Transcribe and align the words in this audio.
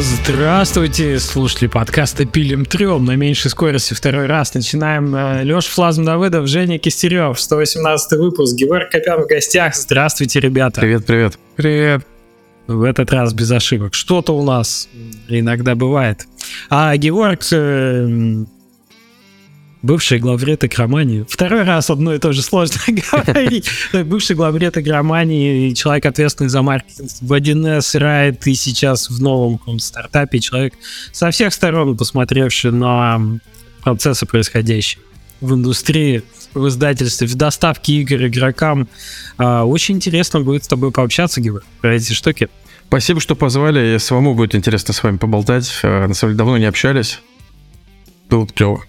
Здравствуйте, 0.00 1.18
слушатели 1.18 1.66
подкаста 1.66 2.24
«Пилим 2.24 2.64
трем» 2.64 3.04
на 3.04 3.14
меньшей 3.14 3.50
скорости 3.50 3.92
второй 3.92 4.24
раз. 4.24 4.54
Начинаем. 4.54 5.14
Э, 5.14 5.44
Леша 5.44 5.68
Флазм 5.70 6.04
Давыдов, 6.04 6.46
Женя 6.46 6.78
Кистерев, 6.78 7.38
118 7.38 8.18
выпуск, 8.18 8.56
Георг 8.56 8.90
Копян 8.90 9.22
в 9.22 9.26
гостях. 9.26 9.74
Здравствуйте, 9.74 10.40
ребята. 10.40 10.80
Привет, 10.80 11.04
привет. 11.04 11.38
Привет. 11.56 12.06
В 12.66 12.84
этот 12.84 13.12
раз 13.12 13.34
без 13.34 13.50
ошибок. 13.50 13.92
Что-то 13.92 14.34
у 14.34 14.42
нас 14.42 14.88
иногда 15.28 15.74
бывает. 15.74 16.26
А 16.70 16.96
Георг 16.96 17.40
э, 17.52 18.44
бывший 19.82 20.18
главред 20.18 20.64
игромании. 20.64 21.26
Второй 21.28 21.62
раз 21.64 21.90
одно 21.90 22.14
и 22.14 22.18
то 22.18 22.32
же 22.32 22.42
сложно 22.42 22.80
говорить. 22.86 23.68
Бывший 23.92 24.36
главред 24.36 24.78
игромании 24.78 25.68
и 25.68 25.74
человек, 25.74 26.06
ответственный 26.06 26.48
за 26.48 26.62
маркетинг 26.62 27.10
в 27.20 27.32
1С, 27.32 27.98
Райт 27.98 28.46
и 28.46 28.54
сейчас 28.54 29.10
в 29.10 29.20
новом 29.20 29.78
стартапе. 29.78 30.38
Человек 30.38 30.74
со 31.12 31.30
всех 31.30 31.52
сторон 31.52 31.96
посмотревший 31.96 32.72
на 32.72 33.20
процессы, 33.82 34.26
происходящие 34.26 35.02
в 35.40 35.54
индустрии, 35.54 36.22
в 36.54 36.68
издательстве, 36.68 37.26
в 37.26 37.34
доставке 37.34 37.94
игр 37.94 38.26
игрокам. 38.26 38.88
А, 39.38 39.64
очень 39.64 39.96
интересно 39.96 40.40
будет 40.40 40.64
с 40.64 40.68
тобой 40.68 40.92
пообщаться, 40.92 41.40
Георг, 41.40 41.64
про 41.80 41.96
эти 41.96 42.12
штуки. 42.12 42.48
Спасибо, 42.86 43.20
что 43.20 43.34
позвали. 43.34 43.98
Самому 43.98 44.34
будет 44.34 44.54
интересно 44.54 44.94
с 44.94 45.02
вами 45.02 45.16
поболтать. 45.16 45.80
А, 45.82 46.06
на 46.06 46.14
самом 46.14 46.32
деле 46.32 46.38
давно 46.38 46.58
не 46.58 46.66
общались. 46.66 47.18
Было 48.30 48.46
клево. 48.46 48.84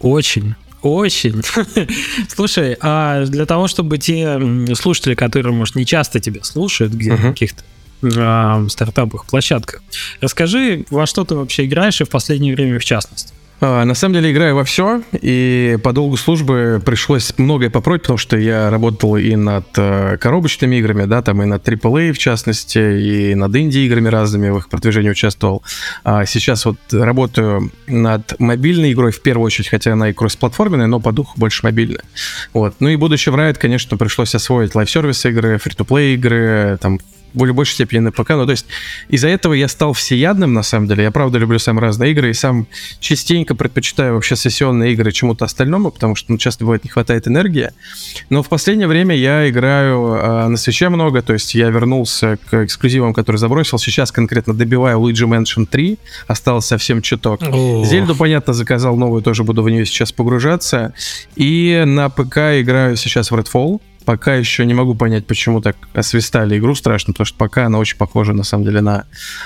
Очень. 0.00 0.54
Очень. 0.82 1.42
Слушай, 2.28 2.76
а 2.80 3.24
для 3.26 3.44
того, 3.46 3.68
чтобы 3.68 3.98
те 3.98 4.40
слушатели, 4.74 5.14
которые, 5.14 5.52
может, 5.52 5.76
не 5.76 5.84
часто 5.84 6.20
тебя 6.20 6.42
слушают, 6.42 6.92
где 6.94 7.10
uh-huh. 7.10 7.28
каких-то 7.30 7.62
а, 8.16 8.66
стартапах, 8.68 9.26
площадках, 9.26 9.82
расскажи, 10.20 10.86
во 10.90 11.06
что 11.06 11.24
ты 11.24 11.34
вообще 11.34 11.66
играешь 11.66 12.00
и 12.00 12.04
в 12.04 12.08
последнее 12.08 12.54
время 12.54 12.78
в 12.78 12.84
частности. 12.84 13.34
А, 13.60 13.84
на 13.84 13.94
самом 13.94 14.14
деле 14.14 14.32
играю 14.32 14.56
во 14.56 14.64
все, 14.64 15.02
и 15.12 15.76
по 15.82 15.92
долгу 15.92 16.16
службы 16.16 16.80
пришлось 16.84 17.32
многое 17.36 17.68
попробовать, 17.68 18.02
потому 18.02 18.16
что 18.16 18.38
я 18.38 18.70
работал 18.70 19.16
и 19.16 19.36
над 19.36 19.66
э, 19.76 20.16
коробочными 20.18 20.76
играми, 20.76 21.04
да, 21.04 21.20
там 21.20 21.42
и 21.42 21.46
над 21.46 21.66
AAA 21.68 22.12
в 22.12 22.18
частности, 22.18 22.78
и 22.78 23.34
над 23.34 23.54
инди-играми 23.54 24.08
разными, 24.08 24.48
в 24.48 24.58
их 24.58 24.68
продвижении 24.70 25.10
участвовал. 25.10 25.62
А 26.04 26.24
сейчас 26.24 26.64
вот 26.64 26.78
работаю 26.90 27.70
над 27.86 28.38
мобильной 28.40 28.92
игрой 28.92 29.12
в 29.12 29.20
первую 29.20 29.46
очередь, 29.46 29.68
хотя 29.68 29.92
она 29.92 30.08
и 30.08 30.12
кросс-платформенная, 30.14 30.86
но 30.86 30.98
по 30.98 31.12
духу 31.12 31.38
больше 31.38 31.60
мобильная. 31.64 32.04
Вот. 32.54 32.76
Ну 32.80 32.88
и 32.88 32.96
будучи 32.96 33.28
в 33.28 33.34
Riot, 33.34 33.58
конечно, 33.58 33.98
пришлось 33.98 34.34
освоить 34.34 34.74
live 34.74 34.93
service 34.93 35.26
игры, 35.26 35.58
free-to-play 35.58 36.14
игры, 36.14 36.78
там 36.80 36.98
более 37.32 37.54
большей 37.54 37.74
степени 37.74 38.00
на 38.00 38.12
ПК. 38.12 38.30
Ну, 38.30 38.44
то 38.44 38.52
есть 38.52 38.66
из-за 39.08 39.28
этого 39.28 39.54
я 39.54 39.68
стал 39.68 39.92
всеядным, 39.92 40.52
на 40.52 40.62
самом 40.62 40.88
деле. 40.88 41.04
Я 41.04 41.10
правда 41.10 41.38
люблю 41.38 41.58
сам 41.58 41.78
разные 41.78 42.12
игры 42.12 42.30
и 42.30 42.32
сам 42.32 42.66
частенько 43.00 43.54
предпочитаю 43.54 44.14
вообще 44.14 44.36
сессионные 44.36 44.92
игры 44.92 45.12
чему-то 45.12 45.44
остальному, 45.44 45.90
потому 45.90 46.16
что 46.16 46.32
ну, 46.32 46.38
часто 46.38 46.64
бывает 46.64 46.84
не 46.84 46.90
хватает 46.90 47.28
энергии. 47.28 47.70
Но 48.28 48.42
в 48.42 48.48
последнее 48.48 48.88
время 48.88 49.14
я 49.14 49.48
играю 49.48 50.14
э, 50.14 50.48
на 50.48 50.56
свече 50.56 50.88
много, 50.88 51.22
то 51.22 51.32
есть 51.32 51.54
я 51.54 51.68
вернулся 51.70 52.38
к 52.50 52.64
эксклюзивам, 52.64 53.14
которые 53.14 53.38
забросил. 53.38 53.78
Сейчас 53.78 54.12
конкретно 54.12 54.54
добиваю 54.54 55.00
Luigi 55.00 55.26
Mansion 55.26 55.66
3, 55.66 55.98
осталось 56.26 56.66
совсем 56.66 57.02
чуток. 57.02 57.42
О. 57.42 57.84
Зельду, 57.84 58.14
понятно, 58.14 58.52
заказал 58.52 58.96
новую, 58.96 59.22
тоже 59.22 59.44
буду 59.44 59.62
в 59.62 59.70
нее 59.70 59.86
сейчас 59.86 60.12
погружаться. 60.12 60.94
И 61.36 61.82
на 61.86 62.08
ПК 62.08 62.60
играю 62.60 62.96
сейчас 62.96 63.30
в 63.30 63.34
Redfall 63.34 63.80
пока 64.04 64.34
еще 64.34 64.64
не 64.66 64.74
могу 64.74 64.94
понять, 64.94 65.26
почему 65.26 65.60
так 65.60 65.76
освистали 65.94 66.58
игру 66.58 66.74
страшно, 66.74 67.12
потому 67.12 67.26
что 67.26 67.36
пока 67.36 67.66
она 67.66 67.78
очень 67.78 67.96
похожа, 67.96 68.32
на 68.32 68.44
самом 68.44 68.64
деле, 68.64 68.80
на 68.80 69.04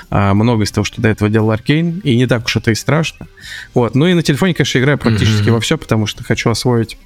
а, 0.09 0.33
много 0.33 0.63
из 0.63 0.71
того, 0.71 0.85
что 0.85 1.01
до 1.01 1.09
этого 1.09 1.29
делал 1.29 1.51
Аркейн, 1.51 1.99
и 1.99 2.15
не 2.15 2.27
так 2.27 2.45
уж 2.45 2.55
это 2.55 2.71
и 2.71 2.75
страшно. 2.75 3.27
Вот. 3.73 3.95
Ну 3.95 4.07
и 4.07 4.13
на 4.13 4.23
телефоне, 4.23 4.53
конечно, 4.53 4.79
играю 4.79 4.97
практически 4.97 5.49
mm-hmm. 5.49 5.51
во 5.51 5.59
все, 5.59 5.77
потому 5.77 6.07
что 6.07 6.23
хочу 6.23 6.49
освоить 6.49 6.97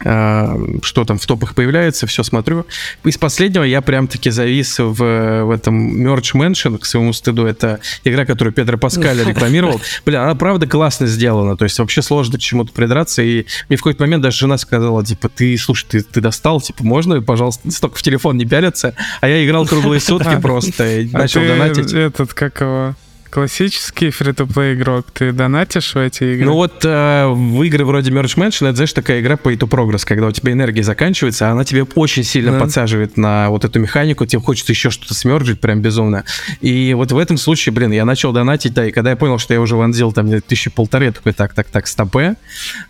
что 0.00 1.04
там 1.04 1.18
в 1.18 1.26
топах 1.26 1.54
появляется, 1.54 2.06
все 2.06 2.22
смотрю. 2.22 2.66
Из 3.04 3.18
последнего 3.18 3.64
я 3.64 3.80
прям-таки 3.82 4.30
завис 4.30 4.78
в, 4.78 4.94
в 4.94 5.50
этом 5.50 6.06
Merge 6.06 6.34
Mansion, 6.34 6.78
к 6.78 6.86
своему 6.86 7.12
стыду. 7.12 7.46
Это 7.46 7.80
игра, 8.04 8.24
которую 8.24 8.54
Петр 8.54 8.78
Паскаль 8.78 9.22
рекламировал. 9.26 9.80
Бля, 10.06 10.24
она 10.24 10.34
правда 10.34 10.66
классно 10.66 11.06
сделана, 11.06 11.56
то 11.56 11.64
есть 11.64 11.78
вообще 11.78 12.02
сложно 12.02 12.38
к 12.38 12.40
чему-то 12.40 12.72
придраться, 12.72 13.22
и 13.22 13.46
мне 13.68 13.76
в 13.76 13.80
какой-то 13.80 14.02
момент 14.02 14.22
даже 14.22 14.38
жена 14.38 14.58
сказала, 14.58 15.04
типа, 15.04 15.28
ты, 15.28 15.56
слушай, 15.58 15.86
ты, 15.88 16.02
ты 16.02 16.20
достал, 16.20 16.60
типа, 16.60 16.84
можно, 16.84 17.20
пожалуйста, 17.20 17.70
столько 17.70 17.98
в 17.98 18.02
телефон 18.02 18.36
не 18.36 18.46
пялиться? 18.46 18.94
А 19.20 19.28
я 19.28 19.44
играл 19.44 19.66
круглые 19.66 20.00
сутки 20.00 20.40
просто, 20.40 21.00
и 21.00 21.08
а 21.12 21.18
начал 21.18 21.42
донатить. 21.42 21.92
этот, 21.92 22.34
как 22.34 22.60
его 22.60 22.94
классический 23.30 24.10
фри-то-плей 24.10 24.74
игрок, 24.74 25.06
ты 25.12 25.32
донатишь 25.32 25.94
в 25.94 25.98
эти 25.98 26.24
игры? 26.34 26.46
Ну 26.46 26.54
вот 26.54 26.84
э, 26.84 27.26
в 27.28 27.62
игры 27.62 27.84
вроде 27.84 28.10
Merge 28.10 28.36
Mansion, 28.36 28.66
это, 28.66 28.76
знаешь, 28.76 28.92
такая 28.92 29.20
игра 29.20 29.36
по 29.36 29.52
to 29.52 29.68
progress, 29.68 30.02
когда 30.04 30.26
у 30.26 30.32
тебя 30.32 30.52
энергия 30.52 30.82
заканчивается, 30.82 31.48
а 31.48 31.52
она 31.52 31.64
тебе 31.64 31.84
очень 31.94 32.24
сильно 32.24 32.52
да. 32.52 32.60
подсаживает 32.60 33.16
на 33.16 33.48
вот 33.50 33.64
эту 33.64 33.78
механику, 33.78 34.26
тебе 34.26 34.42
хочется 34.42 34.72
еще 34.72 34.90
что-то 34.90 35.14
смерджить 35.14 35.60
прям 35.60 35.80
безумно. 35.80 36.24
И 36.60 36.92
вот 36.94 37.12
в 37.12 37.18
этом 37.18 37.36
случае, 37.36 37.72
блин, 37.72 37.92
я 37.92 38.04
начал 38.04 38.32
донатить, 38.32 38.74
да, 38.74 38.86
и 38.86 38.90
когда 38.90 39.10
я 39.10 39.16
понял, 39.16 39.38
что 39.38 39.54
я 39.54 39.60
уже 39.60 39.76
вонзил 39.76 40.12
там 40.12 40.40
тысячи 40.42 40.70
полторы, 40.70 41.06
я 41.06 41.12
такой, 41.12 41.32
так, 41.32 41.54
так, 41.54 41.68
так, 41.68 41.86
стопе. 41.86 42.36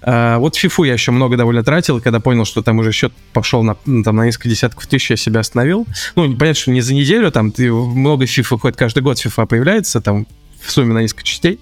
А, 0.03 0.39
вот 0.39 0.57
фифу 0.57 0.85
я 0.85 0.95
еще 0.95 1.13
много 1.13 1.37
довольно 1.37 1.63
тратил, 1.63 2.01
когда 2.01 2.21
понял, 2.21 2.45
что 2.45 2.63
там 2.63 2.79
уже 2.79 2.93
счет 2.93 3.13
пошел 3.33 3.63
на, 3.63 3.77
ну, 3.85 4.03
там, 4.03 4.17
на 4.17 4.25
несколько 4.25 4.49
десятков 4.49 4.87
тысяч, 4.87 5.11
я 5.11 5.17
себя 5.17 5.41
остановил. 5.41 5.87
Ну, 6.17 6.35
понятно, 6.37 6.55
что 6.55 6.71
не 6.71 6.81
за 6.81 6.95
неделю, 6.95 7.31
там, 7.31 7.53
ты, 7.53 7.71
много 7.71 8.27
фиф 8.27 8.51
выходит, 8.51 8.77
каждый 8.77 9.03
год 9.03 9.19
фифа 9.19 9.47
появляется, 9.47 10.01
там, 10.01 10.27
в 10.61 10.71
сумме 10.71 10.95
на 10.95 11.01
несколько 11.01 11.25
частей. 11.25 11.61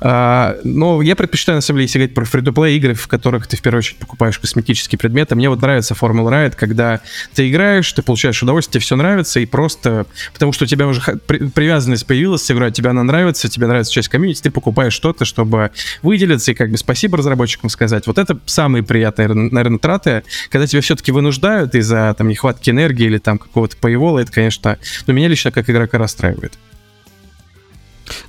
А, 0.00 0.56
но 0.64 1.02
я 1.02 1.16
предпочитаю, 1.16 1.56
на 1.56 1.62
самом 1.62 1.78
деле, 1.78 1.86
если 1.86 1.98
говорить 1.98 2.14
про 2.14 2.24
фри-то-плей 2.24 2.76
игры, 2.76 2.94
в 2.94 3.08
которых 3.08 3.46
ты 3.46 3.56
в 3.56 3.62
первую 3.62 3.78
очередь 3.78 3.98
покупаешь 3.98 4.38
косметические 4.38 4.98
предметы. 4.98 5.34
Мне 5.34 5.48
вот 5.48 5.62
нравится 5.62 5.94
Formula 5.94 6.30
Riot, 6.30 6.54
когда 6.56 7.00
ты 7.34 7.48
играешь, 7.48 7.90
ты 7.92 8.02
получаешь 8.02 8.42
удовольствие, 8.42 8.72
тебе 8.72 8.80
все 8.82 8.96
нравится, 8.96 9.40
и 9.40 9.46
просто 9.46 10.06
потому 10.32 10.52
что 10.52 10.64
у 10.64 10.66
тебя 10.66 10.86
уже 10.86 11.00
привязанность 11.00 12.06
появилась 12.06 12.42
с 12.42 12.50
игрой, 12.50 12.72
тебе 12.72 12.90
она 12.90 13.02
нравится, 13.02 13.48
тебе 13.48 13.66
нравится 13.66 13.92
часть 13.92 14.08
комьюнити, 14.08 14.42
ты 14.42 14.50
покупаешь 14.50 14.92
что-то, 14.92 15.24
чтобы 15.24 15.70
выделиться 16.02 16.52
и 16.52 16.54
как 16.54 16.70
бы 16.70 16.76
спасибо 16.76 17.18
разработчикам 17.18 17.70
сказать. 17.70 18.06
Вот 18.06 18.18
это 18.18 18.38
самые 18.46 18.82
приятные, 18.82 19.28
наверное, 19.28 19.78
траты, 19.78 20.22
когда 20.50 20.66
тебя 20.66 20.82
все-таки 20.82 21.12
вынуждают 21.12 21.74
из-за 21.74 22.14
там 22.16 22.28
нехватки 22.28 22.70
энергии 22.70 23.06
или 23.06 23.18
там 23.18 23.38
какого-то 23.38 23.76
поевола, 23.76 24.20
это, 24.20 24.32
конечно, 24.32 24.78
ну, 25.06 25.14
меня 25.14 25.28
лично 25.28 25.50
как 25.50 25.68
игрока 25.68 25.98
расстраивает. 25.98 26.54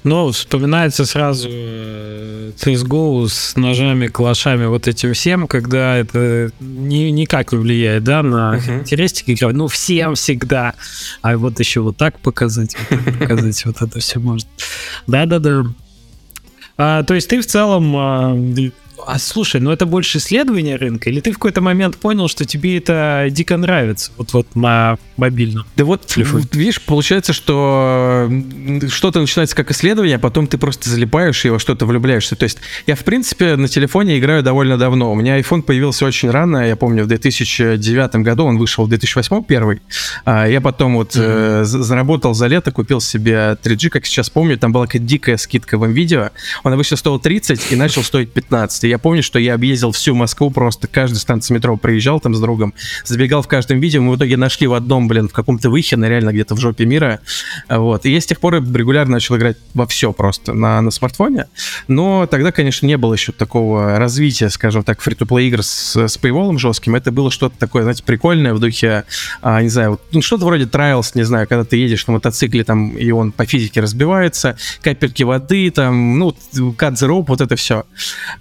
Но 0.03 0.31
вспоминается 0.31 1.05
сразу 1.05 1.47
э, 1.51 2.51
CSGO 2.57 3.27
с 3.27 3.55
ножами, 3.55 4.07
калашами, 4.07 4.65
вот 4.65 4.87
этим 4.87 5.13
всем, 5.13 5.47
когда 5.47 5.97
это 5.97 6.51
ни, 6.59 7.09
никак 7.09 7.51
не 7.51 7.57
влияет, 7.57 8.03
да, 8.03 8.23
на 8.23 8.55
uh-huh. 8.55 8.59
характеристики 8.59 9.31
игры. 9.31 9.53
Ну, 9.53 9.67
всем 9.67 10.15
всегда. 10.15 10.73
А 11.21 11.37
вот 11.37 11.59
еще 11.59 11.81
вот 11.81 11.97
так 11.97 12.19
показать, 12.19 12.75
вот 12.77 12.99
так 12.99 13.19
показать, 13.19 13.65
вот 13.65 13.81
это 13.81 13.99
все 13.99 14.19
может. 14.19 14.47
Да-да-да. 15.07 15.65
А, 16.77 17.03
то 17.03 17.13
есть 17.13 17.29
ты 17.29 17.41
в 17.41 17.45
целом 17.45 17.95
а, 17.95 18.35
а 19.07 19.19
слушай, 19.19 19.61
ну 19.61 19.71
это 19.71 19.85
больше 19.85 20.17
исследование 20.17 20.75
рынка, 20.75 21.09
или 21.09 21.19
ты 21.19 21.31
в 21.31 21.35
какой-то 21.35 21.61
момент 21.61 21.97
понял, 21.97 22.27
что 22.27 22.45
тебе 22.45 22.77
это 22.77 23.27
дико 23.29 23.57
нравится, 23.57 24.11
вот 24.17 24.33
вот 24.33 24.55
на 24.55 24.97
мобильном? 25.17 25.65
Да 25.75 25.85
вот, 25.85 26.05
телефоне? 26.05 26.45
видишь, 26.51 26.81
получается, 26.81 27.33
что 27.33 28.29
что-то 28.89 29.19
начинается 29.19 29.55
как 29.55 29.71
исследование, 29.71 30.17
а 30.17 30.19
потом 30.19 30.47
ты 30.47 30.57
просто 30.57 30.89
залипаешь 30.89 31.45
и 31.45 31.49
во 31.49 31.59
что-то 31.59 31.85
влюбляешься. 31.85 32.35
То 32.35 32.43
есть 32.43 32.59
я, 32.87 32.95
в 32.95 33.03
принципе, 33.03 33.55
на 33.55 33.67
телефоне 33.67 34.17
играю 34.17 34.43
довольно 34.43 34.77
давно. 34.77 35.11
У 35.11 35.15
меня 35.15 35.39
iPhone 35.39 35.61
появился 35.61 36.05
очень 36.05 36.29
рано, 36.29 36.67
я 36.67 36.75
помню, 36.75 37.03
в 37.03 37.07
2009 37.07 38.15
году, 38.17 38.45
он 38.45 38.57
вышел 38.57 38.85
в 38.85 38.89
2008 38.89 39.43
первый. 39.43 39.81
А 40.25 40.47
я 40.47 40.61
потом 40.61 40.95
вот 40.95 41.15
mm-hmm. 41.15 41.61
э, 41.61 41.65
заработал 41.65 42.33
за 42.33 42.47
лето, 42.47 42.71
купил 42.71 43.01
себе 43.01 43.57
3G, 43.61 43.89
как 43.89 44.05
сейчас 44.05 44.29
помню, 44.29 44.57
там 44.57 44.71
была 44.71 44.85
какая-то 44.85 45.05
дикая 45.05 45.37
скидка 45.37 45.77
в 45.77 45.85
видео. 45.87 46.29
Он 46.63 46.73
обычно 46.73 46.97
стоил 46.97 47.19
30 47.19 47.71
и 47.71 47.75
начал 47.75 48.03
стоить 48.03 48.31
15 48.31 48.83
я 48.93 48.99
помню, 48.99 49.23
что 49.23 49.39
я 49.39 49.55
объездил 49.55 49.91
всю 49.91 50.13
Москву, 50.13 50.51
просто 50.51 50.87
каждую 50.87 51.19
станцию 51.19 51.57
метро 51.57 51.75
приезжал 51.77 52.19
там 52.19 52.35
с 52.35 52.39
другом, 52.39 52.75
забегал 53.03 53.41
в 53.41 53.47
каждом 53.47 53.79
видео, 53.79 54.03
мы 54.03 54.13
в 54.13 54.17
итоге 54.17 54.37
нашли 54.37 54.67
в 54.67 54.73
одном, 54.73 55.07
блин, 55.07 55.27
в 55.27 55.33
каком-то 55.33 55.71
выхине, 55.71 56.07
реально 56.07 56.31
где-то 56.31 56.53
в 56.53 56.59
жопе 56.59 56.85
мира, 56.85 57.19
вот, 57.67 58.05
и 58.05 58.11
я 58.11 58.21
с 58.21 58.25
тех 58.27 58.39
пор 58.39 58.55
регулярно 58.55 59.13
начал 59.13 59.35
играть 59.35 59.57
во 59.73 59.87
все 59.87 60.13
просто 60.13 60.53
на, 60.53 60.79
на 60.81 60.91
смартфоне, 60.91 61.47
но 61.87 62.27
тогда, 62.27 62.51
конечно, 62.51 62.85
не 62.85 62.97
было 62.97 63.13
еще 63.13 63.31
такого 63.31 63.97
развития, 63.97 64.49
скажем 64.49 64.83
так, 64.83 65.01
фри-то-плей 65.01 65.47
игр 65.47 65.63
с, 65.63 65.95
с 65.95 66.19
paywall 66.19 66.55
жестким, 66.59 66.95
это 66.95 67.11
было 67.11 67.31
что-то 67.31 67.57
такое, 67.57 67.81
знаете, 67.81 68.03
прикольное 68.03 68.53
в 68.53 68.59
духе, 68.59 69.05
а, 69.41 69.63
не 69.63 69.69
знаю, 69.69 69.99
ну, 70.11 70.21
что-то 70.21 70.45
вроде 70.45 70.65
Trials, 70.65 71.13
не 71.15 71.23
знаю, 71.23 71.47
когда 71.47 71.63
ты 71.63 71.77
едешь 71.77 72.05
на 72.05 72.13
мотоцикле, 72.13 72.63
там, 72.63 72.91
и 72.91 73.09
он 73.09 73.31
по 73.31 73.45
физике 73.45 73.81
разбивается, 73.81 74.55
капельки 74.83 75.23
воды, 75.23 75.71
там, 75.71 76.19
ну, 76.19 76.35
rope, 76.53 77.25
вот 77.29 77.41
это 77.41 77.55
все. 77.55 77.85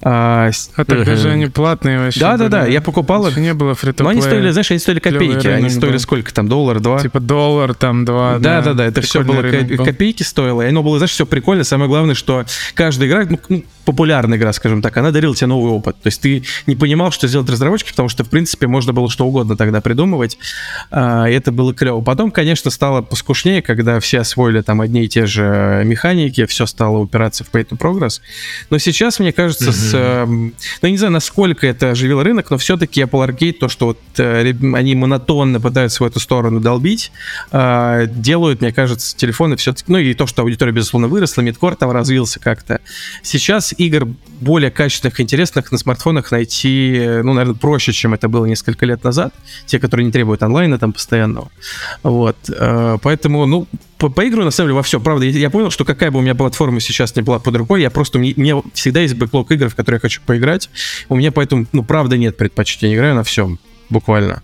А, 0.02 0.41
С- 0.50 0.70
А 0.76 0.84
тогда 0.84 1.16
же 1.16 1.30
они 1.30 1.46
платные 1.46 1.98
вообще. 1.98 2.20
Да-да-да, 2.20 2.62
были. 2.62 2.72
я 2.72 2.80
покупал 2.80 3.26
их. 3.26 3.36
Не 3.36 3.54
было 3.54 3.74
фри 3.74 3.92
Но 3.98 4.08
они 4.08 4.22
стоили, 4.22 4.50
знаешь, 4.50 4.70
они 4.70 4.80
стоили 4.80 4.98
копейки. 5.00 5.46
Они 5.46 5.70
стоили 5.70 5.98
сколько 5.98 6.32
там, 6.32 6.48
доллар, 6.48 6.80
два? 6.80 6.98
Типа 7.00 7.20
доллар, 7.20 7.74
там, 7.74 8.04
два. 8.04 8.38
Да, 8.38 8.62
да, 8.62 8.74
да, 8.74 8.84
это 8.86 9.00
все 9.00 9.22
было 9.22 9.42
копейки 9.84 10.22
стоило, 10.22 10.62
и 10.62 10.68
оно 10.68 10.82
было, 10.82 10.98
знаешь, 10.98 11.12
все 11.12 11.26
прикольно. 11.26 11.64
Самое 11.64 11.88
главное, 11.88 12.14
что 12.14 12.44
каждая 12.74 13.08
игра, 13.08 13.26
ну, 13.28 13.38
ну, 13.48 13.64
популярная 13.84 14.38
игра, 14.38 14.52
скажем 14.52 14.82
так, 14.82 14.96
она 14.96 15.10
дарила 15.10 15.34
тебе 15.34 15.48
новый 15.48 15.72
опыт. 15.72 15.96
То 16.02 16.08
есть 16.08 16.20
ты 16.20 16.44
не 16.66 16.76
понимал, 16.76 17.10
что 17.10 17.28
сделать 17.28 17.48
разработчики, 17.48 17.90
потому 17.90 18.08
что, 18.08 18.24
в 18.24 18.28
принципе, 18.28 18.66
можно 18.66 18.92
было 18.92 19.10
что 19.10 19.26
угодно 19.26 19.56
тогда 19.56 19.80
придумывать, 19.80 20.38
а, 20.90 21.26
и 21.26 21.32
это 21.32 21.52
было 21.52 21.74
клево. 21.74 22.00
Потом, 22.00 22.30
конечно, 22.30 22.70
стало 22.70 23.02
поскушнее, 23.02 23.62
когда 23.62 24.00
все 24.00 24.20
освоили 24.20 24.60
там 24.60 24.80
одни 24.80 25.04
и 25.04 25.08
те 25.08 25.26
же 25.26 25.82
механики, 25.84 26.46
все 26.46 26.66
стало 26.66 26.98
упираться 26.98 27.44
в 27.44 27.50
pay 27.50 27.66
to 27.68 27.76
progress. 27.76 28.20
Но 28.70 28.78
сейчас, 28.78 29.18
мне 29.18 29.32
кажется, 29.32 29.72
с, 29.72 29.92
эм, 29.94 30.54
ну, 30.80 30.88
не 30.88 30.98
знаю, 30.98 31.12
насколько 31.12 31.66
это 31.66 31.90
оживил 31.90 32.22
рынок, 32.22 32.50
но 32.50 32.58
все-таки 32.58 33.02
Apple 33.02 33.28
Arcade, 33.28 33.54
то, 33.54 33.68
что 33.68 33.86
вот 33.86 33.98
э, 34.18 34.54
они 34.74 34.94
монотонно 34.94 35.60
пытаются 35.60 36.04
в 36.04 36.06
эту 36.06 36.20
сторону 36.20 36.60
долбить, 36.60 37.12
э, 37.50 38.06
делают, 38.08 38.60
мне 38.60 38.72
кажется, 38.72 39.16
телефоны 39.16 39.56
все-таки, 39.56 39.90
ну 39.90 39.98
и 39.98 40.14
то, 40.14 40.26
что 40.26 40.42
аудитория, 40.42 40.72
безусловно, 40.72 41.08
выросла, 41.08 41.42
мидкор 41.42 41.74
там 41.76 41.90
развился 41.90 42.40
как-то. 42.40 42.80
Сейчас 43.22 43.71
игр 43.78 44.08
более 44.40 44.70
качественных, 44.70 45.20
интересных 45.20 45.72
на 45.72 45.78
смартфонах 45.78 46.30
найти, 46.32 46.94
э, 46.96 47.22
ну, 47.22 47.32
наверное, 47.32 47.58
проще, 47.58 47.92
чем 47.92 48.14
это 48.14 48.28
было 48.28 48.46
несколько 48.46 48.86
лет 48.86 49.04
назад. 49.04 49.34
Те, 49.66 49.78
которые 49.78 50.06
не 50.06 50.12
требуют 50.12 50.42
онлайна 50.42 50.78
там 50.78 50.92
постоянного. 50.92 51.50
Вот. 52.02 52.36
э, 52.48 52.98
Поэтому, 53.02 53.46
ну, 53.46 53.66
по- 53.98 54.08
поигрываю, 54.08 54.46
на 54.46 54.50
самом 54.50 54.68
деле, 54.68 54.76
во 54.76 54.82
все. 54.82 55.00
Правда, 55.00 55.24
я 55.26 55.38
я 55.38 55.50
понял, 55.50 55.70
что 55.70 55.84
какая 55.84 56.10
бы 56.10 56.18
у 56.18 56.22
меня 56.22 56.34
платформа 56.34 56.80
сейчас 56.80 57.14
не 57.16 57.22
была 57.22 57.38
под 57.38 57.56
рукой, 57.56 57.82
я 57.82 57.90
просто... 57.90 58.18
Мне, 58.18 58.34
мне 58.36 58.62
всегда 58.74 59.00
есть 59.00 59.14
бэклог 59.14 59.50
игр, 59.52 59.68
в 59.68 59.74
которые 59.74 59.96
я 59.96 60.00
хочу 60.00 60.20
поиграть. 60.26 60.70
У 61.08 61.16
меня 61.16 61.32
поэтому, 61.32 61.66
ну, 61.72 61.82
правда, 61.82 62.16
нет 62.16 62.36
предпочтения. 62.36 62.96
Играю 62.96 63.14
на 63.14 63.24
всем, 63.24 63.58
буквально. 63.90 64.42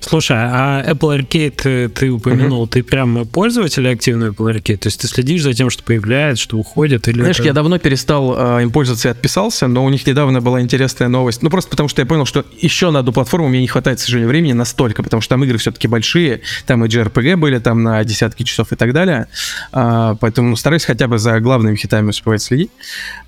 Слушай, 0.00 0.36
а 0.40 0.82
Apple 0.86 1.18
Arcade 1.20 1.60
э, 1.64 1.88
ты 1.88 2.10
упомянул, 2.10 2.66
ты 2.66 2.82
прям 2.82 3.26
пользователь 3.26 3.88
активный 3.88 4.28
Apple 4.28 4.54
Arcade? 4.54 4.76
То 4.78 4.88
есть 4.88 5.00
ты 5.00 5.06
следишь 5.06 5.42
за 5.42 5.52
тем, 5.52 5.70
что 5.70 5.82
появляется, 5.84 6.42
что 6.42 6.56
уходит? 6.58 7.08
Или 7.08 7.20
Знаешь, 7.20 7.38
это- 7.38 7.48
я 7.48 7.52
давно 7.52 7.78
перестал 7.78 8.58
э, 8.58 8.62
им 8.62 8.70
пользоваться 8.70 9.08
и 9.08 9.10
отписался, 9.10 9.68
но 9.68 9.84
у 9.84 9.88
них 9.90 10.06
недавно 10.06 10.40
была 10.40 10.60
интересная 10.60 11.08
новость. 11.08 11.42
Ну, 11.42 11.50
просто 11.50 11.70
потому 11.70 11.88
что 11.88 12.02
я 12.02 12.06
понял, 12.06 12.24
что 12.26 12.44
еще 12.60 12.90
на 12.90 13.00
одну 13.00 13.12
платформу 13.12 13.48
мне 13.48 13.60
не 13.60 13.68
хватает, 13.68 13.98
к 13.98 14.00
сожалению, 14.00 14.28
времени 14.28 14.52
настолько, 14.52 15.02
потому 15.02 15.20
что 15.20 15.30
там 15.30 15.44
игры 15.44 15.58
все-таки 15.58 15.88
большие, 15.88 16.40
там 16.66 16.84
и 16.84 16.88
JRPG 16.88 17.36
были 17.36 17.58
там 17.58 17.82
на 17.82 18.02
десятки 18.04 18.42
часов 18.42 18.72
и 18.72 18.76
так 18.76 18.92
далее. 18.92 19.28
А, 19.72 20.16
поэтому 20.16 20.56
стараюсь 20.56 20.84
хотя 20.84 21.06
бы 21.06 21.18
за 21.18 21.38
главными 21.40 21.76
хитами 21.76 22.10
успевать 22.10 22.42
следить. 22.42 22.70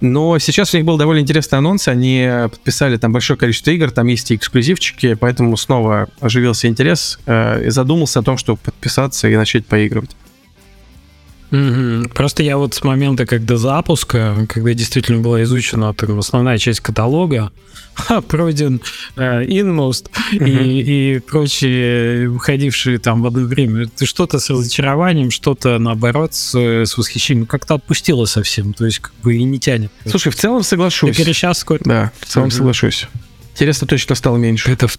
Но 0.01 0.39
сейчас 0.39 0.75
у 0.75 0.77
них 0.77 0.87
был 0.87 0.97
довольно 0.97 1.21
интересный 1.21 1.59
анонс, 1.59 1.89
они 1.89 2.29
подписали 2.51 2.97
там 2.97 3.13
большое 3.13 3.39
количество 3.39 3.71
игр, 3.71 3.91
там 3.91 4.07
есть 4.09 4.31
и 4.31 4.35
эксклюзивчики, 4.37 5.15
поэтому 5.15 5.57
снова 5.57 6.09
оживился 6.21 6.54
интерес 6.63 7.19
э, 7.27 7.67
и 7.67 7.71
задумался 7.71 8.21
о 8.21 8.23
том, 8.23 8.37
чтобы 8.39 8.59
подписаться 8.59 9.29
и 9.29 9.37
начать 9.37 9.67
поигрывать. 9.67 10.11
Мгм. 11.51 12.09
Просто 12.09 12.43
я 12.43 12.57
вот 12.57 12.75
с 12.75 12.83
момента, 12.83 13.27
когда 13.27 13.57
запуска, 13.57 14.47
когда 14.49 14.75
действительно 14.75 15.21
была 15.23 15.43
изучена 15.45 15.95
там, 15.95 16.19
основная 16.19 16.59
часть 16.59 16.81
каталога, 16.81 17.53
ха, 17.95 18.21
пройден 18.23 18.81
э, 19.15 19.45
Inmost 19.45 20.11
и, 20.33 21.15
и 21.15 21.19
прочие 21.21 22.29
выходившие 22.29 22.99
там 22.99 23.23
в 23.23 23.27
одно 23.27 23.43
время, 23.43 23.87
ты 23.87 24.05
что-то 24.05 24.41
с 24.41 24.51
разочарованием, 24.51 25.31
что-то 25.31 25.79
наоборот 25.79 26.35
с, 26.35 26.57
с 26.57 26.99
восхищением, 26.99 27.47
как-то 27.47 27.75
отпустило 27.75 28.25
совсем, 28.25 28.73
то 28.73 28.85
есть 28.87 28.99
как 28.99 29.13
бы 29.23 29.37
и 29.37 29.45
не 29.45 29.61
тянет. 29.61 29.93
Слушай, 30.09 30.33
в 30.33 30.37
целом 30.37 30.65
соглашусь. 30.65 31.17
сколько? 31.59 31.85
Да, 31.85 32.13
в 32.19 32.27
целом 32.27 32.49
Мгм. 32.49 32.57
соглашусь. 32.57 33.07
Интересно 33.53 33.87
точно 33.87 34.17
стало 34.17 34.39
меньше. 34.39 34.73
Это 34.73 34.89
в- 34.89 34.99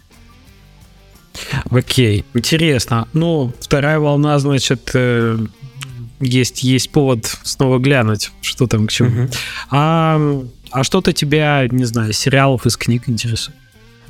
Окей, 1.69 2.25
интересно. 2.33 3.07
Ну, 3.13 3.53
вторая 3.59 3.99
волна, 3.99 4.37
значит, 4.39 4.91
э, 4.93 5.37
есть, 6.19 6.63
есть 6.63 6.89
повод 6.91 7.25
снова 7.43 7.79
глянуть, 7.79 8.31
что 8.41 8.67
там 8.67 8.87
к 8.87 8.91
чему. 8.91 9.09
Мгм. 9.09 9.29
А, 9.69 10.41
а 10.71 10.83
что-то 10.83 11.13
тебя, 11.13 11.67
не 11.69 11.85
знаю, 11.85 12.13
сериалов 12.13 12.65
из 12.65 12.77
книг 12.77 13.03
интересует? 13.07 13.57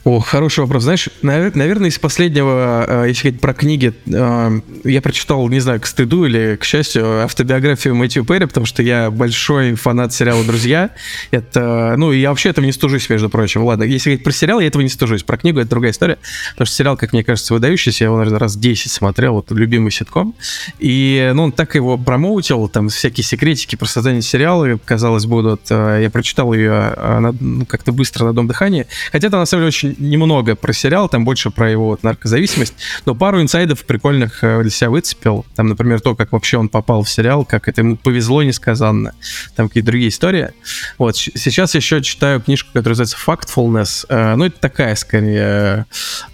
О, 0.06 0.20
хороший 0.20 0.60
вопрос. 0.60 0.84
Знаешь, 0.84 1.10
навер- 1.24 1.54
наверное, 1.58 1.90
из 1.90 1.98
последнего, 1.98 2.86
э, 2.88 3.06
если 3.08 3.30
говорить 3.30 3.42
про 3.42 3.56
книги, 3.56 3.92
э, 4.06 4.60
я 4.84 5.02
прочитал, 5.02 5.50
не 5.50 5.60
знаю, 5.60 5.82
к 5.82 5.88
стыду 5.88 6.26
или 6.26 6.58
к 6.58 6.64
счастью, 6.64 7.24
автобиографию 7.24 7.96
Мэтью 7.96 8.24
Перри, 8.24 8.46
потому 8.46 8.68
что 8.68 8.84
я 8.84 9.10
большой 9.10 9.74
фанат 9.74 10.14
сериала 10.14 10.44
«Друзья». 10.44 10.92
Это, 11.32 11.96
ну, 11.98 12.12
я 12.12 12.30
вообще 12.30 12.50
этого 12.50 12.64
не 12.66 12.72
стужусь, 12.72 13.10
между 13.10 13.32
прочим. 13.32 13.64
Ладно, 13.64 13.82
если 13.82 14.12
говорить 14.12 14.24
про 14.24 14.32
сериал, 14.32 14.60
я 14.60 14.68
этого 14.68 14.84
не 14.84 14.90
стужусь. 14.90 15.24
Про 15.24 15.38
книгу 15.38 15.60
это 15.60 15.72
другая 15.72 15.92
история, 15.92 16.20
потому 16.52 16.68
что 16.68 16.76
сериал, 16.76 16.98
как 16.98 17.12
мне 17.12 17.24
кажется, 17.24 17.56
выдающийся. 17.56 18.04
Я 18.04 18.10
его, 18.10 18.18
наверное, 18.18 18.38
раз 18.38 18.56
10 18.56 18.92
смотрел, 18.92 19.34
вот 19.34 19.50
любимый 19.50 19.90
ситком. 19.90 20.36
И, 20.78 21.32
ну, 21.34 21.46
он 21.46 21.52
так 21.52 21.74
его 21.74 21.98
промоутил, 21.98 22.68
там 22.68 22.90
всякие 22.90 23.24
секретики 23.24 23.76
про 23.76 23.88
создание 23.88 24.22
сериала, 24.22 24.80
казалось, 24.86 25.26
будут. 25.26 25.62
Э, 25.72 26.00
Я 26.04 26.12
прочитал 26.12 26.54
ее 26.54 26.94
ну, 27.40 27.66
как-то 27.66 27.92
быстро 27.92 28.26
на 28.26 28.34
дом 28.34 28.48
дыхания. 28.48 28.86
Хотя 29.12 29.32
там, 29.32 29.40
на 29.40 29.48
самом 29.48 29.62
деле, 29.64 29.68
очень 29.70 29.95
немного 29.98 30.56
про 30.56 30.74
сериал, 30.74 31.10
там 31.10 31.26
больше 31.26 31.50
про 31.52 31.70
его 31.70 31.88
вот 31.88 32.04
наркозависимость, 32.04 32.74
но 33.06 33.16
пару 33.16 33.42
инсайдов 33.42 33.86
прикольных 33.86 34.44
э, 34.44 34.62
для 34.62 34.72
себя 34.72 34.90
выцепил. 34.90 35.46
Там, 35.56 35.68
например, 35.68 36.00
то, 36.02 36.16
как 36.16 36.32
вообще 36.32 36.58
он 36.58 36.70
попал 36.70 37.04
в 37.04 37.10
сериал, 37.10 37.46
как 37.46 37.68
это 37.68 37.82
ему 37.82 37.96
повезло 37.98 38.44
несказанно. 38.44 39.14
Там 39.56 39.68
какие-то 39.68 39.88
другие 39.88 40.10
истории. 40.10 40.50
Вот, 40.98 41.16
сейчас 41.18 41.76
еще 41.76 42.02
читаю 42.02 42.42
книжку, 42.42 42.70
которая 42.74 42.98
называется 42.98 43.18
Factfulness. 43.26 44.06
Э, 44.10 44.36
Ну, 44.36 44.46
это 44.46 44.60
такая, 44.60 44.96
скорее, 44.96 45.86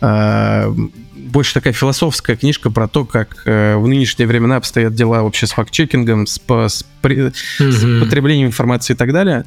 э, 0.02 0.74
больше 1.16 1.54
такая 1.54 1.74
философская 1.74 2.36
книжка 2.36 2.72
про 2.72 2.88
то, 2.88 3.06
как 3.06 3.44
э, 3.46 3.76
в 3.76 3.88
нынешние 3.88 4.28
времена 4.28 4.58
обстоят 4.58 4.94
дела 4.96 5.24
вообще 5.24 5.48
с 5.48 5.52
факт-чекингом, 5.52 6.26
с, 6.28 6.40
по- 6.40 6.68
с 6.68 6.84
при- 7.02 7.32
с 7.60 8.00
потреблением 8.02 8.48
информации 8.48 8.94
и 8.94 8.96
так 8.96 9.14
далее. 9.14 9.46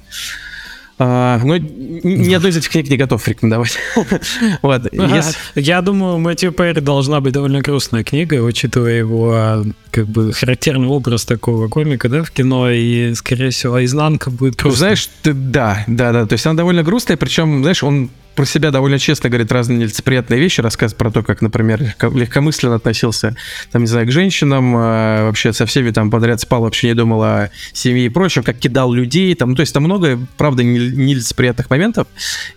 А, 0.96 1.40
но 1.42 1.56
ни 1.56 2.32
одной 2.34 2.50
из 2.52 2.56
этих 2.56 2.70
книг 2.70 2.88
не 2.88 2.96
готов 2.96 3.26
рекомендовать. 3.26 3.76
Вот, 4.62 4.92
если- 4.92 5.34
Я 5.60 5.82
думаю, 5.82 6.18
Мэтью 6.18 6.52
Перри 6.52 6.80
должна 6.80 7.20
быть 7.20 7.32
довольно 7.32 7.60
грустная 7.62 8.04
книга, 8.04 8.34
учитывая 8.42 8.98
его 8.98 9.32
а, 9.34 9.64
как 9.90 10.06
бы 10.06 10.32
характерный 10.32 10.86
образ 10.88 11.24
такого 11.24 11.68
комика, 11.68 12.08
да, 12.08 12.22
в 12.22 12.30
кино, 12.30 12.70
и, 12.70 13.12
скорее 13.14 13.50
всего, 13.50 13.84
изнанка 13.84 14.30
будет 14.30 14.54
грустной. 14.56 14.78
Знаешь, 14.78 15.08
ты- 15.22 15.32
да, 15.32 15.84
да, 15.88 16.12
да. 16.12 16.26
То 16.26 16.34
есть 16.34 16.46
она 16.46 16.56
довольно 16.56 16.82
грустная, 16.84 17.16
причем, 17.16 17.62
знаешь, 17.62 17.82
он 17.82 18.10
про 18.34 18.44
себя 18.44 18.70
довольно 18.70 18.98
честно 18.98 19.28
говорит 19.30 19.50
разные 19.52 19.78
нелицеприятные 19.78 20.40
вещи, 20.40 20.60
рассказывает 20.60 20.98
про 20.98 21.10
то, 21.10 21.22
как, 21.22 21.42
например, 21.42 21.80
легко- 21.82 22.16
легкомысленно 22.16 22.76
относился, 22.76 23.36
там, 23.72 23.82
не 23.82 23.88
знаю, 23.88 24.06
к 24.06 24.10
женщинам, 24.10 24.74
а, 24.76 25.26
вообще 25.26 25.52
со 25.52 25.66
всеми 25.66 25.90
там 25.90 26.10
подряд 26.10 26.40
спал, 26.40 26.62
вообще 26.62 26.88
не 26.88 26.94
думал 26.94 27.22
о 27.22 27.50
семье 27.72 28.06
и 28.06 28.08
прочем, 28.08 28.42
как 28.42 28.58
кидал 28.58 28.92
людей, 28.92 29.34
там, 29.34 29.50
ну, 29.50 29.56
то 29.56 29.60
есть 29.60 29.72
там 29.72 29.84
много, 29.84 30.18
правда, 30.36 30.62
нел- 30.62 30.90
нелицеприятных 30.94 31.70
моментов, 31.70 32.06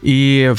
и, 0.02 0.54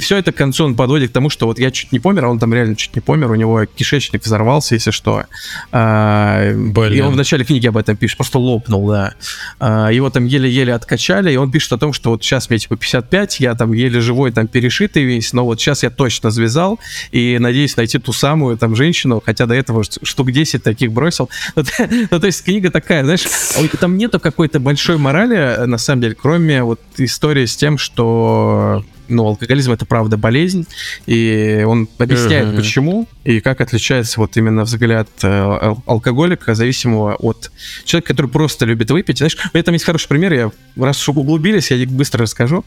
все 0.00 0.16
это 0.18 0.32
к 0.32 0.36
концу 0.36 0.64
он 0.64 0.74
подводит 0.76 1.10
к 1.10 1.12
тому, 1.12 1.30
что 1.30 1.46
вот 1.46 1.58
я 1.58 1.70
чуть 1.70 1.92
не 1.92 2.00
помер, 2.00 2.24
а 2.24 2.28
он 2.28 2.38
там 2.38 2.52
реально 2.52 2.76
чуть 2.76 2.94
не 2.94 3.00
помер, 3.00 3.30
у 3.30 3.34
него 3.34 3.64
кишечник 3.66 4.24
взорвался, 4.24 4.74
если 4.74 4.90
что. 4.90 5.24
Блин. 5.72 6.92
И 6.92 7.00
он 7.00 7.12
в 7.12 7.16
начале 7.16 7.44
книги 7.44 7.66
об 7.66 7.76
этом 7.76 7.96
пишет, 7.96 8.16
просто 8.16 8.38
лопнул, 8.38 8.88
да. 8.88 9.14
А, 9.58 9.90
Его 9.90 10.10
там 10.10 10.24
еле-еле 10.24 10.74
откачали, 10.74 11.32
и 11.32 11.36
он 11.36 11.50
пишет 11.50 11.72
о 11.72 11.78
том, 11.78 11.92
что 11.92 12.10
вот 12.10 12.22
сейчас 12.22 12.50
мне 12.50 12.58
типа 12.58 12.76
55, 12.76 13.40
я 13.40 13.54
там 13.54 13.72
еле 13.72 14.00
живой, 14.00 14.32
там 14.32 14.48
перешитый 14.56 15.04
весь, 15.04 15.34
но 15.34 15.44
вот 15.44 15.60
сейчас 15.60 15.82
я 15.82 15.90
точно 15.90 16.30
завязал, 16.30 16.80
и 17.12 17.36
надеюсь 17.38 17.76
найти 17.76 17.98
ту 17.98 18.14
самую 18.14 18.56
там 18.56 18.74
женщину, 18.74 19.22
хотя 19.22 19.44
до 19.44 19.52
этого 19.52 19.84
штук 19.84 20.32
10 20.32 20.62
таких 20.62 20.92
бросил. 20.92 21.28
Ну, 21.56 21.62
ну, 22.10 22.20
то 22.20 22.26
есть 22.26 22.42
книга 22.42 22.70
такая, 22.70 23.04
знаешь, 23.04 23.24
а 23.56 23.76
там 23.76 23.98
нету 23.98 24.18
какой-то 24.18 24.60
большой 24.60 24.96
морали, 24.96 25.36
э, 25.36 25.66
на 25.66 25.78
самом 25.78 26.00
деле, 26.00 26.14
кроме 26.14 26.62
вот 26.62 26.80
истории 26.96 27.44
с 27.44 27.54
тем, 27.54 27.76
что 27.76 28.82
ну, 29.08 29.26
алкоголизм 29.26 29.72
это 29.72 29.86
правда 29.86 30.16
болезнь, 30.16 30.66
и 31.06 31.64
он 31.66 31.88
объясняет, 31.98 32.48
Мгм. 32.48 32.56
почему 32.56 33.08
и 33.24 33.40
как 33.40 33.60
отличается 33.60 34.20
вот 34.20 34.36
именно 34.36 34.62
взгляд 34.64 35.08
э, 35.22 35.26
ал- 35.28 35.82
алкоголика, 35.86 36.54
зависимого 36.54 37.14
от 37.16 37.50
человека, 37.84 38.08
который 38.08 38.28
просто 38.30 38.64
любит 38.66 38.90
выпить. 38.90 39.18
Знаешь, 39.18 39.36
у 39.36 39.48
меня 39.56 39.62
там 39.64 39.72
есть 39.74 39.84
хороший 39.84 40.08
пример, 40.08 40.32
я 40.32 40.50
раз 40.76 41.00
уж 41.02 41.08
углубились, 41.16 41.70
я 41.70 41.86
быстро 41.88 42.22
расскажу. 42.22 42.64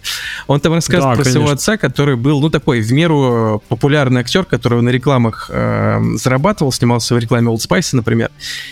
Он 0.48 0.60
там 0.60 0.74
рассказывает 0.74 1.18
Да, 1.18 1.24
про 1.24 1.30
своего 1.30 1.48
конечно. 1.48 1.54
отца, 1.74 1.78
который 1.78 2.16
был, 2.16 2.42
ну, 2.42 2.50
такой 2.50 2.82
в 2.82 2.92
меру 2.92 3.64
популярный 3.70 4.22
актер, 4.22 4.44
который 4.46 4.82
на 4.82 4.90
рекламах 4.90 5.50
э, 5.54 6.00
зарабатывал, 6.16 6.72
снимался 6.72 7.16
в 7.16 7.20
рекламе 7.20 7.48
Old 7.52 7.58
Spice, 7.68 7.90
например. 7.96 8.30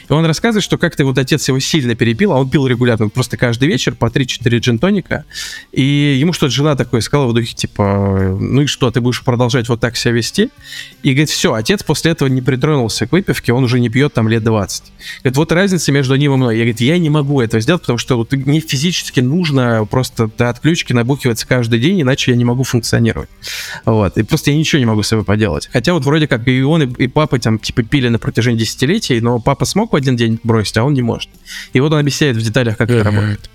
И 0.09 0.13
он 0.13 0.25
рассказывает, 0.25 0.63
что 0.63 0.77
как-то 0.77 1.05
вот 1.05 1.17
отец 1.17 1.47
его 1.47 1.59
сильно 1.59 1.95
перепил, 1.95 2.33
а 2.33 2.35
он 2.39 2.49
пил 2.49 2.67
регулярно, 2.67 3.09
просто 3.09 3.37
каждый 3.37 3.67
вечер 3.67 3.95
по 3.95 4.05
3-4 4.07 4.59
джин-тоника. 4.59 5.23
И 5.71 6.17
ему 6.19 6.33
что-то 6.33 6.51
жена 6.51 6.75
такое 6.75 7.01
сказала 7.01 7.27
в 7.27 7.33
духе, 7.33 7.53
типа, 7.57 8.37
ну 8.39 8.61
и 8.61 8.65
что, 8.65 8.91
ты 8.91 9.01
будешь 9.01 9.23
продолжать 9.23 9.67
вот 9.67 9.79
так 9.79 9.97
себя 9.97 10.13
вести? 10.13 10.49
И 11.03 11.09
говорит, 11.09 11.29
все, 11.29 11.53
отец 11.53 11.83
после 11.83 12.11
этого 12.11 12.29
не 12.29 12.41
притронулся 12.41 13.07
к 13.07 13.11
выпивке, 13.11 13.53
он 13.53 13.63
уже 13.63 13.79
не 13.79 13.89
пьет 13.89 14.13
там 14.13 14.27
лет 14.29 14.43
20. 14.43 14.83
Говорит, 15.23 15.37
вот 15.37 15.51
разница 15.51 15.91
между 15.91 16.15
ним 16.15 16.33
и 16.33 16.37
мной. 16.37 16.55
Я 16.55 16.63
говорит, 16.63 16.81
я 16.81 16.97
не 16.97 17.09
могу 17.09 17.41
этого 17.41 17.59
сделать, 17.59 17.81
потому 17.81 17.97
что 17.97 18.17
вот 18.17 18.31
мне 18.31 18.59
физически 18.59 19.19
нужно 19.19 19.85
просто 19.89 20.29
до 20.37 20.49
отключки 20.49 20.93
набухиваться 20.93 21.47
каждый 21.47 21.79
день, 21.79 22.01
иначе 22.01 22.31
я 22.31 22.37
не 22.37 22.45
могу 22.45 22.63
функционировать. 22.63 23.29
Вот. 23.85 24.17
И 24.17 24.23
просто 24.23 24.51
я 24.51 24.57
ничего 24.57 24.79
не 24.79 24.85
могу 24.85 25.03
с 25.03 25.07
собой 25.07 25.25
поделать. 25.25 25.69
Хотя 25.71 25.93
вот 25.93 26.05
вроде 26.05 26.27
как 26.27 26.47
и 26.47 26.61
он, 26.61 26.83
и, 26.83 27.03
и 27.03 27.07
папа 27.07 27.39
там 27.39 27.59
типа 27.59 27.83
пили 27.83 28.07
на 28.09 28.19
протяжении 28.19 28.59
десятилетий, 28.59 29.19
но 29.19 29.39
папа 29.39 29.65
смог 29.65 29.93
в 29.93 29.95
один 29.95 30.15
день 30.15 30.39
бросить, 30.43 30.77
а 30.77 30.83
он 30.83 30.93
не 30.93 31.01
может. 31.01 31.29
И 31.73 31.79
вот 31.79 31.91
он 31.91 31.99
объясняет 31.99 32.37
в 32.37 32.41
деталях, 32.41 32.77
как 32.77 32.89
это 32.89 33.03
работает. 33.03 33.49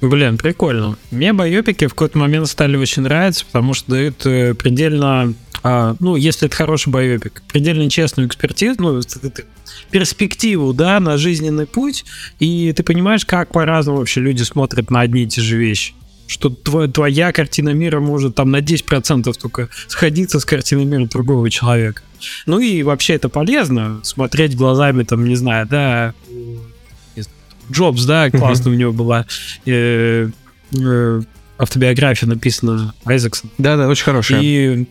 Блин, 0.00 0.38
прикольно. 0.38 0.96
Мне 1.10 1.32
байопики 1.32 1.86
в 1.86 1.90
какой-то 1.90 2.18
момент 2.18 2.48
стали 2.48 2.76
очень 2.76 3.02
нравиться, 3.02 3.44
потому 3.44 3.74
что 3.74 3.90
дают 3.90 4.24
э, 4.24 4.54
предельно, 4.54 5.34
а, 5.62 5.94
ну, 6.00 6.16
если 6.16 6.46
это 6.46 6.56
хороший 6.56 6.88
байопик, 6.88 7.42
предельно 7.52 7.88
честную 7.90 8.26
экспертизу, 8.26 8.80
ну, 8.80 9.00
перспективу, 9.90 10.72
да, 10.72 11.00
на 11.00 11.18
жизненный 11.18 11.66
путь, 11.66 12.04
и 12.38 12.72
ты 12.72 12.82
понимаешь, 12.82 13.26
как 13.26 13.52
по-разному 13.52 13.98
вообще 13.98 14.20
люди 14.20 14.42
смотрят 14.42 14.90
на 14.90 15.00
одни 15.00 15.24
и 15.24 15.26
те 15.26 15.42
же 15.42 15.56
вещи 15.56 15.94
что 16.30 16.48
твоя, 16.48 16.86
твоя 16.86 17.32
картина 17.32 17.70
мира 17.70 17.98
может 17.98 18.36
там 18.36 18.52
на 18.52 18.60
10% 18.60 19.36
только 19.36 19.68
сходиться 19.88 20.38
с 20.38 20.44
картиной 20.44 20.84
мира 20.84 21.06
другого 21.06 21.50
человека. 21.50 22.02
Ну 22.46 22.60
и 22.60 22.84
вообще 22.84 23.14
это 23.14 23.28
полезно, 23.28 23.98
смотреть 24.04 24.56
глазами, 24.56 25.02
там, 25.02 25.24
не 25.24 25.34
знаю, 25.34 25.66
да, 25.66 26.14
Джобс, 27.70 28.04
да, 28.04 28.30
классно 28.30 28.70
у 28.70 28.74
него 28.74 28.92
была 28.92 29.26
э, 29.66 30.28
э, 30.72 31.22
автобиография 31.58 32.28
написана 32.28 32.94
Айзексон. 33.04 33.50
Да-да, 33.58 33.88
очень 33.88 34.04
хорошая. 34.04 34.40
И 34.42 34.86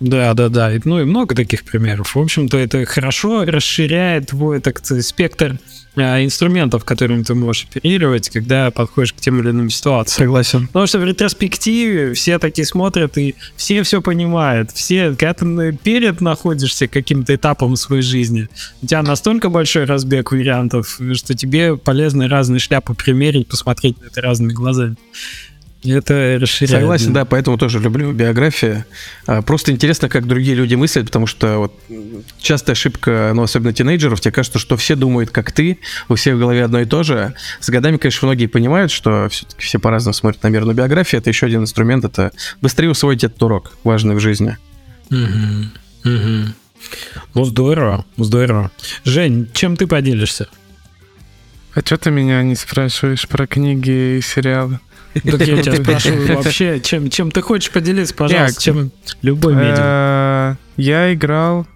да, 0.00 0.34
да, 0.34 0.48
да. 0.48 0.72
Ну 0.84 1.00
и 1.00 1.04
много 1.04 1.34
таких 1.34 1.64
примеров. 1.64 2.14
В 2.14 2.20
общем-то, 2.20 2.56
это 2.56 2.84
хорошо 2.86 3.44
расширяет 3.44 4.28
твой, 4.28 4.60
так 4.60 4.78
спектр 4.84 5.58
инструментов, 6.00 6.84
которыми 6.84 7.22
ты 7.22 7.34
можешь 7.34 7.66
оперировать, 7.70 8.28
когда 8.30 8.70
подходишь 8.70 9.12
к 9.12 9.16
тем 9.16 9.40
или 9.40 9.50
иным 9.50 9.70
ситуациям. 9.70 10.26
Согласен. 10.26 10.66
Потому 10.68 10.86
что 10.86 10.98
в 10.98 11.04
ретроспективе 11.04 12.14
все 12.14 12.38
такие 12.38 12.66
смотрят, 12.66 13.16
и 13.18 13.34
все 13.56 13.82
все 13.82 14.02
понимают. 14.02 14.70
Все, 14.72 15.10
когда 15.10 15.34
ты 15.34 15.72
перед 15.82 16.20
находишься 16.20 16.88
каким-то 16.88 17.34
этапом 17.34 17.76
своей 17.76 18.02
жизни, 18.02 18.48
у 18.82 18.86
тебя 18.86 19.02
настолько 19.02 19.48
большой 19.48 19.84
разбег 19.84 20.32
вариантов, 20.32 21.00
что 21.14 21.34
тебе 21.34 21.76
полезно 21.76 22.28
разные 22.28 22.58
шляпы 22.58 22.94
примерить, 22.94 23.48
посмотреть 23.48 24.00
на 24.00 24.06
это 24.06 24.20
разными 24.20 24.52
глазами. 24.52 24.96
Это 25.84 26.38
расширяет. 26.40 26.80
Согласен, 26.80 27.12
да, 27.12 27.24
поэтому 27.24 27.56
тоже 27.56 27.78
люблю 27.78 28.12
биографии. 28.12 28.84
А, 29.26 29.42
просто 29.42 29.70
интересно, 29.70 30.08
как 30.08 30.26
другие 30.26 30.56
люди 30.56 30.74
мыслят, 30.74 31.06
потому 31.06 31.26
что 31.26 31.58
вот 31.58 31.80
частая 32.40 32.74
ошибка, 32.74 33.30
ну, 33.32 33.42
особенно 33.42 33.72
тинейджеров, 33.72 34.20
тебе 34.20 34.32
кажется, 34.32 34.58
что 34.58 34.76
все 34.76 34.96
думают, 34.96 35.30
как 35.30 35.52
ты, 35.52 35.78
у 36.08 36.16
всех 36.16 36.34
в 36.34 36.38
голове 36.40 36.64
одно 36.64 36.80
и 36.80 36.84
то 36.84 37.04
же. 37.04 37.34
С 37.60 37.70
годами, 37.70 37.96
конечно, 37.96 38.26
многие 38.26 38.46
понимают, 38.46 38.90
что 38.90 39.28
все-таки 39.30 39.62
все 39.62 39.78
по-разному 39.78 40.14
смотрят 40.14 40.42
на 40.42 40.48
мир, 40.48 40.64
но 40.64 40.72
биография— 40.72 41.20
это 41.20 41.30
еще 41.30 41.46
один 41.46 41.62
инструмент, 41.62 42.04
это 42.04 42.32
быстрее 42.60 42.90
усвоить 42.90 43.22
этот 43.22 43.40
урок, 43.40 43.72
важный 43.84 44.16
в 44.16 44.20
жизни. 44.20 44.58
Угу, 45.10 46.10
угу. 46.10 46.54
Ну, 47.34 47.44
здорово, 47.44 48.04
здорово. 48.16 48.72
Жень, 49.04 49.48
чем 49.52 49.76
ты 49.76 49.86
поделишься? 49.86 50.48
А 51.74 51.80
что 51.80 51.96
ты 51.98 52.10
меня 52.10 52.42
не 52.42 52.56
спрашиваешь 52.56 53.28
про 53.28 53.46
книги 53.46 54.18
и 54.18 54.20
сериалы? 54.20 54.80
Так 55.14 55.46
я 55.46 55.62
тебя 55.62 55.76
спрашиваю 55.82 56.36
вообще, 56.36 56.80
чем, 56.80 57.10
чем 57.10 57.30
ты 57.30 57.42
хочешь 57.42 57.70
поделиться, 57.70 58.14
пожалуйста, 58.14 58.60
чем 58.60 58.90
любой 59.22 59.54
медиа. 59.54 59.76
Э, 59.78 60.54
я 60.76 61.12
играл, 61.12 61.66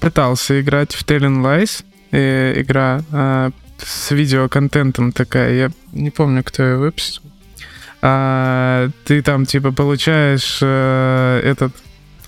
пытался 0.00 0.60
играть 0.60 0.94
в 0.94 1.04
Telling 1.04 1.42
Lies, 1.42 1.84
э, 2.10 2.60
игра 2.60 3.02
э, 3.10 3.50
с 3.78 4.10
видеоконтентом 4.10 5.12
такая, 5.12 5.54
я 5.54 5.70
не 5.92 6.10
помню, 6.10 6.42
кто 6.44 6.62
ее 6.62 6.76
выпустил. 6.76 7.22
А, 8.00 8.90
ты 9.04 9.22
там 9.22 9.44
типа 9.44 9.72
получаешь 9.72 10.62
этот 10.62 11.72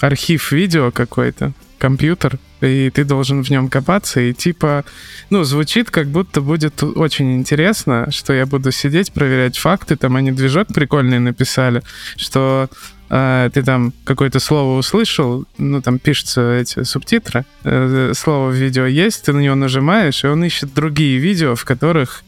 архив 0.00 0.50
видео 0.50 0.90
какой-то, 0.90 1.52
компьютер, 1.80 2.38
и 2.60 2.90
ты 2.90 3.04
должен 3.04 3.42
в 3.42 3.50
нем 3.50 3.68
копаться, 3.68 4.20
и 4.20 4.32
типа, 4.32 4.84
ну, 5.30 5.42
звучит 5.44 5.90
как 5.90 6.06
будто 6.06 6.40
будет 6.40 6.82
очень 6.82 7.34
интересно, 7.36 8.06
что 8.10 8.32
я 8.32 8.46
буду 8.46 8.70
сидеть, 8.70 9.12
проверять 9.12 9.58
факты, 9.58 9.96
там 9.96 10.14
они 10.16 10.30
движок 10.30 10.68
прикольный 10.68 11.18
написали, 11.18 11.82
что 12.16 12.68
э, 13.08 13.50
ты 13.52 13.62
там 13.62 13.92
какое-то 14.04 14.38
слово 14.40 14.78
услышал, 14.78 15.46
ну, 15.58 15.80
там 15.80 15.98
пишутся 15.98 16.52
эти 16.52 16.84
субтитры, 16.84 17.44
э, 17.64 18.12
слово 18.14 18.50
в 18.50 18.54
видео 18.54 18.84
есть, 18.84 19.24
ты 19.24 19.32
на 19.32 19.40
него 19.40 19.54
нажимаешь, 19.56 20.22
и 20.22 20.28
он 20.28 20.44
ищет 20.44 20.74
другие 20.74 21.18
видео, 21.18 21.54
в 21.54 21.64
которых 21.64 22.22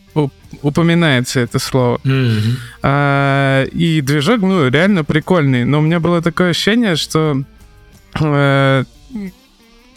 упоминается 0.62 1.40
это 1.40 1.58
слово. 1.58 1.98
Mm-hmm. 2.04 2.56
А, 2.82 3.64
и 3.64 4.02
движок, 4.02 4.40
ну, 4.42 4.68
реально 4.68 5.04
прикольный. 5.04 5.64
Но 5.64 5.78
у 5.78 5.82
меня 5.82 6.00
было 6.00 6.20
такое 6.20 6.50
ощущение, 6.50 6.96
что 6.96 7.42
э, 8.20 8.84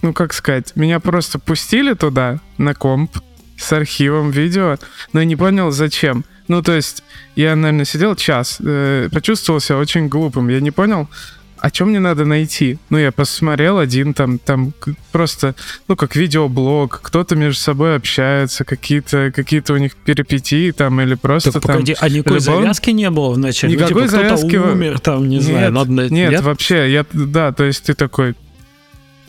ну 0.05 0.13
как 0.13 0.33
сказать, 0.33 0.75
меня 0.75 1.00
просто 1.00 1.39
пустили 1.39 1.95
туда, 1.95 2.39
на 2.59 2.75
комп, 2.75 3.17
с 3.57 3.74
архивом 3.74 4.29
видео, 4.29 4.77
но 5.13 5.19
я 5.21 5.25
не 5.25 5.35
понял, 5.35 5.71
зачем. 5.71 6.25
Ну, 6.47 6.62
то 6.62 6.74
есть, 6.74 7.03
я, 7.35 7.55
наверное, 7.55 7.85
сидел 7.85 8.15
час, 8.15 8.57
э, 8.59 9.09
почувствовал 9.12 9.59
себя 9.59 9.79
очень 9.79 10.07
глупым. 10.07 10.50
Я 10.50 10.59
не 10.59 10.69
понял, 10.69 11.09
о 11.57 11.71
чем 11.71 11.89
мне 11.89 12.00
надо 12.00 12.24
найти. 12.24 12.77
Ну, 12.91 13.00
я 13.00 13.12
посмотрел 13.12 13.79
один 13.79 14.13
там, 14.13 14.38
там 14.38 14.74
просто, 15.12 15.55
ну, 15.88 15.95
как 15.95 16.15
видеоблог, 16.15 17.00
кто-то 17.01 17.35
между 17.35 17.59
собой 17.59 17.95
общается, 17.95 18.63
какие-то 18.63 19.31
какие 19.35 19.63
у 19.71 19.77
них 19.77 19.95
перипетии 19.95 20.69
там, 20.69 21.01
или 21.01 21.15
просто 21.15 21.51
так, 21.51 21.63
там... 21.63 21.71
Погоди, 21.71 21.95
а 22.00 22.09
никакой 22.09 22.39
любовь... 22.41 22.62
завязки 22.62 22.91
не 22.91 23.09
было 23.09 23.31
вначале? 23.31 23.74
Никакой 23.74 24.03
ну, 24.03 24.07
типа, 24.09 24.17
завязки... 24.17 24.55
умер 24.55 25.00
там, 25.00 25.27
не 25.27 25.38
нет, 25.38 25.43
знаю, 25.45 25.71
надо... 25.71 25.91
Нет, 25.91 26.12
нет, 26.12 26.41
вообще, 26.43 26.91
я, 26.91 27.03
да, 27.12 27.51
то 27.51 27.63
есть 27.63 27.85
ты 27.85 27.95
такой, 27.95 28.35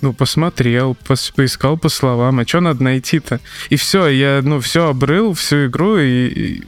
ну, 0.07 0.13
посмотрел, 0.13 0.95
пос, 0.95 1.33
поискал 1.35 1.77
по 1.77 1.89
словам, 1.89 2.39
а 2.39 2.47
что 2.47 2.61
надо 2.61 2.85
найти-то? 2.85 3.41
И 3.71 3.77
все, 3.77 4.07
я, 4.07 4.41
ну, 4.41 4.61
все 4.61 4.89
обрыл, 4.89 5.35
всю 5.35 5.67
игру 5.67 5.99
и, 5.99 6.29
и 6.29 6.63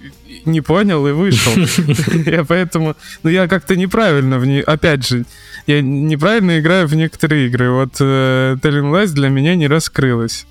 не 0.44 0.60
понял 0.60 1.06
и 1.06 1.12
вышел. 1.12 1.52
Я 2.26 2.44
поэтому, 2.44 2.96
ну, 3.22 3.30
я 3.30 3.46
как-то 3.46 3.76
неправильно 3.76 4.38
в 4.38 4.46
ней, 4.46 4.62
опять 4.62 5.06
же, 5.06 5.24
я 5.66 5.82
неправильно 5.82 6.58
играю 6.58 6.88
в 6.88 6.94
некоторые 6.94 7.46
игры. 7.46 7.70
Вот 7.70 7.96
э, 8.00 8.56
Telling 8.60 8.90
Lies 8.90 9.12
для 9.12 9.28
меня 9.28 9.54
не 9.54 9.68
раскрылась. 9.68 10.46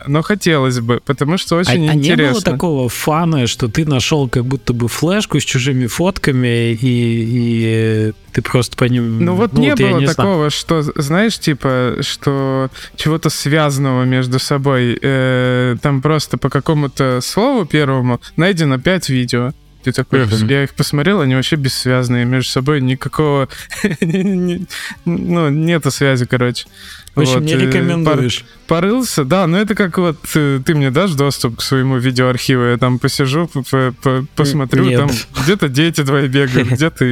Э, 0.00 0.04
но 0.06 0.22
хотелось 0.22 0.80
бы, 0.80 1.00
потому 1.04 1.38
что 1.38 1.56
очень 1.56 1.88
а, 1.88 1.94
интересно. 1.94 2.12
А 2.12 2.26
не 2.26 2.32
было 2.32 2.42
такого 2.42 2.88
фана, 2.88 3.46
что 3.46 3.68
ты 3.68 3.86
нашел 3.86 4.28
как 4.28 4.44
будто 4.44 4.72
бы 4.72 4.88
флешку 4.88 5.38
с 5.38 5.44
чужими 5.44 5.86
фотками, 5.86 6.72
и, 6.72 6.78
и 6.82 8.12
ты 8.32 8.42
просто 8.42 8.76
по 8.76 8.84
ним... 8.84 9.24
Ну 9.24 9.34
вот 9.34 9.52
ну, 9.52 9.60
не 9.60 9.70
вот 9.70 9.80
было 9.80 9.98
не 9.98 10.06
такого, 10.06 10.34
знаю. 10.36 10.50
что, 10.50 10.82
знаешь, 10.82 11.38
типа, 11.38 11.96
что 12.00 12.70
чего-то 12.96 13.30
связанного 13.30 14.04
между 14.04 14.38
собой. 14.38 14.98
Э, 15.00 15.76
там 15.82 16.02
просто 16.02 16.38
по 16.38 16.48
какому-то 16.48 17.20
слову 17.22 17.64
первому 17.64 18.20
найдено 18.36 18.78
пять 18.78 19.08
видео. 19.08 19.52
Ты 19.82 19.92
такой, 19.92 20.20
uh-huh. 20.20 20.52
я 20.52 20.64
их 20.64 20.74
посмотрел, 20.74 21.22
они 21.22 21.34
вообще 21.34 21.56
бессвязные 21.56 22.26
между 22.26 22.50
собой, 22.50 22.82
никакого, 22.82 23.48
ну, 24.02 25.48
нету 25.48 25.90
связи, 25.90 26.26
короче. 26.26 26.66
В 27.14 27.20
общем, 27.20 27.34
вот, 27.34 27.42
не 27.42 27.54
рекомендуешь. 27.54 28.44
Пор, 28.66 28.78
порылся, 28.78 29.24
да, 29.24 29.46
но 29.48 29.58
это 29.58 29.74
как 29.74 29.98
вот 29.98 30.16
ты, 30.32 30.60
ты 30.60 30.74
мне 30.74 30.92
дашь 30.92 31.12
доступ 31.12 31.56
к 31.56 31.62
своему 31.62 31.98
видеоархиву, 31.98 32.62
я 32.62 32.78
там 32.78 33.00
посижу, 33.00 33.48
по, 33.48 33.92
по, 34.02 34.24
посмотрю, 34.36 34.84
Нет. 34.84 34.98
там 35.00 35.10
где-то 35.42 35.68
дети 35.68 36.04
твои 36.04 36.28
бегают, 36.28 36.68
где-то 36.68 37.04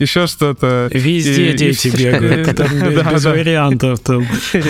еще 0.00 0.26
что-то. 0.26 0.88
Везде 0.92 1.52
и, 1.52 1.56
дети 1.56 1.88
и, 1.88 1.96
бегают, 1.96 2.56
там 2.56 2.68
без 2.68 3.24
вариантов. 3.24 4.00
Там. 4.00 4.26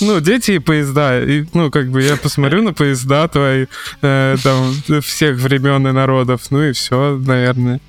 Ну, 0.00 0.20
дети 0.20 0.52
и 0.52 0.58
поезда, 0.58 1.20
и, 1.20 1.44
ну, 1.52 1.70
как 1.70 1.90
бы 1.90 2.02
я 2.02 2.16
посмотрю 2.16 2.62
на 2.62 2.72
поезда 2.72 3.26
твои, 3.28 3.66
э, 4.02 4.36
там, 4.42 4.74
всех 5.02 5.36
времен 5.36 5.86
и 5.88 5.92
народов, 5.92 6.42
ну 6.50 6.62
и 6.62 6.72
все, 6.72 7.18
наверное. 7.18 7.80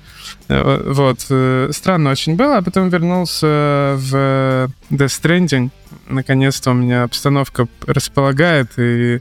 Э, 0.48 0.92
вот. 0.92 1.26
Э, 1.30 1.70
странно 1.72 2.10
очень 2.10 2.36
было, 2.36 2.58
а 2.58 2.62
потом 2.62 2.88
вернулся 2.88 3.96
в 3.96 4.70
Death 4.90 5.22
Stranding. 5.22 5.70
Наконец-то 6.08 6.72
у 6.72 6.74
меня 6.74 7.04
обстановка 7.04 7.66
располагает, 7.86 8.72
и... 8.76 9.20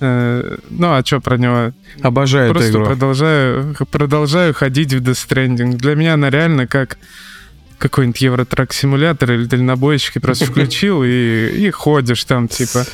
Э, 0.00 0.56
ну, 0.70 0.94
а 0.94 1.04
что 1.04 1.20
про 1.20 1.36
него? 1.36 1.72
Обожаю 2.00 2.52
Просто 2.52 2.68
эту 2.68 2.78
игру. 2.78 2.86
продолжаю, 2.86 3.76
продолжаю 3.90 4.54
ходить 4.54 4.94
в 4.94 5.02
Death 5.02 5.28
Stranding. 5.28 5.76
Для 5.76 5.94
меня 5.94 6.14
она 6.14 6.30
реально 6.30 6.66
как 6.66 6.98
какой-нибудь 7.78 8.20
Евротрак-симулятор 8.22 9.32
или 9.32 9.44
дальнобойщики 9.44 10.20
просто 10.20 10.46
включил 10.46 11.02
и, 11.02 11.48
и 11.66 11.70
ходишь 11.70 12.24
там, 12.24 12.48
типа... 12.48 12.86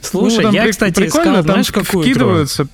Слушай, 0.00 0.36
ну, 0.36 0.42
там 0.42 0.54
я, 0.54 0.68
кстати, 0.68 0.94
прикольно, 0.94 1.28
искал, 1.28 1.34
там 1.36 1.44
знаешь, 1.44 1.72
какую 1.72 2.02
вкидываются... 2.02 2.62
Игру? 2.64 2.72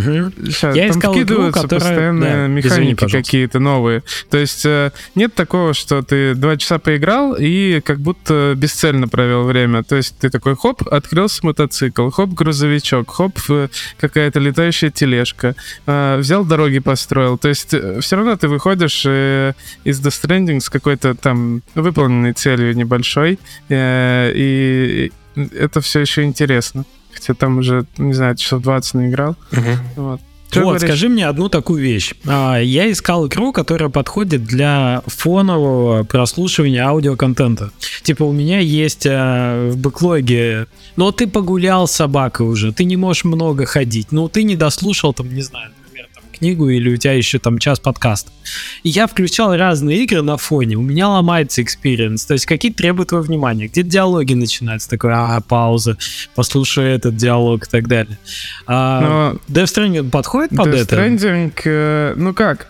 Сейчас, 0.00 0.74
Я 0.74 0.88
там 0.88 0.98
искал 0.98 1.20
игру, 1.20 1.52
которая... 1.52 1.80
постоянно 1.80 2.20
да, 2.20 2.46
механики 2.46 3.06
какие-то 3.06 3.58
новые. 3.58 4.02
То 4.30 4.38
есть 4.38 4.64
э, 4.64 4.90
нет 5.14 5.34
такого, 5.34 5.74
что 5.74 6.02
ты 6.02 6.34
два 6.34 6.56
часа 6.56 6.78
поиграл 6.78 7.36
и 7.38 7.80
как 7.80 8.00
будто 8.00 8.54
бесцельно 8.56 9.08
провел 9.08 9.44
время. 9.44 9.82
То 9.82 9.96
есть 9.96 10.16
ты 10.18 10.30
такой, 10.30 10.56
хоп, 10.56 10.86
открылся 10.88 11.44
мотоцикл, 11.44 12.08
хоп, 12.10 12.30
грузовичок, 12.30 13.10
хоп, 13.10 13.38
э, 13.50 13.68
какая-то 13.98 14.40
летающая 14.40 14.90
тележка, 14.90 15.54
э, 15.86 16.16
взял 16.18 16.44
дороги 16.44 16.78
построил. 16.78 17.36
То 17.36 17.48
есть 17.48 17.74
все 18.00 18.16
равно 18.16 18.36
ты 18.36 18.48
выходишь 18.48 19.04
из 19.04 20.00
The 20.00 20.10
Stranding 20.10 20.60
с 20.60 20.70
какой-то 20.70 21.14
там 21.14 21.62
выполненной 21.74 22.32
целью 22.32 22.74
небольшой, 22.74 23.38
и 23.68 25.12
это 25.34 25.80
все 25.80 26.00
еще 26.00 26.22
интересно. 26.22 26.84
Хотя 27.12 27.34
там 27.34 27.58
уже, 27.58 27.84
не 27.98 28.12
знаю, 28.12 28.36
часов 28.36 28.62
20 28.62 28.94
наиграл. 28.94 29.36
Угу. 29.52 30.02
Вот. 30.02 30.20
Что 30.52 30.64
вот, 30.64 30.82
скажи 30.82 31.08
мне 31.08 31.26
одну 31.26 31.48
такую 31.48 31.82
вещь. 31.82 32.12
А, 32.26 32.58
я 32.58 32.92
искал 32.92 33.26
игру, 33.26 33.52
которая 33.52 33.88
подходит 33.88 34.44
для 34.44 35.02
фонового 35.06 36.04
прослушивания 36.04 36.84
аудиоконтента. 36.84 37.70
Типа 38.02 38.24
у 38.24 38.32
меня 38.32 38.58
есть 38.58 39.06
а, 39.08 39.70
в 39.70 39.78
бэклоге, 39.78 40.66
но 40.96 41.10
ты 41.10 41.26
погулял 41.26 41.88
с 41.88 41.92
собакой 41.92 42.46
уже, 42.46 42.72
ты 42.72 42.84
не 42.84 42.98
можешь 42.98 43.24
много 43.24 43.64
ходить, 43.64 44.12
но 44.12 44.28
ты 44.28 44.42
не 44.42 44.54
дослушал 44.54 45.14
там, 45.14 45.32
не 45.34 45.40
знаю, 45.40 45.70
книгу 46.42 46.68
или 46.68 46.92
у 46.92 46.96
тебя 46.96 47.12
еще 47.12 47.38
там 47.38 47.58
час 47.58 47.78
подкаст. 47.78 48.32
И 48.82 48.88
я 48.88 49.06
включал 49.06 49.56
разные 49.56 50.02
игры 50.02 50.22
на 50.22 50.36
фоне, 50.36 50.76
у 50.76 50.82
меня 50.82 51.08
ломается 51.08 51.62
experience, 51.62 52.26
то 52.26 52.34
есть 52.34 52.46
какие 52.46 52.72
требуют 52.72 53.10
твоего 53.10 53.24
внимания, 53.24 53.68
где 53.68 53.84
диалоги 53.84 54.34
начинаются, 54.34 54.90
такой, 54.90 55.12
а, 55.14 55.40
пауза, 55.40 55.96
послушай 56.34 56.94
этот 56.96 57.14
диалог 57.14 57.66
и 57.66 57.70
так 57.70 57.86
далее. 57.86 58.18
А, 58.66 59.00
Но... 59.00 59.38
Death 59.48 59.66
Stranding 59.66 60.10
подходит 60.10 60.50
под 60.50 60.78
это? 60.78 60.96
Death 60.96 61.18
Stranding, 61.18 61.52
э, 61.64 62.14
ну 62.16 62.34
как, 62.34 62.66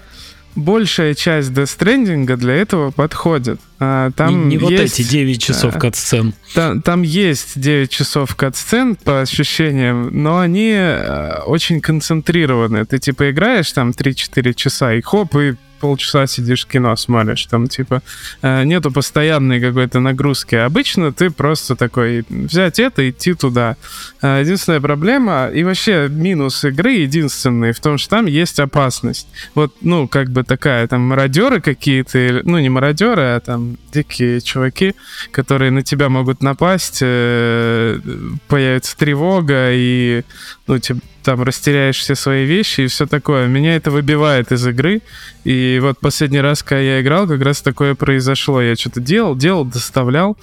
большая 0.54 1.14
часть 1.14 1.50
Death 1.50 1.78
Stranding 1.78 2.36
для 2.36 2.54
этого 2.54 2.90
подходит. 2.90 3.60
А, 3.78 4.10
там 4.12 4.48
не, 4.48 4.56
не 4.56 4.58
вот 4.58 4.72
эти 4.72 5.02
9 5.02 5.42
часов 5.42 5.76
а, 5.76 5.78
катсцен. 5.78 6.34
Там, 6.54 6.82
там 6.82 7.02
есть 7.02 7.58
9 7.60 7.90
часов 7.90 8.34
катсцен 8.36 8.96
по 8.96 9.22
ощущениям, 9.22 10.10
но 10.22 10.38
они 10.38 10.72
э, 10.72 11.40
очень 11.46 11.80
концентрированы. 11.80 12.84
Ты 12.84 12.98
типа 12.98 13.30
играешь 13.30 13.72
там 13.72 13.90
3-4 13.90 14.54
часа 14.54 14.94
и 14.94 15.00
хоп, 15.00 15.34
и 15.36 15.56
полчаса 15.82 16.28
сидишь 16.28 16.64
кино 16.64 16.94
смотришь, 16.94 17.46
там 17.46 17.66
типа 17.66 18.02
э, 18.40 18.62
нету 18.62 18.92
постоянной 18.92 19.60
какой-то 19.60 19.98
нагрузки. 19.98 20.54
Обычно 20.54 21.12
ты 21.12 21.28
просто 21.30 21.74
такой 21.74 22.24
взять 22.28 22.78
это, 22.78 23.10
идти 23.10 23.34
туда. 23.34 23.76
Э, 24.22 24.42
единственная 24.42 24.80
проблема 24.80 25.48
и 25.52 25.64
вообще 25.64 26.06
минус 26.08 26.64
игры 26.64 26.92
единственный 26.92 27.72
в 27.72 27.80
том, 27.80 27.98
что 27.98 28.10
там 28.10 28.26
есть 28.26 28.60
опасность. 28.60 29.26
Вот, 29.56 29.74
ну, 29.80 30.06
как 30.06 30.30
бы 30.30 30.44
такая, 30.44 30.86
там 30.86 31.00
мародеры 31.00 31.60
какие-то, 31.60 32.42
ну, 32.44 32.60
не 32.60 32.68
мародеры, 32.68 33.34
а 33.34 33.40
там 33.40 33.76
дикие 33.92 34.40
чуваки, 34.40 34.94
которые 35.32 35.72
на 35.72 35.82
тебя 35.82 36.08
могут 36.08 36.44
напасть, 36.44 37.00
э, 37.02 37.98
появится 38.46 38.96
тревога 38.96 39.72
и, 39.72 40.22
ну, 40.68 40.78
типа, 40.78 41.00
там 41.22 41.42
растеряешь 41.42 41.98
все 41.98 42.14
свои 42.14 42.44
вещи 42.44 42.82
и 42.82 42.86
все 42.86 43.06
такое. 43.06 43.46
Меня 43.46 43.76
это 43.76 43.90
выбивает 43.90 44.52
из 44.52 44.66
игры. 44.66 45.02
И 45.44 45.78
вот 45.82 45.98
последний 45.98 46.40
раз, 46.40 46.62
когда 46.62 46.80
я 46.80 47.00
играл, 47.00 47.26
как 47.26 47.42
раз 47.42 47.62
такое 47.62 47.94
произошло. 47.94 48.60
Я 48.60 48.76
что-то 48.76 49.00
делал, 49.00 49.36
делал, 49.36 49.64
доставлял. 49.64 50.36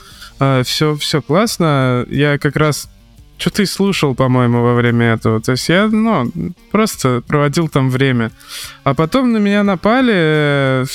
Все, 0.63 0.93
а, 0.93 0.95
все 0.97 1.21
классно. 1.21 2.05
Я 2.09 2.37
как 2.37 2.55
раз 2.55 2.89
что-то 3.39 3.63
и 3.63 3.65
слушал, 3.65 4.15
по-моему, 4.15 4.61
во 4.61 4.75
время 4.75 5.13
этого. 5.13 5.39
То 5.39 5.53
есть 5.53 5.69
я, 5.69 5.87
ну, 5.87 6.31
просто 6.71 7.23
проводил 7.25 7.69
там 7.69 7.89
время. 7.89 8.31
А 8.83 8.93
потом 8.93 9.31
на 9.31 9.37
меня 9.37 9.63
напали, 9.63 10.13
э, 10.13 10.85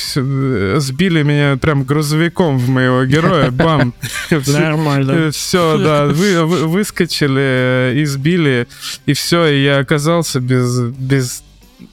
сбили 0.79 1.23
меня 1.23 1.57
прям 1.57 1.85
грузовиком 1.85 2.59
в 2.59 2.69
моего 2.69 3.05
героя, 3.05 3.51
бам. 3.53 3.95
Нормально. 4.31 5.31
Все, 5.31 5.79
да, 5.79 6.07
вы, 6.07 6.45
выскочили, 6.45 8.03
избили, 8.03 8.69
и 9.07 9.15
все, 9.15 9.47
и 9.47 9.63
я 9.63 9.79
оказался 9.79 10.41
без, 10.41 10.81
без 10.81 11.44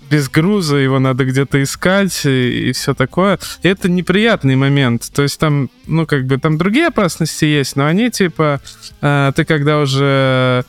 без 0.10 0.29
груза, 0.29 0.77
его 0.77 1.00
надо 1.00 1.25
где-то 1.25 1.62
искать 1.62 2.25
и, 2.25 2.69
и 2.69 2.71
все 2.74 2.93
такое. 2.93 3.39
И 3.63 3.67
это 3.67 3.89
неприятный 3.89 4.55
момент. 4.55 5.12
То 5.13 5.24
есть 5.24 5.39
там, 5.39 5.69
ну, 5.88 6.05
как 6.05 6.25
бы, 6.25 6.38
там 6.38 6.57
другие 6.57 6.88
опасности 6.88 7.45
есть, 7.45 7.75
но 7.75 7.86
они 7.86 8.10
типа, 8.10 8.62
э, 9.01 9.31
ты 9.36 9.45
когда 9.45 9.79
уже 9.79 10.65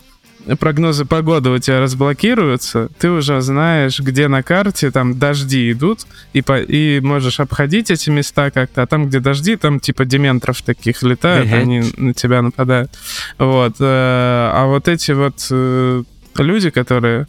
прогнозы 0.58 1.04
погоды 1.04 1.50
у 1.50 1.58
тебя 1.58 1.80
разблокируются, 1.80 2.88
ты 2.98 3.10
уже 3.10 3.40
знаешь, 3.40 4.00
где 4.00 4.28
на 4.28 4.42
карте 4.42 4.90
там 4.90 5.18
дожди 5.18 5.70
идут, 5.72 6.00
и, 6.32 6.42
по, 6.42 6.60
и 6.60 7.00
можешь 7.00 7.40
обходить 7.40 7.90
эти 7.90 8.10
места 8.10 8.50
как-то, 8.50 8.82
а 8.82 8.86
там, 8.86 9.08
где 9.08 9.20
дожди, 9.20 9.56
там 9.56 9.80
типа 9.80 10.04
дементров 10.04 10.62
таких 10.62 11.02
летают, 11.02 11.48
uh-huh. 11.48 11.60
они 11.60 11.82
на 11.96 12.14
тебя 12.14 12.42
нападают. 12.42 12.90
Вот. 13.38 13.76
Э, 13.78 14.50
а 14.52 14.66
вот 14.66 14.88
эти 14.88 15.12
вот 15.12 15.46
э, 15.50 16.02
люди, 16.36 16.70
которые 16.70 17.26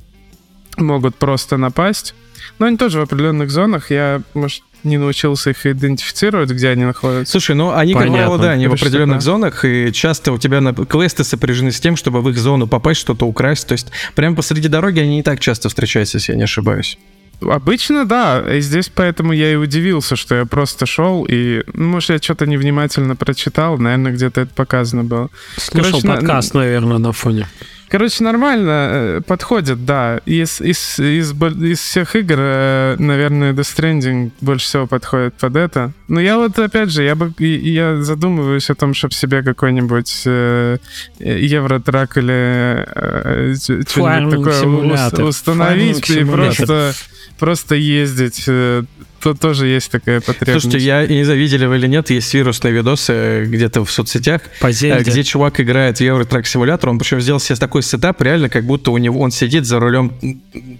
могут 0.79 1.15
просто 1.15 1.57
напасть. 1.57 2.15
Но 2.59 2.65
они 2.65 2.77
тоже 2.77 2.99
в 2.99 3.03
определенных 3.03 3.49
зонах. 3.49 3.89
Я, 3.91 4.21
может, 4.33 4.63
не 4.83 4.97
научился 4.97 5.51
их 5.51 5.65
идентифицировать, 5.65 6.49
где 6.49 6.69
они 6.69 6.83
находятся. 6.83 7.31
Слушай, 7.31 7.55
ну 7.55 7.71
они, 7.71 7.93
Понятно. 7.93 8.17
как 8.17 8.25
правило, 8.25 8.37
да, 8.37 8.51
они 8.51 8.67
в 8.67 8.73
определенных 8.73 9.21
что, 9.21 9.31
зонах, 9.31 9.65
и 9.65 9.91
часто 9.93 10.31
у 10.33 10.37
тебя 10.37 10.61
на... 10.61 10.73
квесты 10.73 11.23
сопряжены 11.23 11.71
с 11.71 11.79
тем, 11.79 11.95
чтобы 11.95 12.21
в 12.21 12.29
их 12.29 12.37
зону 12.37 12.67
попасть, 12.67 12.99
что-то 12.99 13.25
украсть. 13.25 13.67
То 13.67 13.73
есть 13.73 13.87
прямо 14.15 14.35
посреди 14.35 14.67
дороги 14.67 14.99
они 14.99 15.17
не 15.17 15.23
так 15.23 15.39
часто 15.39 15.69
встречаются, 15.69 16.17
если 16.17 16.33
я 16.33 16.37
не 16.37 16.43
ошибаюсь. 16.43 16.97
Обычно, 17.41 18.05
да. 18.05 18.43
И 18.55 18.61
здесь 18.61 18.89
поэтому 18.93 19.33
я 19.33 19.51
и 19.51 19.55
удивился, 19.55 20.15
что 20.15 20.35
я 20.35 20.45
просто 20.45 20.85
шел 20.85 21.25
и, 21.27 21.63
ну, 21.73 21.89
может, 21.89 22.09
я 22.11 22.17
что-то 22.19 22.45
невнимательно 22.45 23.15
прочитал, 23.15 23.77
наверное, 23.77 24.11
где-то 24.11 24.41
это 24.41 24.53
показано 24.53 25.03
было. 25.03 25.29
Слушал 25.57 26.01
Короче, 26.01 26.07
подкаст, 26.07 26.53
на... 26.53 26.61
наверное, 26.61 26.97
на 26.97 27.11
фоне. 27.11 27.47
Короче, 27.93 28.23
нормально 28.23 28.89
э, 28.91 29.21
подходит, 29.21 29.85
да. 29.85 30.19
Из, 30.25 30.59
из, 30.61 30.97
из, 30.97 31.31
из 31.31 31.79
всех 31.79 32.15
игр, 32.15 32.37
э, 32.39 32.95
наверное, 32.97 33.53
Death 33.53 33.77
Stranding 33.77 34.31
больше 34.41 34.65
всего 34.65 34.87
подходит 34.87 35.35
под 35.35 35.55
это. 35.55 35.91
Но 36.07 36.19
я 36.19 36.39
вот, 36.39 36.57
опять 36.57 36.89
же, 36.89 37.03
я, 37.03 37.13
бы, 37.13 37.31
я 37.37 38.01
задумываюсь 38.01 38.67
о 38.71 38.73
том, 38.73 38.95
чтобы 38.95 39.13
себе 39.13 39.43
какой-нибудь 39.43 40.23
э, 40.25 40.77
Евротрак 41.19 42.17
или 42.17 42.83
э, 42.95 43.53
что-нибудь 43.53 44.43
такое 44.43 45.27
установить 45.27 46.09
и 46.09 46.23
просто, 46.23 46.93
просто 47.37 47.75
ездить 47.75 48.47
тут 49.23 49.39
тоже 49.39 49.67
есть 49.67 49.89
такая 49.89 50.19
потребность. 50.19 50.63
Слушайте, 50.63 50.85
я 50.85 51.07
не 51.07 51.23
знаю, 51.23 51.39
видели 51.39 51.65
вы 51.65 51.77
или 51.77 51.87
нет, 51.87 52.09
есть 52.09 52.33
вирусные 52.33 52.73
видосы 52.73 53.45
где-то 53.47 53.85
в 53.85 53.91
соцсетях, 53.91 54.41
По 54.59 54.69
где 54.69 55.23
чувак 55.23 55.61
играет 55.61 55.97
в 55.97 56.01
Евротрак 56.01 56.45
симулятор, 56.45 56.89
он 56.89 56.99
причем 56.99 57.21
сделал 57.21 57.39
себе 57.39 57.55
такой 57.55 57.83
сетап, 57.83 58.21
реально, 58.21 58.49
как 58.49 58.65
будто 58.65 58.91
у 58.91 58.97
него 58.97 59.21
он 59.21 59.31
сидит 59.31 59.65
за 59.65 59.79
рулем 59.79 60.11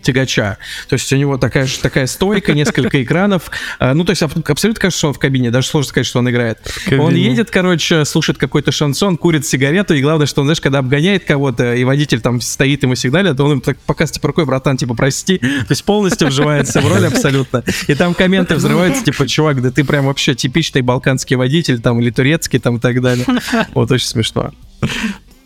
тягача. 0.01 0.57
То 0.89 0.93
есть 0.93 1.11
у 1.13 1.15
него 1.15 1.37
такая, 1.37 1.67
такая 1.81 2.05
стойка, 2.05 2.53
несколько 2.53 3.01
экранов. 3.01 3.49
А, 3.79 3.93
ну, 3.93 4.03
то 4.03 4.11
есть 4.11 4.21
абсолютно 4.21 4.81
кажется, 4.81 4.97
что 4.97 5.07
он 5.07 5.13
в 5.13 5.19
кабине, 5.19 5.49
даже 5.49 5.67
сложно 5.67 5.89
сказать, 5.89 6.07
что 6.07 6.19
он 6.19 6.29
играет. 6.29 6.59
Он 6.91 7.15
едет, 7.15 7.49
короче, 7.49 8.03
слушает 8.03 8.37
какой-то 8.37 8.71
шансон, 8.71 9.15
курит 9.15 9.45
сигарету, 9.45 9.93
и 9.93 10.01
главное, 10.01 10.27
что 10.27 10.41
он, 10.41 10.47
знаешь, 10.47 10.59
когда 10.59 10.79
обгоняет 10.79 11.23
кого-то, 11.23 11.73
и 11.75 11.83
водитель 11.85 12.19
там 12.19 12.41
стоит, 12.41 12.83
ему 12.83 12.95
сигналит, 12.95 13.37
то 13.37 13.45
он 13.45 13.61
так 13.61 13.77
показывает 13.79 14.15
типа 14.15 14.27
рукой, 14.27 14.45
братан, 14.45 14.75
типа, 14.75 14.95
прости. 14.95 15.37
То 15.37 15.67
есть 15.69 15.85
полностью 15.85 16.27
вживается 16.33 16.81
в 16.81 16.87
роль 16.87 17.07
абсолютно. 17.07 17.63
И 17.87 17.95
там 17.95 18.13
камера 18.13 18.43
моменты 18.43 18.55
взрываются, 18.55 19.03
типа, 19.03 19.27
чувак, 19.27 19.61
да 19.61 19.71
ты 19.71 19.83
прям 19.83 20.05
вообще 20.05 20.35
типичный 20.35 20.81
балканский 20.81 21.35
водитель, 21.35 21.79
там, 21.79 21.99
или 21.99 22.09
турецкий, 22.09 22.59
там, 22.59 22.77
и 22.77 22.79
так 22.79 23.01
далее. 23.01 23.25
Вот, 23.73 23.91
очень 23.91 24.07
смешно. 24.07 24.51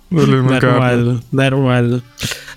Блин, 0.10 0.48
нормально, 0.48 1.22
нормально. 1.32 2.02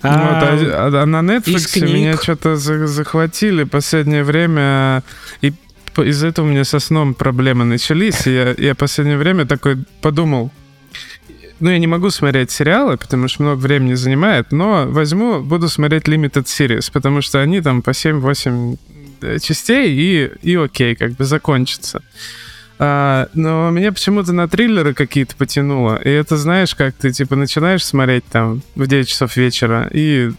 Ну, 0.03 0.09
а, 0.09 0.41
а, 0.43 1.03
а 1.03 1.07
на 1.07 1.19
Netflix 1.19 1.81
меня 1.85 2.17
что-то 2.17 2.57
захватили 2.57 3.65
последнее 3.65 4.23
время, 4.23 5.03
и 5.43 5.53
из-за 5.97 6.29
этого 6.29 6.47
у 6.47 6.49
меня 6.49 6.65
со 6.65 6.79
сном 6.79 7.15
проблемы 7.15 7.65
начались, 7.65 8.27
и 8.27 8.33
я, 8.33 8.55
я 8.57 8.75
последнее 8.75 9.19
время 9.19 9.47
такой 9.47 9.79
подумал, 10.01 10.53
ну, 11.61 11.71
я 11.71 11.79
не 11.79 11.87
могу 11.87 12.11
смотреть 12.11 12.51
сериалы, 12.51 12.97
потому 12.97 13.29
что 13.29 13.43
много 13.43 13.59
времени 13.59 13.95
занимает, 13.95 14.53
но 14.53 14.87
возьму, 14.87 15.41
буду 15.41 15.69
смотреть 15.69 16.05
Limited 16.05 16.45
Series, 16.45 16.91
потому 16.93 17.21
что 17.23 17.41
они 17.41 17.61
там 17.61 17.83
по 17.83 17.91
7-8 17.91 18.77
Э, 19.23 19.39
частей, 19.39 19.93
и, 19.93 20.31
и 20.43 20.57
окей, 20.57 20.95
как 20.95 21.13
бы 21.13 21.25
закончится. 21.25 22.03
А, 22.79 23.29
но 23.35 23.71
меня 23.71 23.93
почему-то 23.93 24.33
на 24.33 24.49
триллеры 24.49 24.95
какие-то 24.95 25.37
потянуло. 25.37 26.01
И 26.03 26.09
это 26.09 26.37
знаешь, 26.37 26.75
как 26.75 26.95
ты 26.95 27.13
типа 27.13 27.37
начинаешь 27.37 27.85
смотреть 27.85 28.25
там 28.25 28.63
в 28.75 28.87
9 28.87 29.09
часов 29.09 29.37
вечера 29.37 29.89
и 29.93 30.31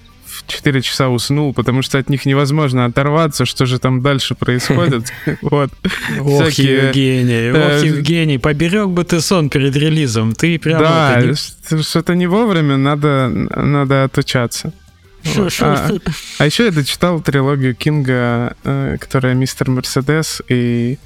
в 0.45 0.51
4 0.51 0.81
часа 0.81 1.09
уснул, 1.09 1.53
потому 1.53 1.81
что 1.81 1.97
от 1.97 2.09
них 2.09 2.25
невозможно 2.25 2.85
оторваться, 2.85 3.45
что 3.45 3.65
же 3.65 3.79
там 3.79 4.01
дальше 4.01 4.35
происходит. 4.35 5.11
Вот. 5.41 5.71
Ох, 6.19 6.49
Евгений, 6.51 7.51
ох, 7.51 7.83
э, 7.83 7.87
Евгений, 7.87 8.37
поберег 8.37 8.87
бы 8.87 9.03
ты 9.03 9.21
сон 9.21 9.49
перед 9.49 9.75
релизом. 9.75 10.33
Ты 10.33 10.59
прямо... 10.59 10.79
Да, 10.81 11.81
что-то 11.81 12.15
не 12.15 12.27
вовремя, 12.27 12.77
надо, 12.77 13.29
надо 13.29 14.03
отучаться. 14.03 14.73
А, 15.59 15.89
а 16.39 16.45
еще 16.45 16.65
я 16.65 16.71
дочитал 16.71 17.21
трилогию 17.21 17.75
Кинга, 17.75 18.55
э, 18.63 18.97
которая 18.99 19.35
«Мистер 19.35 19.69
Мерседес», 19.69 20.41
и 20.49 20.97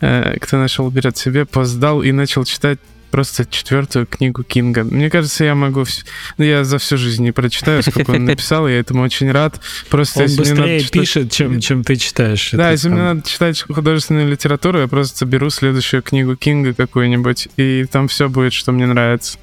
э, 0.00 0.38
кто 0.40 0.58
нашел, 0.58 0.90
берет 0.90 1.16
себе, 1.16 1.44
поздал 1.44 2.02
и 2.02 2.12
начал 2.12 2.44
читать 2.44 2.78
просто 3.14 3.46
четвертую 3.46 4.06
книгу 4.06 4.42
Кинга. 4.42 4.82
Мне 4.82 5.08
кажется, 5.08 5.44
я 5.44 5.54
могу... 5.54 5.84
Вс... 5.84 6.04
Ну, 6.36 6.44
я 6.44 6.64
за 6.64 6.78
всю 6.78 6.96
жизнь 6.96 7.22
не 7.22 7.30
прочитаю, 7.30 7.80
сколько 7.84 8.10
он 8.10 8.24
написал, 8.24 8.66
я 8.66 8.80
этому 8.80 9.04
очень 9.04 9.30
рад. 9.30 9.60
Просто 9.88 10.18
Он 10.18 10.24
если 10.24 10.40
мне 10.40 10.50
быстрее 10.50 10.72
надо 10.72 10.84
читать- 10.84 11.00
пишет, 11.00 11.30
чем, 11.30 11.60
чем 11.60 11.84
ты 11.84 11.94
читаешь. 11.94 12.50
Да, 12.50 12.72
если 12.72 12.88
мне 12.88 12.96
правда. 12.96 13.14
надо 13.14 13.28
читать 13.28 13.62
художественную 13.62 14.28
литературу, 14.28 14.80
я 14.80 14.88
просто 14.88 15.26
беру 15.26 15.48
следующую 15.50 16.02
книгу 16.02 16.34
Кинга 16.34 16.74
какую-нибудь, 16.74 17.50
и 17.56 17.86
там 17.88 18.08
все 18.08 18.28
будет, 18.28 18.52
что 18.52 18.72
мне 18.72 18.86
нравится. 18.86 19.38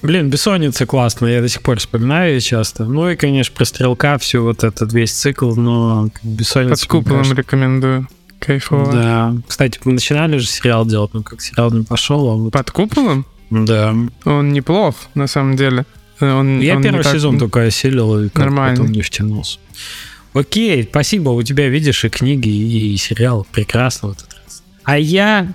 Блин, 0.00 0.30
«Бессонница» 0.30 0.86
классная, 0.86 1.34
я 1.34 1.40
до 1.42 1.48
сих 1.48 1.60
пор 1.60 1.80
вспоминаю 1.80 2.36
ее 2.36 2.40
часто. 2.40 2.84
Ну 2.86 3.10
и, 3.10 3.16
конечно, 3.16 3.54
про 3.54 3.66
«Стрелка», 3.66 4.16
все 4.16 4.42
вот 4.42 4.64
этот 4.64 4.94
весь 4.94 5.12
цикл, 5.12 5.54
но 5.54 6.08
«Бессонница» 6.22 6.86
Под 6.86 6.90
куполом 6.90 7.22
конечно, 7.24 7.34
рекомендую. 7.34 8.08
Кайфово. 8.38 8.92
Да. 8.92 9.34
Кстати, 9.46 9.80
мы 9.84 9.92
начинали 9.92 10.38
же 10.38 10.46
сериал 10.46 10.86
делать, 10.86 11.12
но 11.14 11.22
как 11.22 11.40
сериал 11.40 11.70
не 11.70 11.84
пошел, 11.84 12.30
а 12.30 12.34
вот... 12.34 12.52
Под 12.52 12.70
куполом? 12.70 13.26
Да. 13.50 13.94
Он 14.24 14.52
неплох, 14.52 14.94
на 15.14 15.26
самом 15.26 15.56
деле. 15.56 15.84
Он, 16.20 16.60
Я 16.60 16.76
он 16.76 16.82
первый 16.82 17.02
так- 17.02 17.12
сезон 17.14 17.38
только 17.38 17.62
осилил 17.62 18.24
и 18.24 18.28
как 18.28 18.44
Нормально. 18.44 18.76
потом 18.76 18.92
не 18.92 19.02
втянулся. 19.02 19.58
Окей, 20.34 20.84
спасибо. 20.84 21.30
У 21.30 21.42
тебя, 21.42 21.68
видишь, 21.68 22.04
и 22.04 22.08
книги, 22.08 22.48
и 22.48 22.96
сериал. 22.96 23.46
Прекрасно 23.52 24.08
в 24.08 24.12
этот 24.12 24.34
раз. 24.34 24.62
А 24.84 24.98
я 24.98 25.48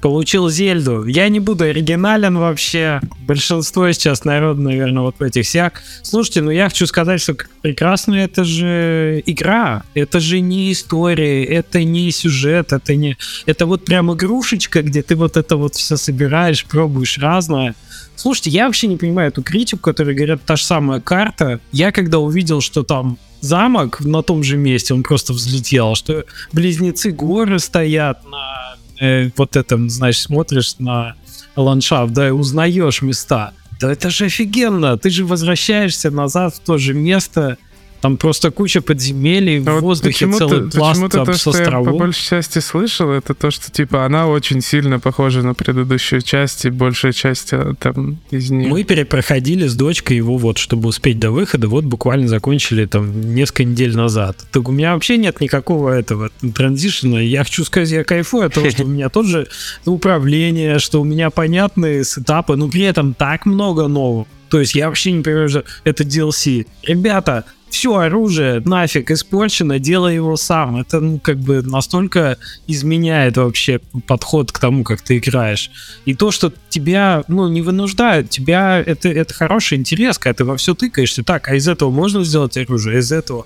получил 0.00 0.48
Зельду. 0.48 1.04
Я 1.04 1.28
не 1.28 1.40
буду 1.40 1.64
оригинален 1.64 2.38
вообще. 2.38 3.00
Большинство 3.26 3.90
сейчас 3.92 4.24
народ, 4.24 4.58
наверное, 4.58 5.02
вот 5.02 5.16
в 5.18 5.22
этих 5.22 5.44
всех. 5.44 5.72
Слушайте, 6.02 6.42
ну 6.42 6.50
я 6.50 6.68
хочу 6.68 6.86
сказать, 6.86 7.20
что 7.20 7.36
прекрасно 7.62 8.14
это 8.14 8.44
же 8.44 9.22
игра. 9.26 9.82
Это 9.94 10.20
же 10.20 10.40
не 10.40 10.72
история, 10.72 11.44
это 11.44 11.84
не 11.84 12.10
сюжет, 12.10 12.72
это 12.72 12.94
не... 12.94 13.16
Это 13.46 13.66
вот 13.66 13.84
прям 13.84 14.12
игрушечка, 14.12 14.82
где 14.82 15.02
ты 15.02 15.16
вот 15.16 15.36
это 15.36 15.56
вот 15.56 15.74
все 15.74 15.96
собираешь, 15.96 16.64
пробуешь 16.64 17.18
разное. 17.18 17.74
Слушайте, 18.16 18.50
я 18.50 18.66
вообще 18.66 18.86
не 18.86 18.96
понимаю 18.96 19.28
эту 19.28 19.42
критику, 19.42 19.82
которые 19.82 20.14
говорят, 20.14 20.42
та 20.44 20.56
же 20.56 20.64
самая 20.64 21.00
карта. 21.00 21.60
Я 21.72 21.90
когда 21.90 22.18
увидел, 22.18 22.60
что 22.60 22.82
там 22.82 23.18
замок 23.40 24.00
на 24.00 24.22
том 24.22 24.42
же 24.42 24.56
месте, 24.56 24.94
он 24.94 25.02
просто 25.02 25.32
взлетел, 25.32 25.94
что 25.94 26.24
близнецы 26.52 27.10
горы 27.10 27.58
стоят 27.58 28.24
на 28.24 28.73
э, 29.00 29.30
вот 29.36 29.56
этом, 29.56 29.90
знаешь, 29.90 30.20
смотришь 30.20 30.78
на 30.78 31.14
ландшафт, 31.56 32.12
да, 32.12 32.28
и 32.28 32.30
узнаешь 32.30 33.02
места. 33.02 33.52
Да 33.80 33.92
это 33.92 34.10
же 34.10 34.26
офигенно! 34.26 34.96
Ты 34.96 35.10
же 35.10 35.24
возвращаешься 35.24 36.10
назад 36.10 36.54
в 36.54 36.60
то 36.60 36.78
же 36.78 36.94
место, 36.94 37.58
там 38.04 38.18
просто 38.18 38.50
куча 38.50 38.82
подземелий, 38.82 39.60
в 39.60 39.66
А 39.70 39.72
вот 39.72 39.82
воздухе 39.82 40.26
почему-то- 40.26 40.48
целый 40.48 40.70
пласт 40.70 40.92
почему-то 41.00 41.16
там 41.16 41.26
то, 41.26 41.32
что 41.32 41.50
я 41.52 41.56
по 41.56 41.62
островов. 41.62 41.98
большей 41.98 42.22
части 42.28 42.58
слышал, 42.58 43.10
это 43.10 43.32
то, 43.32 43.50
что 43.50 43.70
типа 43.72 44.04
она 44.04 44.26
очень 44.28 44.60
сильно 44.60 45.00
похожа 45.00 45.40
на 45.40 45.54
предыдущую 45.54 46.20
часть, 46.20 46.66
и 46.66 46.68
большая 46.68 47.12
часть 47.12 47.54
э, 47.54 47.72
там 47.80 48.18
из 48.30 48.50
них. 48.50 48.68
Мы 48.68 48.84
перепроходили 48.84 49.66
с 49.66 49.74
дочкой 49.74 50.18
его 50.18 50.36
вот, 50.36 50.58
чтобы 50.58 50.90
успеть 50.90 51.18
до 51.18 51.30
выхода, 51.30 51.66
вот 51.66 51.84
буквально 51.84 52.28
закончили 52.28 52.84
там 52.84 53.34
несколько 53.34 53.64
недель 53.64 53.96
назад. 53.96 54.36
Так 54.52 54.68
у 54.68 54.72
меня 54.72 54.92
вообще 54.92 55.16
нет 55.16 55.40
никакого 55.40 55.88
этого 55.88 56.28
транзишена. 56.54 57.22
Я 57.22 57.42
хочу 57.44 57.64
сказать, 57.64 57.88
я 57.90 58.04
кайфую 58.04 58.44
от 58.48 58.52
того, 58.52 58.68
что 58.68 58.84
у 58.84 58.86
меня 58.86 59.08
тот 59.08 59.24
же 59.24 59.48
управление, 59.86 60.78
что 60.78 61.00
у 61.00 61.04
меня 61.04 61.30
понятные 61.30 62.04
сетапы, 62.04 62.56
но 62.56 62.68
при 62.68 62.82
этом 62.82 63.14
так 63.14 63.46
много 63.46 63.88
нового. 63.88 64.26
То 64.50 64.60
есть 64.60 64.74
я 64.74 64.88
вообще 64.88 65.10
не 65.12 65.22
понимаю, 65.22 65.48
что 65.48 65.64
это 65.84 66.04
DLC. 66.04 66.66
Ребята, 66.82 67.44
все 67.74 67.96
оружие 67.96 68.62
нафиг 68.64 69.10
испорчено, 69.10 69.80
делай 69.80 70.14
его 70.14 70.36
сам. 70.36 70.76
Это, 70.76 71.00
ну, 71.00 71.18
как 71.18 71.38
бы 71.38 71.60
настолько 71.60 72.38
изменяет 72.68 73.36
вообще 73.36 73.80
подход 74.06 74.52
к 74.52 74.60
тому, 74.60 74.84
как 74.84 75.02
ты 75.02 75.18
играешь. 75.18 75.72
И 76.04 76.14
то, 76.14 76.30
что 76.30 76.52
тебя, 76.68 77.24
ну, 77.26 77.48
не 77.48 77.62
вынуждают, 77.62 78.30
тебя, 78.30 78.78
это, 78.78 79.08
это 79.08 79.34
хороший 79.34 79.76
интерес, 79.76 80.18
когда 80.18 80.34
ты 80.34 80.44
во 80.44 80.56
все 80.56 80.74
тыкаешься. 80.74 81.24
Так, 81.24 81.48
а 81.48 81.56
из 81.56 81.66
этого 81.66 81.90
можно 81.90 82.22
сделать 82.22 82.56
оружие, 82.56 82.96
а 82.96 83.00
из 83.00 83.10
этого... 83.10 83.44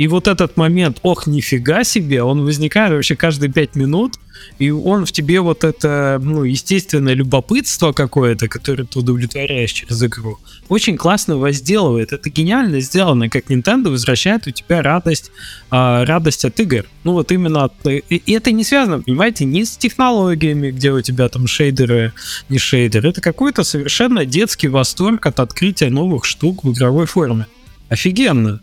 И 0.00 0.08
вот 0.08 0.28
этот 0.28 0.56
момент, 0.56 0.98
ох, 1.02 1.26
нифига 1.26 1.84
себе, 1.84 2.22
он 2.22 2.46
возникает 2.46 2.94
вообще 2.94 3.16
каждые 3.16 3.52
пять 3.52 3.76
минут, 3.76 4.14
и 4.58 4.70
он 4.70 5.04
в 5.04 5.12
тебе 5.12 5.42
вот 5.42 5.62
это, 5.62 6.18
ну, 6.22 6.42
естественное 6.44 7.12
любопытство 7.12 7.92
какое-то, 7.92 8.48
которое 8.48 8.84
ты 8.84 8.98
удовлетворяешь 8.98 9.72
через 9.72 10.02
игру, 10.02 10.38
очень 10.70 10.96
классно 10.96 11.36
возделывает. 11.36 12.14
Это 12.14 12.30
гениально 12.30 12.80
сделано, 12.80 13.28
как 13.28 13.50
Nintendo 13.50 13.90
возвращает 13.90 14.46
у 14.46 14.52
тебя 14.52 14.80
радость, 14.80 15.32
а, 15.70 16.06
радость 16.06 16.46
от 16.46 16.58
игр. 16.60 16.86
Ну 17.04 17.12
вот 17.12 17.30
именно 17.30 17.64
от... 17.64 17.74
И 17.86 18.32
это 18.32 18.52
не 18.52 18.64
связано, 18.64 19.02
понимаете, 19.02 19.44
ни 19.44 19.64
с 19.64 19.76
технологиями, 19.76 20.70
где 20.70 20.92
у 20.92 21.02
тебя 21.02 21.28
там 21.28 21.46
шейдеры, 21.46 22.14
не 22.48 22.56
шейдеры. 22.56 23.10
Это 23.10 23.20
какой-то 23.20 23.64
совершенно 23.64 24.24
детский 24.24 24.68
восторг 24.68 25.26
от 25.26 25.40
открытия 25.40 25.90
новых 25.90 26.24
штук 26.24 26.64
в 26.64 26.72
игровой 26.72 27.04
форме. 27.04 27.44
Офигенно. 27.90 28.60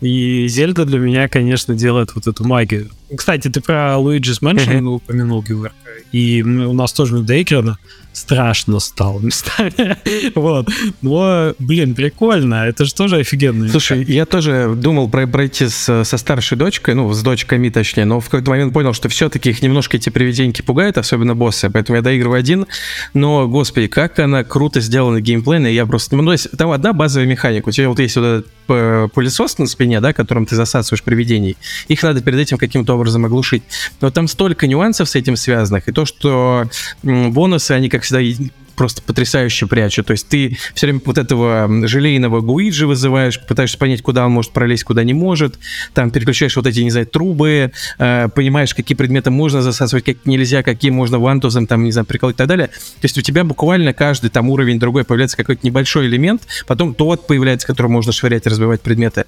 И 0.00 0.48
Зельда 0.48 0.86
для 0.86 0.98
меня, 0.98 1.28
конечно, 1.28 1.74
делает 1.74 2.14
вот 2.14 2.26
эту 2.26 2.42
магию. 2.44 2.88
Кстати, 3.14 3.48
ты 3.48 3.60
про 3.60 3.96
Luigi's 3.98 4.40
Mansion 4.42 4.84
упомянул, 4.86 5.42
Георг. 5.42 5.72
И 6.10 6.42
у 6.42 6.72
нас 6.72 6.92
тоже 6.94 7.20
доиграно. 7.20 7.76
Страшно 8.12 8.78
стало 8.78 9.20
местами. 9.20 9.96
вот. 10.34 10.68
Но, 11.00 11.54
блин, 11.58 11.94
прикольно. 11.94 12.66
Это 12.66 12.84
же 12.84 12.94
тоже 12.94 13.16
офигенно. 13.16 13.68
Слушай, 13.68 14.04
я 14.04 14.26
тоже 14.26 14.74
думал 14.76 15.08
про- 15.08 15.26
пройти 15.26 15.68
с- 15.68 16.04
со 16.04 16.16
старшей 16.18 16.58
дочкой, 16.58 16.94
ну, 16.94 17.12
с 17.12 17.22
дочками 17.22 17.68
точнее, 17.70 18.04
но 18.04 18.20
в 18.20 18.26
какой-то 18.26 18.50
момент 18.50 18.72
понял, 18.74 18.92
что 18.92 19.08
все-таки 19.08 19.50
их 19.50 19.62
немножко 19.62 19.96
эти 19.96 20.10
привиденьки 20.10 20.62
пугают, 20.62 20.98
особенно 20.98 21.34
боссы, 21.34 21.70
поэтому 21.70 21.96
я 21.96 22.02
доигрываю 22.02 22.38
один, 22.38 22.66
но, 23.14 23.48
господи, 23.48 23.86
как 23.86 24.18
она 24.18 24.44
круто 24.44 24.80
сделана 24.80 25.20
геймплейно, 25.20 25.66
я 25.66 25.86
просто... 25.86 26.14
Ну, 26.16 26.24
то 26.24 26.32
есть, 26.32 26.50
там 26.56 26.70
одна 26.70 26.92
базовая 26.92 27.26
механика, 27.26 27.68
у 27.68 27.72
тебя 27.72 27.88
вот 27.88 27.98
есть 27.98 28.16
вот 28.16 28.24
этот 28.24 28.46
э, 28.68 29.08
пылесос 29.14 29.58
на 29.58 29.66
спине, 29.66 30.00
да, 30.00 30.12
которым 30.12 30.44
ты 30.44 30.54
засасываешь 30.54 31.02
привидений, 31.02 31.56
их 31.88 32.02
надо 32.02 32.20
перед 32.20 32.38
этим 32.38 32.58
каким-то 32.58 32.94
образом 32.94 33.24
оглушить, 33.24 33.62
но 34.00 34.10
там 34.10 34.28
столько 34.28 34.66
нюансов 34.66 35.08
с 35.08 35.16
этим 35.16 35.36
связанных, 35.36 35.88
и 35.88 35.92
то, 35.92 36.04
что 36.04 36.64
бонусы, 37.02 37.72
они, 37.72 37.88
как 37.88 38.01
всегда, 38.04 38.20
и- 38.20 38.50
просто 38.74 39.02
потрясающе 39.02 39.66
прячут. 39.66 40.06
То 40.06 40.12
есть 40.12 40.28
ты 40.28 40.56
все 40.74 40.86
время 40.86 41.00
вот 41.04 41.18
этого 41.18 41.86
желейного 41.86 42.40
Гуиджи 42.40 42.86
вызываешь, 42.86 43.40
пытаешься 43.40 43.78
понять, 43.78 44.02
куда 44.02 44.26
он 44.26 44.32
может 44.32 44.52
пролезть, 44.52 44.84
куда 44.84 45.04
не 45.04 45.14
может. 45.14 45.58
Там 45.94 46.10
переключаешь 46.10 46.56
вот 46.56 46.66
эти, 46.66 46.80
не 46.80 46.90
знаю, 46.90 47.06
трубы, 47.06 47.72
э, 47.98 48.28
понимаешь, 48.34 48.74
какие 48.74 48.96
предметы 48.96 49.30
можно 49.30 49.62
засасывать, 49.62 50.04
как 50.04 50.16
нельзя, 50.24 50.62
какие 50.62 50.90
можно 50.90 51.18
вантузом, 51.18 51.66
там, 51.66 51.84
не 51.84 51.92
знаю, 51.92 52.06
приколоть 52.06 52.34
и 52.34 52.38
так 52.38 52.48
далее. 52.48 52.68
То 52.68 53.04
есть 53.04 53.16
у 53.18 53.20
тебя 53.20 53.44
буквально 53.44 53.92
каждый 53.92 54.30
там 54.30 54.48
уровень 54.50 54.78
другой 54.78 55.04
появляется 55.04 55.36
какой-то 55.36 55.66
небольшой 55.66 56.06
элемент, 56.06 56.42
потом 56.66 56.94
тот 56.94 57.26
появляется, 57.26 57.66
которым 57.66 57.92
можно 57.92 58.12
швырять 58.12 58.46
разбивать 58.46 58.80
предметы. 58.80 59.26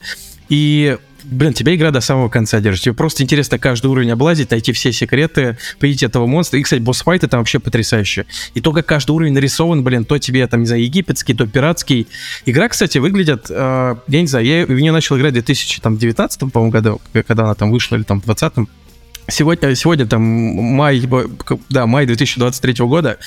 И 0.48 0.96
Блин, 1.24 1.54
тебя 1.54 1.74
игра 1.74 1.90
до 1.90 2.00
самого 2.00 2.28
конца 2.28 2.60
держит. 2.60 2.84
Тебе 2.84 2.94
просто 2.94 3.22
интересно 3.22 3.58
каждый 3.58 3.87
уровень 3.87 4.10
облазить, 4.10 4.50
найти 4.50 4.72
все 4.72 4.92
секреты, 4.92 5.56
победить 5.78 6.02
этого 6.02 6.26
монстра. 6.26 6.58
И, 6.58 6.62
кстати, 6.62 6.80
босс-файты 6.80 7.28
там 7.28 7.40
вообще 7.40 7.58
потрясающие. 7.58 8.26
И 8.52 8.60
то, 8.60 8.72
как 8.72 8.87
каждый 8.87 9.12
уровень 9.12 9.32
нарисован, 9.32 9.82
блин, 9.82 10.04
то 10.04 10.18
тебе, 10.18 10.46
там, 10.46 10.60
не 10.60 10.66
знаю, 10.66 10.82
египетский, 10.82 11.34
то 11.34 11.46
пиратский. 11.46 12.06
Игра, 12.44 12.68
кстати, 12.68 12.98
выглядит, 12.98 13.46
э, 13.48 13.96
я 14.06 14.20
не 14.20 14.26
знаю, 14.26 14.44
я 14.44 14.66
в 14.66 14.70
нее 14.70 14.92
начал 14.92 15.16
играть 15.16 15.32
в 15.32 15.34
2019, 15.34 16.52
по-моему, 16.52 16.70
году, 16.70 17.00
когда 17.26 17.44
она 17.44 17.54
там 17.54 17.70
вышла, 17.70 17.96
или 17.96 18.02
там 18.02 18.20
в 18.20 18.24
20 18.24 18.52
Сегодня, 19.26 19.74
сегодня 19.74 20.06
там 20.06 20.22
май, 20.22 21.02
да, 21.70 21.87
май 21.87 22.04
2023 22.04 22.84
года. 22.84 23.18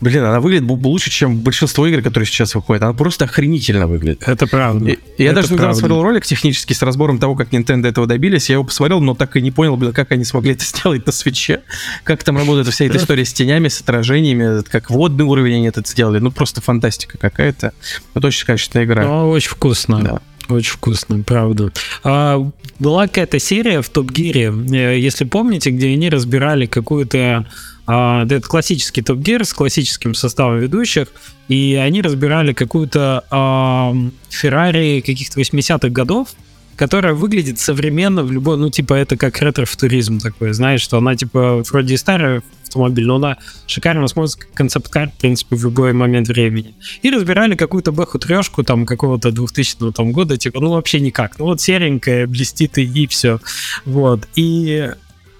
Блин, 0.00 0.22
она 0.24 0.40
выглядит 0.40 0.68
лучше, 0.68 1.10
чем 1.10 1.40
большинство 1.40 1.86
игр, 1.86 2.02
которые 2.02 2.26
сейчас 2.26 2.54
выходят. 2.54 2.82
Она 2.84 2.92
просто 2.92 3.24
охренительно 3.24 3.86
выглядит. 3.88 4.22
Это 4.26 4.46
правда. 4.46 4.90
И- 4.90 4.98
я 5.18 5.32
Это 5.32 5.42
даже 5.42 5.56
правда. 5.56 5.74
смотрел 5.74 6.02
ролик 6.02 6.24
технический 6.24 6.72
с 6.74 6.82
разбором 6.82 7.18
того, 7.18 7.34
как 7.34 7.52
Nintendo 7.52 7.88
этого 7.88 8.06
добились. 8.06 8.48
Я 8.48 8.54
его 8.54 8.64
посмотрел, 8.64 9.00
но 9.00 9.14
так 9.14 9.36
и 9.36 9.40
не 9.42 9.50
понял, 9.50 9.76
блин, 9.76 9.92
как 9.92 10.12
они 10.12 10.24
смогли 10.24 10.52
это 10.52 10.64
сделать 10.64 11.04
на 11.04 11.12
свече. 11.12 11.62
Как 12.04 12.22
там 12.22 12.38
работает 12.38 12.68
вся 12.68 12.84
эта 12.84 12.96
история 12.98 13.24
с 13.24 13.32
тенями, 13.32 13.68
с 13.68 13.80
отражениями, 13.80 14.62
как 14.62 14.88
водный 14.90 15.24
уровень 15.24 15.56
они 15.56 15.66
это 15.68 15.82
сделали. 15.84 16.20
Ну, 16.20 16.30
просто 16.30 16.60
фантастика 16.60 17.18
какая-то. 17.18 17.72
Вот 18.14 18.24
очень 18.24 18.46
качественная 18.46 18.86
игра. 18.86 19.04
Ну, 19.04 19.30
очень 19.30 19.50
вкусно. 19.50 20.00
Да. 20.00 20.20
Очень 20.48 20.72
вкусно, 20.72 21.22
правда. 21.22 21.72
А, 22.04 22.50
была 22.78 23.06
какая-то 23.06 23.38
серия 23.38 23.80
в 23.80 23.88
Топ 23.88 24.10
Гире, 24.10 24.52
э, 24.52 24.98
если 24.98 25.24
помните, 25.24 25.70
где 25.70 25.88
они 25.88 26.10
разбирали 26.10 26.66
какую-то 26.66 27.46
а, 27.86 28.24
это 28.24 28.40
классический 28.40 29.02
Топ 29.02 29.18
Гир 29.18 29.44
с 29.44 29.52
классическим 29.52 30.14
составом 30.14 30.58
ведущих, 30.58 31.08
и 31.48 31.74
они 31.74 32.00
разбирали 32.00 32.52
какую-то 32.52 33.24
а, 33.30 33.94
каких-то 34.30 35.40
80-х 35.40 35.88
годов, 35.88 36.28
которая 36.76 37.14
выглядит 37.14 37.58
современно 37.58 38.22
в 38.22 38.32
любой, 38.32 38.56
ну, 38.56 38.70
типа, 38.70 38.94
это 38.94 39.16
как 39.16 39.40
ретро-футуризм 39.40 40.18
такой, 40.18 40.52
знаешь, 40.52 40.80
что 40.80 40.98
она, 40.98 41.16
типа, 41.16 41.62
вроде 41.70 41.94
и 41.94 41.96
старая 41.96 42.42
автомобиль, 42.62 43.06
но 43.06 43.16
она 43.16 43.36
шикарно 43.66 44.08
смотрится 44.08 44.38
как 44.38 44.52
концепт-кар, 44.52 45.10
в 45.10 45.20
принципе, 45.20 45.56
в 45.56 45.64
любой 45.64 45.92
момент 45.92 46.28
времени. 46.28 46.74
И 47.02 47.10
разбирали 47.10 47.54
какую-то 47.54 47.92
бэху 47.92 48.18
трешку 48.18 48.62
там 48.64 48.86
какого-то 48.86 49.30
2000 49.30 49.92
там, 49.92 50.12
года, 50.12 50.36
типа, 50.36 50.60
ну, 50.60 50.70
вообще 50.70 51.00
никак. 51.00 51.38
Ну, 51.38 51.46
вот 51.46 51.60
серенькая, 51.60 52.26
блестит 52.26 52.78
и, 52.78 52.82
и 52.82 53.06
все. 53.06 53.40
Вот. 53.84 54.26
И 54.34 54.90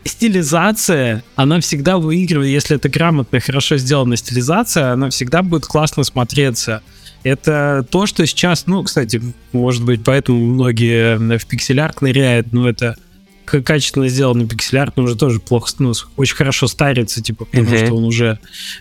стилизация, 0.05 1.23
она 1.37 1.61
всегда 1.61 1.99
выигрывает, 1.99 2.51
если 2.51 2.77
это 2.77 2.89
грамотно, 2.89 3.41
хорошо 3.41 3.77
сделана 3.77 4.17
стилизация, 4.17 4.93
она 4.93 5.11
всегда 5.11 5.43
будет 5.43 5.67
классно 5.67 6.05
смотреться. 6.05 6.83
Это 7.25 7.87
то, 7.91 8.07
что 8.07 8.27
сейчас, 8.27 8.67
ну, 8.67 8.83
кстати, 8.83 9.23
может 9.53 9.85
быть, 9.85 10.03
поэтому 10.05 10.39
многие 10.39 11.39
в 11.39 11.47
пиксель-арт 11.47 12.03
ныряют, 12.03 12.53
но 12.53 12.69
это 12.69 12.97
качественно 13.45 14.09
сделанный 14.09 14.47
пиксель-арт, 14.47 14.99
он 14.99 15.05
уже 15.05 15.17
тоже 15.17 15.41
плохо, 15.41 15.71
ну, 15.79 15.93
очень 16.17 16.37
хорошо 16.37 16.67
старится, 16.69 17.23
типа, 17.23 17.45
потому 17.45 17.69
uh-huh. 17.69 17.87
что 17.87 17.95
он 17.95 18.05
уже 18.05 18.39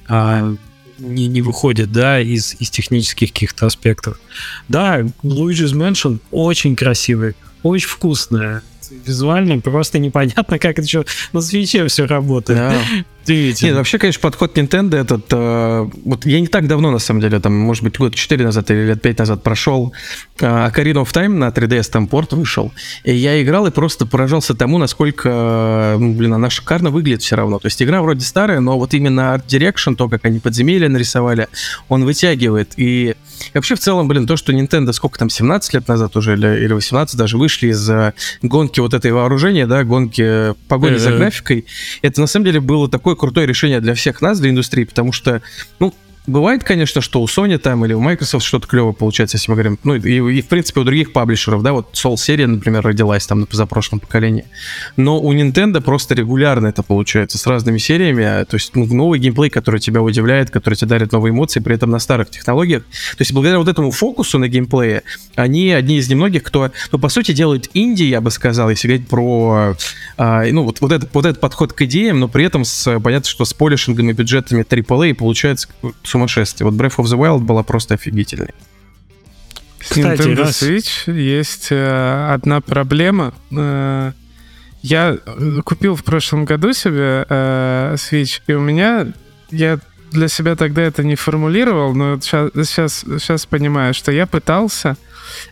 а, 0.08 0.56
не, 0.97 1.27
не 1.27 1.41
выходит, 1.41 1.91
да, 1.91 2.19
из, 2.19 2.56
из 2.60 2.69
технических 2.69 3.34
каких-то 3.34 3.65
аспектов. 3.65 4.19
Да, 4.67 5.01
Luigi's 5.23 5.73
Mansion 5.73 6.19
очень 6.32 6.75
красивый, 6.75 7.36
очень 7.63 7.89
вкусная, 7.89 8.63
визуально 9.06 9.60
просто 9.60 9.99
непонятно, 9.99 10.60
как 10.60 10.73
это 10.73 10.82
еще 10.82 11.06
на 11.34 11.41
свече 11.41 11.88
все 11.88 12.06
работает. 12.06 12.60
Да. 13.25 13.67
Нет, 13.67 13.75
вообще, 13.75 13.97
конечно, 13.97 14.21
подход 14.21 14.57
Nintendo 14.57 14.97
этот... 14.97 15.25
Э, 15.31 15.89
вот 16.05 16.25
я 16.25 16.39
не 16.39 16.47
так 16.47 16.67
давно, 16.67 16.91
на 16.91 16.99
самом 16.99 17.21
деле, 17.21 17.39
там, 17.39 17.53
может 17.53 17.84
быть, 17.84 17.97
год 17.97 18.15
4 18.15 18.43
назад 18.43 18.71
или 18.71 18.88
лет 18.88 19.01
5 19.01 19.19
назад 19.19 19.43
прошел 19.43 19.93
э, 20.39 20.45
Ocarina 20.45 21.03
of 21.03 21.12
Time 21.13 21.29
на 21.29 21.49
3DS, 21.49 21.91
там 21.91 22.07
порт 22.07 22.34
вышел, 22.34 22.71
и 23.03 23.13
я 23.13 23.41
играл 23.41 23.67
и 23.67 23.71
просто 23.71 24.05
поражался 24.05 24.53
тому, 24.53 24.77
насколько, 24.77 25.97
ну, 25.99 26.13
блин, 26.13 26.34
она 26.34 26.49
шикарно 26.49 26.89
выглядит 26.89 27.21
все 27.21 27.36
равно. 27.36 27.60
То 27.60 27.67
есть 27.67 27.81
игра 27.81 28.01
вроде 28.01 28.21
старая, 28.21 28.60
но 28.60 28.77
вот 28.77 28.93
именно 28.93 29.36
Art 29.36 29.45
Direction, 29.47 29.95
то, 29.95 30.10
как 30.10 30.25
они 30.25 30.39
подземелья 30.39 30.89
нарисовали, 30.89 31.47
он 31.89 32.05
вытягивает. 32.05 32.73
И 32.77 33.15
вообще, 33.53 33.75
в 33.75 33.79
целом, 33.79 34.07
блин, 34.07 34.27
то, 34.27 34.38
что 34.38 34.51
Nintendo 34.51 34.93
сколько 34.93 35.19
там, 35.19 35.29
17 35.29 35.73
лет 35.73 35.88
назад 35.88 36.15
уже, 36.15 36.34
или, 36.34 36.63
или 36.65 36.73
18 36.73 37.17
даже, 37.17 37.38
вышли 37.38 37.67
из 37.67 37.89
э, 37.89 38.13
гонки 38.41 38.79
вот 38.79 38.93
этой 38.93 39.12
вооружения, 39.12 39.67
да, 39.67 39.84
гонки 39.84 40.53
погони 40.67 40.97
за 40.97 41.12
графикой, 41.12 41.65
это 42.01 42.21
на 42.21 42.27
самом 42.27 42.45
деле 42.45 42.60
было 42.60 42.89
такое 42.89 43.11
такое 43.12 43.15
крутое 43.15 43.47
решение 43.47 43.82
для 43.82 43.93
всех 43.93 44.21
нас, 44.21 44.39
для 44.39 44.50
индустрии, 44.50 44.86
потому 44.86 45.12
что, 45.12 45.41
ну, 45.80 45.93
Бывает, 46.27 46.63
конечно, 46.63 47.01
что 47.01 47.19
у 47.21 47.25
Sony 47.25 47.57
там 47.57 47.84
или 47.84 47.93
у 47.93 47.99
Microsoft 47.99 48.45
что-то 48.45 48.67
клевое 48.67 48.93
получается, 48.93 49.38
если 49.38 49.49
мы 49.49 49.55
говорим, 49.55 49.79
ну 49.84 49.95
и, 49.95 50.38
и 50.38 50.41
в 50.41 50.47
принципе 50.47 50.81
у 50.81 50.84
других 50.84 51.13
паблишеров, 51.13 51.63
да, 51.63 51.73
вот 51.73 51.93
Soul 51.93 52.15
серия, 52.15 52.45
например, 52.45 52.84
родилась 52.84 53.25
там 53.25 53.39
на 53.39 53.45
позапрошлом 53.47 53.99
поколении. 53.99 54.45
Но 54.97 55.19
у 55.19 55.34
Nintendo 55.34 55.81
просто 55.81 56.13
регулярно 56.13 56.67
это 56.67 56.84
получается 56.84 57.39
с 57.39 57.47
разными 57.47 57.79
сериями, 57.79 58.23
а, 58.23 58.45
то 58.45 58.55
есть 58.55 58.75
ну, 58.75 58.86
новый 58.86 59.17
геймплей, 59.17 59.49
который 59.49 59.79
тебя 59.79 60.03
удивляет, 60.03 60.51
который 60.51 60.75
тебе 60.75 60.89
дарит 60.89 61.12
новые 61.12 61.31
эмоции, 61.31 61.60
при 61.60 61.73
этом 61.73 61.89
на 61.89 61.97
старых 61.97 62.29
технологиях. 62.29 62.84
То 62.84 63.21
есть 63.21 63.34
благодаря 63.34 63.57
вот 63.57 63.67
этому 63.67 63.89
фокусу 63.89 64.38
на 64.38 64.47
геймплее, 64.47 65.01
они 65.36 65.71
одни 65.71 65.97
из 65.97 66.07
немногих, 66.07 66.43
кто, 66.43 66.69
ну 66.91 66.99
по 66.99 67.10
сути 67.10 67.31
делают 67.31 67.71
инди, 67.73 68.03
я 68.03 68.21
бы 68.21 68.29
сказал, 68.29 68.69
если 68.69 68.88
говорить 68.88 69.07
про, 69.07 69.75
а, 70.17 70.43
ну 70.43 70.65
вот, 70.65 70.81
вот, 70.81 70.91
этот, 70.91 71.10
вот 71.13 71.25
этот 71.25 71.41
подход 71.41 71.73
к 71.73 71.81
идеям, 71.81 72.19
но 72.19 72.27
при 72.27 72.45
этом 72.45 72.63
с, 72.63 72.99
понятно, 72.99 73.27
что 73.27 73.43
с 73.43 73.55
полишингом 73.55 74.12
и 74.12 74.13
бюджетами 74.13 74.63
AAA 74.63 75.15
получается 75.15 75.67
сумасшествие. 76.12 76.69
Вот 76.69 76.80
Breath 76.80 76.97
of 76.97 77.06
the 77.06 77.17
Wild 77.17 77.39
была 77.39 77.63
просто 77.63 77.95
офигительной. 77.95 78.54
С 79.80 79.97
Nintendo 79.97 80.36
раз... 80.36 80.62
Switch 80.62 81.12
есть 81.12 81.67
э, 81.71 82.34
одна 82.34 82.62
проблема. 82.62 83.34
Э, 83.52 84.12
я 84.84 85.17
купил 85.65 85.95
в 85.95 86.04
прошлом 86.04 86.45
году 86.45 86.74
себе 86.74 87.26
э, 87.28 87.95
Switch, 87.97 88.41
и 88.47 88.54
у 88.54 88.62
меня 88.62 89.08
я 89.50 89.80
для 90.12 90.28
себя 90.28 90.56
тогда 90.56 90.82
это 90.82 91.04
не 91.04 91.15
формулировал, 91.15 91.93
но 91.93 92.19
сейчас, 92.19 92.52
сейчас, 92.54 93.06
сейчас 93.19 93.45
понимаю, 93.45 93.93
что 93.93 94.12
я 94.12 94.28
пытался 94.28 94.97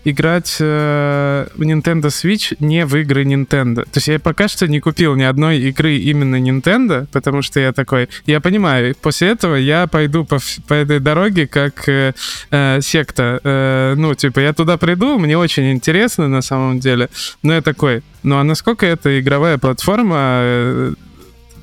играть 0.04 0.58
э, 0.60 1.48
в 1.56 1.62
Nintendo 1.62 2.08
Switch 2.08 2.56
не 2.60 2.86
в 2.86 2.96
игры 2.96 3.24
Nintendo. 3.24 3.84
То 3.84 3.98
есть 3.98 4.08
я 4.08 4.20
пока 4.20 4.48
что 4.48 4.68
не 4.68 4.80
купил 4.80 5.16
ни 5.16 5.24
одной 5.24 5.60
игры 5.60 5.98
именно 5.98 6.36
Nintendo, 6.36 7.08
потому 7.12 7.42
что 7.42 7.60
я 7.60 7.72
такой, 7.72 8.10
я 8.26 8.42
понимаю, 8.42 8.96
после 9.02 9.30
этого 9.30 9.56
я 9.56 9.88
пойду 9.88 10.26
по, 10.26 10.40
по 10.68 10.74
этой 10.74 11.00
дороге 11.00 11.48
как 11.48 11.88
э, 11.88 12.14
э, 12.52 12.82
секта. 12.82 13.40
Э, 13.44 13.94
ну, 13.96 14.14
типа, 14.14 14.40
я 14.40 14.54
туда 14.54 14.78
приду, 14.78 15.18
мне 15.18 15.38
очень 15.38 15.72
интересно 15.72 16.28
на 16.28 16.42
самом 16.42 16.80
деле, 16.80 17.10
но 17.44 17.54
я 17.54 17.62
такой, 17.62 18.04
ну 18.24 18.38
а 18.38 18.44
насколько 18.44 18.86
это 18.86 19.20
игровая 19.20 19.58
платформа 19.58 20.18
э, 20.42 20.94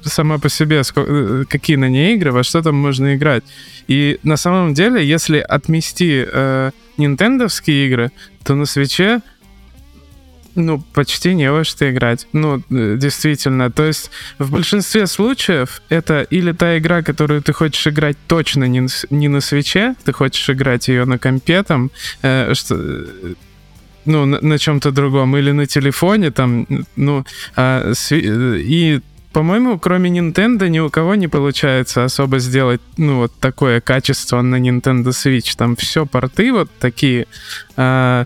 сама 0.08 0.38
по 0.38 0.48
себе, 0.48 0.82
э, 0.96 1.44
какие 1.48 1.76
на 1.76 1.88
ней 1.88 2.14
игры, 2.14 2.32
во 2.32 2.42
что 2.42 2.62
там 2.62 2.76
можно 2.76 3.14
играть. 3.14 3.44
И 3.88 4.18
на 4.22 4.36
самом 4.36 4.74
деле, 4.74 5.04
если 5.04 5.38
отмести 5.38 6.24
э, 6.26 6.70
нинтендовские 6.96 7.86
игры, 7.86 8.10
то 8.44 8.54
на 8.54 8.66
свече 8.66 9.20
ну, 10.56 10.82
почти 10.92 11.34
не 11.34 11.52
во 11.52 11.64
что 11.64 11.88
играть. 11.90 12.26
Ну, 12.32 12.62
э, 12.70 12.96
действительно. 12.98 13.70
То 13.70 13.84
есть 13.84 14.10
в 14.38 14.50
большинстве 14.50 15.06
случаев 15.06 15.82
это 15.90 16.22
или 16.22 16.52
та 16.52 16.78
игра, 16.78 17.02
которую 17.02 17.42
ты 17.42 17.52
хочешь 17.52 17.86
играть 17.86 18.16
точно 18.26 18.64
не, 18.64 18.88
не 19.10 19.28
на 19.28 19.40
свече, 19.40 19.94
ты 20.04 20.12
хочешь 20.12 20.50
играть 20.50 20.88
ее 20.88 21.04
на 21.04 21.18
компе 21.18 21.62
там, 21.62 21.90
э, 22.22 22.54
что, 22.54 22.74
э, 22.74 23.34
ну, 24.06 24.24
на, 24.24 24.40
на 24.40 24.58
чем-то 24.58 24.90
другом, 24.92 25.36
или 25.36 25.52
на 25.52 25.66
телефоне 25.66 26.30
там, 26.30 26.66
ну, 26.96 27.24
а, 27.54 27.92
и 28.10 29.00
по-моему, 29.36 29.78
кроме 29.78 30.08
Nintendo 30.08 30.66
ни 30.66 30.78
у 30.78 30.88
кого 30.88 31.14
не 31.14 31.28
получается 31.28 32.04
особо 32.04 32.38
сделать, 32.38 32.80
ну, 32.96 33.18
вот 33.18 33.32
такое 33.38 33.82
качество 33.82 34.40
на 34.40 34.56
Nintendo 34.56 35.08
Switch. 35.08 35.54
Там 35.58 35.76
все 35.76 36.06
порты 36.06 36.54
вот 36.54 36.70
такие. 36.78 37.26
А, 37.76 38.24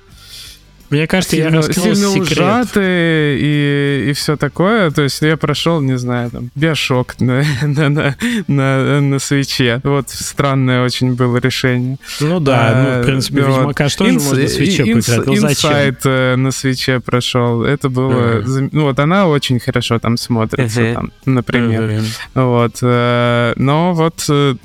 мне 0.90 1.07
кажется, 1.07 1.37
сильно, 1.37 1.48
я 1.48 1.57
раскрыл 1.57 1.94
сильно 1.94 2.11
секрет. 2.11 2.31
ужаты 2.33 3.38
и, 3.40 4.07
и 4.11 4.12
все 4.12 4.37
такое. 4.37 4.90
То 4.90 5.03
есть 5.03 5.22
я 5.22 5.37
прошел, 5.37 5.81
не 5.81 5.96
знаю, 5.96 6.31
там, 6.31 6.50
Биошок 6.57 7.20
на, 7.20 7.44
на, 7.62 7.88
на, 7.88 8.16
на, 8.48 9.00
на 9.00 9.18
свече. 9.20 9.81
Вот 9.85 10.11
странное 10.11 10.85
очень 10.85 11.14
было 11.14 11.37
решение. 11.37 11.98
Ну 12.20 12.40
да, 12.40 12.70
а, 12.70 12.83
ну, 12.96 13.03
в 13.03 13.07
принципе, 13.07 13.42
вот. 13.42 13.59
Ведьмака 13.59 13.88
что 13.88 14.05
тоже 14.05 14.18
можно 14.18 14.42
на 14.42 14.48
свече 14.48 14.83
инс, 14.92 15.07
поиграть, 15.07 15.26
но 15.26 15.37
зачем? 15.37 15.96
Э, 16.05 16.37
на 16.37 16.50
свече 16.50 17.00
прошел. 17.00 17.62
Это 17.62 17.88
было... 17.88 18.40
Uh-huh. 18.40 18.68
Ну 18.72 18.83
вот 18.83 18.98
она 18.98 19.29
очень 19.29 19.61
хорошо 19.61 19.98
там 20.00 20.16
смотрится, 20.16 20.81
uh-huh. 20.81 20.94
там, 20.94 21.12
например. 21.24 21.83
Uh-huh. 21.83 22.05
Вот. 22.35 22.79
Э, 22.83 23.53
но 23.57 23.94
вот... 23.94 24.16
Такое. 24.16 24.59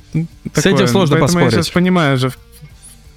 С 0.53 0.65
этим 0.65 0.87
сложно 0.87 1.17
Поэтому 1.17 1.27
поспорить. 1.27 1.53
я 1.53 1.61
сейчас 1.61 1.69
понимаю 1.69 2.17
же, 2.17 2.31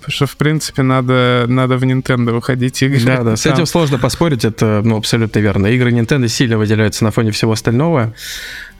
что, 0.08 0.26
в 0.26 0.36
принципе, 0.36 0.82
надо, 0.82 1.44
надо 1.48 1.76
в 1.76 1.82
Nintendo 1.82 2.32
выходить 2.32 2.82
игры. 2.82 3.00
Да, 3.04 3.22
да, 3.22 3.36
с 3.36 3.46
этим 3.46 3.66
сложно 3.66 3.98
поспорить, 3.98 4.44
это 4.44 4.82
ну, 4.84 4.96
абсолютно 4.96 5.38
верно. 5.38 5.66
Игры 5.66 5.90
Nintendo 5.90 6.28
сильно 6.28 6.58
выделяются 6.58 7.04
на 7.04 7.10
фоне 7.10 7.30
всего 7.30 7.52
остального, 7.52 8.14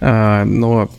а, 0.00 0.44
но 0.44 0.90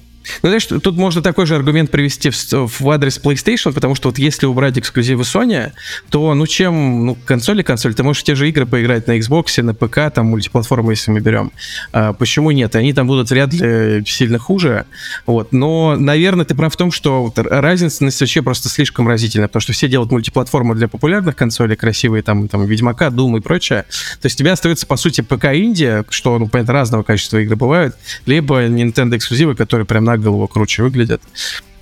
ну, 0.42 0.50
знаешь, 0.50 0.66
тут 0.66 0.96
можно 0.96 1.22
такой 1.22 1.46
же 1.46 1.56
аргумент 1.56 1.92
привести 1.92 2.30
в, 2.30 2.80
в 2.80 2.90
адрес 2.90 3.20
PlayStation, 3.24 3.74
потому 3.74 3.96
что 3.96 4.10
вот 4.10 4.18
если 4.18 4.46
убрать 4.46 4.78
эксклюзивы 4.78 5.24
Sony, 5.24 5.72
то, 6.10 6.34
ну, 6.34 6.48
чем, 6.48 7.06
ну, 7.06 7.18
консоль 7.26 7.60
и 7.62 7.64
консоль, 7.64 7.94
ты 7.94 8.04
можешь 8.04 8.24
те 8.24 8.36
же 8.36 8.48
игры 8.50 8.66
поиграть 8.66 9.08
на 9.08 9.18
Xbox, 9.18 9.62
на 9.62 9.74
ПК, 9.74 10.14
там, 10.14 10.28
мультиплатформы, 10.28 10.94
если 10.94 11.12
мы 11.12 11.20
берем. 11.20 11.52
А, 11.92 12.14
почему 12.14 12.52
нет? 12.52 12.76
Они 12.76 12.94
там 12.94 13.08
будут 13.08 13.30
вряд 13.30 13.54
ли 13.54 14.04
сильно 14.06 14.40
хуже, 14.40 14.86
вот. 15.26 15.52
Но, 15.52 15.96
наверное, 15.98 16.46
ты 16.46 16.56
прав 16.56 16.74
в 16.74 16.78
том, 16.78 16.92
что 16.92 17.32
разница 17.36 18.04
на 18.04 18.12
вообще 18.20 18.42
просто 18.42 18.70
слишком 18.70 19.08
разительная, 19.08 19.48
потому 19.48 19.62
что 19.62 19.74
все 19.74 19.88
делают 19.88 20.12
мультиплатформу 20.12 20.76
для 20.76 20.88
популярных 20.88 21.36
консолей, 21.36 21.76
красивые, 21.76 22.22
там, 22.24 22.48
там, 22.48 22.66
Ведьмака, 22.66 23.08
Doom 23.08 23.38
и 23.40 23.42
прочее. 23.42 23.86
То 24.22 24.26
есть 24.26 24.36
у 24.36 24.40
тебя 24.40 24.54
остается, 24.54 24.86
по 24.86 24.98
сути, 24.98 25.22
ПК 25.22 25.46
Индия, 25.46 26.06
что, 26.10 26.38
ну, 26.38 26.48
понятно, 26.48 26.74
разного 26.74 27.04
качества 27.04 27.38
игры 27.38 27.56
бывают, 27.56 27.96
либо 28.26 28.68
Nintendo 28.68 29.18
эксклюзивы, 29.18 29.56
которые 29.56 29.86
прям 29.86 30.04
на 30.04 30.14
голову 30.20 30.48
круче 30.48 30.84
выглядят. 30.84 31.22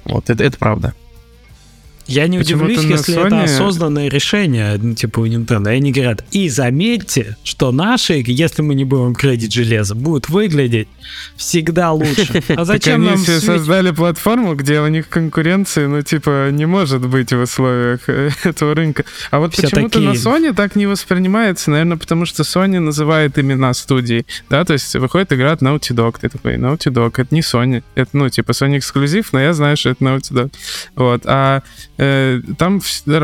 Вот, 0.05 0.29
это, 0.29 0.43
это 0.43 0.57
правда. 0.57 0.93
Я 2.07 2.27
не 2.27 2.39
удивлюсь, 2.39 2.83
если 2.83 3.15
Sony... 3.15 3.27
это 3.27 3.43
осознанное 3.43 4.09
решение, 4.09 4.77
ну, 4.81 4.95
типа 4.95 5.19
у 5.19 5.27
Nintendo. 5.27 5.67
Они 5.67 5.91
говорят, 5.91 6.23
и 6.31 6.47
заметьте, 6.49 7.35
что 7.43 7.71
наши, 7.71 8.23
если 8.25 8.61
мы 8.61 8.75
не 8.75 8.85
будем 8.85 9.13
кредит 9.13 9.51
железа, 9.51 9.93
будут 9.93 10.29
выглядеть 10.29 10.87
всегда 11.35 11.91
лучше. 11.91 12.43
А 12.57 12.65
зачем 12.65 13.03
нам... 13.03 13.15
Они 13.15 13.25
создали 13.25 13.91
платформу, 13.91 14.55
где 14.55 14.79
у 14.79 14.87
них 14.87 15.09
конкуренции, 15.09 15.85
ну, 15.85 16.01
типа, 16.01 16.49
не 16.51 16.65
может 16.65 17.05
быть 17.05 17.31
в 17.31 17.41
условиях 17.41 18.07
этого 18.43 18.73
рынка. 18.73 19.03
А 19.29 19.39
вот 19.39 19.55
почему-то 19.55 19.99
на 19.99 20.11
Sony 20.11 20.53
так 20.53 20.75
не 20.75 20.85
воспринимается, 20.87 21.71
наверное, 21.71 21.97
потому 21.97 22.25
что 22.25 22.43
Sony 22.43 22.79
называет 22.79 23.37
имена 23.37 23.73
студий, 23.73 24.25
да, 24.49 24.63
то 24.65 24.73
есть 24.73 24.95
выходит 24.95 25.33
игра 25.33 25.51
от 25.51 25.61
Naughty 25.61 25.93
Dog, 25.93 26.15
ты 26.21 26.29
такой, 26.29 26.55
Naughty 26.55 26.91
Dog, 26.91 27.13
это 27.17 27.35
не 27.35 27.41
Sony, 27.41 27.83
это, 27.95 28.09
ну, 28.13 28.29
типа, 28.29 28.51
Sony 28.51 28.77
эксклюзив, 28.77 29.33
но 29.33 29.39
я 29.39 29.53
знаю, 29.53 29.77
что 29.77 29.89
это 29.89 30.03
Naughty 30.03 30.31
Dog. 30.31 30.51
Вот, 30.95 31.23
а 31.25 31.61
Э, 31.97 32.41
там 32.57 32.81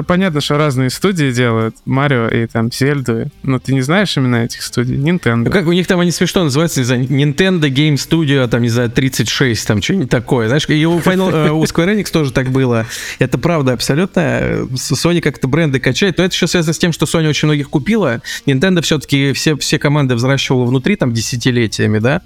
понятно, 0.07 0.41
что 0.41 0.57
разные 0.57 0.89
студии 0.89 1.31
делают. 1.31 1.75
Марио 1.85 2.27
и 2.27 2.47
там 2.47 2.71
Зельду. 2.71 3.29
Но 3.43 3.59
ты 3.59 3.73
не 3.73 3.81
знаешь 3.81 4.17
имена 4.17 4.45
этих 4.45 4.61
студий? 4.63 4.95
Nintendo. 4.95 5.45
Ну, 5.45 5.51
как 5.51 5.67
у 5.67 5.71
них 5.71 5.87
там 5.87 5.99
они 5.99 6.11
смешно 6.11 6.43
называются, 6.43 6.79
не 6.79 6.85
знаю, 6.85 7.03
Nintendo 7.03 7.69
Game 7.69 7.95
Studio, 7.95 8.47
там, 8.47 8.61
не 8.61 8.69
знаю, 8.69 8.89
36, 8.89 9.67
там, 9.67 9.81
что-нибудь 9.81 10.09
такое. 10.09 10.47
Знаешь, 10.47 10.67
и 10.67 10.85
у, 10.85 10.99
Final, 10.99 11.31
э, 11.31 11.51
у 11.51 11.63
Square 11.63 11.95
Enix 11.95 12.11
тоже 12.11 12.31
так 12.31 12.49
было. 12.49 12.85
Это 13.19 13.37
правда 13.37 13.73
абсолютно. 13.73 14.67
Sony 14.73 15.21
как-то 15.21 15.47
бренды 15.47 15.79
качает, 15.79 16.17
но 16.17 16.25
это 16.25 16.33
еще 16.33 16.47
связано 16.47 16.73
с 16.73 16.77
тем, 16.77 16.93
что 16.93 17.05
Sony 17.05 17.29
очень 17.29 17.47
многих 17.47 17.69
купила. 17.69 18.21
Nintendo 18.45 18.81
все-таки 18.81 19.33
все, 19.33 19.55
все 19.57 19.79
команды 19.79 20.15
взращивала 20.15 20.65
внутри 20.65 20.95
там 20.95 21.13
десятилетиями, 21.13 21.99
да, 21.99 22.21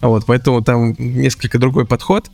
вот, 0.00 0.24
поэтому 0.26 0.62
там 0.62 0.94
несколько 0.98 1.58
другой 1.58 1.86
подход, 1.86 2.30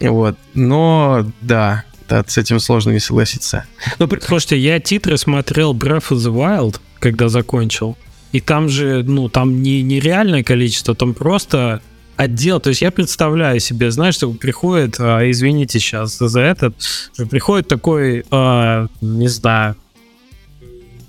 вот, 0.00 0.36
но 0.54 1.26
да, 1.40 1.84
с 2.26 2.38
этим 2.38 2.60
сложно 2.60 2.90
не 2.90 3.00
согласиться. 3.00 3.64
Но... 3.98 4.08
Слушайте, 4.20 4.58
я 4.58 4.80
титры 4.80 5.16
смотрел 5.16 5.74
Breath 5.74 6.10
of 6.10 6.18
the 6.18 6.32
Wild, 6.34 6.80
когда 6.98 7.28
закончил, 7.28 7.96
и 8.32 8.40
там 8.40 8.68
же, 8.68 9.02
ну, 9.02 9.28
там 9.28 9.62
не 9.62 9.82
нереальное 9.82 10.42
количество, 10.42 10.94
там 10.94 11.14
просто 11.14 11.80
отдел, 12.16 12.58
то 12.60 12.70
есть 12.70 12.82
я 12.82 12.90
представляю 12.90 13.60
себе, 13.60 13.90
знаешь, 13.90 14.16
что 14.16 14.30
приходит, 14.32 14.96
а, 14.98 15.20
извините 15.30 15.78
сейчас 15.78 16.18
за 16.18 16.40
этот, 16.40 16.74
приходит 17.30 17.68
такой, 17.68 18.24
а, 18.30 18.88
не 19.00 19.28
знаю, 19.28 19.76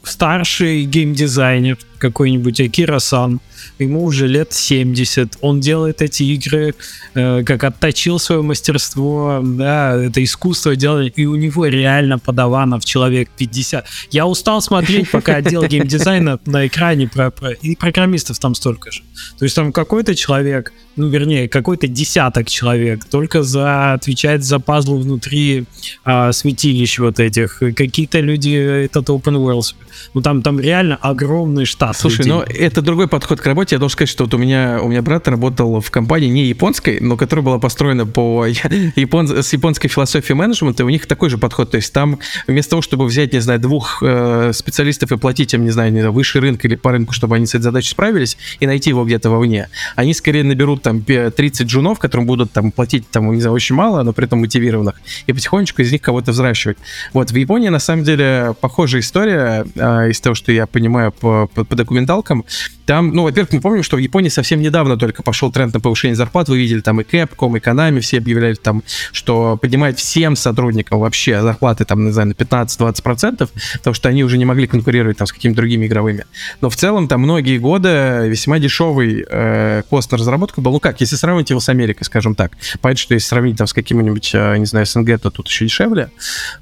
старший 0.04 0.86
геймдизайнер 0.86 1.78
какой-нибудь 2.00 2.60
Акира-сан, 2.60 3.40
ему 3.78 4.04
уже 4.04 4.28
лет 4.28 4.54
70, 4.54 5.38
он 5.42 5.60
делает 5.60 6.02
эти 6.02 6.24
игры, 6.24 6.74
э, 7.14 7.44
как 7.44 7.64
отточил 7.64 8.20
свое 8.20 8.42
мастерство, 8.42 9.42
да, 9.44 9.96
это 9.96 10.24
искусство 10.24 10.76
делать, 10.76 11.14
и 11.16 11.26
у 11.26 11.36
него 11.36 11.66
реально 11.66 12.20
подаванов 12.20 12.86
человек 12.86 13.30
50. 13.38 13.86
Я 14.12 14.26
устал 14.26 14.62
смотреть, 14.62 15.12
пока 15.12 15.36
отдел 15.36 15.64
геймдизайна 15.64 16.40
на 16.46 16.68
экране, 16.68 17.08
про, 17.08 17.32
про, 17.32 17.52
и 17.52 17.76
программистов 17.76 18.40
там 18.40 18.56
столько 18.56 18.92
же. 18.92 19.02
То 19.38 19.46
есть 19.46 19.56
там 19.56 19.72
какой-то 19.72 20.16
человек, 20.16 20.74
ну, 20.96 21.10
вернее, 21.10 21.48
какой-то 21.48 21.88
десяток 21.88 22.48
человек 22.48 23.06
только 23.06 23.44
за 23.44 23.94
отвечает 23.94 24.44
за 24.44 24.60
пазлы 24.60 25.00
внутри 25.00 25.66
а, 26.04 26.32
святилищ 26.32 27.00
вот 27.00 27.20
этих. 27.20 27.60
Какие-то 27.60 28.20
люди 28.20 28.52
этот 28.86 29.10
open 29.10 29.36
world. 29.36 29.76
Ну, 30.14 30.22
там, 30.22 30.42
там 30.42 30.60
реально 30.60 30.96
огромный 30.98 31.66
штат 31.66 31.89
Слушай, 31.94 32.20
людей. 32.20 32.32
но 32.32 32.44
это 32.44 32.82
другой 32.82 33.08
подход 33.08 33.40
к 33.42 33.46
работе. 33.46 33.76
Я 33.76 33.80
должен 33.80 33.94
сказать, 33.94 34.10
что 34.10 34.26
вот 34.26 34.34
у 34.34 34.38
меня, 34.38 34.80
у 34.82 34.90
меня 34.90 35.02
брат 35.02 35.28
работал 35.28 35.80
в 35.82 35.92
компании 35.92 36.28
не 36.28 36.46
японской, 36.46 37.00
но 37.00 37.18
которая 37.18 37.46
была 37.46 37.60
построена 37.60 38.06
по 38.06 38.46
япон, 38.96 39.28
с 39.44 39.54
японской 39.54 39.88
философией 39.88 40.36
менеджмента, 40.36 40.84
и 40.84 40.86
у 40.86 40.90
них 40.90 41.06
такой 41.06 41.30
же 41.30 41.38
подход. 41.38 41.72
То 41.72 41.78
есть 41.78 41.92
там 41.94 42.20
вместо 42.48 42.72
того, 42.72 42.82
чтобы 42.82 43.06
взять, 43.06 43.34
не 43.34 43.40
знаю, 43.40 43.60
двух 43.60 44.02
э, 44.02 44.52
специалистов 44.54 45.12
и 45.12 45.18
платить 45.18 45.54
им, 45.54 45.64
не 45.64 45.72
знаю, 45.72 45.92
не 45.92 46.00
знаю, 46.00 46.14
выше 46.14 46.40
рынка 46.40 46.68
или 46.68 46.76
по 46.76 46.92
рынку, 46.92 47.14
чтобы 47.14 47.36
они 47.36 47.46
с 47.46 47.56
этой 47.56 47.64
задачей 47.64 47.90
справились, 47.90 48.38
и 48.60 48.68
найти 48.68 48.90
его 48.90 49.06
где-то 49.06 49.30
вовне, 49.30 49.70
они 49.96 50.14
скорее 50.14 50.44
наберут 50.44 50.82
там 50.82 51.02
30 51.04 51.68
джунов, 51.68 52.00
которым 52.00 52.26
будут 52.26 52.52
там 52.52 52.72
платить 52.72 53.10
там, 53.10 53.32
не 53.34 53.42
знаю, 53.42 53.54
очень 53.54 53.76
мало, 53.76 54.04
но 54.04 54.14
при 54.14 54.26
этом 54.26 54.40
мотивированных, 54.40 54.96
и 55.28 55.34
потихонечку 55.34 55.82
из 55.82 55.92
них 55.92 56.02
кого-то 56.02 56.32
взращивать. 56.32 56.78
Вот 57.14 57.32
в 57.32 57.36
Японии 57.36 57.70
на 57.70 57.80
самом 57.80 58.04
деле 58.04 58.56
похожая 58.60 59.02
история, 59.02 59.66
э, 59.76 60.10
из 60.10 60.20
того, 60.22 60.36
что 60.36 60.52
я 60.52 60.68
понимаю 60.68 61.12
по, 61.12 61.48
по, 61.54 61.64
по 61.64 61.76
документалкам, 61.84 62.46
там, 62.86 63.12
ну, 63.14 63.24
во-первых, 63.24 63.54
мы 63.54 63.62
помним, 63.62 63.84
что 63.84 63.98
в 63.98 64.00
Японии 64.00 64.30
совсем 64.30 64.62
недавно 64.62 64.98
только 64.98 65.22
пошел 65.22 65.52
тренд 65.52 65.74
на 65.74 65.80
повышение 65.80 66.16
зарплат. 66.16 66.50
Вы 66.50 66.58
видели 66.58 66.82
там 66.82 67.00
и 67.02 67.04
Capcom, 67.04 67.56
и 67.58 67.62
Konami, 67.62 68.00
все 68.00 68.18
объявляли 68.18 68.56
там, 68.56 68.84
что 69.12 69.58
поднимает 69.58 70.00
всем 70.00 70.36
сотрудникам 70.36 71.00
вообще 71.00 71.42
зарплаты 71.42 71.86
там, 71.86 72.06
не 72.06 72.12
знаю, 72.12 72.30
на 72.30 72.32
15-20%, 72.34 73.50
потому 73.74 73.94
что 73.94 74.10
они 74.10 74.24
уже 74.24 74.38
не 74.38 74.46
могли 74.46 74.66
конкурировать 74.66 75.18
там 75.18 75.28
с 75.28 75.32
какими-то 75.32 75.58
другими 75.58 75.86
игровыми. 75.86 76.26
Но 76.62 76.70
в 76.70 76.76
целом 76.76 77.08
там 77.08 77.22
многие 77.22 77.60
годы 77.60 78.26
весьма 78.28 78.60
дешевый 78.60 79.26
э, 79.30 79.84
кост 79.90 80.12
на 80.12 80.18
разработку 80.18 80.62
был. 80.62 80.72
Ну 80.72 80.80
как, 80.80 81.00
если 81.02 81.16
сравнить 81.16 81.50
его 81.52 81.60
с 81.60 81.70
Америкой, 81.70 82.06
скажем 82.06 82.36
так. 82.36 82.54
Понятно, 82.82 83.02
что 83.02 83.14
если 83.14 83.28
сравнить 83.28 83.58
там 83.58 83.68
с 83.68 83.74
каким-нибудь, 83.74 84.32
э, 84.34 84.58
не 84.58 84.66
знаю, 84.66 84.86
СНГ, 84.86 85.20
то 85.22 85.30
тут 85.30 85.48
еще 85.48 85.66
дешевле. 85.66 86.10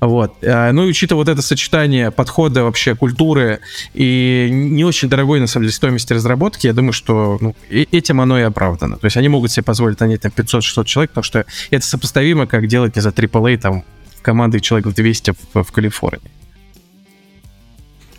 Вот. 0.01 0.35
Э, 0.41 0.71
ну 0.71 0.85
и 0.85 0.89
учитывая 0.89 1.23
вот 1.23 1.29
это 1.29 1.41
сочетание 1.41 2.11
подхода 2.11 2.63
вообще 2.63 2.95
культуры 2.95 3.59
и 3.93 4.49
не 4.51 4.83
очень 4.83 5.06
дорогой, 5.09 5.39
на 5.39 5.47
самом 5.47 5.65
деле, 5.65 5.73
стоимости 5.73 6.13
разработки, 6.13 6.67
я 6.67 6.73
думаю, 6.73 6.93
что 6.93 7.37
ну, 7.41 7.55
этим 7.69 8.21
оно 8.21 8.39
и 8.39 8.43
оправдано. 8.43 8.97
То 8.97 9.05
есть 9.05 9.17
они 9.17 9.29
могут 9.29 9.51
себе 9.51 9.63
позволить 9.63 9.99
нанять 9.99 10.21
там 10.21 10.31
500-600 10.35 10.85
человек, 10.85 11.11
потому 11.11 11.23
что 11.23 11.45
это 11.71 11.85
сопоставимо, 11.85 12.47
как 12.47 12.67
делать, 12.67 12.95
не 12.95 13.01
за 13.01 13.09
AAA 13.09 13.57
там 13.57 13.83
команды 14.21 14.59
человек 14.59 14.87
в 14.87 14.93
200 14.93 15.33
в, 15.53 15.63
в 15.63 15.71
Калифорнии. 15.71 16.31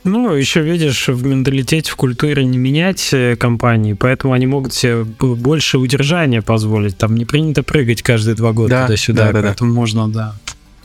Ну, 0.04 0.32
еще 0.32 0.62
видишь, 0.62 1.08
в 1.08 1.26
менталитете, 1.26 1.90
в 1.90 1.96
культуре 1.96 2.44
не 2.44 2.56
менять 2.56 3.12
э, 3.12 3.36
компании, 3.36 3.92
поэтому 3.92 4.32
они 4.32 4.46
могут 4.46 4.72
себе 4.72 5.04
больше 5.04 5.78
удержания 5.78 6.40
позволить. 6.40 6.96
Там 6.96 7.14
не 7.14 7.24
принято 7.24 7.62
прыгать 7.62 8.02
каждые 8.02 8.34
два 8.34 8.52
года 8.52 8.70
да, 8.70 8.86
туда-сюда, 8.86 9.26
да, 9.26 9.32
да, 9.32 9.48
поэтому 9.48 9.72
да. 9.72 9.76
можно, 9.76 10.08
да, 10.08 10.34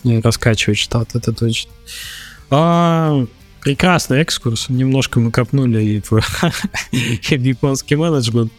раскачивать 0.04 0.78
штат, 0.78 1.16
это 1.16 1.32
точно. 1.32 1.72
А, 2.50 3.26
прекрасный 3.63 4.21
экскурс. 4.21 4.67
Немножко 4.69 5.19
мы 5.19 5.32
копнули 5.32 5.82
и 5.84 6.02
в 6.02 7.41
японский 7.41 7.95
менеджмент. 7.95 8.52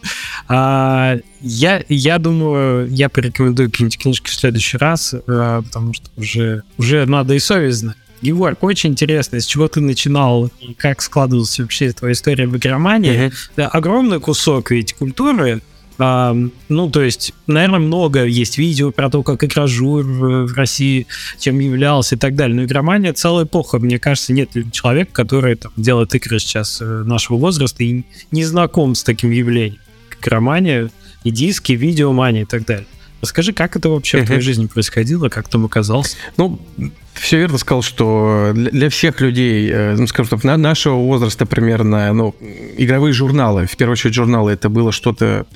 А, 0.49 1.17
я, 1.41 1.85
я 1.89 2.19
думаю, 2.19 2.89
я 2.91 3.09
порекомендую 3.09 3.71
какие-нибудь 3.71 3.99
книжки 3.99 4.31
в 4.31 4.35
следующий 4.35 4.79
раз, 4.79 5.15
а, 5.27 5.63
потому 5.63 5.93
что 5.93 6.09
уже, 6.17 6.63
уже 6.79 7.05
надо 7.07 7.35
и 7.35 7.39
совесть 7.39 7.79
знать. 7.79 7.97
Егор, 8.23 8.57
очень 8.63 8.91
интересно, 8.91 9.39
с 9.39 9.45
чего 9.45 9.69
ты 9.69 9.81
начинал 9.81 10.51
и 10.61 10.73
как 10.73 11.03
складывалась 11.03 11.59
вообще 11.59 11.93
твоя 11.93 12.15
история 12.15 12.47
в 12.47 12.57
игромании. 12.57 13.27
Uh-huh. 13.27 13.35
Да, 13.57 13.69
огромный 13.69 14.19
кусок 14.19 14.71
ведь 14.71 14.95
культуры, 14.95 15.61
а, 15.99 16.37
ну, 16.69 16.91
то 16.91 17.03
есть, 17.03 17.33
наверное, 17.47 17.79
много 17.79 18.25
есть 18.25 18.59
видео 18.59 18.91
про 18.91 19.11
то, 19.11 19.23
как 19.23 19.45
игражур 19.45 20.05
в 20.05 20.55
России 20.55 21.07
чем 21.39 21.59
являлся 21.59 22.17
и 22.17 22.19
так 22.19 22.35
далее. 22.35 22.57
Но 22.57 22.65
игромания 22.65 23.13
целая 23.13 23.45
эпоха. 23.45 23.79
Мне 23.79 23.99
кажется, 23.99 24.33
нет 24.33 24.51
человека, 24.73 25.13
который 25.13 25.57
там, 25.57 25.73
делает 25.77 26.15
игры 26.15 26.39
сейчас 26.39 26.81
э, 26.81 26.85
нашего 26.85 27.37
возраста 27.37 27.85
и 27.85 28.05
не 28.31 28.45
знаком 28.45 28.95
с 28.95 29.03
таким 29.03 29.31
явлением. 29.31 29.81
Игромания, 30.21 30.91
и 31.23 31.31
диски, 31.31 31.73
видеомания 31.73 32.43
и 32.43 32.47
так 32.47 32.65
далее. 32.65 32.87
Расскажи, 33.21 33.53
как 33.53 33.77
это 33.77 33.89
вообще 33.89 34.23
в 34.23 34.27
твоей 34.27 34.43
жизни 34.43 34.67
происходило, 34.67 35.29
как 35.29 35.49
там 35.49 35.65
оказался? 35.65 36.17
Ну, 36.37 36.61
все 37.15 37.39
верно 37.39 37.59
сказал, 37.59 37.83
что 37.83 38.53
для 38.55 38.91
всех 38.91 39.21
людей, 39.21 39.71
э, 39.71 39.97
ну, 39.97 40.07
скажем 40.07 40.39
так, 40.39 40.59
нашего 40.59 40.97
возраста 40.97 41.47
примерно, 41.47 42.13
ну, 42.13 42.35
игровые 42.77 43.13
журналы, 43.13 43.67
в 43.67 43.77
первую 43.77 43.93
очередь 43.93 44.15
журналы, 44.15 44.53
это 44.53 44.69
было 44.69 44.93
что-то, 44.93 45.47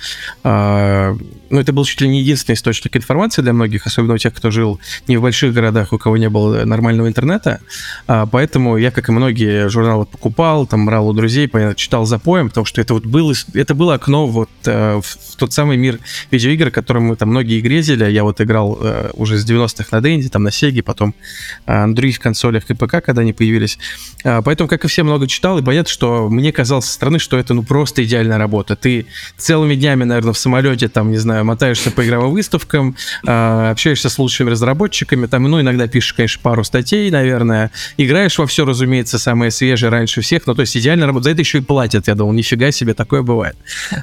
э, 0.44 1.16
ну, 1.50 1.60
это 1.60 1.72
был 1.72 1.84
чуть 1.84 2.00
ли 2.00 2.08
не 2.08 2.20
единственный 2.20 2.54
источник 2.54 2.96
информации 2.96 3.42
для 3.42 3.52
многих, 3.52 3.86
особенно 3.86 4.14
у 4.14 4.18
тех, 4.18 4.34
кто 4.34 4.50
жил 4.50 4.80
не 5.08 5.16
в 5.16 5.22
больших 5.22 5.52
городах, 5.52 5.92
у 5.92 5.98
кого 5.98 6.16
не 6.16 6.28
было 6.28 6.64
нормального 6.64 7.08
интернета, 7.08 7.60
а, 8.06 8.26
поэтому 8.26 8.76
я, 8.76 8.90
как 8.90 9.08
и 9.08 9.12
многие, 9.12 9.68
журналы 9.68 10.06
покупал, 10.06 10.66
там, 10.66 10.86
брал 10.86 11.08
у 11.08 11.12
друзей, 11.12 11.48
понятно, 11.48 11.74
читал 11.74 12.06
за 12.06 12.18
поем, 12.18 12.48
потому 12.48 12.64
что 12.64 12.80
это 12.80 12.94
вот 12.94 13.06
было, 13.06 13.32
это 13.54 13.74
было 13.74 13.94
окно 13.94 14.26
вот 14.26 14.50
э, 14.66 15.00
в 15.02 15.36
тот 15.36 15.52
самый 15.52 15.76
мир 15.76 15.98
видеоигр, 16.30 16.70
которым 16.70 17.04
мы 17.04 17.16
там 17.16 17.30
многие 17.30 17.60
грезили, 17.60 18.10
я 18.10 18.24
вот 18.24 18.40
играл 18.40 18.78
э, 18.80 19.10
уже 19.14 19.38
с 19.38 19.48
90-х 19.48 19.88
на 19.90 20.00
Денди, 20.00 20.28
там, 20.28 20.42
на 20.42 20.50
Сеге, 20.50 20.82
потом 20.82 21.14
других 21.66 22.20
консолях 22.20 22.64
и 22.68 22.74
ПК, 22.74 23.02
когда 23.04 23.22
они 23.22 23.32
появились. 23.32 23.78
А, 24.24 24.42
поэтому, 24.42 24.68
как 24.68 24.84
и 24.84 24.88
все, 24.88 25.02
много 25.02 25.26
читал, 25.26 25.58
и 25.58 25.62
понятно, 25.62 25.90
что 25.90 26.28
мне 26.28 26.52
казалось 26.52 26.86
со 26.86 26.92
стороны, 26.92 27.18
что 27.18 27.38
это 27.38 27.54
ну 27.54 27.62
просто 27.62 28.04
идеальная 28.04 28.38
работа. 28.38 28.76
Ты 28.76 29.06
целыми 29.36 29.74
днями, 29.74 30.04
наверное, 30.04 30.32
в 30.32 30.38
самолете, 30.38 30.88
там, 30.88 31.10
не 31.10 31.18
знаю, 31.18 31.44
мотаешься 31.44 31.90
по 31.90 32.04
игровым 32.04 32.32
выставкам, 32.32 32.96
а, 33.26 33.70
общаешься 33.70 34.08
с 34.08 34.18
лучшими 34.18 34.50
разработчиками, 34.50 35.26
там, 35.26 35.44
ну, 35.44 35.60
иногда 35.60 35.86
пишешь, 35.86 36.12
конечно, 36.12 36.40
пару 36.42 36.64
статей, 36.64 37.10
наверное, 37.10 37.70
играешь 37.96 38.38
во 38.38 38.46
все, 38.46 38.64
разумеется, 38.64 39.18
самое 39.18 39.50
свежее 39.50 39.90
раньше 39.90 40.20
всех, 40.20 40.46
ну, 40.46 40.54
то 40.54 40.62
есть 40.62 40.76
идеальная 40.76 41.06
работа. 41.06 41.24
За 41.24 41.30
это 41.30 41.40
еще 41.40 41.58
и 41.58 41.62
платят, 41.62 42.08
я 42.08 42.14
думал, 42.14 42.32
нифига 42.32 42.70
себе, 42.70 42.94
такое 42.94 43.22
бывает. 43.22 43.56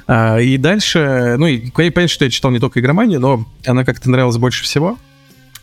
И 0.08 0.56
дальше, 0.58 1.36
ну, 1.38 1.46
и 1.46 1.70
понятно, 1.70 2.08
что 2.08 2.24
я 2.24 2.30
читал 2.30 2.50
не 2.50 2.58
только 2.58 2.80
игроманию, 2.80 3.20
но 3.20 3.46
она 3.66 3.84
как-то 3.84 4.10
нравилась 4.10 4.36
больше 4.36 4.64
всего. 4.64 4.98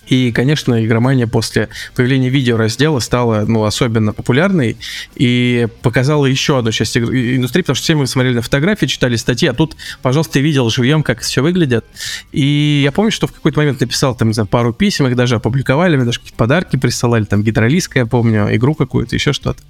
И, 0.07 0.31
конечно, 0.31 0.83
игромания 0.83 1.27
после 1.27 1.69
появления 1.95 2.29
видеораздела 2.29 2.99
стала 2.99 3.45
ну, 3.47 3.63
особенно 3.63 4.13
популярной 4.13 4.77
и 5.15 5.67
показала 5.81 6.25
еще 6.25 6.59
одну 6.59 6.71
часть 6.71 6.97
индустрии, 6.97 7.61
потому 7.61 7.75
что 7.75 7.83
все 7.83 7.95
мы 7.95 8.07
смотрели 8.07 8.35
на 8.35 8.41
фотографии, 8.41 8.85
читали 8.85 9.15
статьи, 9.15 9.47
а 9.47 9.53
тут, 9.53 9.75
пожалуйста, 10.01 10.33
ты 10.33 10.41
видел 10.41 10.69
живьем, 10.69 11.03
как 11.03 11.21
все 11.21 11.41
выглядит. 11.41 11.85
И 12.31 12.81
я 12.83 12.91
помню, 12.91 13.11
что 13.11 13.27
в 13.27 13.33
какой-то 13.33 13.59
момент 13.59 13.79
написал 13.79 14.15
там, 14.15 14.29
не 14.29 14.33
знаю, 14.33 14.47
пару 14.47 14.73
писем, 14.73 15.07
их 15.07 15.15
даже 15.15 15.35
опубликовали, 15.35 15.95
мне 15.95 16.05
даже 16.05 16.19
какие-то 16.19 16.37
подарки 16.37 16.75
присылали, 16.75 17.23
там 17.23 17.43
гидролиска, 17.43 17.99
я 17.99 18.05
помню, 18.05 18.53
игру 18.55 18.75
какую-то, 18.75 19.15
еще 19.15 19.33
что-то. 19.33 19.61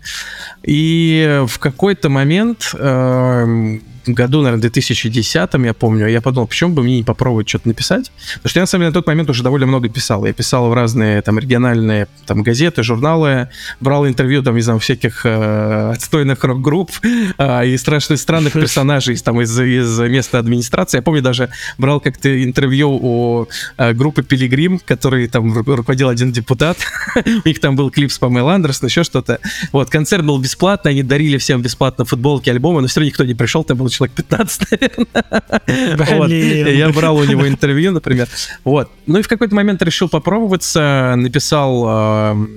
И 0.63 1.43
в 1.47 1.59
какой-то 1.59 2.09
момент 2.09 2.73
э, 2.73 3.79
году, 4.07 4.41
наверное, 4.41 4.61
2010 4.61 5.49
я 5.53 5.73
помню, 5.73 6.07
я 6.07 6.21
подумал, 6.21 6.47
почему 6.47 6.73
бы 6.73 6.83
мне 6.83 6.97
не 6.97 7.03
попробовать 7.03 7.49
что-то 7.49 7.67
написать? 7.67 8.11
Потому 8.35 8.49
что 8.49 8.59
я, 8.59 8.63
на 8.63 8.67
самом 8.67 8.81
деле, 8.81 8.89
на 8.89 8.93
тот 8.93 9.07
момент 9.07 9.29
уже 9.29 9.43
довольно 9.43 9.67
много 9.67 9.89
писал. 9.89 10.25
Я 10.25 10.33
писал 10.33 10.69
в 10.69 10.73
разные 10.73 11.21
там 11.21 11.39
региональные 11.39 12.07
там 12.25 12.43
газеты, 12.43 12.83
журналы, 12.83 13.49
брал 13.79 14.07
интервью 14.07 14.43
там 14.43 14.57
из 14.57 14.65
там, 14.65 14.79
всяких 14.79 15.25
э, 15.25 15.91
отстойных 15.93 16.43
рок-групп 16.43 16.91
э, 17.37 17.67
и 17.67 17.77
страшных 17.77 18.19
странных 18.19 18.53
персонажей 18.53 19.15
там 19.17 19.41
из, 19.41 19.57
из 19.59 19.99
места 19.99 20.39
администрации. 20.39 20.97
Я 20.97 21.01
помню, 21.01 21.21
даже 21.21 21.49
брал 21.77 21.99
как-то 21.99 22.43
интервью 22.43 22.89
у 22.91 23.47
э, 23.77 23.93
группы 23.93 24.23
Пилигрим, 24.23 24.79
который 24.79 25.27
там 25.27 25.53
руководил 25.53 26.09
один 26.09 26.31
депутат. 26.31 26.77
у 27.15 27.47
них 27.47 27.59
там 27.59 27.75
был 27.75 27.89
клип 27.89 28.11
с 28.11 28.19
Памел 28.19 28.49
Андерсон, 28.49 28.87
еще 28.87 29.03
что-то. 29.03 29.39
Вот, 29.71 29.89
концерт 29.89 30.25
был 30.25 30.37
бесплатный, 30.39 30.91
они 30.91 31.03
дарили 31.03 31.37
всем 31.37 31.61
бесплатно 31.61 32.05
футболки, 32.05 32.49
альбомы, 32.49 32.81
но 32.81 32.87
все 32.87 32.99
равно 32.99 33.07
никто 33.07 33.23
не 33.23 33.33
пришел, 33.33 33.63
там 33.63 33.77
был 33.77 33.89
человек 33.93 34.15
15, 34.15 34.67
наверное. 34.71 36.17
Вот. 36.17 36.29
Я 36.29 36.89
брал 36.89 37.17
у 37.17 37.23
него 37.23 37.47
интервью, 37.47 37.91
например. 37.91 38.27
Вот. 38.63 38.91
Ну 39.05 39.19
и 39.19 39.21
в 39.21 39.27
какой-то 39.27 39.55
момент 39.55 39.81
решил 39.81 40.09
попробоваться, 40.09 41.13
написал 41.15 41.85
э, 41.87 42.47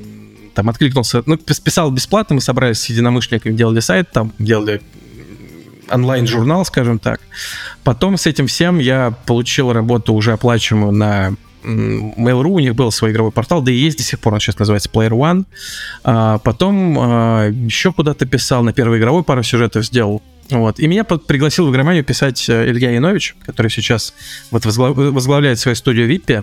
там 0.55 0.68
откликнулся, 0.70 1.22
ну, 1.26 1.37
писал 1.37 1.91
бесплатно, 1.91 2.37
мы 2.37 2.41
собрались 2.41 2.80
с 2.80 2.87
единомышленниками, 2.87 3.55
делали 3.55 3.80
сайт, 3.80 4.11
там 4.11 4.32
делали 4.39 4.80
онлайн-журнал, 5.91 6.64
скажем 6.64 6.99
так. 6.99 7.20
Потом 7.84 8.16
с 8.16 8.26
этим 8.26 8.47
всем 8.47 8.78
я 8.78 9.14
получил 9.26 9.72
работу 9.72 10.14
уже 10.14 10.32
оплачиваемую 10.32 10.93
на 10.93 11.37
Mail.ru, 11.62 12.49
у 12.49 12.59
них 12.59 12.74
был 12.74 12.91
свой 12.93 13.11
игровой 13.11 13.32
портал, 13.32 13.61
да 13.61 13.72
и 13.72 13.74
есть 13.74 13.99
до 13.99 14.05
сих 14.05 14.20
пор, 14.20 14.34
он 14.34 14.41
сейчас 14.41 14.59
называется 14.59 14.89
Player 14.89 15.11
One. 15.11 15.45
А, 16.05 16.39
потом 16.39 16.97
а, 16.99 17.49
еще 17.49 17.93
куда-то 17.93 18.24
писал, 18.24 18.62
на 18.62 18.72
первый 18.72 18.99
игровой 18.99 19.24
пару 19.24 19.43
сюжетов 19.43 19.84
сделал. 19.84 20.22
Вот. 20.51 20.78
И 20.78 20.86
меня 20.86 21.05
пригласил 21.05 21.66
в 21.66 21.72
игроманию 21.72 22.05
писать 22.05 22.49
э, 22.49 22.70
Илья 22.70 22.92
Янович, 22.92 23.36
который 23.44 23.70
сейчас 23.70 24.14
вот 24.51 24.64
возглав, 24.64 24.97
возглавляет 24.97 25.59
свою 25.59 25.74
студию 25.74 26.07
Виппи. 26.07 26.42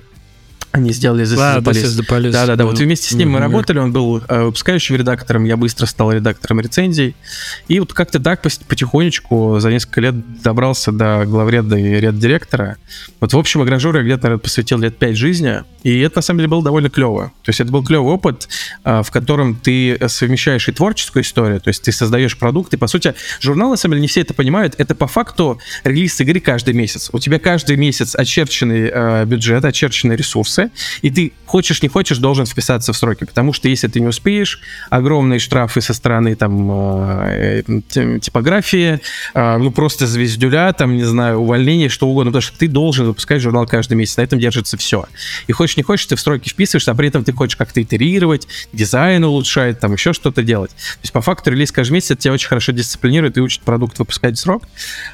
Они 0.73 0.91
сделали 0.91 1.23
This 1.23 1.35
да, 1.35 1.59
is 1.59 1.99
the 1.99 2.03
Police. 2.03 2.31
Да, 2.31 2.47
да, 2.47 2.55
да. 2.55 2.65
Вот 2.65 2.79
вместе 2.79 3.07
с 3.07 3.13
ним 3.13 3.29
мы 3.29 3.39
работали. 3.39 3.77
Он 3.77 3.93
был 3.93 4.23
э, 4.27 4.43
выпускающим 4.45 4.95
редактором, 4.95 5.43
я 5.43 5.55
быстро 5.55 5.85
стал 5.85 6.11
редактором 6.11 6.61
рецензий. 6.61 7.15
И 7.67 7.79
вот 7.79 7.93
как-то 7.93 8.19
так 8.19 8.41
потихонечку 8.41 9.59
за 9.59 9.69
несколько 9.69 10.01
лет 10.01 10.41
добрался 10.41 10.91
до 10.91 11.25
главреда 11.27 11.77
и 11.77 11.99
реддиректора. 11.99 12.77
Вот 13.19 13.33
в 13.33 13.37
общем, 13.37 13.61
агражуру 13.61 13.99
я 13.99 14.03
где-то, 14.03 14.23
наверное, 14.23 14.41
посвятил 14.41 14.79
лет 14.79 14.97
пять 14.97 15.15
жизни. 15.15 15.61
И 15.83 15.99
это, 15.99 16.17
на 16.17 16.21
самом 16.23 16.39
деле, 16.39 16.49
было 16.49 16.63
довольно 16.63 16.89
клево. 16.89 17.31
То 17.43 17.49
есть 17.49 17.59
это 17.59 17.71
был 17.71 17.83
клевый 17.83 18.11
опыт, 18.11 18.47
э, 18.83 19.03
в 19.03 19.11
котором 19.11 19.55
ты 19.55 19.99
совмещаешь 20.07 20.67
и 20.69 20.71
творческую 20.71 21.21
историю, 21.21 21.61
то 21.61 21.67
есть 21.67 21.83
ты 21.83 21.91
создаешь 21.91 22.35
продукт. 22.35 22.73
И, 22.73 22.77
по 22.77 22.87
сути, 22.87 23.13
журнал, 23.41 23.69
на 23.69 23.77
самом 23.77 23.93
деле, 23.93 24.01
не 24.01 24.07
все 24.07 24.21
это 24.21 24.33
понимают. 24.33 24.73
Это 24.79 24.95
по 24.95 25.05
факту 25.05 25.59
релиз 25.83 26.19
игры 26.21 26.39
каждый 26.39 26.73
месяц. 26.73 27.11
У 27.13 27.19
тебя 27.19 27.37
каждый 27.37 27.75
месяц 27.75 28.15
очерченный 28.15 28.89
э, 28.91 29.25
бюджет, 29.25 29.63
очерченные 29.65 30.17
ресурсы, 30.17 30.62
конце, 30.63 30.71
и 31.01 31.09
ты 31.09 31.33
хочешь 31.45 31.81
не 31.83 31.89
хочешь 31.89 32.17
должен 32.17 32.45
вписаться 32.45 32.93
в 32.93 32.97
сроки, 32.97 33.25
потому 33.25 33.53
что 33.53 33.69
если 33.69 33.87
ты 33.87 33.99
не 33.99 34.07
успеешь, 34.07 34.59
огромные 34.89 35.39
штрафы 35.39 35.81
со 35.81 35.93
стороны 35.93 36.35
там 36.35 36.69
э, 36.71 37.63
типографии, 38.21 38.99
э, 39.33 39.57
ну 39.57 39.71
просто 39.71 40.07
звездюля, 40.07 40.73
там, 40.73 40.95
не 40.95 41.03
знаю, 41.03 41.39
увольнение, 41.39 41.89
что 41.89 42.07
угодно, 42.07 42.31
потому 42.31 42.41
что 42.41 42.57
ты 42.57 42.67
должен 42.67 43.05
выпускать 43.05 43.41
журнал 43.41 43.67
каждый 43.67 43.95
месяц, 43.95 44.17
на 44.17 44.21
этом 44.21 44.39
держится 44.39 44.77
все. 44.77 45.05
И 45.47 45.51
хочешь 45.51 45.77
не 45.77 45.83
хочешь, 45.83 46.05
ты 46.05 46.15
в 46.15 46.19
сроки 46.19 46.49
вписываешься, 46.49 46.91
а 46.91 46.95
при 46.95 47.07
этом 47.07 47.23
ты 47.23 47.33
хочешь 47.33 47.55
как-то 47.55 47.81
итерировать, 47.81 48.47
дизайн 48.73 49.23
улучшать, 49.23 49.79
там 49.79 49.93
еще 49.93 50.13
что-то 50.13 50.43
делать. 50.43 50.71
То 50.71 50.99
есть 51.03 51.13
по 51.13 51.21
факту 51.21 51.51
релиз 51.51 51.71
каждый 51.71 51.93
месяц 51.93 52.17
тебя 52.17 52.33
очень 52.33 52.47
хорошо 52.47 52.71
дисциплинирует 52.71 53.37
и 53.37 53.41
учит 53.41 53.61
продукт 53.61 53.99
выпускать 53.99 54.37
в 54.37 54.39
срок. 54.39 54.63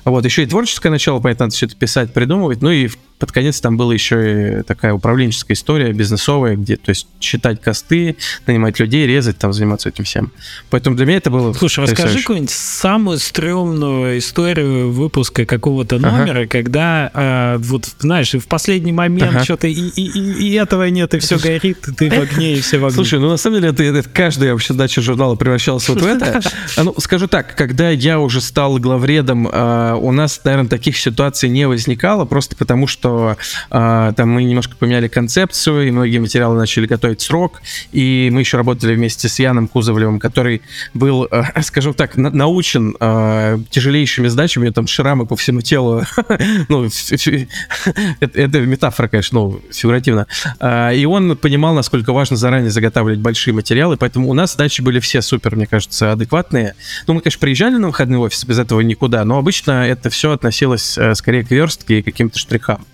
Вот, 0.05 0.23
еще 0.25 0.43
и 0.43 0.45
творческое 0.45 0.89
начало, 0.89 1.19
поэтому 1.19 1.47
надо 1.47 1.55
все 1.55 1.65
это 1.65 1.75
писать, 1.75 2.13
придумывать, 2.13 2.61
ну 2.61 2.71
и 2.71 2.89
под 3.19 3.33
конец 3.33 3.59
там 3.59 3.75
была 3.75 3.93
еще 3.93 4.59
и 4.59 4.63
такая 4.63 4.93
управленческая 4.93 5.55
история, 5.55 5.91
бизнесовая, 5.91 6.55
где, 6.55 6.77
то 6.77 6.89
есть, 6.89 7.07
считать 7.19 7.61
косты, 7.61 8.15
нанимать 8.47 8.79
людей, 8.79 9.05
резать, 9.05 9.37
там, 9.37 9.51
заниматься 9.51 9.89
этим 9.89 10.05
всем. 10.05 10.31
Поэтому 10.69 10.95
для 10.95 11.05
меня 11.05 11.17
это 11.17 11.29
было... 11.29 11.53
Слушай, 11.53 11.83
расскажи 11.83 12.19
какую-нибудь 12.19 12.49
самую 12.49 13.17
стрёмную 13.17 14.19
историю 14.19 14.91
выпуска 14.91 15.45
какого-то 15.45 15.99
номера, 15.99 16.39
ага. 16.39 16.47
когда, 16.47 17.11
э, 17.13 17.57
вот, 17.59 17.89
знаешь, 17.99 18.33
в 18.33 18.47
последний 18.47 18.93
момент 18.93 19.35
ага. 19.35 19.43
что-то 19.43 19.67
и, 19.67 19.73
и, 19.73 20.05
и, 20.05 20.51
и 20.51 20.53
этого 20.53 20.89
нет, 20.89 21.13
и 21.13 21.19
все 21.19 21.37
горит, 21.37 21.89
и 21.89 21.91
ты 21.91 22.09
в 22.09 22.19
огне, 22.19 22.55
и 22.55 22.61
все 22.61 22.77
в 22.77 22.85
огне. 22.85 22.95
Слушай, 22.95 23.19
ну, 23.19 23.29
на 23.29 23.37
самом 23.37 23.59
деле, 23.59 23.73
это, 23.73 23.83
это 23.83 24.07
каждая 24.07 24.53
вообще 24.53 24.73
дача 24.73 25.01
журнала 25.01 25.35
превращалась 25.35 25.89
вот 25.89 26.01
в 26.01 26.05
это. 26.05 26.39
А, 26.77 26.83
ну, 26.83 26.95
скажу 26.99 27.27
так, 27.27 27.53
когда 27.55 27.89
я 27.89 28.19
уже 28.19 28.39
стал 28.39 28.77
главредом, 28.77 29.45
э, 29.51 29.97
у 29.99 30.13
нас, 30.13 30.39
наверное, 30.45 30.69
таких 30.69 30.97
ситуаций 30.97 31.49
не 31.49 31.67
возникало, 31.67 32.23
просто 32.23 32.55
потому 32.55 32.87
что 32.87 33.08
что 33.09 33.37
э, 33.71 34.13
там 34.15 34.29
мы 34.29 34.43
немножко 34.43 34.75
поменяли 34.75 35.07
концепцию, 35.07 35.87
и 35.87 35.91
многие 35.91 36.19
материалы 36.19 36.57
начали 36.57 36.85
готовить 36.85 37.21
срок, 37.21 37.61
и 37.91 38.29
мы 38.31 38.41
еще 38.41 38.57
работали 38.57 38.95
вместе 38.95 39.27
с 39.27 39.39
Яном 39.39 39.67
Кузовлевым, 39.67 40.19
который 40.19 40.61
был, 40.93 41.27
э, 41.29 41.43
скажем 41.61 41.93
так, 41.93 42.17
на 42.17 42.29
научен 42.29 42.95
э, 42.99 43.59
тяжелейшими 43.69 44.27
задачами, 44.27 44.69
там 44.69 44.87
шрамы 44.87 45.25
по 45.25 45.35
всему 45.35 45.61
телу, 45.61 46.03
ну, 46.69 46.85
это 48.19 48.59
метафора, 48.59 49.07
конечно, 49.07 49.39
ну, 49.39 49.61
фигуративно, 49.71 50.27
э, 50.59 50.95
и 50.95 51.05
он 51.05 51.35
понимал, 51.35 51.73
насколько 51.73 52.13
важно 52.13 52.37
заранее 52.37 52.69
заготавливать 52.69 53.19
большие 53.19 53.53
материалы, 53.53 53.97
поэтому 53.97 54.29
у 54.29 54.33
нас 54.33 54.51
задачи 54.51 54.81
были 54.81 54.99
все 54.99 55.21
супер, 55.21 55.55
мне 55.55 55.65
кажется, 55.65 56.11
адекватные. 56.11 56.75
Ну, 57.07 57.15
мы, 57.15 57.21
конечно, 57.21 57.39
приезжали 57.39 57.75
на 57.77 57.87
выходный 57.87 58.17
офис, 58.17 58.45
без 58.45 58.59
этого 58.59 58.81
никуда, 58.81 59.25
но 59.25 59.37
обычно 59.37 59.87
это 59.87 60.09
все 60.09 60.31
относилось 60.31 60.97
э, 60.97 61.15
скорее 61.15 61.43
к 61.43 61.51
верстке 61.51 61.99
и 61.99 62.01
каким-то 62.01 62.37
штрихам. 62.37 62.85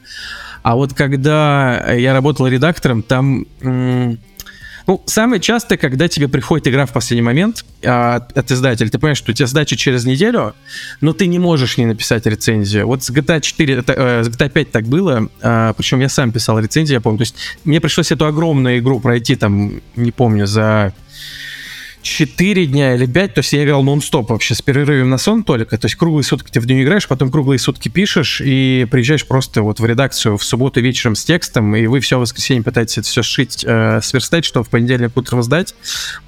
А 0.65 0.73
вот 0.73 0.95
когда 0.95 1.93
я 1.93 2.11
работал 2.11 2.47
редактором, 2.47 3.03
там... 3.03 3.45
Ну, 3.61 5.01
самое 5.05 5.39
частое, 5.39 5.77
когда 5.77 6.07
тебе 6.07 6.27
приходит 6.27 6.67
игра 6.67 6.87
в 6.87 6.91
последний 6.91 7.21
момент 7.21 7.63
а, 7.83 8.27
от 8.33 8.51
издателя, 8.51 8.89
ты 8.89 8.97
понимаешь, 8.97 9.17
что 9.19 9.31
у 9.31 9.35
тебя 9.35 9.45
сдача 9.45 9.75
через 9.75 10.05
неделю, 10.05 10.55
но 11.01 11.13
ты 11.13 11.27
не 11.27 11.37
можешь 11.37 11.77
не 11.77 11.85
написать 11.85 12.25
рецензию. 12.25 12.87
Вот 12.87 13.03
с 13.03 13.11
GTA 13.11 13.41
4, 13.41 13.73
это, 13.75 13.93
э, 13.93 14.23
с 14.23 14.27
GTA 14.29 14.49
5 14.49 14.71
так 14.71 14.85
было, 14.85 15.27
а, 15.41 15.73
причем 15.73 15.99
я 16.01 16.09
сам 16.09 16.31
писал 16.31 16.59
рецензию, 16.59 16.97
я 16.97 17.01
помню. 17.01 17.19
То 17.19 17.23
есть 17.23 17.35
мне 17.63 17.79
пришлось 17.79 18.11
эту 18.11 18.25
огромную 18.25 18.79
игру 18.79 18.99
пройти 18.99 19.35
там, 19.35 19.81
не 19.95 20.11
помню, 20.11 20.45
за 20.45 20.93
4 22.05 22.67
дня 22.67 22.93
или 22.93 23.07
5, 23.07 23.33
то 23.33 23.39
есть 23.39 23.51
я 23.51 23.63
играл 23.63 23.83
нон-стоп 23.83 24.29
вообще 24.29 24.53
с 24.53 24.61
перерывом 24.61 25.09
на 25.09 25.17
сон 25.17 25.43
только, 25.43 25.75
то 25.75 25.85
есть 25.85 25.95
круглые 25.95 26.23
сутки 26.23 26.51
ты 26.51 26.59
в 26.59 26.67
нее 26.67 26.83
играешь, 26.83 27.07
потом 27.07 27.31
круглые 27.31 27.57
сутки 27.57 27.89
пишешь 27.89 28.41
и 28.45 28.85
приезжаешь 28.91 29.25
просто 29.25 29.63
вот 29.63 29.79
в 29.79 29.85
редакцию 29.85 30.37
в 30.37 30.43
субботу 30.43 30.79
вечером 30.81 31.15
с 31.15 31.25
текстом, 31.25 31.75
и 31.75 31.87
вы 31.87 31.99
все 32.01 32.19
воскресенье 32.19 32.61
пытаетесь 32.61 32.99
это 32.99 33.07
все 33.07 33.23
сшить, 33.23 33.65
э, 33.67 34.01
сверстать, 34.03 34.45
что 34.45 34.63
в 34.63 34.69
понедельник 34.69 35.17
утром 35.17 35.41
сдать. 35.41 35.73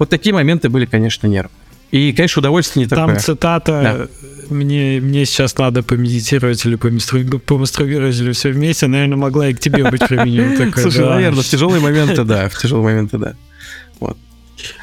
Вот 0.00 0.08
такие 0.10 0.34
моменты 0.34 0.68
были, 0.68 0.84
конечно, 0.84 1.28
нервы. 1.28 1.50
И, 1.92 2.12
конечно, 2.12 2.40
удовольствие 2.40 2.84
не 2.84 2.88
Там 2.88 2.98
такое. 2.98 3.14
Там 3.14 3.24
цитата 3.24 4.08
да. 4.10 4.54
мне, 4.54 5.00
мне 5.00 5.24
сейчас 5.26 5.56
надо 5.56 5.84
помедитировать 5.84 6.66
или 6.66 6.74
помастурбировать 6.74 8.18
или 8.18 8.32
все 8.32 8.50
вместе, 8.50 8.88
наверное, 8.88 9.16
могла 9.16 9.48
и 9.48 9.54
к 9.54 9.60
тебе 9.60 9.88
быть 9.88 10.06
применена. 10.06 10.72
Слушай, 10.76 11.08
наверное, 11.08 11.42
в 11.42 11.46
тяжелые 11.46 11.80
моменты, 11.80 12.24
да, 12.24 12.48
в 12.48 12.58
тяжелые 12.58 12.84
моменты, 12.84 13.16
да. 13.16 13.34
Вот. 14.00 14.18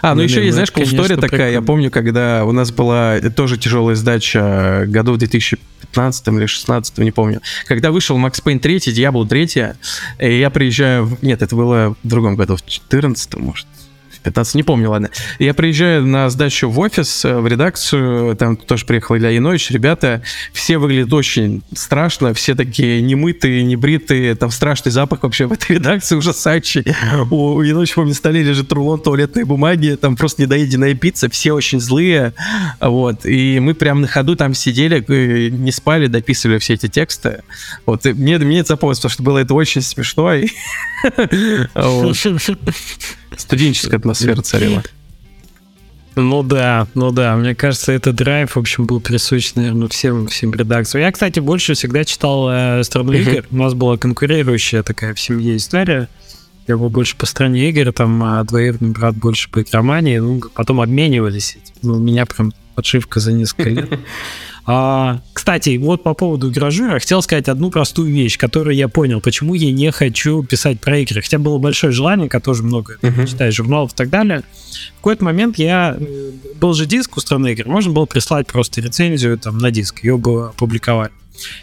А, 0.01 0.15
ну, 0.15 0.21
еще 0.21 0.43
есть, 0.43 0.53
знаешь, 0.53 0.71
история 0.75 1.17
такая. 1.17 1.51
Я 1.51 1.61
помню, 1.61 1.91
когда 1.91 2.45
у 2.45 2.51
нас 2.51 2.71
была 2.71 3.19
тоже 3.35 3.57
тяжелая 3.57 3.95
сдача 3.95 4.85
году 4.87 5.13
в 5.13 5.17
2015 5.17 6.27
или 6.27 6.45
16 6.45 6.97
не 6.99 7.11
помню. 7.11 7.41
Когда 7.65 7.91
вышел 7.91 8.17
Max 8.17 8.43
Payne 8.43 8.59
3, 8.59 8.77
Diablo 8.77 9.27
3, 9.27 9.75
и 10.19 10.39
я 10.39 10.49
приезжаю... 10.49 11.17
Нет, 11.21 11.41
это 11.41 11.55
было 11.55 11.95
в 12.03 12.07
другом 12.07 12.35
году, 12.35 12.55
в 12.55 12.65
14 12.65 13.35
может. 13.35 13.67
15, 14.25 14.55
не 14.55 14.63
помню, 14.63 14.89
ладно. 14.89 15.09
Я 15.37 15.53
приезжаю 15.53 16.05
на 16.05 16.29
сдачу 16.31 16.69
в 16.69 16.79
офис, 16.79 17.25
э, 17.25 17.37
в 17.37 17.47
редакцию, 17.47 18.35
там 18.35 18.57
тоже 18.57 18.85
приехал 18.85 19.15
Илья 19.15 19.29
Янович, 19.29 19.69
ребята, 19.69 20.23
все 20.51 20.79
выглядят 20.79 21.13
очень 21.13 21.61
страшно, 21.75 22.33
все 22.33 22.55
такие 22.55 23.03
немытые, 23.03 23.63
небритые, 23.63 24.33
там 24.35 24.49
страшный 24.49 24.91
запах 24.91 25.23
вообще 25.23 25.45
в 25.45 25.51
этой 25.51 25.75
редакции 25.75 26.15
ужасающий. 26.15 26.83
У 27.29 27.61
Яновича, 27.61 27.95
помню, 27.95 28.09
на 28.09 28.15
столе 28.15 28.41
лежит 28.41 28.73
рулон 28.73 28.99
туалетной 28.99 29.43
бумаги, 29.43 29.95
там 30.01 30.15
просто 30.15 30.41
недоеденная 30.41 30.95
пицца, 30.95 31.29
все 31.29 31.53
очень 31.53 31.79
злые, 31.79 32.33
вот, 32.81 33.27
и 33.27 33.59
мы 33.59 33.75
прям 33.75 34.01
на 34.01 34.07
ходу 34.07 34.35
там 34.35 34.55
сидели, 34.55 35.05
э, 35.07 35.49
не 35.49 35.71
спали, 35.71 36.07
дописывали 36.07 36.57
все 36.57 36.73
эти 36.73 36.87
тексты, 36.87 37.43
вот, 37.85 38.07
и 38.07 38.13
мне, 38.13 38.39
мне 38.39 38.61
это 38.61 38.69
запомнилось, 38.69 38.99
потому 38.99 39.11
что 39.11 39.23
было 39.23 39.37
это 39.37 39.53
очень 39.53 39.83
смешно, 39.83 40.33
и... 40.33 40.47
Студенческая 43.37 43.97
атмосфера 43.97 44.41
царила. 44.41 44.83
Ну 46.15 46.43
да, 46.43 46.87
ну 46.93 47.11
да, 47.11 47.35
мне 47.35 47.55
кажется, 47.55 47.91
этот 47.91 48.15
драйв, 48.15 48.55
в 48.55 48.59
общем, 48.59 48.85
был 48.85 49.01
присущ, 49.01 49.53
наверное, 49.55 49.89
всем, 49.89 50.27
всем 50.27 50.53
редакциям. 50.53 51.03
Я, 51.03 51.11
кстати, 51.11 51.41
больше 51.41 51.73
всегда 51.73 52.05
читал 52.05 52.49
э, 52.49 52.83
страну 52.83 53.11
игр. 53.11 53.45
У 53.51 53.57
нас 53.57 53.73
была 53.73 53.97
конкурирующая 53.97 54.81
такая 54.81 55.13
в 55.13 55.19
семье 55.19 55.57
история. 55.57 56.07
Я 56.67 56.77
был 56.77 56.89
больше 56.89 57.17
по 57.17 57.25
стране 57.25 57.69
игр, 57.69 57.91
там, 57.91 58.23
а 58.23 58.43
двоюродный 58.43 58.91
брат 58.91 59.15
больше 59.15 59.49
по 59.49 59.61
игромании. 59.61 60.17
Ну, 60.19 60.41
потом 60.53 60.79
обменивались. 60.79 61.57
Ну, 61.81 61.95
у 61.95 61.99
меня 61.99 62.25
прям 62.25 62.53
подшивка 62.75 63.19
за 63.19 63.33
несколько 63.33 63.69
лет. 63.69 63.89
А, 64.67 65.21
кстати, 65.33 65.77
вот 65.77 66.01
по 66.01 66.13
поводу 66.13 66.49
гражура 66.51 66.99
хотел 66.99 67.21
сказать 67.21 67.47
одну 67.49 67.69
простую 67.69 68.11
вещь, 68.11 68.37
которую 68.37 68.75
я 68.75 68.87
понял, 68.87 69.21
почему 69.21 69.53
я 69.53 69.71
не 69.71 69.91
хочу 69.91 70.43
писать 70.43 70.79
про 70.79 70.97
игры. 70.99 71.21
Хотя 71.21 71.37
было 71.37 71.59
большое 71.59 71.93
желание, 71.93 72.29
я 72.31 72.39
тоже 72.39 72.63
много 72.63 72.97
uh-huh. 73.01 73.27
читаю 73.27 73.51
журналов 73.51 73.93
и 73.93 73.95
так 73.95 74.09
далее. 74.09 74.41
В 74.93 74.97
какой-то 74.97 75.23
момент 75.23 75.59
я... 75.59 75.95
Э, 75.99 76.31
был 76.55 76.73
же 76.73 76.85
диск 76.87 77.17
у 77.17 77.19
страны 77.19 77.51
игр, 77.53 77.67
можно 77.67 77.91
было 77.91 78.05
прислать 78.05 78.47
просто 78.47 78.81
рецензию 78.81 79.37
там 79.37 79.59
на 79.59 79.69
диск, 79.69 80.03
ее 80.03 80.17
бы 80.17 80.47
опубликовали. 80.47 81.11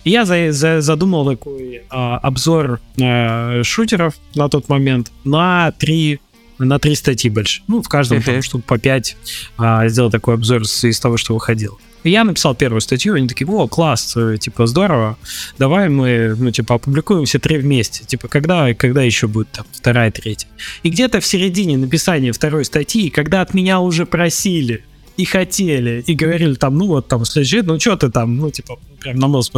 И 0.04 0.10
я 0.10 0.24
за, 0.24 0.52
за, 0.52 0.80
задумал 0.80 1.26
такой 1.26 1.82
а, 1.88 2.18
обзор 2.18 2.80
а, 3.00 3.62
шутеров 3.64 4.14
на 4.34 4.48
тот 4.48 4.68
момент 4.68 5.10
на 5.24 5.72
три 5.72 6.20
на 6.58 6.78
три 6.78 6.94
статьи 6.94 7.30
больше. 7.30 7.62
Ну, 7.66 7.82
в 7.82 7.88
каждом 7.88 8.18
uh-huh. 8.18 8.24
там 8.24 8.42
штук 8.42 8.64
по 8.64 8.78
пять 8.78 9.16
а, 9.56 9.88
сделал 9.88 10.10
такой 10.10 10.34
обзор 10.34 10.62
из, 10.62 10.84
из 10.84 11.00
того, 11.00 11.16
что 11.16 11.34
выходил. 11.34 11.80
И 12.04 12.10
я 12.10 12.24
написал 12.24 12.54
первую 12.54 12.80
статью, 12.80 13.14
они 13.14 13.28
такие, 13.28 13.48
о, 13.48 13.68
класс, 13.68 14.14
э, 14.16 14.36
типа, 14.38 14.66
здорово, 14.66 15.16
давай 15.58 15.88
мы, 15.88 16.34
ну, 16.38 16.50
типа, 16.50 16.76
опубликуем 16.76 17.24
все 17.24 17.38
три 17.38 17.58
вместе. 17.58 18.04
Типа, 18.04 18.28
когда, 18.28 18.74
когда 18.74 19.02
еще 19.02 19.26
будет 19.26 19.50
там 19.50 19.66
вторая, 19.72 20.10
третья. 20.10 20.48
И 20.82 20.90
где-то 20.90 21.20
в 21.20 21.26
середине 21.26 21.76
написания 21.76 22.32
второй 22.32 22.64
статьи, 22.64 23.10
когда 23.10 23.40
от 23.40 23.54
меня 23.54 23.80
уже 23.80 24.06
просили, 24.06 24.84
и 25.16 25.24
хотели, 25.24 26.02
и 26.06 26.14
говорили 26.14 26.54
там, 26.54 26.78
ну 26.78 26.86
вот 26.86 27.08
там 27.08 27.24
следующий, 27.24 27.62
ну 27.62 27.78
что 27.78 27.96
ты 27.96 28.10
там, 28.10 28.36
ну 28.36 28.50
типа, 28.50 28.78
прям 29.00 29.16
на 29.16 29.28
нос, 29.28 29.50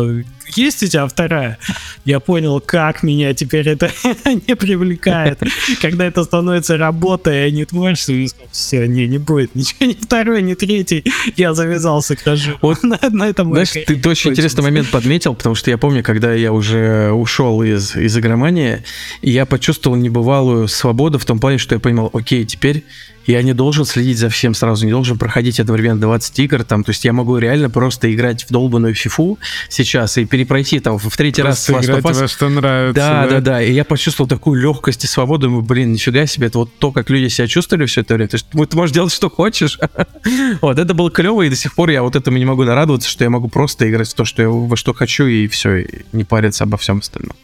есть 0.56 0.82
у 0.82 0.86
тебя 0.86 1.06
вторая? 1.06 1.58
Я 2.04 2.20
понял, 2.20 2.60
как 2.60 3.02
меня 3.02 3.34
теперь 3.34 3.68
это 3.68 3.90
не 4.48 4.54
привлекает. 4.56 5.40
Когда 5.80 6.06
это 6.06 6.24
становится 6.24 6.76
работой, 6.76 7.46
а 7.46 7.50
не 7.50 7.64
творчеством, 7.64 8.26
все, 8.50 8.86
не, 8.86 9.06
не 9.06 9.18
будет 9.18 9.54
ничего, 9.54 9.86
ни 9.86 9.94
второй, 9.94 10.42
ни 10.42 10.54
третий. 10.54 11.04
Я 11.36 11.54
завязался, 11.54 12.16
хожу. 12.16 12.52
Вот 12.62 12.82
на, 12.82 12.98
на 13.10 13.28
этом 13.28 13.52
Знаешь, 13.52 13.70
ты, 13.70 13.96
ты 13.96 14.08
очень 14.08 14.30
интересный 14.30 14.62
момент 14.62 14.90
подметил, 14.90 15.34
потому 15.34 15.54
что 15.54 15.70
я 15.70 15.78
помню, 15.78 16.02
когда 16.02 16.32
я 16.34 16.52
уже 16.52 17.10
ушел 17.12 17.62
из, 17.62 17.96
из 17.96 18.16
игромании, 18.16 18.82
я 19.22 19.46
почувствовал 19.46 19.96
небывалую 19.96 20.68
свободу 20.68 21.18
в 21.18 21.24
том 21.24 21.38
плане, 21.38 21.58
что 21.58 21.74
я 21.74 21.80
понимал, 21.80 22.10
окей, 22.12 22.44
теперь 22.44 22.84
я 23.26 23.42
не 23.42 23.52
должен 23.52 23.84
следить 23.84 24.18
за 24.18 24.28
всем 24.28 24.54
сразу, 24.54 24.84
не 24.84 24.92
должен 24.92 25.18
проходить 25.18 25.60
одновременно 25.60 26.00
20 26.00 26.38
игр, 26.40 26.64
там, 26.64 26.84
то 26.84 26.90
есть 26.90 27.04
я 27.04 27.12
могу 27.12 27.38
реально 27.38 27.70
просто 27.70 28.12
играть 28.12 28.44
в 28.44 28.50
долбанную 28.50 28.94
фифу 28.94 29.38
сейчас 29.68 30.18
и 30.18 30.24
перепройти 30.24 30.80
там 30.80 30.98
в 30.98 31.16
третий 31.16 31.42
просто 31.42 31.72
раз 31.74 31.84
играть 31.84 32.04
во 32.04 32.28
что 32.28 32.48
нравится. 32.48 32.94
Да, 32.94 33.22
да, 33.24 33.30
да, 33.30 33.40
да, 33.40 33.62
и 33.62 33.72
я 33.72 33.84
почувствовал 33.84 34.28
такую 34.28 34.60
легкость 34.60 35.04
и 35.04 35.06
свободу, 35.06 35.46
думаю, 35.46 35.62
блин, 35.62 35.92
нифига 35.92 36.26
себе, 36.26 36.48
это 36.48 36.58
вот 36.58 36.70
то, 36.78 36.92
как 36.92 37.10
люди 37.10 37.28
себя 37.28 37.46
чувствовали 37.46 37.86
все 37.86 38.02
это 38.02 38.14
время, 38.14 38.28
то 38.28 38.36
есть 38.36 38.46
ты 38.50 38.76
можешь 38.76 38.94
делать 38.94 39.12
что 39.12 39.30
хочешь. 39.30 39.78
вот, 40.60 40.78
это 40.78 40.94
было 40.94 41.10
клево, 41.10 41.42
и 41.42 41.50
до 41.50 41.56
сих 41.56 41.74
пор 41.74 41.90
я 41.90 42.02
вот 42.02 42.16
этому 42.16 42.38
не 42.38 42.44
могу 42.44 42.64
нарадоваться, 42.64 43.08
что 43.08 43.24
я 43.24 43.30
могу 43.30 43.48
просто 43.48 43.88
играть 43.88 44.08
в 44.08 44.14
то, 44.14 44.24
что 44.24 44.42
я 44.42 44.48
во 44.48 44.76
что 44.76 44.92
хочу, 44.92 45.26
и 45.26 45.46
все, 45.48 45.76
и 45.78 46.04
не 46.12 46.24
париться 46.24 46.64
обо 46.64 46.76
всем 46.76 46.98
остальном. 46.98 47.36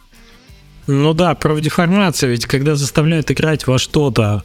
Ну 0.87 1.15
да, 1.15 1.35
про 1.35 1.59
деформация, 1.61 2.31
ведь 2.31 2.47
когда 2.47 2.75
заставляют 2.75 3.31
играть 3.31 3.67
во 3.67 3.79
что-то, 3.79 4.43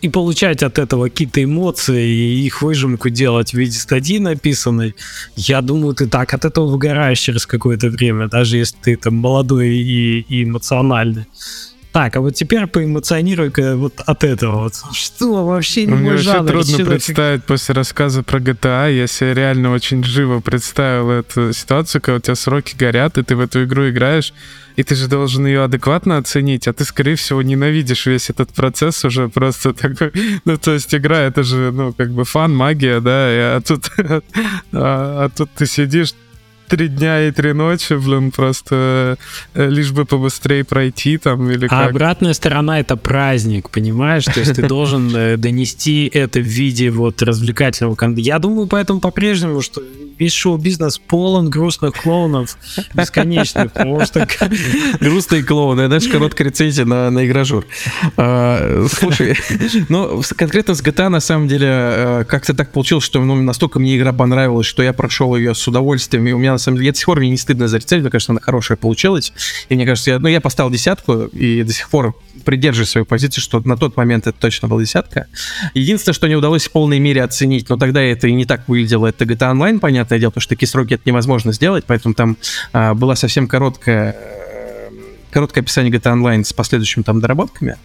и 0.00 0.08
получать 0.08 0.62
от 0.62 0.78
этого 0.78 1.04
какие-то 1.04 1.42
эмоции 1.42 2.08
и 2.08 2.46
их 2.46 2.62
выжимку 2.62 3.10
делать 3.10 3.50
в 3.50 3.54
виде 3.54 3.78
статьи 3.78 4.18
написанной, 4.18 4.94
я 5.36 5.60
думаю, 5.60 5.94
ты 5.94 6.06
так 6.06 6.32
от 6.34 6.44
этого 6.44 6.66
выгораешь 6.66 7.20
через 7.20 7.46
какое-то 7.46 7.88
время, 7.88 8.28
даже 8.28 8.56
если 8.56 8.76
ты 8.82 8.96
там 8.96 9.16
молодой 9.16 9.68
и, 9.68 10.20
и 10.20 10.44
эмоциональный. 10.44 11.26
Так, 11.92 12.16
а 12.16 12.20
вот 12.20 12.34
теперь 12.34 12.66
поэмоционируй-ка 12.66 13.76
вот 13.76 14.00
от 14.06 14.22
этого. 14.22 14.62
Вот. 14.62 14.74
Что 14.92 15.44
вообще 15.44 15.86
не 15.86 15.94
Мне 15.94 16.10
мой 16.10 16.18
жанр? 16.18 16.48
трудно 16.48 16.74
Что 16.74 16.84
представить 16.84 17.44
после 17.44 17.74
рассказа 17.74 18.22
про 18.22 18.38
GTA. 18.38 18.94
Я 18.94 19.06
себе 19.08 19.34
реально 19.34 19.72
очень 19.72 20.04
живо 20.04 20.40
представил 20.40 21.10
эту 21.10 21.52
ситуацию, 21.52 22.00
когда 22.00 22.16
у 22.18 22.20
тебя 22.20 22.34
сроки 22.36 22.76
горят, 22.76 23.18
и 23.18 23.24
ты 23.24 23.34
в 23.34 23.40
эту 23.40 23.64
игру 23.64 23.88
играешь, 23.88 24.32
и 24.76 24.84
ты 24.84 24.94
же 24.94 25.08
должен 25.08 25.46
ее 25.46 25.64
адекватно 25.64 26.16
оценить, 26.16 26.68
а 26.68 26.72
ты, 26.72 26.84
скорее 26.84 27.16
всего, 27.16 27.42
ненавидишь 27.42 28.06
весь 28.06 28.30
этот 28.30 28.50
процесс 28.50 29.04
уже 29.04 29.28
просто 29.28 29.74
такой... 29.74 30.12
Ну, 30.44 30.56
то 30.58 30.72
есть 30.72 30.94
игра, 30.94 31.18
это 31.18 31.42
же, 31.42 31.72
ну, 31.72 31.92
как 31.92 32.12
бы 32.12 32.24
фан, 32.24 32.54
магия, 32.54 33.00
да, 33.00 33.56
а 33.56 33.60
тут, 33.66 33.90
а, 33.98 34.22
а 34.72 35.28
тут 35.28 35.50
ты 35.56 35.66
сидишь, 35.66 36.14
три 36.70 36.86
дня 36.86 37.26
и 37.26 37.32
три 37.32 37.52
ночи, 37.52 37.94
блин, 37.94 38.30
просто 38.30 39.18
э, 39.54 39.68
лишь 39.68 39.90
бы 39.90 40.04
побыстрее 40.04 40.64
пройти 40.64 41.18
там 41.18 41.50
или 41.50 41.66
а 41.66 41.68
как. 41.68 41.86
А 41.86 41.86
обратная 41.86 42.32
сторона— 42.32 42.78
это 42.80 42.96
праздник, 42.96 43.70
понимаешь? 43.70 44.24
То 44.24 44.38
есть 44.38 44.54
ты 44.54 44.62
должен 44.68 45.14
э, 45.14 45.36
донести 45.36 46.08
это 46.14 46.38
в 46.38 46.44
виде 46.44 46.90
вот 46.90 47.22
развлекательного 47.22 47.96
контента. 47.96 48.20
Я 48.20 48.38
думаю, 48.38 48.68
поэтому 48.68 49.00
по-прежнему, 49.00 49.62
что 49.62 49.82
весь 50.20 50.32
шоу-бизнес 50.32 50.98
полон 50.98 51.50
грустных 51.50 51.94
клоунов 51.94 52.56
бесконечных, 52.94 53.72
потому 53.72 54.04
что... 54.04 54.28
Грустные 55.00 55.42
клоуны, 55.42 55.86
знаешь, 55.86 56.06
короткая 56.06 56.48
рецензия 56.48 56.84
на, 56.84 57.10
на 57.10 57.26
игражур. 57.26 57.66
А, 58.16 58.86
слушай, 58.92 59.36
ну, 59.88 60.22
конкретно 60.36 60.74
с 60.74 60.82
GTA, 60.82 61.08
на 61.08 61.20
самом 61.20 61.48
деле, 61.48 61.66
э, 61.68 62.24
как-то 62.28 62.54
так 62.54 62.70
получилось, 62.70 63.04
что 63.04 63.20
ну, 63.24 63.34
настолько 63.34 63.80
мне 63.80 63.96
игра 63.96 64.12
понравилась, 64.12 64.66
что 64.66 64.82
я 64.82 64.92
прошел 64.92 65.34
ее 65.34 65.54
с 65.54 65.66
удовольствием, 65.66 66.26
и 66.26 66.32
у 66.32 66.38
меня 66.38 66.52
самом 66.60 66.76
деле, 66.76 66.86
я 66.86 66.92
до 66.92 66.98
сих 66.98 67.06
пор 67.06 67.18
мне 67.18 67.30
не 67.30 67.36
стыдно 67.36 67.68
за 67.68 67.78
рецензию, 67.78 68.02
мне 68.02 68.10
кажется, 68.10 68.32
она 68.32 68.40
хорошая 68.40 68.76
получилась. 68.76 69.32
И 69.68 69.74
мне 69.74 69.86
кажется, 69.86 70.12
я, 70.12 70.18
ну, 70.18 70.28
я 70.28 70.40
поставил 70.40 70.70
десятку 70.70 71.24
и 71.24 71.62
до 71.62 71.72
сих 71.72 71.88
пор 71.90 72.14
придерживаюсь 72.44 72.90
своей 72.90 73.06
позиции, 73.06 73.40
что 73.40 73.60
на 73.60 73.76
тот 73.76 73.96
момент 73.96 74.26
это 74.26 74.38
точно 74.38 74.68
была 74.68 74.82
десятка. 74.82 75.26
Единственное, 75.74 76.14
что 76.14 76.28
не 76.28 76.36
удалось 76.36 76.66
в 76.66 76.70
полной 76.72 76.98
мере 76.98 77.22
оценить, 77.22 77.68
но 77.68 77.76
тогда 77.76 78.02
это 78.02 78.28
и 78.28 78.32
не 78.32 78.44
так 78.44 78.68
выглядело, 78.68 79.06
это 79.06 79.24
GTA 79.24 79.52
Online, 79.52 79.78
понятное 79.78 80.18
дело, 80.18 80.30
потому 80.30 80.42
что 80.42 80.50
такие 80.50 80.68
сроки 80.68 80.94
это 80.94 81.02
невозможно 81.06 81.52
сделать, 81.52 81.84
поэтому 81.86 82.14
там 82.14 82.36
а, 82.72 82.94
была 82.94 83.16
совсем 83.16 83.46
короткая 83.46 84.16
короткое 85.30 85.60
описание 85.60 85.92
GTA 85.92 86.14
Online 86.14 86.44
с 86.44 86.52
последующими 86.52 87.02
там 87.02 87.20
доработками. 87.20 87.76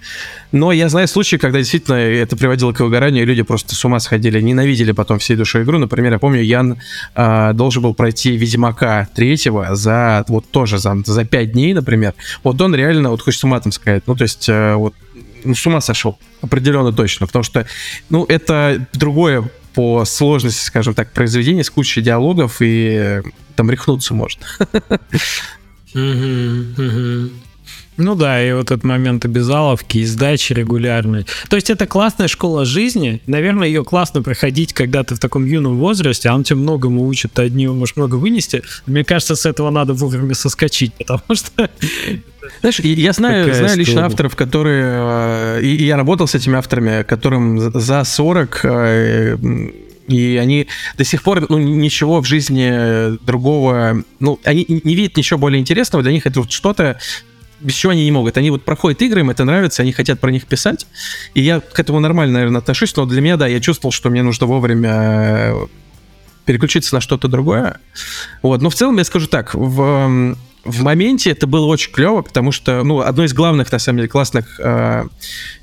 Но 0.51 0.71
я 0.71 0.89
знаю 0.89 1.07
случаи, 1.07 1.37
когда 1.37 1.59
действительно 1.59 1.95
это 1.95 2.35
приводило 2.35 2.73
к 2.73 2.79
выгоранию, 2.79 3.23
и 3.23 3.25
люди 3.25 3.43
просто 3.43 3.75
с 3.75 3.85
ума 3.85 3.99
сходили, 3.99 4.41
ненавидели 4.41 4.91
потом 4.91 5.19
всей 5.19 5.35
душой 5.35 5.63
игру. 5.63 5.77
Например, 5.77 6.13
я 6.13 6.19
помню, 6.19 6.41
Ян 6.41 6.77
э, 7.15 7.51
должен 7.53 7.83
был 7.83 7.93
пройти 7.93 8.35
Ведьмака 8.35 9.07
третьего 9.15 9.75
за 9.75 10.25
вот 10.27 10.49
тоже 10.49 10.77
за, 10.77 10.95
за 11.05 11.25
5 11.25 11.51
дней, 11.51 11.73
например. 11.73 12.13
Вот 12.43 12.61
он 12.61 12.75
реально, 12.75 13.09
вот 13.09 13.21
хочется 13.21 13.47
матом 13.47 13.71
сказать, 13.71 14.03
ну 14.07 14.15
то 14.15 14.23
есть 14.23 14.49
э, 14.49 14.75
вот 14.75 14.93
ну, 15.45 15.55
с 15.55 15.65
ума 15.67 15.79
сошел, 15.79 16.17
определенно 16.41 16.91
точно, 16.91 17.27
потому 17.27 17.43
что, 17.43 17.67
ну, 18.09 18.25
это 18.25 18.85
другое 18.93 19.49
по 19.73 20.05
сложности, 20.05 20.65
скажем 20.65 20.93
так, 20.93 21.11
произведение 21.11 21.63
с 21.63 21.69
кучей 21.69 22.01
диалогов, 22.01 22.57
и 22.61 23.21
там 23.55 23.69
рехнуться 23.69 24.13
можно. 24.13 24.41
Ну 27.97 28.15
да, 28.15 28.45
и 28.45 28.51
вот 28.51 28.71
этот 28.71 28.83
момент 28.83 29.23
обязаловки, 29.23 29.99
и 29.99 30.05
сдачи 30.05 30.51
регулярной. 30.51 31.25
То 31.49 31.55
есть 31.55 31.69
это 31.69 31.87
классная 31.87 32.27
школа 32.27 32.65
жизни. 32.65 33.21
Наверное, 33.25 33.67
ее 33.67 33.85
классно 33.85 34.21
проходить, 34.21 34.73
когда 34.73 35.03
ты 35.03 35.15
в 35.15 35.19
таком 35.19 35.45
юном 35.45 35.77
возрасте, 35.77 36.27
а 36.27 36.35
он 36.35 36.43
тебя 36.43 36.57
многому 36.57 37.05
учит, 37.07 37.31
ты 37.31 37.45
от 37.45 37.53
нее 37.53 37.71
можешь 37.71 37.95
много 37.95 38.15
вынести. 38.15 38.63
Мне 38.85 39.05
кажется, 39.05 39.35
с 39.35 39.45
этого 39.45 39.69
надо 39.69 39.93
вовремя 39.93 40.35
соскочить, 40.35 40.93
потому 40.97 41.21
что 41.35 41.69
знаешь, 42.59 42.79
я 42.79 43.13
знаю, 43.13 43.53
знаю 43.53 43.77
лично 43.77 44.05
авторов, 44.05 44.35
которые... 44.35 45.57
Э, 45.57 45.61
и 45.61 45.83
я 45.83 45.95
работал 45.95 46.27
с 46.27 46.35
этими 46.35 46.57
авторами, 46.57 47.03
которым 47.03 47.71
за 47.79 48.03
40 48.03 48.65
и 50.07 50.37
они 50.37 50.67
до 50.97 51.03
сих 51.03 51.23
пор 51.23 51.45
ну, 51.49 51.57
ничего 51.57 52.21
в 52.21 52.25
жизни 52.25 53.17
другого, 53.25 54.03
ну, 54.19 54.39
они 54.43 54.65
не 54.67 54.95
видят 54.95 55.17
ничего 55.17 55.39
более 55.39 55.59
интересного, 55.59 56.03
для 56.03 56.11
них 56.11 56.25
это 56.25 56.41
вот 56.41 56.51
что-то, 56.51 56.99
без 57.59 57.73
чего 57.73 57.91
они 57.91 58.03
не 58.03 58.11
могут. 58.11 58.37
Они 58.37 58.51
вот 58.51 58.63
проходят 58.63 59.01
игры, 59.01 59.21
им 59.21 59.29
это 59.29 59.43
нравится, 59.45 59.81
они 59.81 59.91
хотят 59.91 60.19
про 60.19 60.31
них 60.31 60.45
писать, 60.45 60.87
и 61.33 61.41
я 61.41 61.59
к 61.59 61.79
этому 61.79 61.99
нормально, 61.99 62.35
наверное, 62.35 62.61
отношусь, 62.61 62.95
но 62.95 63.05
для 63.05 63.21
меня, 63.21 63.37
да, 63.37 63.47
я 63.47 63.59
чувствовал, 63.59 63.91
что 63.91 64.09
мне 64.09 64.23
нужно 64.23 64.45
вовремя 64.45 64.91
э, 64.91 65.67
переключиться 66.45 66.95
на 66.95 67.01
что-то 67.01 67.27
другое. 67.27 67.79
Вот, 68.41 68.61
но 68.61 68.69
в 68.69 68.75
целом 68.75 68.97
я 68.97 69.03
скажу 69.03 69.27
так, 69.27 69.53
в 69.53 70.37
в 70.65 70.81
моменте 70.81 71.29
это 71.29 71.45
было 71.47 71.65
очень 71.67 71.91
клево, 71.91 72.21
потому 72.23 72.51
что, 72.51 72.83
ну, 72.83 72.99
одно 72.99 73.23
из 73.23 73.33
главных, 73.33 73.71
на 73.71 73.79
самом 73.79 73.97
деле, 73.97 74.09
классных 74.09 74.59
э, 74.59 75.05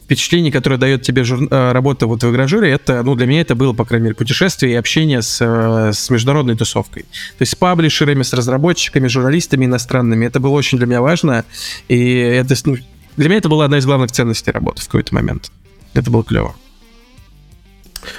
впечатлений, 0.04 0.52
которое 0.52 0.76
дает 0.76 1.02
тебе 1.02 1.24
жур... 1.24 1.48
э, 1.50 1.72
работа 1.72 2.06
вот 2.06 2.22
в 2.22 2.30
игражуре, 2.30 2.70
это, 2.70 3.02
ну, 3.02 3.16
для 3.16 3.26
меня 3.26 3.40
это 3.40 3.56
было, 3.56 3.72
по 3.72 3.84
крайней 3.84 4.04
мере, 4.04 4.14
путешествие 4.14 4.72
и 4.72 4.76
общение 4.76 5.20
с, 5.20 5.38
э, 5.40 5.92
с 5.92 6.08
международной 6.08 6.56
тусовкой. 6.56 7.02
То 7.02 7.42
есть 7.42 7.52
с 7.52 7.54
паблишерами, 7.56 8.22
с 8.22 8.32
разработчиками, 8.32 9.08
журналистами 9.08 9.64
иностранными. 9.64 10.24
Это 10.24 10.38
было 10.38 10.52
очень 10.52 10.78
для 10.78 10.86
меня 10.86 11.02
важно, 11.02 11.44
и 11.88 12.14
это, 12.14 12.54
ну, 12.64 12.76
для 13.16 13.28
меня 13.28 13.38
это 13.38 13.48
была 13.48 13.64
одна 13.64 13.78
из 13.78 13.84
главных 13.86 14.12
ценностей 14.12 14.52
работы 14.52 14.82
в 14.82 14.86
какой-то 14.86 15.14
момент. 15.14 15.50
Это 15.94 16.10
было 16.10 16.22
клево. 16.22 16.54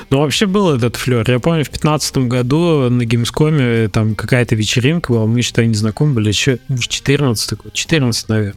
Ну, 0.10 0.20
вообще 0.20 0.46
был 0.46 0.74
этот 0.74 0.96
флер. 0.96 1.30
Я 1.30 1.40
помню, 1.40 1.64
в 1.64 1.70
2015 1.70 2.18
году 2.18 2.90
на 2.90 3.04
Gamescom 3.04 3.90
там 3.90 4.16
какая-то 4.16 4.56
вечеринка 4.56 5.12
была, 5.12 5.26
мы 5.26 5.40
еще 5.40 5.66
не 5.66 5.76
знакомы 5.76 6.14
были, 6.14 6.30
еще, 6.30 6.60
может, 6.68 6.90
14 6.90 7.50
такой, 7.50 7.72
14, 7.72 8.30
наверное. 8.30 8.56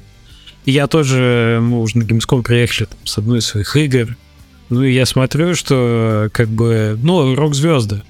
И 0.64 0.72
я 0.72 0.86
тоже, 0.86 1.60
мы 1.62 1.80
уже 1.80 1.98
на 1.98 2.02
Gamescom 2.02 2.42
приехали 2.42 2.88
там, 2.88 2.98
с 3.04 3.18
одной 3.18 3.38
из 3.38 3.46
своих 3.46 3.76
игр. 3.76 4.16
Ну, 4.68 4.82
и 4.82 4.92
я 4.92 5.06
смотрю, 5.06 5.54
что 5.54 6.28
как 6.32 6.48
бы, 6.48 6.98
ну, 7.02 7.34
рок-звезды 7.34 8.02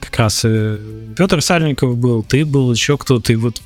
как 0.00 0.18
раз 0.18 0.42
э, 0.44 0.78
Петр 1.16 1.42
Сальников 1.42 1.96
был, 1.96 2.22
ты 2.22 2.44
был, 2.44 2.72
еще 2.72 2.96
кто-то, 2.96 3.32
и 3.32 3.36
вот 3.36 3.60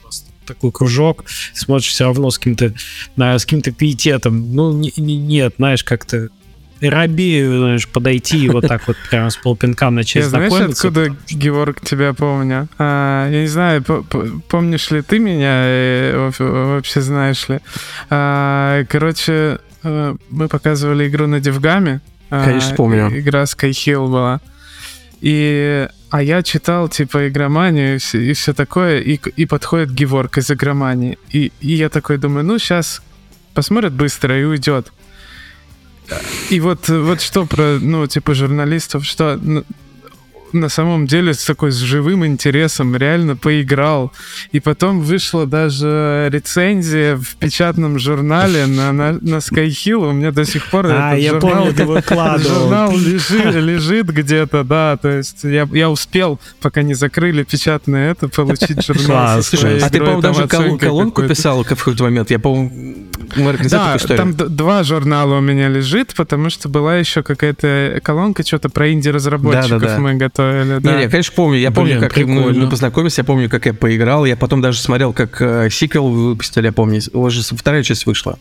такой 0.46 0.72
кружок, 0.72 1.24
смотришь 1.54 1.90
все 1.90 2.04
равно 2.04 2.30
с 2.30 2.38
каким-то 2.38 2.74
с 3.16 3.44
каким-то 3.44 3.72
пиететом. 3.72 4.54
Ну, 4.54 4.72
не, 4.72 4.92
не, 4.96 5.16
нет, 5.16 5.54
знаешь, 5.58 5.84
как-то 5.84 6.30
рабею, 6.88 7.58
знаешь, 7.58 7.88
подойти 7.88 8.44
и 8.44 8.48
вот 8.48 8.66
так 8.66 8.86
вот 8.86 8.96
прямо 9.10 9.30
с 9.30 9.36
полпинка 9.36 9.90
начать 9.90 10.22
я 10.22 10.28
знакомиться. 10.28 10.90
знаешь, 10.90 11.10
откуда, 11.10 11.16
Георг, 11.28 11.80
тебя 11.80 12.14
помню? 12.14 12.68
А, 12.78 13.28
я 13.30 13.42
не 13.42 13.48
знаю, 13.48 13.82
помнишь 14.48 14.90
ли 14.90 15.02
ты 15.02 15.18
меня, 15.18 15.62
э, 15.64 16.30
вообще 16.38 17.00
знаешь 17.00 17.48
ли? 17.48 17.60
А, 18.08 18.84
короче, 18.88 19.58
э, 19.82 20.16
мы 20.30 20.48
показывали 20.48 21.08
игру 21.08 21.26
на 21.26 21.40
Девгаме. 21.40 22.00
А, 22.30 22.44
Конечно, 22.44 22.76
помню. 22.76 23.08
Игра 23.12 23.42
Sky 23.42 23.70
Hill 23.70 24.08
была. 24.08 24.40
И 25.20 25.88
а 26.10 26.22
я 26.22 26.42
читал, 26.42 26.88
типа, 26.88 27.28
игроманию 27.28 27.94
и 27.94 27.98
все, 27.98 28.18
и 28.20 28.32
все 28.32 28.52
такое, 28.52 29.00
и, 29.00 29.14
и 29.36 29.46
подходит 29.46 29.92
Геворг 29.92 30.38
из 30.38 30.50
игромании. 30.50 31.18
И, 31.30 31.52
и 31.60 31.74
я 31.74 31.88
такой 31.88 32.18
думаю, 32.18 32.44
ну, 32.44 32.58
сейчас 32.58 33.00
посмотрит 33.54 33.92
быстро 33.92 34.38
и 34.38 34.44
уйдет. 34.44 34.92
И 36.50 36.60
вот, 36.60 36.88
вот 36.88 37.20
что 37.20 37.46
про, 37.46 37.78
ну, 37.80 38.06
типа, 38.06 38.34
журналистов, 38.34 39.04
что 39.04 39.38
ну, 39.40 39.64
на 40.52 40.68
самом 40.68 41.06
деле 41.06 41.34
с 41.34 41.44
такой 41.44 41.72
с 41.72 41.76
живым 41.76 42.24
интересом 42.26 42.96
реально 42.96 43.36
поиграл. 43.36 44.12
И 44.52 44.60
потом 44.60 45.00
вышла 45.00 45.46
даже 45.46 46.28
рецензия 46.32 47.16
в 47.16 47.36
печатном 47.36 47.98
журнале 47.98 48.66
на, 48.66 48.92
на, 48.92 49.12
на 49.12 49.36
Skyhill. 49.36 50.10
У 50.10 50.12
меня 50.12 50.32
до 50.32 50.44
сих 50.44 50.70
пор 50.70 50.86
а, 50.86 51.14
этот 51.14 51.22
я 51.22 51.30
журнал, 51.30 51.50
помню, 51.50 51.74
ты 51.74 51.84
выкладывал. 51.84 52.60
журнал 52.60 52.96
лежит, 52.96 53.54
лежит 53.54 54.06
где-то, 54.08 54.64
да. 54.64 54.96
То 54.96 55.08
есть 55.08 55.44
я, 55.44 55.68
я 55.72 55.90
успел, 55.90 56.40
пока 56.60 56.82
не 56.82 56.94
закрыли 56.94 57.42
печатное 57.42 58.12
это, 58.12 58.28
получить 58.28 58.84
журнал. 58.84 59.06
Класс, 59.06 59.48
Слушай, 59.48 59.78
а 59.78 59.90
ты, 59.90 59.98
по-моему, 59.98 60.22
даже 60.22 60.48
колонку 60.48 61.22
писал 61.22 61.62
в 61.62 61.66
какой-то 61.66 62.04
момент. 62.04 62.30
Я, 62.30 62.38
по-моему, 62.38 63.08
да, 63.68 63.96
там 63.98 64.34
два 64.34 64.82
журнала 64.82 65.36
у 65.36 65.40
меня 65.40 65.68
лежит, 65.68 66.14
потому 66.14 66.50
что 66.50 66.68
была 66.68 66.96
еще 66.96 67.22
какая-то 67.22 68.00
колонка, 68.02 68.44
что-то 68.44 68.68
про 68.68 68.92
инди-разработчиков 68.92 69.80
да, 69.80 69.86
да, 69.86 69.94
да. 69.96 69.98
мы 69.98 70.14
готовили. 70.14 70.39
Да. 70.80 70.96
Не, 70.96 71.02
я, 71.02 71.08
конечно, 71.08 71.32
помню. 71.34 71.58
Я 71.58 71.70
помню, 71.70 71.98
Блин, 71.98 72.08
как 72.08 72.16
мы, 72.26 72.52
мы 72.52 72.68
познакомились, 72.68 73.18
я 73.18 73.24
помню, 73.24 73.48
как 73.48 73.66
я 73.66 73.74
поиграл. 73.74 74.24
Я 74.24 74.36
потом 74.36 74.60
даже 74.60 74.78
смотрел, 74.78 75.12
как 75.12 75.40
э, 75.40 75.68
сиквел 75.70 76.08
выпустили, 76.08 76.66
я 76.66 76.72
помню. 76.72 77.00
Уже 77.12 77.42
вторая 77.42 77.82
часть 77.82 78.06
вышла. 78.06 78.38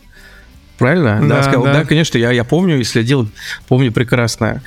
Правильно? 0.80 1.20
Да, 1.20 1.36
да, 1.36 1.42
сказал, 1.42 1.64
да. 1.64 1.72
да 1.74 1.84
конечно, 1.84 2.16
я, 2.16 2.30
я 2.30 2.42
помню 2.42 2.80
и 2.80 2.84
следил, 2.84 3.28
помню 3.68 3.92
прекрасно. 3.92 4.62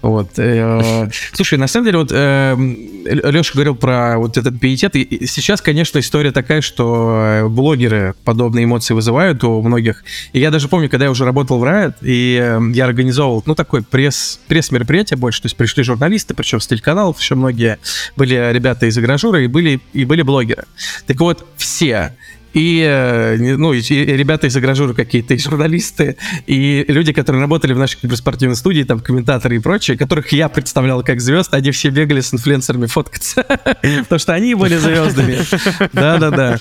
Вот. 0.00 0.30
Э, 0.38 1.10
слушай, 1.34 1.58
на 1.58 1.66
самом 1.66 1.84
деле, 1.84 1.98
вот 1.98 2.10
э, 2.10 2.56
Леша 3.04 3.52
говорил 3.52 3.76
про 3.76 4.16
вот 4.16 4.38
этот 4.38 4.58
пиетет. 4.58 4.96
И 4.96 5.26
сейчас, 5.26 5.60
конечно, 5.60 5.98
история 5.98 6.32
такая, 6.32 6.62
что 6.62 7.48
блогеры 7.50 8.14
подобные 8.24 8.64
эмоции 8.64 8.94
вызывают 8.94 9.44
у 9.44 9.60
многих. 9.60 10.04
И 10.32 10.40
я 10.40 10.50
даже 10.50 10.68
помню, 10.68 10.88
когда 10.88 11.04
я 11.04 11.10
уже 11.10 11.26
работал 11.26 11.58
в 11.58 11.64
Riot, 11.64 11.96
и 12.00 12.40
э, 12.42 12.60
я 12.72 12.86
организовывал, 12.86 13.42
ну, 13.44 13.54
такой 13.54 13.82
пресс, 13.82 14.40
пресс-мероприятие 14.48 15.18
больше, 15.18 15.42
то 15.42 15.46
есть 15.46 15.56
пришли 15.56 15.82
журналисты, 15.82 16.32
причем 16.32 16.60
с 16.60 16.66
телеканалов 16.66 17.20
еще 17.20 17.34
многие, 17.34 17.78
были 18.16 18.52
ребята 18.54 18.86
из 18.86 18.96
игражура 18.96 19.38
и 19.38 19.46
были, 19.48 19.82
и 19.92 20.06
были 20.06 20.22
блогеры. 20.22 20.64
Так 21.06 21.20
вот, 21.20 21.46
все 21.58 22.14
и, 22.54 22.82
э, 22.86 23.36
ну, 23.38 23.72
и, 23.72 23.80
и 23.80 24.16
ребята 24.16 24.46
из 24.46 24.56
игражура 24.56 24.94
какие-то, 24.94 25.34
и 25.34 25.38
журналисты, 25.38 26.16
и 26.46 26.84
люди, 26.88 27.12
которые 27.12 27.40
работали 27.42 27.72
в 27.72 27.78
нашей 27.78 28.00
киберспортивной 28.00 28.56
студии, 28.56 28.82
там, 28.82 29.00
комментаторы 29.00 29.56
и 29.56 29.58
прочие, 29.58 29.96
которых 29.96 30.32
я 30.32 30.48
представлял 30.48 31.02
как 31.02 31.20
звезд, 31.20 31.52
они 31.54 31.70
все 31.70 31.90
бегали 31.90 32.20
с 32.20 32.32
инфлюенсерами 32.32 32.86
фоткаться, 32.86 33.42
потому 33.82 34.18
что 34.18 34.34
они 34.34 34.54
были 34.54 34.76
звездами. 34.76 35.38
Да-да-да. 35.92 36.58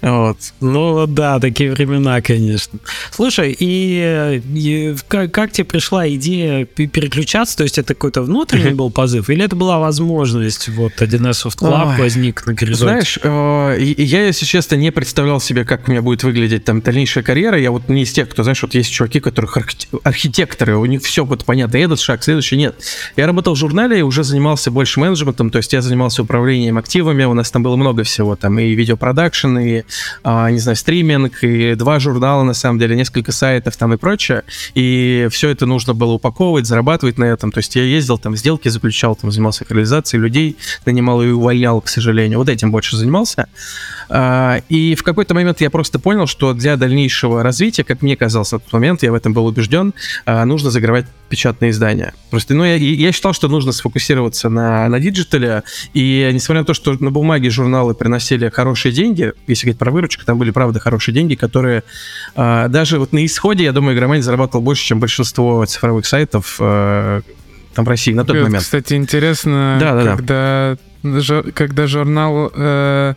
Вот. 0.00 0.38
Ну 0.60 1.06
да, 1.06 1.40
такие 1.40 1.72
времена, 1.72 2.20
конечно. 2.20 2.78
Слушай, 3.10 3.56
и, 3.58 4.40
и 4.54 4.96
как, 5.08 5.32
как 5.32 5.52
тебе 5.52 5.64
пришла 5.64 6.08
идея 6.08 6.64
переключаться? 6.64 7.56
То 7.56 7.64
есть 7.64 7.78
это 7.78 7.94
какой-то 7.94 8.22
внутренний 8.22 8.74
был 8.74 8.90
позыв, 8.90 9.28
или 9.28 9.44
это 9.44 9.56
была 9.56 9.78
возможность? 9.78 10.68
Вот 10.68 10.92
1С 11.00 11.46
Soft 11.46 11.58
Club 11.58 11.94
Ой. 11.94 11.98
возник 11.98 12.46
на 12.46 12.54
горизонте. 12.54 12.84
Знаешь, 12.84 13.18
э, 13.22 13.94
я, 13.98 14.26
если 14.26 14.44
честно, 14.44 14.76
не 14.76 14.92
представлял 14.92 15.40
себе, 15.40 15.64
как 15.64 15.88
у 15.88 15.90
меня 15.90 16.02
будет 16.02 16.22
выглядеть 16.22 16.64
там 16.64 16.80
дальнейшая 16.80 17.24
карьера. 17.24 17.58
Я 17.58 17.70
вот 17.70 17.88
не 17.88 18.02
из 18.02 18.12
тех, 18.12 18.28
кто, 18.28 18.42
знаешь, 18.42 18.62
вот 18.62 18.74
есть 18.74 18.92
чуваки, 18.92 19.20
которых 19.20 19.58
архитекторы, 20.04 20.76
у 20.76 20.86
них 20.86 21.02
все 21.02 21.24
вот 21.24 21.44
понятно, 21.44 21.76
этот 21.76 22.00
шаг, 22.00 22.22
следующий 22.22 22.56
нет. 22.56 22.76
Я 23.16 23.26
работал 23.26 23.54
в 23.54 23.58
журнале 23.58 23.98
и 23.98 24.02
уже 24.02 24.24
занимался 24.24 24.70
больше 24.70 25.00
менеджментом, 25.00 25.50
то 25.50 25.58
есть 25.58 25.72
я 25.72 25.82
занимался 25.82 26.22
управлением 26.22 26.78
активами, 26.78 27.24
у 27.24 27.34
нас 27.34 27.50
там 27.50 27.62
было 27.62 27.76
много 27.76 28.04
всего, 28.04 28.36
там 28.36 28.58
и 28.58 28.74
видеопродакшн, 28.74 29.58
и 29.58 29.82
не 30.24 30.58
знаю, 30.58 30.76
стриминг, 30.76 31.42
и 31.42 31.74
два 31.74 31.98
журнала, 31.98 32.42
на 32.42 32.54
самом 32.54 32.78
деле, 32.78 32.96
несколько 32.96 33.32
сайтов 33.32 33.76
там 33.76 33.92
и 33.94 33.96
прочее. 33.96 34.44
И 34.74 35.28
все 35.30 35.50
это 35.50 35.66
нужно 35.66 35.94
было 35.94 36.12
упаковывать, 36.12 36.66
зарабатывать 36.66 37.18
на 37.18 37.24
этом. 37.24 37.52
То 37.52 37.58
есть 37.58 37.76
я 37.76 37.82
ездил 37.82 38.18
там, 38.18 38.36
сделки 38.36 38.68
заключал, 38.68 39.16
там 39.16 39.30
занимался 39.30 39.64
реализацией 39.68 40.22
людей, 40.22 40.56
нанимал 40.86 41.22
и 41.22 41.28
увольнял, 41.28 41.80
к 41.80 41.88
сожалению. 41.88 42.38
Вот 42.38 42.48
этим 42.48 42.70
больше 42.70 42.96
занимался. 42.96 43.48
А, 44.08 44.60
и 44.68 44.94
в 44.94 45.02
какой-то 45.02 45.34
момент 45.34 45.60
я 45.60 45.70
просто 45.70 45.98
понял, 45.98 46.26
что 46.26 46.54
для 46.54 46.76
дальнейшего 46.76 47.42
развития, 47.42 47.84
как 47.84 48.02
мне 48.02 48.16
казалось 48.16 48.52
на 48.52 48.58
тот 48.58 48.72
момент, 48.72 49.02
я 49.02 49.12
в 49.12 49.14
этом 49.14 49.32
был 49.32 49.46
убежден, 49.46 49.94
а, 50.24 50.44
нужно 50.44 50.70
закрывать 50.70 51.06
печатные 51.28 51.70
издания. 51.70 52.14
Просто, 52.30 52.54
ну, 52.54 52.64
я, 52.64 52.76
я 52.76 53.12
считал, 53.12 53.32
что 53.32 53.48
нужно 53.48 53.72
сфокусироваться 53.72 54.48
на, 54.48 54.88
на 54.88 54.98
digital-е, 54.98 55.62
и 55.92 56.30
несмотря 56.32 56.60
на 56.60 56.66
то, 56.66 56.74
что 56.74 56.96
на 56.98 57.10
бумаге 57.10 57.50
журналы 57.50 57.94
приносили 57.94 58.48
хорошие 58.48 58.92
деньги, 58.92 59.32
если 59.46 59.72
про 59.78 59.90
выручку, 59.90 60.24
там 60.24 60.38
были, 60.38 60.50
правда, 60.50 60.80
хорошие 60.80 61.14
деньги, 61.14 61.34
которые 61.34 61.84
а, 62.34 62.68
даже 62.68 62.98
вот 62.98 63.12
на 63.12 63.24
исходе, 63.24 63.64
я 63.64 63.72
думаю, 63.72 63.96
Игромания 63.96 64.22
зарабатывал 64.22 64.62
больше, 64.62 64.84
чем 64.84 65.00
большинство 65.00 65.64
цифровых 65.64 66.06
сайтов 66.06 66.56
там 67.78 67.84
в 67.84 67.88
России 67.88 68.12
на 68.12 68.24
тот 68.24 68.34
Это, 68.34 68.44
момент. 68.44 68.64
Кстати, 68.64 68.94
интересно, 68.94 69.78
да, 69.80 69.94
да, 69.94 70.16
когда, 70.16 70.76
да. 71.04 71.42
когда 71.54 71.86
журнал 71.86 72.50
э, 72.52 73.14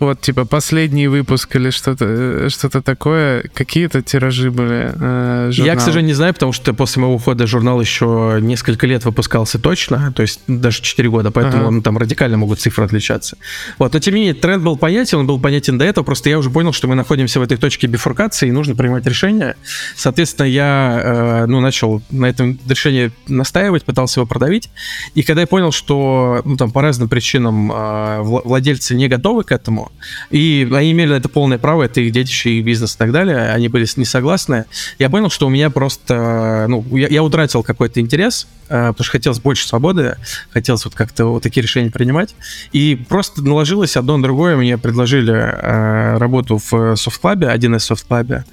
вот, 0.00 0.20
типа, 0.20 0.44
последний 0.44 1.08
выпуск 1.08 1.56
или 1.56 1.70
что-то 1.70 2.04
э, 2.08 2.48
что 2.50 2.68
такое. 2.82 3.44
Какие-то 3.52 4.02
тиражи 4.02 4.50
были 4.50 4.92
э, 4.94 5.50
Я, 5.52 5.74
к 5.74 5.80
сожалению, 5.80 6.08
не 6.08 6.14
знаю, 6.14 6.34
потому 6.34 6.52
что 6.52 6.72
после 6.72 7.02
моего 7.02 7.16
ухода 7.16 7.46
журнал 7.46 7.80
еще 7.80 8.38
несколько 8.40 8.86
лет 8.86 9.04
выпускался 9.04 9.58
точно, 9.58 10.12
то 10.12 10.22
есть 10.22 10.40
даже 10.46 10.82
4 10.82 11.08
года, 11.08 11.30
поэтому 11.30 11.68
ага. 11.68 11.82
там 11.82 11.98
радикально 11.98 12.36
могут 12.36 12.60
цифры 12.60 12.84
отличаться. 12.84 13.36
Вот, 13.78 13.92
но 13.92 13.98
тем 13.98 14.14
не 14.14 14.20
менее, 14.20 14.34
тренд 14.34 14.62
был 14.62 14.76
понятен, 14.76 15.18
он 15.18 15.26
был 15.26 15.40
понятен 15.40 15.78
до 15.78 15.84
этого, 15.84 16.04
просто 16.04 16.30
я 16.30 16.38
уже 16.38 16.50
понял, 16.50 16.72
что 16.72 16.86
мы 16.86 16.94
находимся 16.94 17.40
в 17.40 17.42
этой 17.42 17.56
точке 17.56 17.86
бифуркации, 17.88 18.48
и 18.48 18.52
нужно 18.52 18.76
принимать 18.76 19.06
решение. 19.06 19.56
Соответственно, 19.96 20.46
я, 20.46 21.00
э, 21.02 21.46
ну, 21.46 21.60
начал 21.60 22.02
на 22.10 22.26
этом 22.26 22.58
решении 22.68 23.10
настаивать, 23.26 23.84
пытался 23.84 24.20
его 24.20 24.26
продавить, 24.26 24.70
и 25.14 25.22
когда 25.22 25.40
я 25.40 25.46
понял, 25.46 25.72
что, 25.72 26.42
ну, 26.44 26.56
там, 26.56 26.70
по 26.70 26.82
разным 26.82 27.08
причинам 27.08 27.72
э, 27.72 28.20
владельцы 28.22 28.94
не 28.94 29.08
готовы 29.08 29.42
к 29.42 29.52
этому, 29.52 29.87
и 30.30 30.68
они 30.72 30.92
имели 30.92 31.16
это 31.16 31.28
полное 31.28 31.58
право, 31.58 31.82
это 31.82 32.00
их 32.00 32.12
детище, 32.12 32.50
их 32.50 32.64
бизнес 32.64 32.94
и 32.94 32.98
так 32.98 33.12
далее. 33.12 33.50
Они 33.50 33.68
были 33.68 33.86
не 33.96 34.04
согласны. 34.04 34.64
Я 34.98 35.10
понял, 35.10 35.30
что 35.30 35.46
у 35.46 35.50
меня 35.50 35.70
просто... 35.70 36.66
Ну, 36.68 36.84
я, 36.96 37.08
я 37.08 37.22
утратил 37.22 37.62
какой-то 37.62 38.00
интерес, 38.00 38.46
э, 38.68 38.88
потому 38.88 39.04
что 39.04 39.12
хотелось 39.12 39.40
больше 39.40 39.66
свободы, 39.66 40.16
хотелось 40.50 40.84
вот 40.84 40.94
как-то 40.94 41.26
вот 41.26 41.42
такие 41.42 41.62
решения 41.62 41.90
принимать. 41.90 42.34
И 42.72 42.94
просто 43.08 43.42
наложилось 43.42 43.96
одно 43.96 44.16
на 44.16 44.22
другое. 44.22 44.56
Мне 44.56 44.78
предложили 44.78 45.32
э, 45.32 46.18
работу 46.18 46.60
в 46.70 46.96
софт-клабе, 46.96 47.48
один 47.48 47.76
из 47.76 47.84
софт-клабе. 47.84 48.44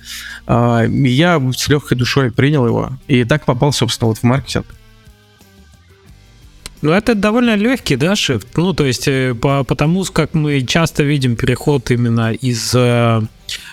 Э, 0.48 0.88
я 0.90 1.42
с 1.56 1.68
легкой 1.68 1.98
душой 1.98 2.32
принял 2.32 2.66
его. 2.66 2.92
И 3.08 3.24
так 3.24 3.46
попал, 3.46 3.74
собственно, 3.74 4.10
вот 4.10 4.20
в 4.20 4.24
маркетинг. 4.24 4.66
Ну, 6.86 6.92
это 6.92 7.16
довольно 7.16 7.56
легкий, 7.56 7.96
да, 7.96 8.16
шифт? 8.16 8.48
Ну, 8.56 8.74
то 8.74 8.86
есть, 8.86 9.08
э, 9.08 9.34
по, 9.34 9.64
потому 9.64 10.04
как 10.04 10.36
мы 10.36 10.62
часто 10.62 11.02
видим 11.02 11.36
переход 11.36 11.90
именно 11.90 12.32
из 12.32 12.76
э, 12.76 13.22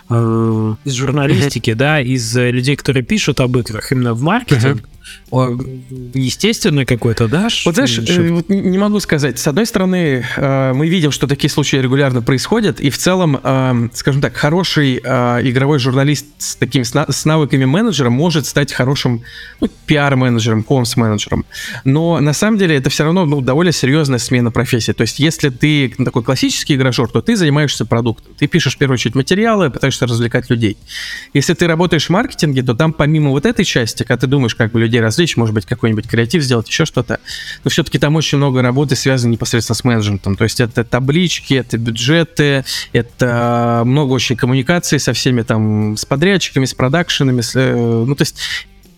э, 0.08 0.74
из 0.86 0.92
журналистики, 0.94 1.74
да, 1.74 2.00
из 2.00 2.34
людей, 2.34 2.74
которые 2.74 3.02
пишут 3.02 3.40
об 3.40 3.58
играх 3.58 3.92
именно 3.92 4.14
в 4.14 4.22
маркетинг, 4.22 4.88
естественно 5.32 6.84
какой-то, 6.84 7.26
да? 7.26 7.48
Вот 7.64 7.74
знаешь, 7.74 7.98
э, 7.98 8.28
вот 8.30 8.50
не 8.50 8.76
могу 8.76 9.00
сказать. 9.00 9.38
С 9.38 9.46
одной 9.46 9.64
стороны, 9.64 10.24
э, 10.36 10.72
мы 10.74 10.88
видим, 10.88 11.10
что 11.10 11.26
такие 11.26 11.48
случаи 11.48 11.76
регулярно 11.76 12.20
происходят, 12.20 12.80
и 12.80 12.90
в 12.90 12.98
целом, 12.98 13.40
э, 13.42 13.88
скажем 13.94 14.20
так, 14.20 14.36
хороший 14.36 14.98
игровой 14.98 15.78
журналист 15.78 16.26
с 16.38 16.56
такими 16.56 16.82
с 16.82 17.24
навыками 17.24 17.64
менеджера 17.64 18.10
может 18.10 18.46
стать 18.46 18.72
хорошим 18.72 19.22
ну, 19.60 19.68
пиар-менеджером, 19.86 20.62
комс-менеджером. 20.62 21.44
Но 21.84 22.20
на 22.20 22.32
самом 22.32 22.58
деле 22.58 22.76
это 22.76 22.90
все 22.90 23.04
равно 23.04 23.24
ну, 23.24 23.40
довольно 23.40 23.72
серьезная 23.72 24.18
смена 24.18 24.50
профессии. 24.50 24.92
То 24.92 25.02
есть, 25.02 25.18
если 25.18 25.48
ты 25.48 25.94
такой 26.04 26.22
классический 26.22 26.74
игражер, 26.74 27.08
то 27.08 27.22
ты 27.22 27.36
занимаешься 27.36 27.86
продуктом. 27.86 28.34
Ты 28.38 28.46
пишешь 28.46 28.74
в 28.74 28.78
первую 28.78 28.94
очередь 28.94 29.14
материалы, 29.14 29.70
пытаешься 29.70 30.06
развлекать 30.06 30.50
людей. 30.50 30.76
Если 31.32 31.54
ты 31.54 31.66
работаешь 31.66 32.06
в 32.06 32.10
маркетинге, 32.10 32.62
то 32.62 32.74
там 32.74 32.92
помимо 32.92 33.30
вот 33.30 33.46
этой 33.46 33.64
части, 33.64 34.02
когда 34.02 34.18
ты 34.18 34.26
думаешь, 34.26 34.54
как 34.54 34.72
бы 34.72 34.80
людей 34.80 35.00
развлечь, 35.22 35.36
может 35.36 35.54
быть, 35.54 35.66
какой-нибудь 35.66 36.08
креатив 36.08 36.42
сделать, 36.42 36.68
еще 36.68 36.84
что-то. 36.84 37.20
Но 37.64 37.70
все-таки 37.70 37.98
там 37.98 38.16
очень 38.16 38.38
много 38.38 38.62
работы 38.62 38.96
связано 38.96 39.32
непосредственно 39.32 39.76
с 39.76 39.84
менеджментом. 39.84 40.36
То 40.36 40.44
есть 40.44 40.60
это 40.60 40.84
таблички, 40.84 41.54
это 41.54 41.78
бюджеты, 41.78 42.64
это 42.92 43.82
много 43.84 44.12
очень 44.12 44.36
коммуникации 44.36 44.98
со 44.98 45.12
всеми 45.12 45.42
там, 45.42 45.96
с 45.96 46.04
подрядчиками, 46.04 46.64
с 46.64 46.74
продакшенами. 46.74 47.40
С, 47.40 47.52
э, 47.54 47.74
ну, 47.74 48.14
то 48.14 48.22
есть 48.22 48.36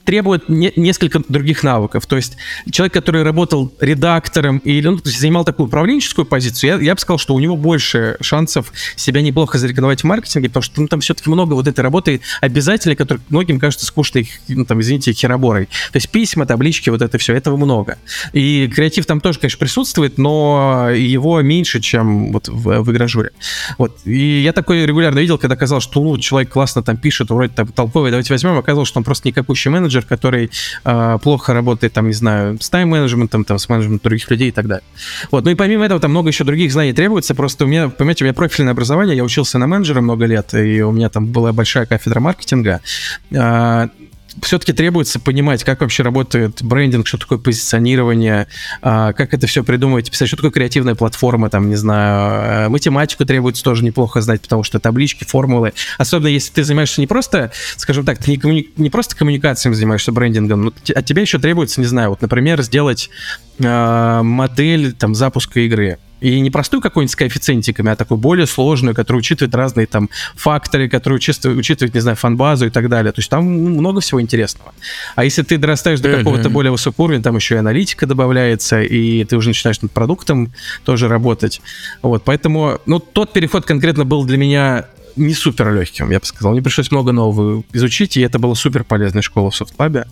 требует 0.05 0.49
не, 0.49 0.73
несколько 0.77 1.21
других 1.29 1.63
навыков. 1.63 2.07
То 2.07 2.17
есть 2.17 2.37
человек, 2.71 2.93
который 2.93 3.23
работал 3.23 3.73
редактором 3.81 4.59
или 4.59 4.89
ну, 4.89 4.99
занимал 5.05 5.45
такую 5.45 5.67
управленческую 5.67 6.27
позицию, 6.27 6.79
я, 6.79 6.85
я 6.85 6.95
бы 6.95 7.01
сказал, 7.01 7.19
что 7.19 7.35
у 7.35 7.41
него 7.41 7.57
больше 7.57 8.17
шансов 8.21 8.73
себя 8.97 9.23
неплохо 9.23 9.59
зарекомендовать 9.59 10.03
в 10.03 10.05
маркетинге, 10.05 10.49
потому 10.49 10.63
что 10.63 10.81
ну, 10.81 10.89
там 10.89 11.01
все-таки 11.01 11.31
много 11.31 11.55
вот 11.55 11.67
этой 11.67 11.81
работы 11.81 12.21
обязательной, 12.41 12.97
которая 12.97 13.23
многим 13.29 13.59
кажется 13.59 13.87
скучной, 13.87 14.31
ну, 14.49 14.65
там, 14.65 14.81
извините, 14.81 15.13
хероборой. 15.13 15.67
То 15.67 15.97
есть 15.97 16.11
письма, 16.11 16.47
таблички, 16.47 16.91
вот 16.91 17.03
это 17.03 17.19
все, 17.19 17.35
этого 17.35 17.57
много. 17.57 17.99
И 18.33 18.71
креатив 18.75 19.07
там 19.07 19.21
тоже, 19.21 19.39
конечно, 19.39 19.59
присутствует, 19.59 20.19
но 20.19 20.91
его 20.91 21.41
меньше, 21.43 21.81
чем 21.81 22.33
вот 22.33 22.49
в, 22.49 22.83
в 22.83 22.93
игражуре. 22.93 23.31
Вот. 23.79 23.99
И 24.05 24.43
я 24.43 24.53
такой 24.53 24.87
регулярно 24.87 25.19
видел, 25.19 25.39
когда 25.39 25.57
казалось, 25.57 25.85
что 25.85 26.03
ну, 26.03 26.19
человек 26.19 26.51
классно 26.51 26.83
там 26.83 26.97
пишет, 26.97 27.31
вроде 27.31 27.53
там 27.53 27.69
толковый, 27.69 28.11
давайте 28.11 28.33
возьмем, 28.33 28.59
оказалось, 28.59 28.89
что 28.89 28.99
он 28.99 29.05
просто 29.05 29.29
никакущий 29.29 29.71
менеджер, 29.71 29.94
менеджер, 29.95 30.05
который 30.09 30.51
э, 30.85 31.19
плохо 31.23 31.55
работает, 31.55 31.93
там, 31.93 32.07
не 32.07 32.13
знаю, 32.13 32.59
с 32.61 32.69
тайм-менеджментом, 32.71 33.45
там, 33.45 33.59
с 33.59 33.69
менеджментом 33.69 34.01
других 34.05 34.31
людей 34.31 34.49
и 34.49 34.53
так 34.53 34.67
далее. 34.67 34.85
Вот, 35.31 35.45
ну 35.45 35.51
и 35.51 35.55
помимо 35.55 35.85
этого, 35.85 36.01
там 36.01 36.11
много 36.11 36.29
еще 36.29 36.45
других 36.45 36.73
знаний 36.73 36.93
требуется, 36.93 37.35
просто 37.35 37.65
у 37.65 37.69
меня, 37.69 37.89
понимаете, 37.89 38.25
у 38.25 38.27
меня 38.27 38.35
профильное 38.35 38.73
образование, 38.73 39.17
я 39.17 39.25
учился 39.25 39.59
на 39.59 39.67
менеджера 39.67 40.01
много 40.01 40.27
лет, 40.27 40.55
и 40.55 40.83
у 40.83 40.93
меня 40.93 41.09
там 41.09 41.27
была 41.27 41.53
большая 41.53 41.87
кафедра 41.87 42.21
маркетинга, 42.21 42.81
э, 43.31 43.89
все-таки 44.43 44.73
требуется 44.73 45.21
понимать, 45.21 45.65
как 45.65 45.81
вообще 45.81 46.03
работает 46.03 46.63
брендинг, 46.63 47.07
что 47.07 47.19
такое 47.19 47.39
позиционирование, 47.39 48.47
а, 48.83 49.13
как 49.13 49.35
это 49.35 49.47
все 49.47 49.63
придумывать, 49.65 50.11
писать, 50.11 50.29
что 50.29 50.37
такое 50.37 50.51
креативная 50.51 50.95
платформа, 50.95 51.51
там, 51.51 51.69
не 51.69 51.77
знаю, 51.77 52.67
э, 52.67 52.69
математику 52.69 53.25
требуется 53.25 53.63
тоже 53.63 53.85
неплохо 53.85 54.21
знать, 54.21 54.41
потому 54.43 54.63
что 54.63 54.79
таблички, 54.79 55.25
формулы, 55.25 55.73
особенно 55.99 56.29
если 56.29 56.53
ты 56.53 56.65
занимаешься 56.65 57.01
не 57.01 57.07
просто, 57.07 57.53
скажем 57.77 58.05
так, 58.05 58.19
ты 58.19 58.31
не, 58.31 58.37
коммуни... 58.37 58.69
не 58.77 58.91
просто 58.91 59.17
коммуникациями 59.17 59.75
занимаешься 59.75 60.13
брендингом, 60.13 60.65
но 60.65 60.73
от 60.95 61.05
тебя 61.05 61.23
еще 61.23 61.39
требуется, 61.39 61.81
не 61.81 61.87
знаю, 61.87 62.11
вот, 62.11 62.23
например, 62.23 62.63
сделать 62.63 63.11
модель 63.59 64.93
там 64.95 65.15
запуска 65.15 65.61
игры, 65.61 65.99
и 66.25 66.41
не 66.41 66.51
простую 66.51 66.81
какую-нибудь 66.81 67.13
с 67.13 67.17
коэффициентиками, 67.17 67.91
а 67.91 67.97
такую 67.97 68.17
более 68.17 68.47
сложную, 68.47 68.95
которая 68.95 69.19
учитывает 69.19 69.55
разные 69.55 69.87
там 69.87 70.09
факторы, 70.35 70.89
которые 70.89 71.19
учитывает, 71.19 71.59
учитывает 71.59 71.93
не 71.93 72.01
знаю, 72.01 72.17
фан-базу 72.17 72.67
и 72.67 72.71
так 72.71 72.89
далее. 72.89 73.13
То 73.13 73.19
есть 73.19 73.29
там 73.29 73.45
много 73.45 74.01
всего 74.01 74.23
интересного. 74.23 74.73
А 75.17 75.25
если 75.25 75.43
ты 75.43 75.59
дорастаешь 75.59 76.01
до 76.01 76.17
какого-то 76.17 76.49
более 76.49 76.73
высокого 76.73 77.05
уровня, 77.05 77.23
там 77.23 77.37
еще 77.37 77.57
и 77.57 77.59
аналитика 77.59 78.07
добавляется, 78.07 78.81
и 78.81 79.25
ты 79.25 79.37
уже 79.37 79.51
начинаешь 79.51 79.83
над 79.83 79.93
продуктом 79.93 80.55
тоже 80.85 81.09
работать. 81.09 81.61
Вот, 82.01 82.25
поэтому, 82.25 82.81
ну, 82.87 83.01
тот 83.01 83.35
переход 83.35 83.67
конкретно 83.67 84.07
был 84.07 84.25
для 84.25 84.39
меня 84.39 84.87
не 85.17 85.35
супер 85.35 85.75
легким, 85.75 86.11
я 86.11 86.21
бы 86.21 86.25
сказал. 86.25 86.53
Мне 86.53 86.63
пришлось 86.63 86.91
много 86.91 87.13
нового 87.13 87.63
изучить, 87.75 88.17
и 88.17 88.23
это 88.23 88.39
была 88.39 88.55
супер 88.55 88.83
полезная 88.83 89.21
школа 89.21 89.51
в 89.51 89.57
софтлабе. 89.57 90.07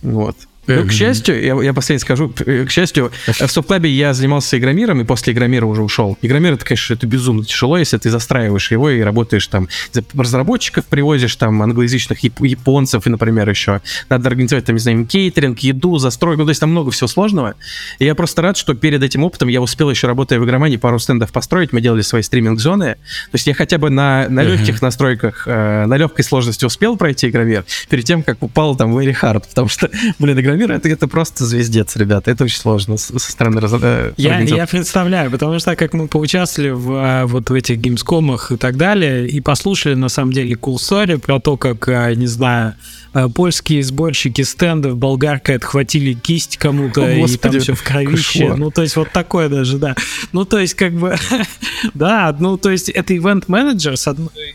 Вот. 0.00 0.36
Ну, 0.66 0.86
к 0.86 0.92
счастью, 0.92 1.42
я, 1.42 1.54
я 1.62 1.72
последний 1.74 2.00
скажу, 2.00 2.30
к 2.30 2.70
счастью, 2.70 3.12
в 3.26 3.48
Софтлабе 3.48 3.90
я 3.90 4.14
занимался 4.14 4.58
игромиром, 4.58 5.00
и 5.00 5.04
после 5.04 5.32
игромира 5.32 5.66
уже 5.66 5.82
ушел. 5.82 6.16
Игромир, 6.22 6.54
это, 6.54 6.64
конечно, 6.64 6.94
это 6.94 7.06
безумно 7.06 7.44
тяжело, 7.44 7.76
если 7.76 7.98
ты 7.98 8.10
застраиваешь 8.10 8.70
его 8.70 8.90
и 8.90 9.00
работаешь 9.00 9.46
там, 9.46 9.68
разработчиков 10.16 10.84
привозишь, 10.86 11.36
там, 11.36 11.62
англоязычных 11.62 12.20
японцев, 12.20 13.06
и, 13.06 13.10
например, 13.10 13.48
еще 13.48 13.80
надо 14.08 14.28
организовать, 14.28 14.64
там, 14.64 14.76
не 14.76 14.80
знаю, 14.80 15.06
кейтеринг, 15.06 15.58
еду, 15.60 15.98
застройку, 15.98 16.40
ну, 16.40 16.44
то 16.46 16.50
есть 16.50 16.60
там 16.60 16.70
много 16.70 16.90
всего 16.90 17.08
сложного. 17.08 17.54
И 17.98 18.04
я 18.04 18.14
просто 18.14 18.42
рад, 18.42 18.56
что 18.56 18.74
перед 18.74 19.02
этим 19.02 19.24
опытом 19.24 19.48
я 19.48 19.60
успел 19.60 19.90
еще, 19.90 20.06
работая 20.06 20.40
в 20.40 20.44
игромании, 20.44 20.76
пару 20.76 20.98
стендов 20.98 21.32
построить, 21.32 21.72
мы 21.72 21.80
делали 21.80 22.02
свои 22.02 22.22
стриминг-зоны. 22.22 22.94
То 22.94 23.34
есть 23.34 23.46
я 23.46 23.54
хотя 23.54 23.78
бы 23.78 23.90
на, 23.90 24.28
на 24.28 24.42
легких 24.42 24.80
настройках, 24.82 25.44
э, 25.46 25.86
на 25.86 25.96
легкой 25.96 26.24
сложности 26.24 26.64
успел 26.64 26.96
пройти 26.96 27.28
игромир, 27.28 27.64
перед 27.88 28.04
тем, 28.04 28.22
как 28.22 28.42
упал 28.42 28.76
там 28.76 28.96
very 28.96 29.14
hard, 29.20 29.44
потому 29.48 29.68
что, 29.68 29.90
блин, 30.18 30.38
игромир 30.40 30.53
мира, 30.56 30.74
это, 30.74 30.88
это 30.88 31.08
просто 31.08 31.44
звездец, 31.44 31.96
ребята. 31.96 32.30
Это 32.30 32.44
очень 32.44 32.58
сложно 32.58 32.96
со 32.96 33.18
стороны 33.18 33.60
раз, 33.60 33.72
э, 33.80 34.12
я, 34.16 34.40
я 34.40 34.66
представляю, 34.66 35.30
потому 35.30 35.58
что 35.58 35.70
так 35.70 35.78
как 35.78 35.92
мы 35.94 36.08
поучаствовали 36.08 36.70
в, 36.70 36.92
а, 36.92 37.26
вот 37.26 37.50
в 37.50 37.54
этих 37.54 37.78
геймскомах 37.78 38.52
и 38.52 38.56
так 38.56 38.76
далее, 38.76 39.28
и 39.28 39.40
послушали, 39.40 39.94
на 39.94 40.08
самом 40.08 40.32
деле, 40.32 40.54
cool 40.54 40.76
story 40.76 41.18
про 41.18 41.40
то, 41.40 41.56
как, 41.56 41.88
а, 41.88 42.14
не 42.14 42.26
знаю, 42.26 42.74
а, 43.12 43.28
польские 43.28 43.82
сборщики 43.82 44.42
стендов 44.42 44.96
болгаркой 44.96 45.56
отхватили 45.56 46.14
кисть 46.14 46.56
кому-то, 46.56 47.04
О, 47.04 47.08
и 47.08 47.36
там 47.36 47.58
все 47.60 47.74
в 47.74 47.82
кровище. 47.82 48.40
Кошмар. 48.40 48.58
Ну, 48.58 48.70
то 48.70 48.82
есть 48.82 48.96
вот 48.96 49.10
такое 49.12 49.48
даже, 49.48 49.78
да. 49.78 49.94
Ну, 50.32 50.44
то 50.44 50.58
есть 50.58 50.74
как 50.74 50.92
бы, 50.92 51.16
да, 51.94 52.36
ну, 52.38 52.56
то 52.56 52.70
есть 52.70 52.88
это 52.88 53.16
ивент-менеджер, 53.16 53.94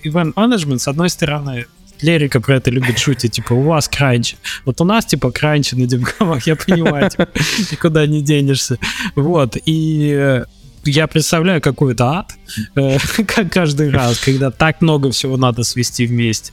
ивент-менеджмент, 0.04 0.82
с 0.82 0.88
одной 0.88 1.10
стороны, 1.10 1.66
Лерика 2.02 2.40
про 2.40 2.58
это 2.58 2.72
любит 2.72 2.98
шутить, 3.00 3.34
типа, 3.34 3.54
у 3.54 3.62
вас 3.62 3.88
кранч. 3.88 4.36
Вот 4.66 4.82
у 4.82 4.86
нас, 4.86 5.06
типа, 5.06 5.32
кранчи 5.32 5.76
на 5.76 5.86
Димгамах, 5.86 6.48
я 6.48 6.56
понимаю, 6.56 7.10
типа, 7.10 7.28
никуда 7.72 8.06
не 8.06 8.22
денешься. 8.22 8.78
Вот, 9.16 9.58
и 9.66 10.14
э, 10.16 10.46
я 10.86 11.08
представляю 11.08 11.62
какой-то 11.62 12.06
ад, 12.06 12.32
э, 12.76 12.98
как 13.28 13.52
каждый 13.52 13.90
раз, 13.90 14.20
когда 14.20 14.52
так 14.52 14.82
много 14.82 15.12
всего 15.12 15.38
надо 15.38 15.64
свести 15.64 16.06
вместе. 16.06 16.52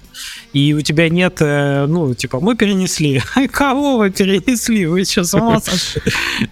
И 0.53 0.73
у 0.73 0.81
тебя 0.81 1.09
нет, 1.09 1.37
э, 1.41 1.87
ну, 1.87 2.15
типа, 2.15 2.41
мы 2.41 2.57
перенесли. 2.57 3.23
Кого 3.53 3.99
вы 3.99 4.11
перенесли? 4.11 4.87
Вы 4.87 5.05
сейчас 5.05 5.31
с 5.31 5.35
ума 5.35 5.61
сошли? 5.65 6.03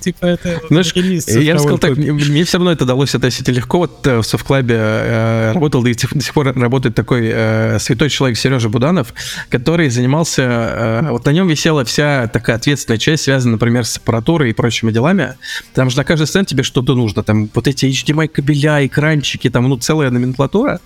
Типа, 0.01 0.27
это 0.27 0.61
Знаешь, 0.69 0.93
я 0.95 1.55
бы 1.55 1.61
сказал 1.61 1.79
так, 1.79 1.97
мне 1.97 2.45
все 2.45 2.59
равно 2.59 2.73
это 2.73 2.85
далось 2.85 3.15
относительно 3.15 3.57
легко. 3.57 3.79
Вот 3.79 4.07
э, 4.07 4.19
в 4.19 4.25
Софтклабе 4.25 4.77
э, 4.79 5.53
работал, 5.53 5.83
да 5.83 5.91
и 5.91 5.95
до 5.95 6.21
сих 6.21 6.35
пор 6.35 6.53
работает 6.55 6.95
такой 6.95 7.31
э, 7.33 7.79
святой 7.79 8.11
человек 8.11 8.39
Сережа 8.39 8.69
Буданов, 8.69 9.15
который 9.49 9.89
занимался, 9.89 11.07
вот 11.11 11.25
на 11.25 11.31
нем 11.31 11.49
висела 11.49 11.85
вся 11.85 12.29
такая 12.29 12.57
ответственная 12.57 12.99
часть, 12.99 13.25
связанная, 13.25 13.55
например, 13.55 13.85
с 13.85 13.97
аппаратурой 13.97 14.51
и 14.51 14.53
прочими 14.53 14.93
делами. 14.93 15.37
Там 15.73 15.91
же 15.91 15.97
на 15.97 16.05
каждый 16.05 16.27
сцен 16.27 16.45
тебе 16.45 16.63
что-то 16.63 16.95
нужно. 16.95 17.23
Там 17.23 17.49
вот 17.55 17.69
эти 17.69 17.74
HDMI 17.83 18.29
кабеля, 18.29 18.87
экранчики, 18.87 19.51
там, 19.51 19.69
ну, 19.69 19.77
целая 19.77 20.11
номенклатура. 20.11 20.81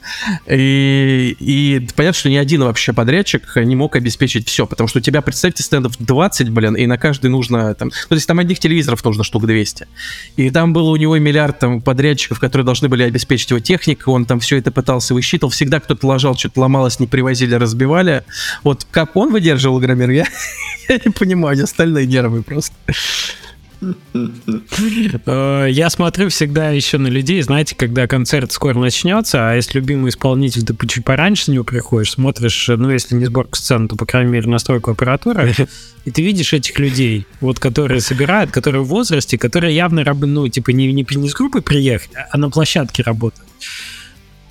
И, 0.46 1.36
и 1.38 1.86
понятно, 1.94 2.18
что 2.18 2.30
ни 2.30 2.36
один 2.36 2.62
вообще 2.62 2.92
подрядчик 2.92 3.56
не 3.56 3.76
мог 3.76 3.96
обеспечить 3.96 4.48
все, 4.48 4.66
потому 4.66 4.88
что 4.88 4.98
у 4.98 5.02
тебя, 5.02 5.20
представьте, 5.20 5.62
стендов 5.62 5.94
20, 5.98 6.50
блин, 6.50 6.74
и 6.74 6.86
на 6.86 6.98
каждый 6.98 7.30
нужно, 7.30 7.74
там, 7.74 7.88
ну, 7.88 8.08
то 8.08 8.14
есть 8.14 8.26
там 8.26 8.38
одних 8.38 8.58
телевизоров 8.58 9.04
нужно 9.04 9.24
штук 9.24 9.46
200. 9.46 9.86
И 10.36 10.50
там 10.50 10.72
было 10.72 10.90
у 10.90 10.96
него 10.96 11.18
миллиард 11.18 11.58
там 11.58 11.80
подрядчиков, 11.80 12.40
которые 12.40 12.64
должны 12.64 12.88
были 12.88 13.02
обеспечить 13.02 13.50
его 13.50 13.60
технику, 13.60 14.12
он 14.12 14.24
там 14.24 14.40
все 14.40 14.56
это 14.56 14.70
пытался 14.70 15.14
высчитывал, 15.14 15.50
всегда 15.50 15.80
кто-то 15.80 16.06
ложал, 16.06 16.36
что-то 16.36 16.60
ломалось, 16.60 17.00
не 17.00 17.06
привозили, 17.06 17.54
разбивали. 17.54 18.24
Вот 18.62 18.86
как 18.90 19.16
он 19.16 19.32
выдерживал 19.32 19.80
громер, 19.80 20.10
я, 20.10 20.26
я 20.88 21.00
не 21.04 21.10
понимаю, 21.10 21.62
остальные 21.62 22.06
нервы 22.06 22.42
просто. 22.42 22.74
Э, 23.80 25.66
я 25.70 25.90
смотрю 25.90 26.28
всегда 26.28 26.70
еще 26.70 26.98
на 26.98 27.08
людей, 27.08 27.40
знаете, 27.42 27.74
когда 27.76 28.06
концерт 28.06 28.52
скоро 28.52 28.78
начнется, 28.78 29.50
а 29.50 29.54
если 29.54 29.78
любимый 29.78 30.10
исполнитель, 30.10 30.64
ты 30.64 30.74
чуть 30.86 31.04
пораньше 31.04 31.50
него 31.50 31.64
приходишь, 31.64 32.12
смотришь, 32.12 32.68
ну, 32.68 32.90
если 32.90 33.14
не 33.14 33.26
сборка 33.26 33.56
сцены, 33.56 33.88
то, 33.88 33.96
по 33.96 34.06
крайней 34.06 34.32
мере, 34.32 34.48
настройку 34.48 34.90
аппаратуры, 34.90 35.54
и 36.04 36.10
ты 36.10 36.22
видишь 36.22 36.52
этих 36.52 36.78
людей, 36.78 37.26
вот, 37.40 37.58
которые 37.58 38.00
собирают, 38.00 38.50
которые 38.50 38.82
в 38.82 38.88
возрасте, 38.88 39.38
которые 39.38 39.74
явно, 39.74 40.04
ну, 40.04 40.48
типа, 40.48 40.70
не, 40.70 40.92
не, 40.92 41.06
не 41.08 41.28
с 41.28 41.34
группы 41.34 41.60
приехали, 41.60 42.18
а 42.30 42.38
на 42.38 42.50
площадке 42.50 43.02
работают. 43.02 43.48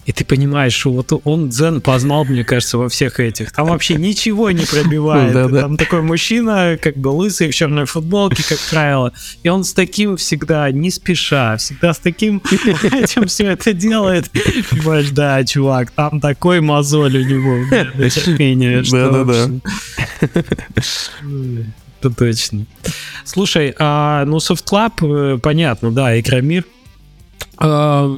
И 0.07 0.13
ты 0.13 0.23
понимаешь, 0.23 0.73
что 0.73 0.91
вот 0.91 1.11
он 1.25 1.49
дзен 1.49 1.81
познал, 1.81 2.23
мне 2.23 2.45
кажется, 2.45 2.77
во 2.77 2.87
всех 2.87 3.19
этих. 3.19 3.51
Там 3.51 3.67
вообще 3.67 3.95
ничего 3.95 4.49
не 4.51 4.63
пробивает. 4.71 5.33
Там 5.33 5.75
такой 5.75 6.01
мужчина, 6.01 6.77
как 6.81 6.95
бы 6.95 7.09
лысый, 7.09 7.51
в 7.51 7.55
черной 7.55 7.83
футболке, 7.83 8.41
как 8.47 8.57
правило. 8.69 9.11
И 9.43 9.49
он 9.49 9.65
с 9.65 9.73
таким 9.73 10.15
всегда, 10.15 10.71
не 10.71 10.91
спеша, 10.91 11.57
всегда 11.57 11.93
с 11.93 11.99
таким 11.99 12.41
этим 12.83 13.27
все 13.27 13.47
это 13.47 13.73
делает. 13.73 14.31
Понимаешь, 14.69 15.09
да, 15.09 15.43
чувак, 15.43 15.91
там 15.91 16.21
такой 16.21 16.61
мозоль 16.61 17.17
у 17.17 17.25
него. 17.25 17.65
Да-да-да. 18.89 19.49
Это 21.99 22.15
точно. 22.15 22.65
Слушай, 23.25 23.75
а, 23.77 24.23
ну, 24.25 24.37
Soft 24.37 24.63
Club, 24.71 25.35
э, 25.35 25.39
понятно, 25.39 25.91
да, 25.91 26.17
Игромир. 26.17 26.63
А 27.57 28.15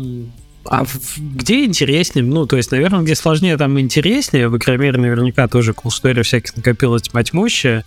где 1.18 1.66
интереснее? 1.66 2.24
Ну, 2.24 2.46
то 2.46 2.58
есть, 2.58 2.72
наверное, 2.72 3.02
где 3.02 3.16
сложнее, 3.16 3.58
там 3.58 3.80
интереснее. 3.80 4.50
В 4.50 4.58
Игромире 4.58 4.98
наверняка 4.98 5.48
тоже 5.48 5.74
story 5.74 6.22
всяких 6.24 6.56
накопилось 6.56 7.04
тьма 7.04 7.24
тьмущая. 7.24 7.84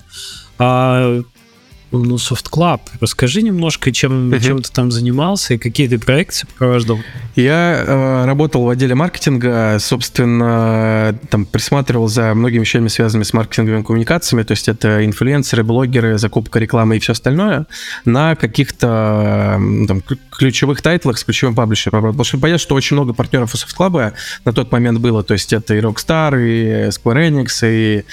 А 0.59 1.23
ну, 1.93 2.17
Soft 2.17 2.51
Club. 2.51 2.81
Расскажи 3.01 3.43
немножко, 3.43 3.93
чем, 3.93 4.33
uh-huh. 4.33 4.45
чем 4.45 4.63
ты 4.63 4.71
там 4.73 4.91
занимался 4.91 5.55
и 5.55 5.59
какие 5.59 5.89
ты 5.89 5.99
проекты 5.99 6.39
сопровождал. 6.39 6.99
Я 7.37 7.85
э, 7.87 8.25
работал 8.25 8.65
в 8.65 8.69
отделе 8.69 8.95
маркетинга, 8.95 9.79
собственно, 9.79 11.19
там 11.31 11.45
присматривал 11.45 12.09
за 12.09 12.35
многими 12.35 12.61
вещами, 12.61 12.89
связанными 12.89 13.25
с 13.25 13.33
маркетинговыми 13.33 13.83
коммуникациями, 13.83 14.43
то 14.43 14.53
есть 14.53 14.69
это 14.69 15.05
инфлюенсеры, 15.05 15.63
блогеры, 15.65 16.19
закупка 16.19 16.59
рекламы 16.59 16.97
и 16.97 16.99
все 16.99 17.13
остальное, 17.13 17.67
на 18.05 18.35
каких-то 18.35 19.61
там, 19.87 20.03
ключевых 20.31 20.83
тайтлах 20.83 21.19
с 21.19 21.25
ключевым 21.25 21.55
паблишером. 21.55 22.03
Потому 22.03 22.25
что 22.25 22.39
понятно, 22.39 22.59
что 22.59 22.75
очень 22.75 22.97
много 22.97 23.13
партнеров 23.13 23.55
у 23.55 23.57
Soft 23.57 23.77
Club 23.79 24.15
на 24.45 24.53
тот 24.53 24.73
момент 24.73 24.99
было, 24.99 25.23
то 25.23 25.35
есть 25.35 25.53
это 25.53 25.75
и 25.75 25.81
Rockstar, 25.81 26.41
и 26.41 26.89
Square 26.89 27.31
Enix, 27.31 27.61
и 27.63 28.05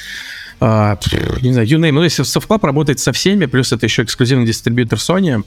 не 0.61 1.53
знаю, 1.53 1.67
you 1.67 1.79
name. 1.79 1.91
Ну, 1.91 2.03
если 2.03 2.23
Soft 2.23 2.47
Club 2.47 2.65
работает 2.65 2.99
со 2.99 3.11
всеми, 3.11 3.45
плюс 3.45 3.71
это 3.71 3.85
еще 3.85 4.03
эксклюзивный 4.03 4.45
дистрибьютор 4.45 4.99
Sony, 4.99 5.43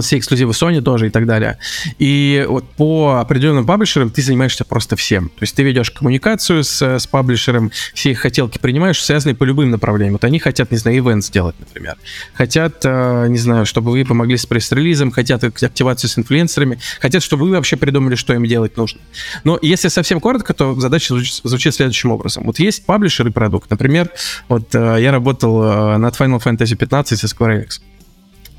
все 0.00 0.18
эксклюзивы 0.18 0.52
Sony 0.52 0.80
тоже 0.80 1.08
и 1.08 1.10
так 1.10 1.26
далее. 1.26 1.58
И 1.98 2.44
вот 2.48 2.64
по 2.70 3.18
определенным 3.20 3.66
паблишерам 3.66 4.10
ты 4.10 4.22
занимаешься 4.22 4.64
просто 4.64 4.96
всем. 4.96 5.28
То 5.28 5.42
есть 5.42 5.54
ты 5.54 5.62
ведешь 5.62 5.90
коммуникацию 5.90 6.64
с, 6.64 6.82
с 6.82 7.06
паблишером, 7.06 7.70
все 7.94 8.10
их 8.10 8.20
хотелки 8.20 8.58
принимаешь, 8.58 9.02
связанные 9.02 9.34
по 9.34 9.44
любым 9.44 9.70
направлениям. 9.70 10.14
Вот 10.14 10.24
они 10.24 10.38
хотят, 10.38 10.70
не 10.70 10.78
знаю, 10.78 10.98
ивент 10.98 11.24
сделать, 11.24 11.56
например. 11.58 11.96
Хотят, 12.34 12.82
э, 12.84 13.26
не 13.28 13.38
знаю, 13.38 13.66
чтобы 13.66 13.90
вы 13.90 14.04
помогли 14.04 14.36
с 14.36 14.46
пресс-релизом, 14.46 15.10
хотят 15.10 15.44
активацию 15.44 16.10
с 16.10 16.18
инфлюенсерами, 16.18 16.78
хотят, 17.00 17.22
чтобы 17.22 17.44
вы 17.44 17.52
вообще 17.52 17.76
придумали, 17.76 18.14
что 18.14 18.34
им 18.34 18.44
делать 18.46 18.76
нужно. 18.76 19.00
Но 19.44 19.58
если 19.62 19.88
совсем 19.88 20.20
коротко, 20.20 20.54
то 20.54 20.78
задача 20.78 21.14
звучит, 21.14 21.40
звучит 21.44 21.74
следующим 21.74 22.10
образом. 22.12 22.44
Вот 22.44 22.58
есть 22.58 22.84
паблишер 22.84 23.26
и 23.26 23.30
продукт. 23.30 23.70
Например, 23.70 24.10
вот 24.48 24.74
э, 24.74 24.98
я 25.00 25.12
работал 25.12 25.62
э, 25.62 25.96
над 25.96 26.14
Final 26.18 26.42
Fantasy 26.42 26.76
15 26.76 27.18
со 27.18 27.26
Square 27.26 27.64
Enix. 27.64 27.80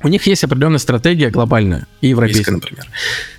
У 0.04 0.08
них 0.08 0.26
есть 0.26 0.44
определенная 0.44 0.78
стратегия 0.78 1.30
глобальная 1.30 1.86
и 2.02 2.08
европейская, 2.08 2.52
например. 2.52 2.84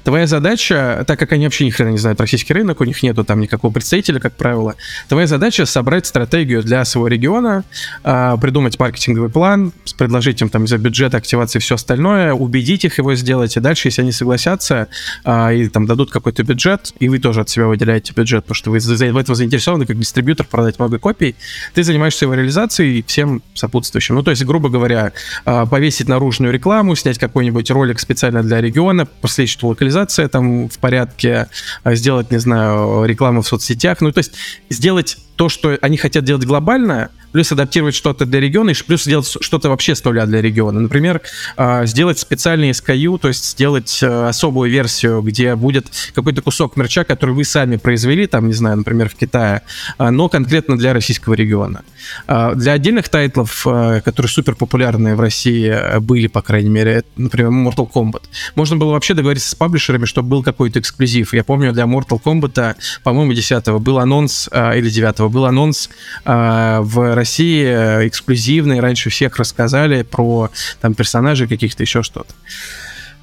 Твоя 0.03 0.25
задача, 0.25 1.03
так 1.07 1.19
как 1.19 1.31
они 1.31 1.45
вообще 1.45 1.63
ни 1.63 1.69
хрена 1.69 1.89
не 1.89 1.99
знают 1.99 2.19
российский 2.19 2.53
рынок, 2.53 2.81
у 2.81 2.83
них 2.85 3.03
нету 3.03 3.23
там 3.23 3.39
никакого 3.39 3.71
представителя, 3.71 4.19
как 4.19 4.35
правило, 4.35 4.75
твоя 5.07 5.27
задача 5.27 5.67
собрать 5.67 6.07
стратегию 6.07 6.63
для 6.63 6.83
своего 6.85 7.07
региона, 7.07 7.63
а, 8.03 8.35
придумать 8.37 8.79
маркетинговый 8.79 9.29
план, 9.29 9.73
предложить 9.97 10.41
им 10.41 10.49
там 10.49 10.65
за 10.65 10.79
бюджет, 10.79 11.13
активации 11.13 11.59
и 11.59 11.61
все 11.61 11.75
остальное, 11.75 12.33
убедить 12.33 12.83
их 12.83 12.97
его 12.97 13.13
сделать, 13.13 13.55
и 13.57 13.59
дальше, 13.59 13.89
если 13.89 14.01
они 14.01 14.11
согласятся 14.11 14.87
а, 15.23 15.53
и 15.53 15.67
там 15.69 15.85
дадут 15.85 16.09
какой-то 16.09 16.43
бюджет, 16.43 16.93
и 16.99 17.09
вы 17.09 17.19
тоже 17.19 17.41
от 17.41 17.49
себя 17.49 17.67
выделяете 17.67 18.13
бюджет, 18.15 18.43
потому 18.45 18.55
что 18.55 18.71
вы 18.71 18.79
в 18.79 19.17
этом 19.17 19.35
заинтересованы 19.35 19.85
как 19.85 19.99
дистрибьютор 19.99 20.47
продать 20.47 20.79
много 20.79 20.97
копий, 20.97 21.35
ты 21.75 21.83
занимаешься 21.83 22.25
его 22.25 22.33
реализацией 22.33 22.99
и 22.99 23.03
всем 23.03 23.43
сопутствующим. 23.53 24.15
Ну, 24.15 24.23
то 24.23 24.31
есть, 24.31 24.43
грубо 24.43 24.69
говоря, 24.69 25.11
а, 25.45 25.67
повесить 25.67 26.07
наружную 26.07 26.54
рекламу, 26.55 26.95
снять 26.95 27.17
какой-нибудь 27.17 27.69
ролик 27.71 27.99
специально 27.99 28.41
для 28.43 28.61
региона, 28.61 29.07
что 29.49 29.67
локализация 29.67 30.27
там 30.27 30.69
в 30.69 30.77
порядке, 30.79 31.47
а, 31.83 31.95
сделать, 31.95 32.31
не 32.31 32.39
знаю, 32.39 33.05
рекламу 33.05 33.41
в 33.41 33.47
соцсетях. 33.47 34.01
Ну, 34.01 34.11
то 34.11 34.19
есть 34.19 34.33
сделать 34.69 35.17
то, 35.35 35.49
что 35.49 35.77
они 35.81 35.97
хотят 35.97 36.23
делать 36.23 36.45
глобально, 36.45 37.09
плюс 37.35 37.51
адаптировать 37.51 37.95
что-то 37.95 38.25
для 38.25 38.39
региона, 38.39 38.69
и 38.69 38.73
плюс 38.73 39.03
сделать 39.03 39.27
что-то 39.41 39.69
вообще 39.69 39.93
с 39.93 40.01
нуля 40.05 40.25
для 40.25 40.41
региона. 40.41 40.79
Например, 40.79 41.21
а, 41.57 41.85
сделать 41.85 42.17
специальный 42.17 42.69
SKU, 42.69 43.19
то 43.19 43.27
есть 43.27 43.43
сделать 43.43 43.99
а, 44.01 44.29
особую 44.29 44.71
версию, 44.71 45.21
где 45.21 45.55
будет 45.55 45.87
какой-то 46.13 46.41
кусок 46.41 46.77
мерча, 46.77 47.03
который 47.03 47.35
вы 47.35 47.43
сами 47.43 47.75
произвели, 47.75 48.25
там, 48.25 48.47
не 48.47 48.53
знаю, 48.53 48.77
например, 48.77 49.09
в 49.09 49.15
Китае, 49.15 49.63
но 49.99 50.29
конкретно 50.29 50.77
для 50.77 50.93
российского 50.93 51.33
региона. 51.33 51.83
Для 52.27 52.71
отдельных 52.71 53.09
тайтлов, 53.09 53.63
которые 53.63 54.29
супер 54.29 54.55
популярные 54.55 55.15
в 55.15 55.19
России 55.19 55.99
были, 55.99 56.27
по 56.27 56.41
крайней 56.41 56.69
мере, 56.69 57.03
например, 57.17 57.51
Mortal 57.51 57.91
Kombat, 57.91 58.23
можно 58.55 58.77
было 58.77 58.91
вообще 58.91 59.13
договориться 59.13 59.49
с 59.49 59.55
паблишерами, 59.55 60.05
чтобы 60.05 60.29
был 60.29 60.43
какой-то 60.43 60.79
эксклюзив. 60.79 61.33
Я 61.33 61.43
помню, 61.43 61.73
для 61.73 61.83
Mortal 61.83 62.21
Kombat, 62.23 62.75
по-моему, 63.03 63.33
10 63.33 63.67
был 63.81 63.99
анонс, 63.99 64.49
или 64.53 64.89
9 64.89 65.24
был 65.29 65.45
анонс 65.45 65.89
э, 66.25 66.79
в 66.81 67.15
России 67.15 67.63
э, 67.65 68.07
эксклюзивный, 68.07 68.79
раньше 68.79 69.09
всех 69.09 69.37
рассказали 69.37 70.03
про 70.03 70.49
там 70.81 70.93
персонажей 70.93 71.47
каких-то, 71.47 71.83
еще 71.83 72.03
что-то. 72.03 72.33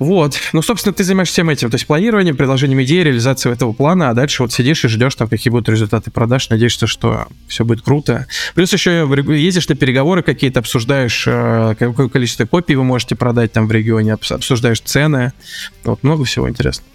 Вот. 0.03 0.37
Ну, 0.53 0.63
собственно, 0.63 0.93
ты 0.93 1.05
занимаешься 1.05 1.35
всем 1.35 1.49
этим. 1.49 1.71
То 1.71 1.77
есть 1.77 1.87
планирование, 1.87 2.35
предложением 2.35 2.83
идеи, 2.83 3.03
реализацией 3.03 3.55
этого 3.55 3.73
плана, 3.73 4.11
а 4.11 4.15
дальше 4.15 4.43
вот 4.43 4.53
сидишь 4.53 4.85
и 4.85 4.89
ждешь, 4.89 5.15
там, 5.15 5.29
какие 5.29 5.51
будут 5.51 5.69
результаты 5.69 6.11
продаж, 6.11 6.51
надеешься, 6.51 6.89
что 6.89 7.29
все 7.47 7.65
будет 7.65 7.83
круто. 7.83 8.27
Плюс 8.55 8.73
еще 8.73 9.09
ездишь 9.29 9.69
на 9.69 9.77
переговоры 9.77 10.23
какие-то, 10.23 10.59
обсуждаешь, 10.59 11.25
э, 11.27 11.77
какое 11.79 12.09
количество 12.09 12.47
копий 12.47 12.75
вы 12.75 12.83
можете 12.83 13.15
продать 13.15 13.53
там 13.53 13.69
в 13.69 13.73
регионе, 13.73 14.15
обсуждаешь 14.15 14.81
цены. 14.81 15.33
Вот, 15.85 16.03
много 16.03 16.25
всего 16.25 16.49
интересного. 16.49 16.89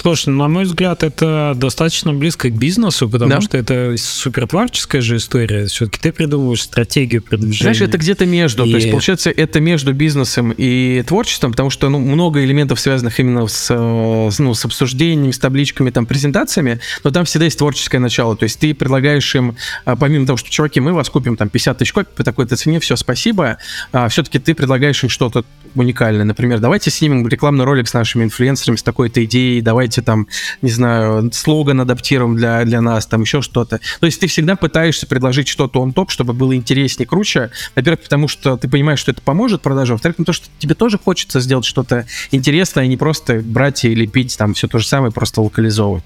Слушай, 0.00 0.30
на 0.30 0.48
мой 0.48 0.64
взгляд, 0.64 1.02
это 1.02 1.54
достаточно 1.56 2.12
близко 2.12 2.50
к 2.50 2.54
бизнесу, 2.54 3.08
потому 3.08 3.30
да? 3.30 3.40
что 3.40 3.56
это 3.56 3.94
супер 3.96 4.46
творческая 4.46 5.00
же 5.00 5.16
история. 5.16 5.66
Все-таки 5.66 5.98
ты 6.00 6.12
придумываешь 6.12 6.62
стратегию 6.62 7.22
продвижения. 7.22 7.62
Знаешь, 7.62 7.80
это 7.80 7.98
где-то 7.98 8.26
между. 8.26 8.64
И... 8.64 8.70
То 8.70 8.76
есть, 8.76 8.90
получается, 8.90 9.30
это 9.30 9.60
между 9.60 9.94
бизнесом 9.94 10.52
и 10.56 11.02
творчеством, 11.06 11.52
потому 11.52 11.70
что 11.70 11.88
ну, 11.88 11.98
много 11.98 12.44
элементов, 12.44 12.78
связанных 12.78 13.18
именно 13.20 13.46
с, 13.46 13.68
э, 13.70 14.30
ну, 14.38 14.54
с 14.54 14.64
обсуждениями, 14.64 15.30
с 15.32 15.38
табличками, 15.38 15.90
там, 15.90 16.06
презентациями, 16.06 16.80
но 17.02 17.10
там 17.10 17.24
всегда 17.24 17.46
есть 17.46 17.58
творческое 17.58 17.98
начало. 17.98 18.36
То 18.36 18.44
есть 18.44 18.58
ты 18.58 18.74
предлагаешь 18.74 19.34
им, 19.34 19.56
а, 19.84 19.96
помимо 19.96 20.26
того, 20.26 20.36
что, 20.36 20.50
чуваки, 20.50 20.80
мы 20.80 20.92
вас 20.92 21.08
купим 21.08 21.36
там 21.36 21.48
50 21.48 21.78
тысяч 21.78 21.92
копий 21.92 22.14
по 22.14 22.22
такой-то 22.22 22.56
цене, 22.56 22.80
все, 22.80 22.96
спасибо, 22.96 23.58
а, 23.92 24.08
все-таки 24.08 24.38
ты 24.38 24.54
предлагаешь 24.54 25.02
им 25.02 25.08
что-то 25.08 25.44
уникальное. 25.74 26.24
Например, 26.24 26.58
давайте 26.58 26.90
снимем 26.90 27.26
рекламный 27.26 27.64
ролик 27.64 27.88
с 27.88 27.94
нашими 27.94 28.24
инфлюенсерами, 28.24 28.76
с 28.76 28.82
такой-то 28.82 29.24
идеей, 29.24 29.60
давайте 29.60 29.85
давайте 29.86 30.02
там, 30.02 30.26
не 30.62 30.70
знаю, 30.70 31.30
слоган 31.32 31.80
адаптируем 31.80 32.36
для, 32.36 32.64
для 32.64 32.80
нас, 32.80 33.06
там 33.06 33.22
еще 33.22 33.40
что-то. 33.40 33.80
То 34.00 34.06
есть 34.06 34.20
ты 34.20 34.26
всегда 34.26 34.56
пытаешься 34.56 35.06
предложить 35.06 35.46
что-то 35.46 35.80
он 35.80 35.92
топ, 35.92 36.10
чтобы 36.10 36.32
было 36.32 36.56
интереснее, 36.56 37.06
круче. 37.06 37.50
Во-первых, 37.76 38.02
потому 38.02 38.26
что 38.26 38.56
ты 38.56 38.68
понимаешь, 38.68 38.98
что 38.98 39.12
это 39.12 39.22
поможет 39.22 39.62
продаже, 39.62 39.92
во-вторых, 39.92 40.16
потому 40.16 40.34
что 40.34 40.48
тебе 40.58 40.74
тоже 40.74 40.98
хочется 40.98 41.40
сделать 41.40 41.64
что-то 41.64 42.06
интересное, 42.32 42.84
а 42.84 42.86
не 42.86 42.96
просто 42.96 43.40
брать 43.44 43.84
и 43.84 43.94
лепить 43.94 44.36
там 44.36 44.54
все 44.54 44.66
то 44.66 44.78
же 44.78 44.86
самое, 44.86 45.12
просто 45.12 45.40
локализовывать. 45.40 46.04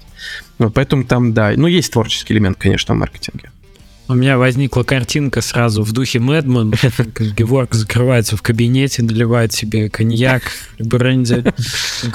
Вот 0.59 0.73
поэтому 0.73 1.03
там, 1.03 1.33
да, 1.33 1.53
ну 1.55 1.65
есть 1.67 1.91
творческий 1.91 2.33
элемент, 2.33 2.57
конечно, 2.59 2.93
в 2.93 2.97
маркетинге. 2.97 3.49
У 4.11 4.13
меня 4.13 4.37
возникла 4.37 4.83
картинка 4.83 5.39
сразу 5.39 5.83
в 5.83 5.93
духе 5.93 6.19
Мэдман, 6.19 6.73
как 6.81 7.33
Геворг 7.33 7.73
закрывается 7.73 8.35
в 8.35 8.41
кабинете, 8.41 9.03
наливает 9.03 9.53
себе 9.53 9.89
коньяк, 9.89 10.43
бренди, 10.79 11.41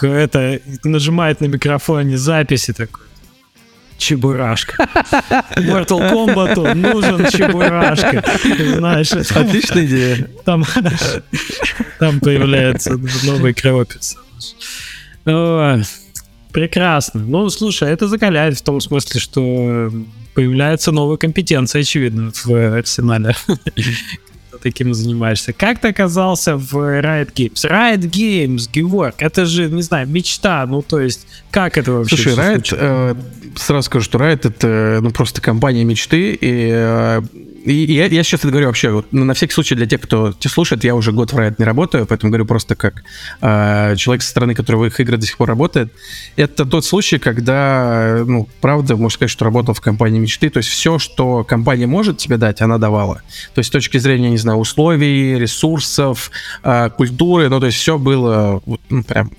это 0.03 0.61
нажимает 0.84 1.40
на 1.40 1.47
микрофоне 1.47 2.18
записи 2.18 2.74
такой. 2.74 3.07
Чебурашка. 3.97 4.86
Mortal 5.57 6.12
Kombat 6.12 6.74
нужен 6.74 7.30
Чебурашка. 7.30 8.22
Знаешь, 8.76 9.12
Отличная 9.12 9.86
идея. 9.86 10.28
Там, 10.44 10.66
там 11.99 12.20
появляется 12.20 13.01
новый 13.24 13.55
кривой 13.55 13.86
Прекрасно. 16.53 17.20
Ну, 17.20 17.49
слушай, 17.49 17.90
это 17.90 18.07
закаляет 18.07 18.59
в 18.59 18.62
том 18.62 18.82
смысле, 18.82 19.18
что 19.18 19.90
появляется 20.37 20.93
новая 20.93 21.16
компетенция, 21.16 21.80
очевидно, 21.80 22.30
в 22.45 22.78
арсенале. 22.78 23.34
таким 24.62 24.95
занимаешься. 24.95 25.53
Как 25.53 25.80
ты 25.80 25.89
оказался 25.89 26.57
в 26.57 26.74
Riot 26.74 27.32
Games? 27.34 27.64
Riot 27.64 28.11
Games, 28.11 28.68
Геворг, 28.72 29.14
это 29.18 29.47
же, 29.47 29.70
не 29.70 29.82
знаю, 29.82 30.09
мечта, 30.09 30.66
ну 30.66 30.82
то 30.82 31.01
есть, 31.01 31.26
как 31.51 31.78
это 31.78 31.93
вообще 31.93 32.16
Слушай, 32.16 32.34
Riot, 32.34 32.76
э, 32.76 33.14
сразу 33.57 33.87
скажу, 33.87 34.05
что 34.05 34.18
Riot 34.18 34.49
это 34.49 35.01
ну 35.03 35.11
просто 35.11 35.41
компания 35.41 35.84
мечты, 35.84 36.37
и 36.41 37.20
и 37.66 37.92
я, 37.92 38.06
я 38.06 38.22
сейчас 38.22 38.40
это 38.40 38.50
говорю 38.50 38.68
вообще, 38.68 38.90
вот, 38.90 39.06
ну, 39.10 39.24
на 39.24 39.34
всякий 39.34 39.52
случай 39.52 39.74
для 39.74 39.86
тех, 39.86 40.00
кто 40.00 40.32
тебя 40.32 40.50
слушает, 40.50 40.84
я 40.84 40.94
уже 40.94 41.10
год 41.10 41.32
в 41.32 41.36
Riot 41.36 41.56
не 41.58 41.64
работаю, 41.64 42.06
поэтому 42.06 42.30
говорю 42.30 42.46
просто 42.46 42.76
как 42.76 43.02
э, 43.40 43.96
человек 43.96 44.22
со 44.22 44.30
стороны, 44.30 44.54
который 44.54 44.76
в 44.76 44.84
их 44.84 45.00
играх 45.00 45.18
до 45.18 45.26
сих 45.26 45.36
пор 45.36 45.48
работает. 45.48 45.92
Это 46.36 46.64
тот 46.64 46.84
случай, 46.84 47.18
когда, 47.18 48.22
ну, 48.24 48.48
правда, 48.60 48.94
можно 48.94 49.10
сказать, 49.10 49.30
что 49.32 49.44
работал 49.44 49.74
в 49.74 49.80
компании 49.80 50.20
мечты, 50.20 50.48
то 50.48 50.58
есть 50.58 50.68
все, 50.68 51.00
что 51.00 51.42
компания 51.42 51.88
может 51.88 52.18
тебе 52.18 52.36
дать, 52.36 52.60
она 52.60 52.78
давала. 52.78 53.22
То 53.54 53.58
есть 53.58 53.68
с 53.68 53.72
точки 53.72 53.98
зрения, 53.98 54.30
не 54.30 54.38
знаю, 54.38 54.58
условий, 54.58 55.36
ресурсов, 55.36 56.30
э, 56.62 56.90
культуры, 56.96 57.48
ну, 57.48 57.58
то 57.58 57.66
есть 57.66 57.78
все 57.78 57.98
было 57.98 58.62
вот, 58.64 58.80
ну, 58.90 59.02
прям 59.02 59.32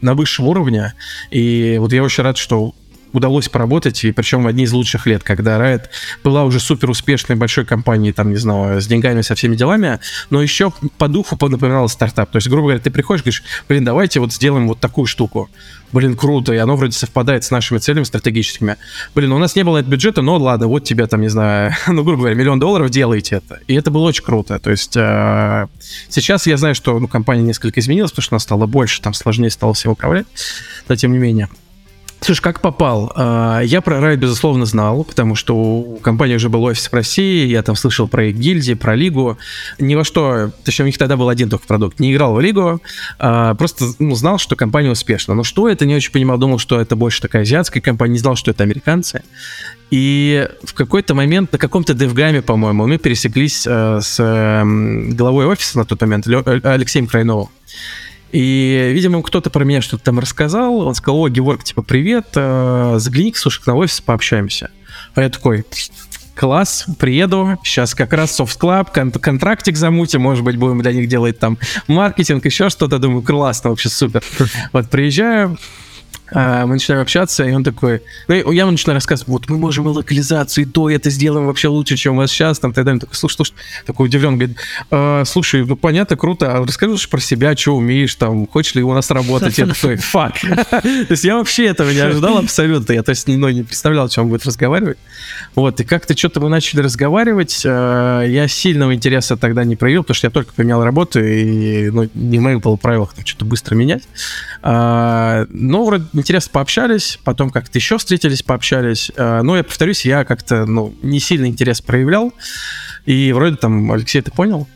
на 0.00 0.14
высшем 0.14 0.48
уровне. 0.48 0.94
И 1.30 1.76
вот 1.78 1.92
я 1.92 2.02
очень 2.02 2.24
рад, 2.24 2.38
что 2.38 2.74
удалось 3.16 3.48
поработать, 3.48 4.04
и 4.04 4.12
причем 4.12 4.44
в 4.44 4.46
одни 4.46 4.64
из 4.64 4.72
лучших 4.72 5.06
лет, 5.06 5.22
когда 5.22 5.58
Riot 5.58 5.84
была 6.22 6.44
уже 6.44 6.60
супер 6.60 6.90
успешной 6.90 7.36
большой 7.36 7.64
компанией, 7.64 8.12
там, 8.12 8.30
не 8.30 8.36
знаю, 8.36 8.80
с 8.80 8.86
деньгами, 8.86 9.22
со 9.22 9.34
всеми 9.34 9.56
делами, 9.56 10.00
но 10.30 10.42
еще 10.42 10.72
по 10.98 11.08
духу 11.08 11.36
напоминала 11.48 11.86
стартап. 11.88 12.30
То 12.30 12.36
есть, 12.36 12.48
грубо 12.48 12.68
говоря, 12.68 12.80
ты 12.80 12.90
приходишь, 12.90 13.22
говоришь, 13.22 13.42
блин, 13.68 13.84
давайте 13.84 14.20
вот 14.20 14.32
сделаем 14.32 14.68
вот 14.68 14.80
такую 14.80 15.06
штуку. 15.06 15.48
Блин, 15.92 16.16
круто, 16.16 16.52
и 16.52 16.56
оно 16.56 16.76
вроде 16.76 16.92
совпадает 16.92 17.44
с 17.44 17.50
нашими 17.50 17.78
целями 17.78 18.04
стратегическими. 18.04 18.76
Блин, 19.14 19.32
у 19.32 19.38
нас 19.38 19.54
не 19.54 19.62
было 19.62 19.78
этого 19.78 19.92
бюджета, 19.92 20.20
но 20.20 20.36
ладно, 20.36 20.66
вот 20.66 20.84
тебе 20.84 21.06
там, 21.06 21.20
не 21.20 21.28
знаю, 21.28 21.74
ну, 21.86 22.02
грубо 22.02 22.22
говоря, 22.22 22.34
миллион 22.34 22.58
долларов, 22.58 22.90
делайте 22.90 23.36
это. 23.36 23.60
И 23.66 23.74
это 23.74 23.90
было 23.90 24.02
очень 24.08 24.24
круто. 24.24 24.58
То 24.58 24.70
есть 24.70 24.96
э, 24.96 25.66
сейчас 26.08 26.46
я 26.46 26.56
знаю, 26.56 26.74
что 26.74 26.98
ну, 26.98 27.08
компания 27.08 27.42
несколько 27.42 27.80
изменилась, 27.80 28.10
потому 28.10 28.24
что 28.24 28.34
она 28.34 28.40
стала 28.40 28.66
больше, 28.66 29.00
там 29.00 29.14
сложнее 29.14 29.50
стало 29.50 29.74
всем 29.74 29.92
управлять, 29.92 30.26
но 30.88 30.96
тем 30.96 31.12
не 31.12 31.18
менее. 31.18 31.48
Слушай, 32.20 32.42
как 32.42 32.60
попал? 32.60 33.12
А, 33.14 33.60
я 33.60 33.80
про 33.80 33.98
Riot, 33.98 34.16
безусловно, 34.16 34.64
знал, 34.64 35.04
потому 35.04 35.34
что 35.34 35.54
у 35.54 35.96
компании 35.98 36.36
уже 36.36 36.48
был 36.48 36.64
офис 36.64 36.90
в 36.90 36.92
России, 36.92 37.46
я 37.46 37.62
там 37.62 37.76
слышал 37.76 38.08
про 38.08 38.24
их 38.26 38.36
гильдии, 38.36 38.74
про 38.74 38.94
лигу. 38.94 39.38
Ни 39.78 39.94
во 39.94 40.02
что, 40.02 40.50
точнее, 40.64 40.84
у 40.84 40.86
них 40.86 40.98
тогда 40.98 41.16
был 41.16 41.28
один 41.28 41.50
только 41.50 41.66
продукт. 41.66 42.00
Не 42.00 42.12
играл 42.12 42.34
в 42.34 42.40
лигу, 42.40 42.80
а, 43.18 43.54
просто 43.54 43.84
ну, 43.98 44.14
знал, 44.14 44.38
что 44.38 44.56
компания 44.56 44.90
успешна. 44.90 45.34
Но 45.34 45.44
что 45.44 45.68
это, 45.68 45.84
не 45.84 45.94
очень 45.94 46.10
понимал, 46.10 46.38
думал, 46.38 46.58
что 46.58 46.80
это 46.80 46.96
больше 46.96 47.20
такая 47.20 47.42
азиатская 47.42 47.82
компания, 47.82 48.14
не 48.14 48.18
знал, 48.18 48.34
что 48.34 48.50
это 48.50 48.62
американцы. 48.62 49.22
И 49.90 50.48
в 50.64 50.74
какой-то 50.74 51.14
момент 51.14 51.52
на 51.52 51.58
каком-то 51.58 51.94
девгаме, 51.94 52.42
по-моему, 52.42 52.86
мы 52.86 52.98
пересеклись 52.98 53.66
э, 53.66 54.00
с 54.02 54.16
э, 54.18 54.64
главой 55.12 55.46
офиса 55.46 55.78
на 55.78 55.84
тот 55.84 56.00
момент, 56.00 56.26
Алексеем 56.26 57.06
Крайновым. 57.06 57.48
И, 58.36 58.90
видимо, 58.92 59.22
кто-то 59.22 59.48
про 59.48 59.64
меня 59.64 59.80
что-то 59.80 60.04
там 60.04 60.18
рассказал. 60.18 60.80
Он 60.80 60.94
сказал, 60.94 61.20
о, 61.20 61.28
Геворг, 61.30 61.64
типа, 61.64 61.80
привет, 61.80 62.26
э, 62.34 62.96
загляни 62.98 63.32
слушай, 63.34 63.62
на 63.64 63.74
офис, 63.74 64.02
пообщаемся. 64.02 64.70
А 65.14 65.22
я 65.22 65.30
такой, 65.30 65.64
класс, 66.34 66.84
приеду, 66.98 67.58
сейчас 67.64 67.94
как 67.94 68.12
раз 68.12 68.38
Soft 68.38 68.58
Club, 68.60 68.88
кон- 68.92 69.10
контрактик 69.10 69.74
замутим, 69.78 70.20
может 70.20 70.44
быть, 70.44 70.58
будем 70.58 70.82
для 70.82 70.92
них 70.92 71.08
делать 71.08 71.38
там 71.38 71.56
маркетинг, 71.88 72.44
еще 72.44 72.68
что-то, 72.68 72.98
думаю, 72.98 73.22
классно, 73.22 73.70
вообще 73.70 73.88
супер. 73.88 74.22
Вот 74.74 74.90
приезжаю, 74.90 75.56
мы 76.32 76.66
начинаем 76.66 77.02
общаться, 77.02 77.44
и 77.44 77.52
он 77.52 77.62
такой, 77.62 78.02
ну, 78.26 78.50
я 78.50 78.62
ему 78.62 78.72
начинаю 78.72 78.96
рассказывать, 78.96 79.28
вот 79.28 79.48
мы 79.48 79.58
можем 79.58 79.86
и 79.86 79.90
локализацию, 79.90 80.64
и 80.64 80.66
то, 80.66 80.90
и 80.90 80.94
это 80.94 81.08
сделаем 81.08 81.46
вообще 81.46 81.68
лучше, 81.68 81.96
чем 81.96 82.14
у 82.14 82.16
вас 82.16 82.30
сейчас, 82.30 82.58
там, 82.58 82.72
тогда 82.72 82.92
он 82.92 82.98
такой, 82.98 83.14
слушай, 83.14 83.36
слушай, 83.36 83.54
такой 83.86 84.06
удивлен, 84.06 84.36
говорит, 84.36 84.56
а, 84.90 85.24
слушай, 85.24 85.64
ну, 85.64 85.76
понятно, 85.76 86.16
круто, 86.16 86.56
а 86.56 86.66
расскажи 86.66 86.96
про 87.08 87.20
себя, 87.20 87.56
что 87.56 87.76
умеешь, 87.76 88.14
там, 88.16 88.48
хочешь 88.48 88.74
ли 88.74 88.82
у 88.82 88.92
нас 88.92 89.10
работать, 89.10 89.56
я 89.58 89.66
такой, 89.66 89.96
фак. 89.96 90.34
То 90.40 91.06
есть 91.08 91.22
я 91.22 91.36
вообще 91.36 91.66
этого 91.66 91.90
не 91.90 92.00
ожидал 92.00 92.38
абсолютно, 92.38 92.92
я, 92.92 93.02
то 93.04 93.10
есть, 93.10 93.28
ну, 93.28 93.48
не 93.48 93.62
представлял, 93.62 94.06
о 94.06 94.08
чем 94.08 94.24
он 94.24 94.30
будет 94.30 94.46
разговаривать. 94.46 94.98
Вот, 95.54 95.80
и 95.80 95.84
как-то 95.84 96.16
что-то 96.16 96.40
мы 96.40 96.48
начали 96.48 96.80
разговаривать, 96.80 97.62
а, 97.64 98.22
я 98.22 98.48
сильного 98.48 98.94
интереса 98.94 99.36
тогда 99.36 99.62
не 99.62 99.76
проявил, 99.76 100.02
потому 100.02 100.16
что 100.16 100.26
я 100.26 100.30
только 100.32 100.52
поменял 100.52 100.82
работу, 100.82 101.22
и, 101.22 101.88
ну, 101.90 102.08
не 102.14 102.38
в 102.38 102.42
моих 102.42 102.60
было 102.60 102.74
правилах 102.76 103.14
там 103.14 103.24
что-то 103.24 103.44
быстро 103.44 103.76
менять. 103.76 104.02
Но 104.62 105.84
вроде 105.84 106.05
интересно 106.12 106.50
пообщались, 106.52 107.18
потом 107.24 107.50
как-то 107.50 107.78
еще 107.78 107.98
встретились, 107.98 108.42
пообщались. 108.42 109.10
Э, 109.16 109.42
но 109.42 109.56
я 109.56 109.64
повторюсь, 109.64 110.04
я 110.04 110.24
как-то 110.24 110.66
ну, 110.66 110.94
не 111.02 111.20
сильно 111.20 111.46
интерес 111.46 111.80
проявлял. 111.80 112.32
И 113.04 113.32
вроде 113.32 113.56
там, 113.56 113.92
Алексей, 113.92 114.20
ты 114.20 114.30
понял? 114.30 114.66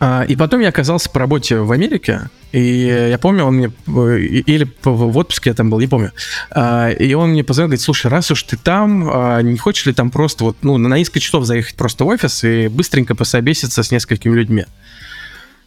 А, 0.00 0.22
и 0.22 0.36
потом 0.36 0.60
я 0.60 0.68
оказался 0.68 1.10
по 1.10 1.18
работе 1.18 1.58
в 1.58 1.72
Америке, 1.72 2.30
и 2.52 3.08
я 3.10 3.18
помню, 3.18 3.44
он 3.44 3.56
мне, 3.56 3.72
э, 3.88 4.18
или 4.20 4.68
в 4.84 5.18
отпуске 5.18 5.50
я 5.50 5.54
там 5.54 5.70
был, 5.70 5.80
не 5.80 5.88
помню, 5.88 6.12
а, 6.50 6.90
и 6.90 7.14
он 7.14 7.30
мне 7.30 7.42
позвонил, 7.42 7.68
говорит, 7.68 7.80
слушай, 7.80 8.06
раз 8.06 8.30
уж 8.30 8.44
ты 8.44 8.56
там, 8.56 9.08
а, 9.12 9.40
не 9.40 9.58
хочешь 9.58 9.86
ли 9.86 9.92
там 9.92 10.10
просто 10.10 10.44
вот, 10.44 10.56
ну, 10.62 10.78
на 10.78 10.96
несколько 10.96 11.18
часов 11.18 11.46
заехать 11.46 11.74
просто 11.74 12.04
в 12.04 12.06
офис 12.06 12.44
и 12.44 12.68
быстренько 12.68 13.16
пособеситься 13.16 13.82
с 13.82 13.90
несколькими 13.90 14.36
людьми? 14.36 14.66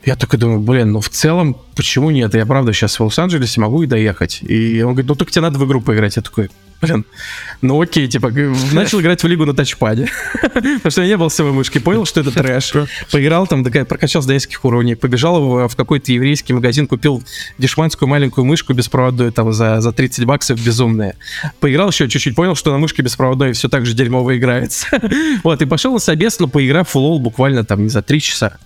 Я 0.04 0.16
такой 0.16 0.40
думаю, 0.40 0.60
блин, 0.60 0.94
ну 0.94 1.02
в 1.02 1.10
целом, 1.10 1.56
почему 1.76 2.10
нет? 2.10 2.34
Я 2.34 2.46
правда 2.46 2.74
сейчас 2.74 3.00
в 3.00 3.04
Лос-Анджелесе 3.04 3.62
могу 3.62 3.84
и 3.84 3.88
доехать. 3.88 4.40
И 4.42 4.82
он 4.82 4.94
говорит, 4.94 5.10
ну 5.10 5.16
только 5.16 5.32
тебе 5.32 5.44
надо 5.44 5.60
в 5.60 5.66
игру 5.66 5.80
поиграть. 5.80 6.16
Я 6.16 6.24
такой, 6.24 6.50
блин, 6.82 7.06
ну 7.62 7.80
окей, 7.80 8.08
типа, 8.08 8.32
начал 8.74 9.00
играть 9.00 9.24
в 9.24 9.28
лигу 9.28 9.46
на 9.46 9.54
тачпаде. 9.54 10.10
Потому 10.42 10.92
что 10.92 11.02
я 11.04 11.08
не 11.08 11.18
был 11.18 11.30
с 11.30 11.36
самой 11.36 11.54
мышки, 11.54 11.78
понял, 11.78 12.06
что 12.06 12.22
это 12.22 12.32
трэш. 12.32 12.74
Поиграл 13.12 13.46
там, 13.46 13.64
прокачался 13.64 14.28
до 14.28 14.34
нескольких 14.34 14.66
уровней, 14.66 14.96
побежал 14.96 15.42
в, 15.42 15.68
в 15.68 15.76
какой-то 15.76 16.12
еврейский 16.12 16.54
магазин, 16.54 16.88
купил 16.88 17.24
дешманскую 17.60 18.10
маленькую 18.10 18.46
мышку 18.46 18.74
беспроводную 18.74 19.32
там 19.32 19.54
за, 19.54 19.82
за 19.82 19.92
30 19.92 20.26
баксов 20.26 20.60
безумные. 20.60 21.16
Поиграл 21.60 21.90
еще 21.90 22.10
чуть-чуть, 22.10 22.36
понял, 22.36 22.56
что 22.56 22.72
на 22.72 22.80
мышке 22.80 23.04
беспроводной 23.04 23.54
все 23.54 23.70
так 23.70 23.86
же 23.86 23.94
дерьмово 23.94 24.38
играется. 24.38 24.88
вот, 25.44 25.62
и 25.62 25.66
пошел 25.66 25.94
на 25.94 26.00
собес, 26.00 26.40
но 26.40 26.48
поиграв 26.48 26.90
в 26.90 26.96
лол 26.96 27.20
буквально 27.20 27.64
там, 27.64 27.84
не 27.84 27.90
за 27.90 28.02
3 28.02 28.20
часа. 28.20 28.58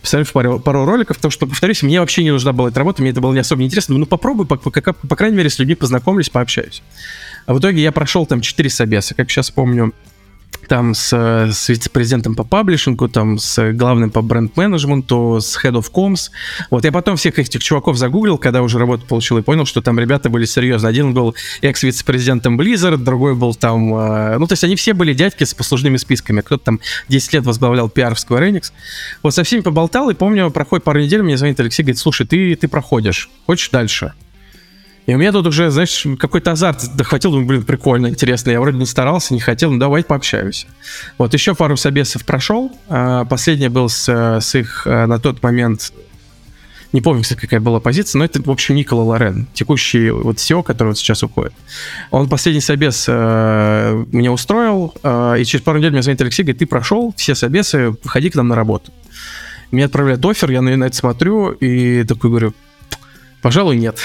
Представляешь, 0.00 0.32
пару, 0.32 0.58
пару 0.58 0.77
роликов, 0.84 1.16
потому 1.16 1.30
что, 1.30 1.46
повторюсь, 1.46 1.82
мне 1.82 2.00
вообще 2.00 2.24
не 2.24 2.30
нужна 2.30 2.52
была 2.52 2.68
эта 2.68 2.78
работа, 2.78 3.02
мне 3.02 3.10
это 3.10 3.20
было 3.20 3.32
не 3.32 3.40
особо 3.40 3.62
интересно. 3.62 3.96
Ну, 3.96 4.06
попробуй, 4.06 4.46
по, 4.46 4.56
по, 4.56 4.70
по, 4.70 4.92
по 4.92 5.16
крайней 5.16 5.36
мере, 5.36 5.50
с 5.50 5.58
людьми 5.58 5.74
познакомлюсь, 5.74 6.28
пообщаюсь. 6.30 6.82
А 7.46 7.54
в 7.54 7.60
итоге 7.60 7.82
я 7.82 7.92
прошел 7.92 8.26
там 8.26 8.40
4 8.40 8.68
собеса, 8.70 9.14
как 9.14 9.30
сейчас 9.30 9.50
помню, 9.50 9.92
там 10.68 10.94
с, 10.94 11.12
с 11.12 11.68
вице-президентом 11.68 12.34
по 12.34 12.44
паблишингу, 12.44 13.08
там 13.08 13.38
с 13.38 13.72
главным 13.72 14.10
по 14.10 14.22
бренд-менеджменту, 14.22 15.40
с 15.40 15.58
head 15.62 15.72
of 15.72 15.90
comms. 15.92 16.30
Вот 16.70 16.84
я 16.84 16.92
потом 16.92 17.16
всех 17.16 17.38
этих 17.38 17.62
чуваков 17.62 17.96
загуглил, 17.96 18.38
когда 18.38 18.62
уже 18.62 18.78
работу 18.78 19.06
получил, 19.06 19.38
и 19.38 19.42
понял, 19.42 19.64
что 19.64 19.80
там 19.80 19.98
ребята 19.98 20.30
были 20.30 20.44
серьезно. 20.44 20.88
Один 20.88 21.14
был 21.14 21.34
экс-вице-президентом 21.62 22.60
Blizzard, 22.60 22.98
другой 22.98 23.34
был 23.34 23.54
там... 23.54 23.94
Э, 23.94 24.38
ну, 24.38 24.46
то 24.46 24.52
есть 24.52 24.64
они 24.64 24.76
все 24.76 24.92
были 24.92 25.14
дядьки 25.14 25.44
с 25.44 25.54
послужными 25.54 25.96
списками. 25.96 26.42
Кто-то 26.42 26.64
там 26.64 26.80
10 27.08 27.32
лет 27.32 27.44
возглавлял 27.46 27.88
пиар 27.88 28.14
в 28.14 28.18
Square 28.18 28.50
Enix. 28.50 28.72
Вот 29.22 29.34
со 29.34 29.42
всеми 29.42 29.62
поболтал, 29.62 30.10
и 30.10 30.14
помню, 30.14 30.50
проходит 30.50 30.84
пару 30.84 31.00
недель, 31.00 31.22
мне 31.22 31.36
звонит 31.36 31.58
Алексей, 31.60 31.82
говорит, 31.82 31.98
слушай, 31.98 32.26
ты, 32.26 32.54
ты 32.54 32.68
проходишь, 32.68 33.30
хочешь 33.46 33.70
дальше? 33.70 34.12
И 35.08 35.14
у 35.14 35.16
меня 35.16 35.32
тут 35.32 35.46
уже, 35.46 35.70
знаешь, 35.70 36.06
какой-то 36.18 36.52
азарт 36.52 36.94
дохватил, 36.94 37.30
думаю, 37.30 37.46
блин, 37.46 37.62
прикольно, 37.62 38.08
интересно. 38.08 38.50
Я 38.50 38.60
вроде 38.60 38.76
не 38.76 38.84
старался, 38.84 39.32
не 39.32 39.40
хотел, 39.40 39.70
ну 39.70 39.78
давай 39.78 40.04
пообщаемся. 40.04 40.66
Вот 41.16 41.32
еще 41.32 41.54
пару 41.54 41.78
собесов 41.78 42.26
прошел. 42.26 42.70
А, 42.90 43.24
последний 43.24 43.68
был 43.68 43.88
с, 43.88 44.06
с 44.06 44.54
их 44.54 44.82
а, 44.86 45.06
на 45.06 45.18
тот 45.18 45.42
момент 45.42 45.94
не 46.92 47.00
помню, 47.00 47.22
кстати, 47.22 47.40
какая 47.40 47.60
была 47.60 47.80
позиция, 47.80 48.18
но 48.18 48.26
это, 48.26 48.42
в 48.42 48.50
общем, 48.50 48.74
Никола 48.74 49.02
Лорен, 49.02 49.46
текущий 49.54 50.10
вот 50.10 50.36
SEO, 50.36 50.62
который 50.62 50.88
вот 50.88 50.98
сейчас 50.98 51.22
уходит. 51.22 51.54
Он 52.10 52.28
последний 52.28 52.62
собес 52.62 53.06
э, 53.08 54.04
меня 54.10 54.32
устроил, 54.32 54.94
э, 55.02 55.36
и 55.40 55.44
через 55.44 55.62
пару 55.62 55.78
недель 55.78 55.92
мне 55.92 56.02
звонит 56.02 56.20
Алексей, 56.22 56.44
говорит, 56.44 56.58
ты 56.60 56.66
прошел 56.66 57.12
все 57.14 57.34
собесы, 57.34 57.90
выходи 58.02 58.30
к 58.30 58.36
нам 58.36 58.48
на 58.48 58.54
работу. 58.54 58.90
Мне 59.70 59.84
отправляют 59.84 60.24
офер, 60.24 60.50
я 60.50 60.62
на 60.62 60.84
это 60.84 60.96
смотрю 60.96 61.50
и 61.50 62.04
такой 62.04 62.30
говорю, 62.30 62.54
Пожалуй, 63.40 63.76
нет. 63.76 63.98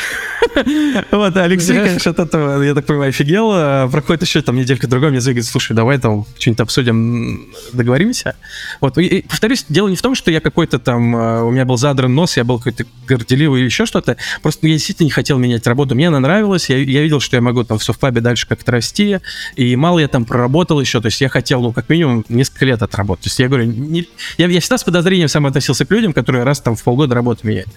вот, 1.11 1.38
Алексей, 1.38 1.75
конечно, 1.75 2.11
от 2.11 2.19
этого, 2.19 2.61
я 2.61 2.75
так 2.75 2.86
понимаю, 2.86 3.09
офигел. 3.09 3.49
А, 3.51 3.88
проходит 3.88 4.21
еще 4.21 4.41
там 4.41 4.55
неделька 4.55 4.88
другая, 4.88 5.09
мне 5.09 5.21
звонит, 5.21 5.45
слушай, 5.45 5.73
давай 5.73 5.97
там 5.97 6.25
что-нибудь 6.38 6.59
обсудим, 6.61 7.47
договоримся. 7.71 8.36
Вот, 8.79 8.97
и, 8.99 9.23
повторюсь, 9.27 9.65
дело 9.69 9.88
не 9.88 9.95
в 9.95 10.01
том, 10.03 10.13
что 10.13 10.29
я 10.29 10.39
какой-то 10.39 10.77
там, 10.77 11.15
а, 11.15 11.43
у 11.43 11.51
меня 11.51 11.65
был 11.65 11.77
задран 11.77 12.13
нос, 12.13 12.38
я 12.38 12.43
был 12.43 12.59
какой-то 12.59 12.86
горделивый 13.07 13.61
или 13.61 13.65
еще 13.65 13.88
что-то. 13.88 14.17
Просто 14.43 14.67
я 14.67 14.73
действительно 14.73 15.05
не 15.05 15.11
хотел 15.11 15.39
менять 15.39 15.65
работу. 15.65 15.95
Мне 15.95 16.09
она 16.09 16.19
нравилась, 16.19 16.69
я, 16.69 16.77
я 16.77 17.01
видел, 17.01 17.19
что 17.19 17.36
я 17.36 17.41
могу 17.41 17.63
там 17.63 17.79
в 17.79 17.84
софтпабе 17.84 18.21
дальше 18.21 18.47
как-то 18.47 18.71
расти, 18.71 19.17
и 19.55 19.75
мало 19.75 19.97
я 19.97 20.07
там 20.07 20.25
проработал 20.25 20.79
еще, 20.79 21.01
то 21.01 21.07
есть 21.07 21.21
я 21.21 21.29
хотел, 21.29 21.61
ну, 21.61 21.73
как 21.73 21.89
минимум, 21.89 22.23
несколько 22.29 22.65
лет 22.65 22.84
отработать. 22.84 23.23
То 23.23 23.27
есть 23.27 23.39
я 23.39 23.47
говорю, 23.47 23.65
не, 23.65 24.07
я, 24.38 24.47
я 24.47 24.59
всегда 24.59 24.77
с 24.77 24.84
подозрением 24.84 25.27
сам 25.27 25.47
относился 25.47 25.86
к 25.86 25.91
людям, 25.91 26.13
которые 26.13 26.43
раз 26.43 26.61
там 26.61 26.75
в 26.75 26.84
полгода 26.84 27.15
работу 27.15 27.47
меняют. 27.47 27.69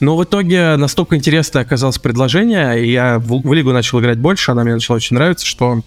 Но 0.00 0.16
в 0.16 0.24
итоге 0.24 0.76
настолько 0.76 1.16
интересное 1.16 1.62
оказалось 1.62 1.98
предложение, 1.98 2.84
и 2.84 2.90
я 2.90 3.18
в, 3.18 3.42
в 3.42 3.52
лигу 3.52 3.72
начал 3.72 4.00
играть 4.00 4.18
больше, 4.18 4.52
она 4.52 4.62
мне 4.62 4.74
начала 4.74 4.96
очень 4.96 5.16
нравиться, 5.16 5.44
что 5.44 5.82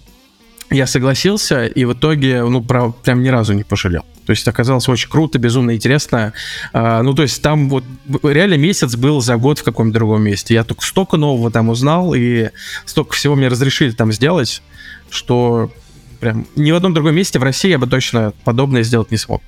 я 0.70 0.86
согласился, 0.86 1.66
и 1.66 1.84
в 1.84 1.92
итоге, 1.92 2.42
ну, 2.44 2.62
про, 2.62 2.90
прям 2.90 3.22
ни 3.22 3.28
разу 3.28 3.52
не 3.52 3.64
пожалел. 3.64 4.04
То 4.26 4.30
есть 4.30 4.46
оказалось 4.46 4.88
очень 4.88 5.10
круто, 5.10 5.38
безумно 5.38 5.74
интересно. 5.74 6.32
А, 6.72 7.02
ну, 7.02 7.14
то 7.14 7.22
есть 7.22 7.42
там 7.42 7.68
вот 7.68 7.84
реально 8.22 8.54
месяц 8.54 8.96
был 8.96 9.20
за 9.20 9.36
год 9.36 9.58
в 9.58 9.64
каком-то 9.64 9.94
другом 9.94 10.22
месте. 10.22 10.54
Я 10.54 10.64
только 10.64 10.84
столько 10.84 11.16
нового 11.16 11.50
там 11.50 11.68
узнал, 11.68 12.14
и 12.14 12.50
столько 12.84 13.14
всего 13.14 13.34
мне 13.34 13.48
разрешили 13.48 13.90
там 13.90 14.12
сделать, 14.12 14.62
что 15.10 15.72
прям 16.20 16.46
ни 16.56 16.70
в 16.70 16.76
одном 16.76 16.94
другом 16.94 17.16
месте 17.16 17.38
в 17.38 17.42
России 17.42 17.70
я 17.70 17.78
бы 17.78 17.86
точно 17.86 18.32
подобное 18.44 18.82
сделать 18.82 19.10
не 19.10 19.16
смог. 19.16 19.42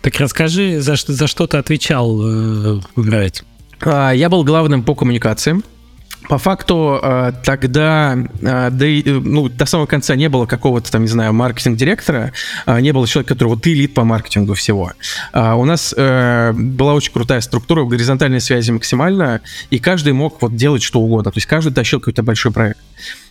Так 0.00 0.16
расскажи, 0.18 0.80
за 0.80 0.96
за 0.96 1.26
что 1.26 1.46
ты 1.46 1.56
отвечал 1.56 2.76
э? 2.76 2.80
А, 3.80 4.10
я 4.12 4.28
был 4.28 4.44
главным 4.44 4.82
по 4.82 4.94
коммуникациям. 4.94 5.62
По 6.28 6.38
факту 6.38 6.98
э, 7.00 7.32
тогда 7.44 8.18
э, 8.40 8.70
до, 8.70 9.20
ну, 9.20 9.48
до 9.48 9.64
самого 9.64 9.86
конца 9.86 10.16
не 10.16 10.28
было 10.28 10.46
какого-то 10.46 10.90
там, 10.90 11.02
не 11.02 11.08
знаю, 11.08 11.32
маркетинг-директора, 11.32 12.32
не 12.66 12.92
было 12.92 13.06
человека, 13.06 13.34
который 13.34 13.50
вот 13.50 13.62
ты 13.62 13.74
лид 13.74 13.94
по 13.94 14.02
маркетингу 14.02 14.54
всего. 14.54 14.92
А 15.32 15.54
у 15.54 15.64
нас 15.64 15.94
была 15.94 16.94
очень 16.94 17.12
крутая 17.12 17.40
структура, 17.42 17.84
горизонтальной 17.84 18.40
связи 18.40 18.72
максимально, 18.72 19.40
и 19.70 19.78
каждый 19.78 20.14
мог 20.14 20.42
вот 20.42 20.56
делать 20.56 20.82
что 20.82 21.00
угодно. 21.00 21.30
То 21.30 21.38
есть 21.38 21.46
каждый 21.46 21.72
тащил 21.72 22.00
какой-то 22.00 22.24
большой 22.24 22.50
проект. 22.50 22.80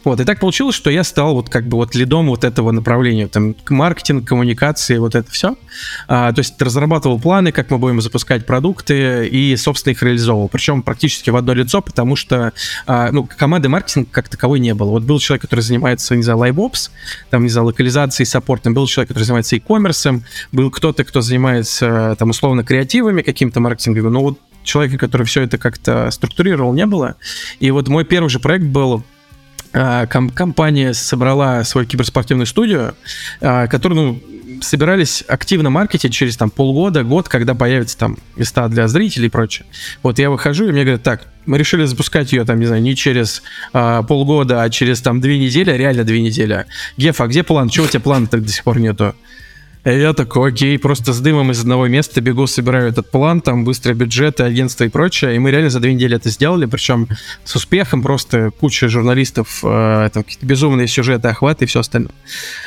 Вот, 0.05 0.19
и 0.19 0.23
так 0.23 0.39
получилось, 0.39 0.75
что 0.75 0.91
я 0.91 1.03
стал 1.03 1.33
вот 1.33 1.49
как 1.49 1.67
бы 1.67 1.77
вот 1.77 1.95
лидом 1.95 2.27
вот 2.27 2.43
этого 2.43 2.71
направления, 2.71 3.27
там, 3.27 3.55
маркетинг, 3.69 4.27
коммуникации, 4.27 4.97
вот 4.97 5.15
это 5.15 5.29
все. 5.31 5.57
А, 6.07 6.31
то 6.31 6.39
есть 6.39 6.61
разрабатывал 6.61 7.19
планы, 7.19 7.51
как 7.51 7.71
мы 7.71 7.79
будем 7.79 7.99
запускать 8.01 8.45
продукты 8.45 9.27
и, 9.27 9.55
собственно, 9.57 9.93
их 9.93 10.03
реализовывал. 10.03 10.47
Причем 10.47 10.83
практически 10.83 11.31
в 11.31 11.35
одно 11.35 11.53
лицо, 11.53 11.81
потому 11.81 12.15
что, 12.15 12.53
а, 12.85 13.11
ну, 13.11 13.27
команды 13.37 13.67
маркетинга 13.67 14.07
как 14.11 14.29
таковой 14.29 14.59
не 14.59 14.75
было. 14.75 14.91
Вот 14.91 15.03
был 15.03 15.19
человек, 15.19 15.41
который 15.41 15.61
занимается, 15.61 16.15
не 16.15 16.21
знаю, 16.21 16.39
LiveOps, 16.39 16.91
там, 17.31 17.41
не 17.43 17.49
знаю, 17.49 17.65
локализацией, 17.65 18.27
саппортом, 18.27 18.75
был 18.75 18.85
человек, 18.85 19.07
который 19.07 19.23
занимается 19.23 19.55
e-commerce, 19.55 20.21
был 20.51 20.69
кто-то, 20.69 21.03
кто 21.03 21.21
занимается, 21.21 22.15
там, 22.19 22.29
условно, 22.29 22.63
креативами 22.63 23.23
каким-то 23.23 23.59
маркетинговым, 23.59 24.13
но 24.13 24.21
вот 24.21 24.39
человека, 24.63 24.99
который 24.99 25.25
все 25.25 25.41
это 25.41 25.57
как-то 25.57 26.11
структурировал, 26.11 26.73
не 26.73 26.85
было. 26.85 27.15
И 27.59 27.71
вот 27.71 27.87
мой 27.87 28.05
первый 28.05 28.29
же 28.29 28.39
проект 28.39 28.65
был 28.65 29.03
компания 30.07 30.93
собрала 30.93 31.63
свою 31.63 31.85
киберспортивную 31.85 32.45
студию, 32.45 32.95
а, 33.41 33.67
которую 33.67 34.01
ну, 34.01 34.61
собирались 34.61 35.23
активно 35.27 35.69
маркетить 35.69 36.13
через 36.13 36.37
там 36.37 36.49
полгода, 36.49 37.03
год, 37.03 37.27
когда 37.27 37.55
появятся 37.55 37.97
там 37.97 38.17
места 38.37 38.67
для 38.69 38.87
зрителей 38.87 39.27
и 39.27 39.29
прочее. 39.29 39.65
Вот 40.01 40.17
я 40.19 40.29
выхожу, 40.29 40.67
и 40.67 40.71
мне 40.71 40.83
говорят, 40.83 41.03
так, 41.03 41.27
мы 41.45 41.57
решили 41.57 41.85
запускать 41.85 42.31
ее 42.31 42.45
там, 42.45 42.59
не 42.59 42.65
знаю, 42.65 42.81
не 42.81 42.95
через 42.95 43.43
а, 43.73 44.03
полгода, 44.03 44.63
а 44.63 44.69
через 44.69 45.01
там 45.01 45.19
две 45.19 45.37
недели, 45.37 45.69
а 45.69 45.77
реально 45.77 46.03
две 46.03 46.21
недели. 46.21 46.65
Геф, 46.97 47.19
а 47.19 47.27
где 47.27 47.43
план? 47.43 47.69
Чего 47.69 47.85
у 47.85 47.89
тебя 47.89 47.99
плана 47.99 48.27
так 48.27 48.43
до 48.43 48.51
сих 48.51 48.63
пор 48.63 48.79
нету? 48.79 49.13
И 49.85 49.89
я 49.91 50.13
такой, 50.13 50.49
окей, 50.49 50.79
просто 50.79 51.13
с 51.13 51.19
дымом 51.19 51.51
из 51.51 51.61
одного 51.61 51.87
места 51.87 52.19
бегу, 52.19 52.47
собираю 52.47 52.89
этот 52.89 53.11
план, 53.11 53.39
там 53.39 53.63
быстрые 53.63 53.95
бюджеты, 53.95 54.43
агентства 54.43 54.83
и 54.83 54.89
прочее. 54.89 55.35
И 55.35 55.39
мы 55.39 55.51
реально 55.51 55.69
за 55.69 55.79
две 55.79 55.93
недели 55.93 56.15
это 56.15 56.29
сделали, 56.29 56.65
причем 56.65 57.07
с 57.43 57.55
успехом, 57.55 58.01
просто 58.01 58.49
куча 58.49 58.89
журналистов, 58.89 59.59
э, 59.63 60.09
там 60.11 60.23
какие-то 60.23 60.45
безумные 60.45 60.87
сюжеты, 60.87 61.27
охваты 61.27 61.65
и 61.65 61.67
все 61.67 61.81
остальное. 61.81 62.15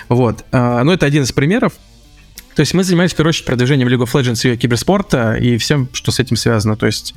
Вот. 0.08 0.44
Э, 0.52 0.82
ну, 0.84 0.92
это 0.92 1.06
один 1.06 1.24
из 1.24 1.32
примеров. 1.32 1.72
То 2.58 2.62
есть 2.62 2.74
мы 2.74 2.82
занимались, 2.82 3.12
в 3.12 3.14
первую 3.14 3.28
очередь, 3.28 3.46
продвижением 3.46 3.86
League 3.86 4.02
of 4.02 4.12
Legends 4.12 4.52
и 4.52 4.56
киберспорта 4.56 5.34
и 5.34 5.58
всем, 5.58 5.88
что 5.92 6.10
с 6.10 6.18
этим 6.18 6.36
связано. 6.36 6.74
То 6.74 6.86
есть 6.86 7.14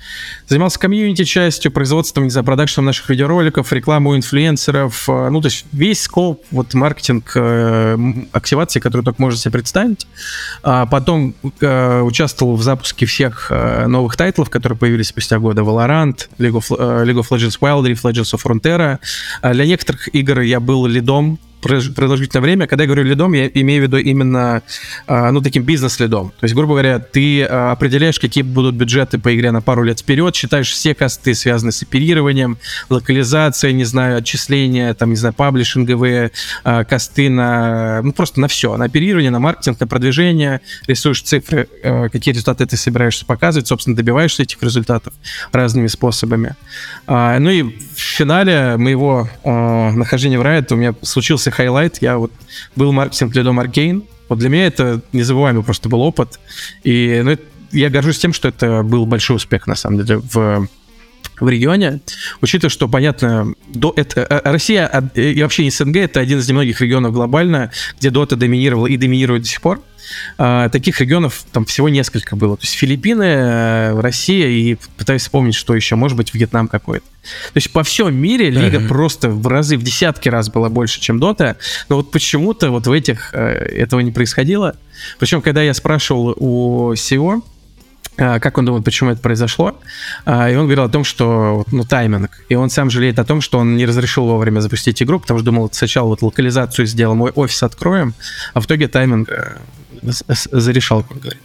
занимался 0.48 0.78
community 0.78 1.24
частью, 1.24 1.72
производством, 1.72 2.26
не 2.26 2.30
знаю, 2.30 2.46
продакшеном 2.46 2.86
наших 2.86 3.10
видеороликов, 3.10 3.74
рекламу 3.74 4.16
инфлюенсеров, 4.16 5.10
э, 5.10 5.30
ну, 5.32 5.42
то 5.42 5.48
есть 5.48 5.66
весь 5.72 6.04
scope, 6.04 6.46
вот 6.52 6.76
маркетинг, 6.76 7.32
э, 7.34 7.98
активации, 8.34 8.80
который 8.80 9.02
только 9.02 9.20
можете 9.20 9.42
себе 9.42 9.54
представить. 9.54 10.06
А 10.62 10.86
потом 10.86 11.34
э, 11.60 12.02
участвовал 12.02 12.56
в 12.56 12.62
запуске 12.62 13.08
всех 13.08 13.48
э, 13.50 13.88
новых 13.88 14.18
тайтлов, 14.18 14.52
которые 14.52 14.78
появились 14.78 15.08
спустя 15.08 15.40
года. 15.40 15.64
Valorant, 15.64 16.30
League 16.38 16.54
of, 16.54 16.66
э, 16.70 17.04
League 17.04 17.20
of 17.20 17.30
Legends 17.32 17.58
Wild 17.60 17.88
Rift, 17.88 18.04
Legends 18.04 18.36
of 18.36 18.44
Runeterra. 18.46 19.00
А 19.42 19.54
для 19.56 19.66
некоторых 19.66 20.14
игр 20.14 20.42
я 20.42 20.60
был 20.60 20.86
lead-ом 20.86 21.40
продолжительное 21.62 22.42
время. 22.42 22.68
Когда 22.68 22.84
я 22.84 22.88
говорю 22.88 23.04
lead-ом, 23.04 23.34
я 23.34 23.48
имею 23.48 23.84
в 23.84 23.88
виду 23.88 23.98
именно, 23.98 24.62
а, 25.08 25.32
ну, 25.32 25.42
таким 25.42 25.64
business 25.64 25.97
lead-ом. 25.97 26.30
То 26.40 26.44
есть, 26.44 26.56
грубо 26.56 26.74
говоря, 26.74 27.00
ты 27.00 27.44
а, 27.44 27.72
определяешь, 27.72 28.20
какие 28.20 28.44
будут 28.44 28.76
бюджеты 28.76 29.20
по 29.20 29.34
игре 29.36 29.52
на 29.52 29.62
пару 29.62 29.84
лет 29.84 30.00
вперед, 30.00 30.36
считаешь 30.36 30.70
все 30.72 30.96
cost-ы, 30.96 31.34
связанные 31.34 31.72
с 31.72 31.84
оперированием, 31.84 32.58
локализацией, 32.90 33.74
не 33.74 33.84
знаю, 33.84 34.18
отчисления, 34.18 34.94
там, 34.94 35.12
не 35.12 35.16
знаю, 35.16 35.34
publishing-овые 35.34 36.32
а, 36.64 36.84
cost-ы 36.84 37.30
на, 37.30 38.02
ну, 38.02 38.12
просто 38.12 38.40
на 38.40 38.48
все, 38.48 38.76
на 38.78 38.86
оперирование, 38.86 39.32
на 39.32 39.40
маркетинг, 39.40 39.80
на 39.80 39.88
продвижение, 39.88 40.62
рисуешь 40.88 41.22
цифры, 41.22 41.68
какие 42.12 42.34
результаты 42.34 42.66
ты 42.66 42.78
собираешься 42.78 43.26
показывать, 43.26 43.68
собственно, 43.68 43.96
добиваешься 43.96 44.44
этих 44.44 44.62
результатов 44.64 45.14
разными 45.52 45.88
способами. 45.88 46.56
Ну 47.08 47.50
и 47.50 47.64
в 47.64 48.00
финале 48.00 48.78
моего 48.78 49.30
нахождения 49.44 50.40
в 50.40 50.42
Riot 50.42 50.74
у 50.74 50.76
меня 50.76 50.96
случился 51.02 51.51
highlight. 51.52 52.02
Я 52.02 52.18
вот 52.18 52.32
был 52.76 52.92
маркетинг 52.92 53.36
лидом 53.36 53.60
Аркейн. 53.60 54.04
Вот 54.30 54.40
для 54.40 54.50
меня 54.50 54.68
это 54.68 55.02
незабываемый 55.12 55.64
просто 55.64 55.90
был 55.90 56.02
опыт. 56.02 56.40
И 56.84 57.22
ну, 57.24 57.38
я 57.72 57.90
горжусь 57.90 58.20
тем, 58.20 58.34
что 58.34 58.48
это 58.48 58.84
был 58.84 59.06
большой 59.06 59.38
успех, 59.38 59.68
на 59.68 59.76
самом 59.76 60.04
деле, 60.04 60.18
в 60.18 60.68
в 61.42 61.50
регионе, 61.50 62.00
учитывая, 62.40 62.70
что, 62.70 62.88
понятно, 62.88 63.54
до, 63.68 63.94
это, 63.96 64.22
э, 64.22 64.42
Россия 64.50 64.88
и 65.16 65.42
вообще 65.42 65.70
СНГ 65.70 65.98
это 65.98 66.20
один 66.22 66.40
из 66.40 66.48
немногих 66.48 66.80
регионов 66.80 67.14
глобально, 67.14 67.72
где 68.00 68.10
Дота 68.10 68.36
доминировала 68.38 68.88
и 68.88 68.96
доминирует 68.96 69.44
до 69.44 69.50
сих 69.50 69.62
пор. 69.62 69.82
А, 70.38 70.70
таких 70.70 71.00
регионов 71.00 71.46
там 71.52 71.66
всего 71.66 71.90
несколько 71.90 72.36
было. 72.36 72.58
То 72.58 72.64
есть 72.64 72.74
Филиппины, 72.76 73.24
э, 73.24 74.00
Россия 74.00 74.48
и 74.48 74.78
пытаюсь 74.98 75.22
вспомнить, 75.24 75.56
что 75.56 75.76
еще, 75.76 75.96
может 75.96 76.18
быть, 76.18 76.34
Вьетнам 76.34 76.68
какой-то. 76.68 77.06
То 77.54 77.58
есть 77.58 77.72
по 77.72 77.84
всем 77.84 78.14
мире 78.16 78.50
лига 78.50 78.78
uh-huh. 78.78 78.88
просто 78.88 79.30
в 79.30 79.46
разы, 79.48 79.78
в 79.78 79.84
десятки 79.84 80.28
раз 80.28 80.50
была 80.50 80.70
больше, 80.70 81.00
чем 81.00 81.20
Дота, 81.20 81.58
но 81.88 81.98
вот 81.98 82.12
почему-то 82.12 82.72
вот 82.72 82.88
в 82.88 82.92
этих 82.92 83.34
э, 83.34 83.40
этого 83.40 84.00
не 84.02 84.12
происходило. 84.12 84.76
Причем, 85.20 85.42
когда 85.42 85.62
я 85.62 85.74
спрашивал 85.74 86.36
у 86.38 86.94
SEO, 86.94 87.42
как 88.22 88.58
он 88.60 88.66
думает, 88.66 88.86
почему 88.86 89.10
это 89.10 89.20
произошло. 89.20 89.80
А, 90.26 90.48
и 90.48 90.56
он 90.56 90.66
говорил 90.66 90.84
о 90.84 90.90
том, 90.90 91.04
что, 91.04 91.66
ну, 91.72 91.84
тайминг. 91.84 92.30
И 92.50 92.56
он 92.56 92.70
сам 92.70 92.92
жалеет 92.92 93.18
о 93.18 93.26
том, 93.26 93.42
что 93.42 93.58
он 93.58 93.76
не 93.76 93.86
разрешил 93.88 94.26
вовремя 94.26 94.60
запустить 94.60 95.02
игру, 95.02 95.20
потому 95.20 95.40
что 95.40 95.46
думал, 95.46 95.70
сначала 95.72 96.10
вот 96.10 96.22
локализацию 96.22 96.86
сделаем, 96.86 97.18
мой 97.18 97.32
офис 97.32 97.64
откроем, 97.64 98.14
а 98.54 98.62
в 98.62 98.68
итоге 98.68 98.88
тайминг 98.88 99.28
э, 99.30 99.58
зарешал, 100.04 101.04
как 101.04 101.20
говорит. 101.20 101.42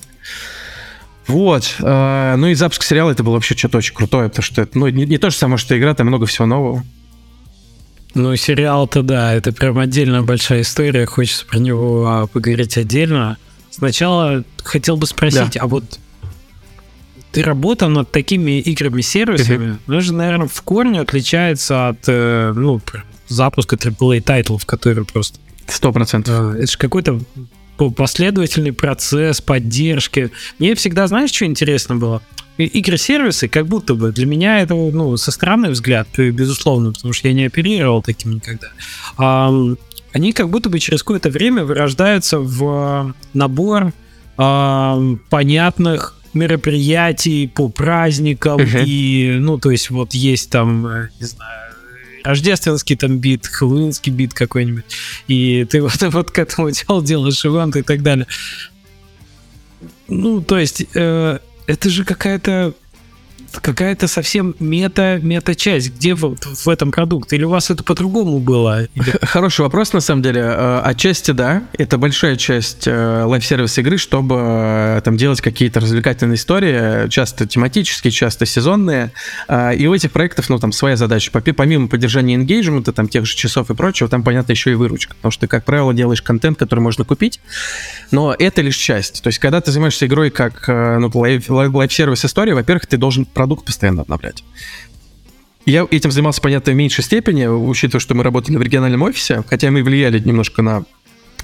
Вот. 1.27 1.77
А, 1.81 2.37
ну 2.37 2.49
и 2.49 2.55
запуск 2.55 2.83
сериала 2.83 3.11
это 3.11 3.25
было 3.25 3.35
вообще 3.35 3.57
что-то 3.57 3.79
очень 3.79 3.95
крутое, 3.95 4.29
потому 4.29 4.43
что 4.43 4.61
это, 4.61 4.79
ну, 4.79 4.89
не, 4.89 5.07
не 5.07 5.17
то 5.17 5.31
же 5.31 5.37
самое, 5.37 5.57
что 5.57 5.79
игра, 5.79 5.95
там 5.95 6.09
много 6.09 6.27
всего 6.27 6.45
нового. 6.45 6.85
Ну, 8.13 8.37
сериал-то 8.37 9.03
да, 9.03 9.33
это 9.33 9.53
прям 9.53 9.79
отдельная 9.79 10.23
большая 10.23 10.61
история, 10.61 11.07
хочется 11.07 11.47
про 11.47 11.59
него 11.59 12.29
поговорить 12.33 12.77
отдельно. 12.77 13.39
Сначала 13.71 14.45
хотел 14.63 14.99
бы 14.99 15.07
спросить, 15.07 15.53
да. 15.55 15.61
а 15.63 15.67
вот 15.67 15.99
ты 17.37 17.43
работал 17.43 17.91
над 17.91 18.11
такими 18.11 18.61
играми-сервисами, 18.61 19.77
uh-huh. 19.87 20.01
же, 20.01 20.15
наверное, 20.15 20.49
в 20.49 20.63
корне 20.63 21.03
отличается 21.03 21.89
от, 21.89 21.99
э, 22.07 22.55
ну, 22.57 22.81
запуска 23.29 23.77
AAA 23.77 24.23
тайтлов, 24.23 24.65
которые 24.65 25.05
просто... 25.05 25.39
Сто 25.69 25.93
процентов. 25.93 26.55
Это 26.55 26.67
же 26.67 26.79
какой-то 26.79 27.21
последовательный 27.95 28.73
процесс 28.73 29.43
поддержки. 29.43 30.31
Мне 30.59 30.75
всегда, 30.77 31.07
знаешь, 31.09 31.31
что 31.31 31.45
интересно 31.45 31.97
было? 31.97 32.23
Игры-сервисы, 32.57 33.49
как 33.49 33.67
будто 33.67 33.95
бы 33.95 34.13
для 34.13 34.25
меня 34.25 34.61
это, 34.61 34.75
ну, 34.75 35.15
со 35.19 35.31
стороны 35.31 35.69
взгляд, 35.69 36.09
безусловно, 36.17 36.93
потому 36.95 37.13
что 37.13 37.29
я 37.29 37.35
не 37.35 37.45
оперировал 37.45 38.01
таким 38.01 38.33
никогда. 38.33 38.69
А, 39.19 39.53
они 40.15 40.33
как 40.33 40.49
будто 40.49 40.71
бы 40.71 40.79
через 40.79 41.03
какое-то 41.03 41.29
время 41.29 41.67
вырождаются 41.67 42.39
в 42.39 43.15
набор 43.35 43.93
а, 44.39 44.99
понятных 45.29 46.16
мероприятий 46.37 47.49
по 47.49 47.69
праздникам 47.69 48.61
uh-huh. 48.61 48.85
и, 48.85 49.37
ну, 49.39 49.59
то 49.59 49.71
есть 49.71 49.91
вот 49.91 50.15
есть 50.15 50.51
там, 50.51 50.87
э, 50.87 51.09
не 51.19 51.27
знаю, 51.27 51.73
рождественский 52.25 52.97
там 52.97 53.19
бит, 53.19 53.47
хэллоуинский 53.47 54.13
бит 54.13 54.35
какой-нибудь, 54.35 54.85
и 55.29 55.65
ты 55.65 55.83
вот, 55.83 56.01
вот 56.01 56.31
к 56.31 56.39
этому 56.39 56.71
делу 56.71 57.03
делаешь 57.03 57.45
ивент 57.45 57.77
и 57.77 57.83
так 57.83 58.03
далее. 58.03 58.27
Ну, 60.09 60.41
то 60.41 60.59
есть, 60.59 60.85
э, 60.95 61.39
это 61.67 61.91
же 61.91 62.05
какая-то 62.05 62.75
какая-то 63.61 64.09
совсем 64.09 64.55
мета, 64.59 65.19
мета-часть. 65.23 65.95
Где 65.95 66.15
в, 66.15 66.37
в 66.37 66.69
этом 66.69 66.91
продукт? 66.93 67.33
Или 67.33 67.45
у 67.45 67.51
вас 67.51 67.71
это 67.71 67.83
по-другому 67.83 68.39
было? 68.41 68.87
Хороший 69.23 69.63
вопрос, 69.63 69.93
на 69.93 70.01
самом 70.01 70.23
деле. 70.23 70.43
Э, 70.43 70.81
отчасти 70.85 71.31
да. 71.31 71.63
Это 71.77 71.99
большая 71.99 72.37
часть 72.37 72.87
э, 72.87 73.23
live 73.25 73.45
service 73.45 73.79
игры, 73.79 73.99
чтобы 73.99 74.37
э, 74.39 75.01
там 75.05 75.17
делать 75.17 75.41
какие-то 75.41 75.81
развлекательные 75.81 76.37
истории, 76.37 77.09
часто 77.09 77.47
тематические, 77.47 78.11
часто 78.11 78.47
сезонные. 78.47 79.13
И 79.77 79.87
у 79.87 79.95
этих 79.95 80.13
проектов, 80.13 80.49
ну, 80.49 80.59
там, 80.59 80.73
своя 80.73 80.97
задача. 80.97 81.31
Помимо 81.31 81.89
поддержания 81.89 82.37
engagement, 82.37 82.91
там, 82.93 83.09
тех 83.09 83.27
же 83.27 83.35
часов 83.37 83.71
и 83.71 83.75
прочего, 83.75 84.09
там, 84.09 84.23
понятно, 84.23 84.53
еще 84.53 84.73
и 84.73 84.75
выручка. 84.75 85.15
Потому 85.15 85.31
что 85.33 85.43
ты, 85.43 85.47
как 85.47 85.65
правило, 85.65 85.93
делаешь 85.95 86.23
контент, 86.23 86.59
который 86.59 86.81
можно 86.81 87.05
купить, 87.05 87.41
но 88.11 88.35
это 88.39 88.63
лишь 88.63 88.77
часть. 88.77 89.23
То 89.23 89.29
есть, 89.29 89.39
когда 89.39 89.61
ты 89.61 89.71
занимаешься 89.71 90.07
игрой 90.07 90.31
как 90.31 90.67
ну, 90.69 91.11
live 91.15 91.55
service 91.55 92.25
истории, 92.25 92.53
во-первых, 92.53 92.87
ты 92.87 92.97
должен 92.97 93.25
продукт 93.47 93.65
постоянно 93.65 94.03
обновлять. 94.03 94.43
Я 95.67 95.87
этим 95.89 96.11
занимался, 96.11 96.41
понятно, 96.41 96.73
в 96.73 96.75
меньшей 96.75 97.05
степени, 97.05 97.47
учитывая, 97.47 98.01
что 98.01 98.15
мы 98.17 98.25
работали 98.25 98.57
в 98.57 98.63
региональном 98.63 99.03
офисе, 99.03 99.45
хотя 99.49 99.71
мы 99.71 99.85
влияли 99.85 100.19
немножко 100.19 100.63
на 100.63 100.85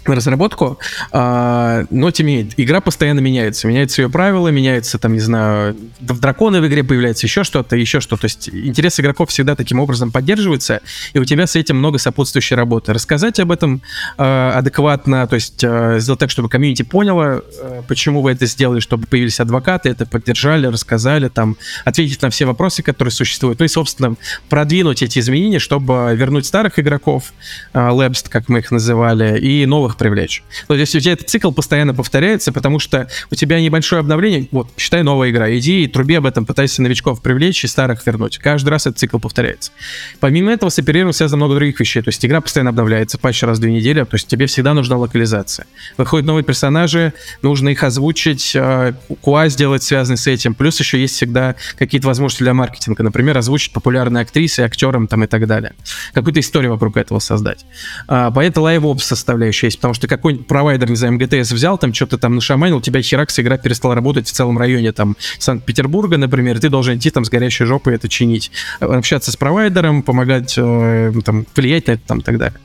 разработку, 0.05 0.79
а, 1.11 1.85
но 1.91 2.11
тем 2.11 2.27
не 2.27 2.37
менее, 2.37 2.53
игра 2.57 2.81
постоянно 2.81 3.21
меняется. 3.21 3.67
Меняются 3.69 4.03
ее 4.03 4.11
правила, 4.11 4.49
меняется, 4.49 4.99
там, 4.99 5.13
не 5.15 5.21
знаю, 5.21 5.77
драконы 6.01 6.61
в 6.61 6.67
игре 6.67 6.85
появляется 6.85 7.27
еще 7.27 7.45
что-то, 7.45 7.77
еще 7.77 8.01
что. 8.01 8.17
То 8.17 8.27
есть 8.27 8.49
интерес 8.49 8.99
игроков 9.01 9.31
всегда 9.31 9.55
таким 9.55 9.81
образом 9.81 10.11
поддерживается, 10.11 10.81
и 11.13 11.19
у 11.19 11.25
тебя 11.25 11.47
с 11.47 11.57
этим 11.57 11.79
много 11.79 11.99
сопутствующей 11.99 12.57
работы. 12.57 12.93
Рассказать 12.93 13.39
об 13.41 13.53
этом 13.53 13.83
э, 14.19 14.51
адекватно, 14.55 15.27
то 15.27 15.35
есть 15.35 15.63
э, 15.63 15.99
сделать 16.01 16.21
так, 16.21 16.31
чтобы 16.31 16.49
комьюнити 16.49 16.83
поняло, 16.83 17.43
э, 17.61 17.83
почему 17.89 18.23
вы 18.23 18.33
это 18.33 18.47
сделали, 18.47 18.81
чтобы 18.81 19.07
появились 19.07 19.41
адвокаты, 19.41 19.91
это 19.91 20.07
поддержали, 20.07 20.67
рассказали, 20.67 21.29
там, 21.29 21.57
ответить 21.85 22.23
на 22.23 22.31
все 22.31 22.45
вопросы, 22.45 22.83
которые 22.83 23.13
существуют. 23.13 23.59
Ну 23.59 23.65
и, 23.65 23.69
собственно, 23.69 24.17
продвинуть 24.49 25.03
эти 25.03 25.19
изменения, 25.19 25.59
чтобы 25.59 26.13
вернуть 26.15 26.47
старых 26.47 26.79
игроков, 26.79 27.33
э, 27.73 27.79
Labs, 27.79 28.27
как 28.29 28.49
мы 28.49 28.61
их 28.61 28.71
называли, 28.71 29.39
и 29.39 29.67
новых 29.67 29.92
привлечь. 29.97 30.43
То 30.69 30.75
есть 30.75 30.95
у 30.95 31.01
тебя 31.01 31.13
этот 31.13 31.29
цикл 31.29 31.51
постоянно 31.53 31.95
повторяется, 31.95 32.53
потому 32.53 32.79
что 32.79 33.09
у 33.31 33.35
тебя 33.35 33.61
небольшое 33.61 34.01
обновление, 34.01 34.49
вот, 34.51 34.69
считай, 34.77 35.03
новая 35.03 35.31
игра, 35.31 35.55
иди 35.57 35.85
и 35.85 35.87
труби 35.89 36.15
об 36.15 36.27
этом, 36.27 36.47
пытайся 36.47 36.83
новичков 36.83 37.23
привлечь 37.23 37.65
и 37.65 37.67
старых 37.67 38.07
вернуть. 38.07 38.39
Каждый 38.39 38.71
раз 38.71 38.87
этот 38.87 38.99
цикл 38.99 39.19
повторяется. 39.19 39.73
Помимо 40.21 40.53
этого, 40.53 40.71
с 40.71 40.79
оперированием 40.79 41.13
связано 41.13 41.39
много 41.39 41.55
других 41.57 41.81
вещей, 41.81 42.03
то 42.03 42.09
есть 42.09 42.25
игра 42.25 42.41
постоянно 42.41 42.71
обновляется, 42.71 43.19
патч 43.19 43.43
раз 43.43 43.59
в 43.59 43.61
две 43.61 43.73
недели, 43.73 44.03
то 44.03 44.15
есть 44.15 44.27
тебе 44.27 44.47
всегда 44.47 44.75
нужна 44.75 44.97
локализация. 44.97 45.67
Выходят 45.97 46.27
новые 46.27 46.45
персонажи, 46.45 47.13
нужно 47.43 47.71
их 47.71 47.83
озвучить, 47.83 48.55
QA 48.55 49.49
сделать 49.49 49.83
связанный 49.83 50.17
с 50.17 50.27
этим, 50.27 50.55
плюс 50.55 50.79
еще 50.81 51.01
есть 51.01 51.15
всегда 51.15 51.57
какие-то 51.79 52.07
возможности 52.07 52.43
для 52.43 52.55
маркетинга, 52.55 53.03
например, 53.03 53.37
озвучить 53.39 53.73
популярные 53.73 54.23
актрисы, 54.23 54.61
актерам 54.61 55.07
там 55.07 55.25
и 55.25 55.27
так 55.27 55.47
далее. 55.47 55.75
Какую-то 56.15 56.41
историю 56.41 56.73
вокруг 56.73 56.97
этого 56.97 57.19
создать. 57.19 57.65
А, 58.09 58.31
поэтому 58.31 58.65
live 58.65 58.88
ops 58.88 59.05
составляющая 59.05 59.69
есть, 59.69 59.81
потому 59.83 59.95
что 59.95 60.07
какой-нибудь 60.07 60.47
провайдер, 60.47 60.89
не 60.89 60.95
знаю, 60.95 61.15
МГТС 61.15 61.51
взял, 61.51 61.77
там 61.77 61.93
что-то 61.93 62.17
там 62.17 62.37
нашаманил, 62.37 62.77
у 62.77 62.81
тебя 62.81 63.03
херакс 63.03 63.41
игра 63.41 63.59
перестала 63.59 63.97
работать 63.97 64.29
в 64.29 64.31
целом 64.31 64.57
районе 64.57 64.93
там 64.93 65.17
Санкт-Петербурга, 65.41 66.19
например, 66.19 66.61
ты 66.61 66.69
должен 66.69 66.99
идти 66.99 67.11
там 67.11 67.25
с 67.25 67.29
горящей 67.29 67.67
жопой 67.67 67.97
это 67.97 68.09
чинить, 68.09 68.53
общаться 68.79 69.33
с 69.33 69.37
провайдером, 69.37 70.05
помогать, 70.05 70.55
э, 70.57 71.13
там, 71.25 71.45
влиять 71.57 71.89
на 71.89 71.93
это 71.93 72.03
там 72.07 72.19
и 72.21 72.23
так 72.23 72.39
далее. 72.39 72.61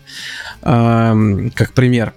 Э, 0.62 1.50
как 1.56 1.74
пример. 1.74 2.14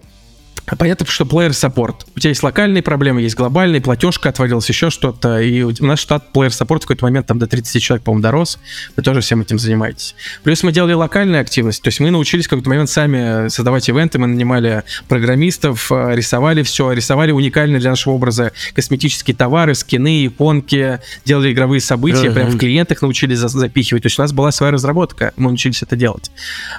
Понятно, 0.78 1.06
что 1.06 1.24
player 1.24 1.50
support. 1.50 2.06
У 2.14 2.20
тебя 2.20 2.30
есть 2.30 2.42
локальные 2.42 2.82
проблемы, 2.82 3.22
есть 3.22 3.34
глобальные, 3.34 3.80
платежка 3.80 4.28
отвалилась, 4.28 4.68
еще 4.68 4.90
что-то. 4.90 5.40
И 5.40 5.62
у 5.62 5.72
нас 5.80 5.98
штат 5.98 6.26
player 6.32 6.48
support 6.48 6.78
в 6.78 6.82
какой-то 6.82 7.04
момент 7.04 7.26
там 7.26 7.38
до 7.38 7.46
30 7.46 7.82
человек, 7.82 8.04
по-моему, 8.04 8.22
дорос. 8.22 8.58
Вы 8.96 9.02
тоже 9.02 9.20
всем 9.20 9.40
этим 9.40 9.58
занимаетесь. 9.58 10.14
Плюс 10.42 10.62
мы 10.62 10.72
делали 10.72 10.92
локальную 10.92 11.40
активность. 11.40 11.82
То 11.82 11.88
есть 11.88 12.00
мы 12.00 12.10
научились 12.10 12.46
в 12.46 12.50
какой-то 12.50 12.68
момент 12.68 12.90
сами 12.90 13.48
создавать 13.48 13.88
ивенты, 13.88 14.18
мы 14.18 14.26
нанимали 14.26 14.84
программистов, 15.08 15.90
э, 15.90 16.14
рисовали 16.14 16.62
все, 16.62 16.92
рисовали 16.92 17.32
уникальные 17.32 17.80
для 17.80 17.90
нашего 17.90 18.14
образа 18.14 18.52
косметические 18.74 19.34
товары, 19.34 19.74
скины, 19.74 20.26
иконки, 20.26 21.00
делали 21.24 21.52
игровые 21.52 21.80
события, 21.80 22.28
uh-huh. 22.28 22.34
прям 22.34 22.50
в 22.50 22.58
клиентах 22.58 23.02
научились 23.02 23.38
запихивать. 23.38 24.02
То 24.02 24.06
есть 24.06 24.18
у 24.18 24.22
нас 24.22 24.32
была 24.32 24.52
своя 24.52 24.72
разработка, 24.72 25.32
мы 25.36 25.48
научились 25.48 25.82
это 25.82 25.96
делать. 25.96 26.30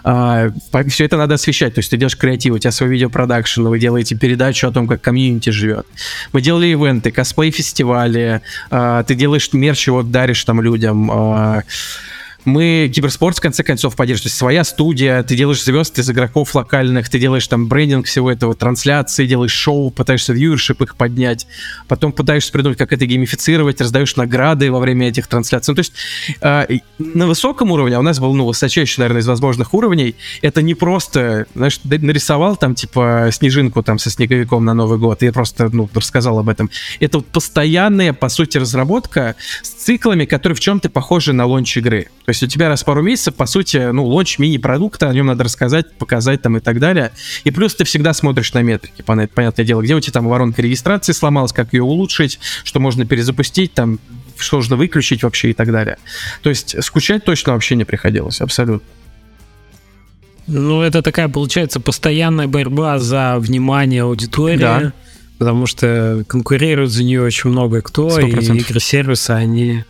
А, 0.04 0.50
все 0.88 1.06
это 1.06 1.18
надо 1.18 1.36
освещать. 1.36 1.74
То 1.74 1.80
есть 1.80 1.90
ты 1.90 1.98
делаешь 1.98 2.18
креатив, 2.18 2.54
у 2.54 2.58
тебя 2.58 2.72
свой 2.72 2.90
видеопродакшн, 2.90 3.64
вы 3.64 3.80
делаете 3.82 4.16
передачу 4.16 4.68
о 4.68 4.72
том, 4.72 4.88
как 4.88 5.02
комьюнити 5.02 5.50
живет. 5.50 5.86
Мы 6.34 6.42
делали 6.42 6.68
ивенты, 6.68 7.12
косплей-фестивали, 7.12 8.42
э, 8.72 9.04
ты 9.08 9.16
делаешь 9.16 9.50
мерч, 9.54 9.88
его 9.88 10.04
даришь 10.04 10.44
там 10.46 10.62
людям. 10.62 11.12
Э, 11.12 11.64
мы 12.46 12.92
киберспорт, 12.94 13.38
в 13.38 13.42
конце 13.42 13.64
концов, 13.64 13.96
поддерживаем. 13.96 14.24
То 14.24 14.28
есть 14.28 14.38
своя 14.38 14.64
студия, 14.64 15.24
ты 15.24 15.36
делаешь 15.36 15.64
звезд 15.64 15.98
из 16.00 16.10
игроков 16.10 16.54
локальных, 16.56 17.10
ты 17.10 17.20
делаешь 17.20 17.48
там 17.48 17.68
брендинг 17.68 18.06
всего 18.06 18.32
этого, 18.32 18.56
трансляции, 18.56 19.26
делаешь 19.26 19.52
шоу, 19.52 19.92
пытаешься 19.92 20.34
вьюершип 20.34 20.82
их 20.82 20.96
поднять, 20.96 21.48
потом 21.88 22.12
пытаешься 22.12 22.52
придумать, 22.52 22.78
как 22.78 22.94
это 22.94 23.06
геймифицировать, 23.06 23.82
раздаешь 23.82 24.16
награды 24.16 24.72
во 24.72 24.80
время 24.80 25.10
этих 25.10 25.28
трансляций. 25.28 25.72
Ну, 25.72 25.76
то 25.76 25.80
есть 25.80 25.94
э, 26.42 26.80
на 27.00 27.28
высоком 27.28 27.72
уровне, 27.72 27.96
а 27.96 28.00
у 28.00 28.04
нас 28.04 28.20
был, 28.20 28.34
ну, 28.34 28.46
высочайший, 28.46 29.02
наверное, 29.02 29.22
из 29.22 29.28
возможных 29.28 29.74
уровней, 29.74 30.16
это 30.42 30.62
не 30.62 30.74
просто, 30.74 31.46
знаешь, 31.56 31.80
нарисовал 31.84 32.56
там, 32.56 32.76
типа, 32.76 33.30
снежинку 33.32 33.84
там 33.84 34.00
со 34.00 34.10
снеговиком 34.10 34.66
на 34.66 34.74
Новый 34.74 34.98
год, 34.98 35.24
и 35.24 35.32
просто, 35.32 35.70
ну, 35.72 35.90
рассказал 35.94 36.40
об 36.40 36.50
этом. 36.50 36.70
Это 37.00 37.20
вот 37.20 37.28
постоянная, 37.28 38.14
по 38.14 38.30
сути, 38.30 38.58
разработка 38.58 39.36
с 39.62 39.70
циклами, 39.70 40.26
которые 40.26 40.56
в 40.56 40.60
чем-то 40.60 40.90
похожи 40.90 41.34
на 41.34 41.46
launch 41.46 41.78
игры. 41.78 42.10
То 42.32 42.34
есть 42.34 42.44
у 42.44 42.48
тебя 42.48 42.70
раз 42.70 42.84
в 42.84 42.86
пару 42.86 43.02
месяцев, 43.02 43.36
по 43.36 43.46
сути, 43.46 43.92
ну, 43.92 44.06
launch 44.06 44.40
мини-продукта, 44.40 45.10
о 45.10 45.14
нем 45.14 45.26
надо 45.26 45.44
рассказать, 45.44 45.92
показать 45.96 46.42
там 46.42 46.56
и 46.56 46.62
так 46.62 46.80
далее. 46.80 47.12
И 47.44 47.52
плюс 47.52 47.76
ты 47.76 47.84
всегда 47.84 48.14
смотришь 48.14 48.54
на 48.54 48.62
метрики, 48.62 49.02
понятное 49.02 49.66
дело, 49.66 49.82
где 49.82 49.96
у 49.96 50.00
тебя 50.00 50.14
там 50.14 50.30
воронка 50.30 50.62
регистрации 50.62 51.12
сломалась, 51.12 51.52
как 51.52 51.74
ее 51.74 51.84
улучшить, 51.84 52.40
что 52.64 52.80
можно 52.80 53.06
перезапустить, 53.06 53.74
там, 53.74 54.00
что 54.38 54.56
нужно 54.56 54.78
выключить 54.78 55.24
вообще 55.24 55.50
и 55.50 55.54
так 55.54 55.74
далее. 55.74 55.98
То 56.42 56.50
есть 56.50 56.82
скучать 56.82 57.26
точно 57.26 57.52
вообще 57.52 57.76
не 57.76 57.84
приходилось, 57.84 58.40
абсолютно. 58.40 58.88
Ну, 60.48 60.82
это 60.84 61.02
такая, 61.02 61.28
получается, 61.28 61.82
постоянная 61.82 62.48
борьба 62.48 62.98
за 62.98 63.40
внимание 63.40 64.04
аудитории. 64.04 64.58
Да. 64.58 64.94
Потому 65.38 65.68
что 65.68 66.24
конкурируют 66.30 66.92
за 66.92 67.04
нее 67.04 67.24
очень 67.24 67.50
много 67.50 67.82
кто, 67.82 68.08
100%. 68.08 68.56
и 68.56 68.60
игры-сервисы, 68.60 69.32
они 69.32 69.84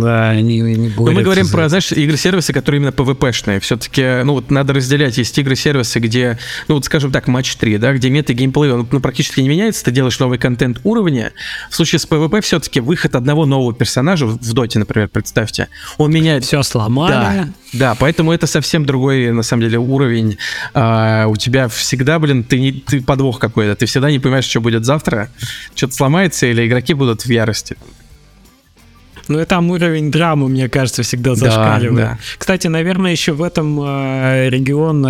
да, 0.00 0.30
они 0.30 0.60
не 0.60 0.92
Но 0.96 1.12
мы 1.12 1.22
говорим 1.22 1.44
за... 1.44 1.52
про, 1.52 1.68
знаешь, 1.68 1.92
игры-сервисы, 1.92 2.52
которые 2.52 2.80
именно 2.80 2.92
PvP-шные. 2.92 3.60
Все-таки, 3.60 4.22
ну, 4.24 4.34
вот 4.34 4.50
надо 4.50 4.72
разделять. 4.72 5.18
Есть 5.18 5.38
игры-сервисы, 5.38 5.98
где, 5.98 6.38
ну, 6.68 6.76
вот, 6.76 6.84
скажем 6.84 7.12
так, 7.12 7.28
матч 7.28 7.54
3, 7.56 7.78
да, 7.78 7.92
где 7.92 8.10
мета 8.10 8.32
геймплей, 8.32 8.72
он 8.72 8.88
ну, 8.90 9.00
практически 9.00 9.40
не 9.40 9.48
меняется, 9.48 9.84
ты 9.84 9.90
делаешь 9.90 10.18
новый 10.18 10.38
контент 10.38 10.80
уровня. 10.84 11.32
В 11.70 11.76
случае 11.76 11.98
с 11.98 12.08
PvP 12.08 12.40
все-таки 12.40 12.80
выход 12.80 13.14
одного 13.14 13.46
нового 13.46 13.74
персонажа, 13.74 14.26
в 14.26 14.52
доте, 14.52 14.78
например, 14.78 15.08
представьте, 15.08 15.68
он 15.98 16.12
меняет... 16.12 16.44
Все 16.44 16.62
сломали. 16.62 17.12
Да, 17.12 17.48
да, 17.72 17.96
поэтому 17.98 18.32
это 18.32 18.46
совсем 18.46 18.84
другой, 18.86 19.32
на 19.32 19.42
самом 19.42 19.62
деле, 19.62 19.78
уровень. 19.78 20.38
А, 20.74 21.26
у 21.26 21.36
тебя 21.36 21.68
всегда, 21.68 22.18
блин, 22.18 22.44
ты, 22.44 22.60
не, 22.60 22.72
ты 22.72 23.00
подвох 23.00 23.38
какой-то, 23.38 23.74
ты 23.74 23.86
всегда 23.86 24.10
не 24.10 24.18
понимаешь, 24.18 24.44
что 24.44 24.60
будет 24.60 24.84
завтра, 24.84 25.28
что-то 25.74 25.94
сломается, 25.94 26.46
или 26.46 26.66
игроки 26.66 26.94
будут 26.94 27.22
в 27.22 27.30
ярости. 27.30 27.76
Ну 29.28 29.40
и 29.40 29.44
там 29.44 29.70
уровень 29.70 30.10
драмы, 30.10 30.48
мне 30.48 30.68
кажется, 30.68 31.02
всегда 31.02 31.34
зашкаливает. 31.34 31.96
Да, 31.96 32.10
да. 32.12 32.18
Кстати, 32.38 32.66
наверное, 32.66 33.12
еще 33.12 33.32
в 33.32 33.42
этом 33.42 33.80
э, 33.80 34.48
регион 34.50 35.04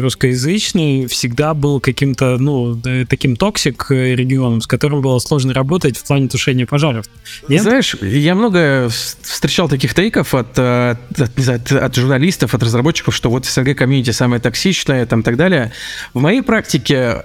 русскоязычный 0.00 1.06
всегда 1.06 1.54
был 1.54 1.80
каким-то, 1.80 2.36
ну, 2.38 2.80
таким 3.08 3.36
toxic 3.36 3.90
регионом, 3.90 4.60
с 4.60 4.66
которым 4.66 5.00
было 5.00 5.18
сложно 5.18 5.54
работать 5.54 5.96
в 5.96 6.04
плане 6.04 6.28
тушения 6.28 6.66
пожаров. 6.66 7.06
Нет? 7.48 7.62
Знаешь, 7.62 7.94
я 8.00 8.34
много 8.34 8.88
встречал 8.88 9.68
таких 9.68 9.94
тейков 9.94 10.34
от, 10.34 10.58
э, 10.58 10.96
от, 11.18 11.30
знаю, 11.36 11.60
от 11.80 11.94
журналистов, 11.94 12.54
от 12.54 12.62
разработчиков, 12.62 13.14
что 13.14 13.30
вот 13.30 13.46
СНГ 13.46 13.76
комьюнити 13.76 14.10
самое 14.10 14.40
токсичное, 14.40 15.06
там, 15.06 15.20
и 15.20 15.22
так 15.22 15.36
далее. 15.36 15.72
В 16.12 16.20
моей 16.20 16.42
практике 16.42 17.22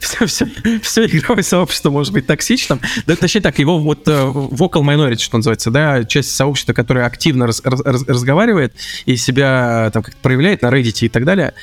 все, 0.00 0.26
все, 0.26 0.46
все 0.82 1.06
игровое 1.06 1.42
сообщество 1.42 1.90
может 1.90 2.12
быть 2.12 2.26
токсичным. 2.26 2.80
Да, 3.06 3.16
точнее 3.16 3.42
так, 3.42 3.58
его 3.58 3.78
вот 3.78 4.08
э, 4.08 4.12
vocal 4.12 4.82
minority, 4.82 5.20
что 5.20 5.36
называется, 5.36 5.59
называется, 5.66 5.70
да, 5.70 6.04
часть 6.04 6.34
сообщества, 6.34 6.72
которая 6.72 7.06
активно 7.06 7.46
раз, 7.46 7.60
раз, 7.64 7.82
разговаривает 7.82 8.74
и 9.04 9.16
себя 9.16 9.90
там 9.92 10.02
как-то 10.02 10.20
проявляет 10.22 10.62
на 10.62 10.68
Reddit 10.68 11.04
и 11.04 11.08
так 11.08 11.24
далее, 11.24 11.54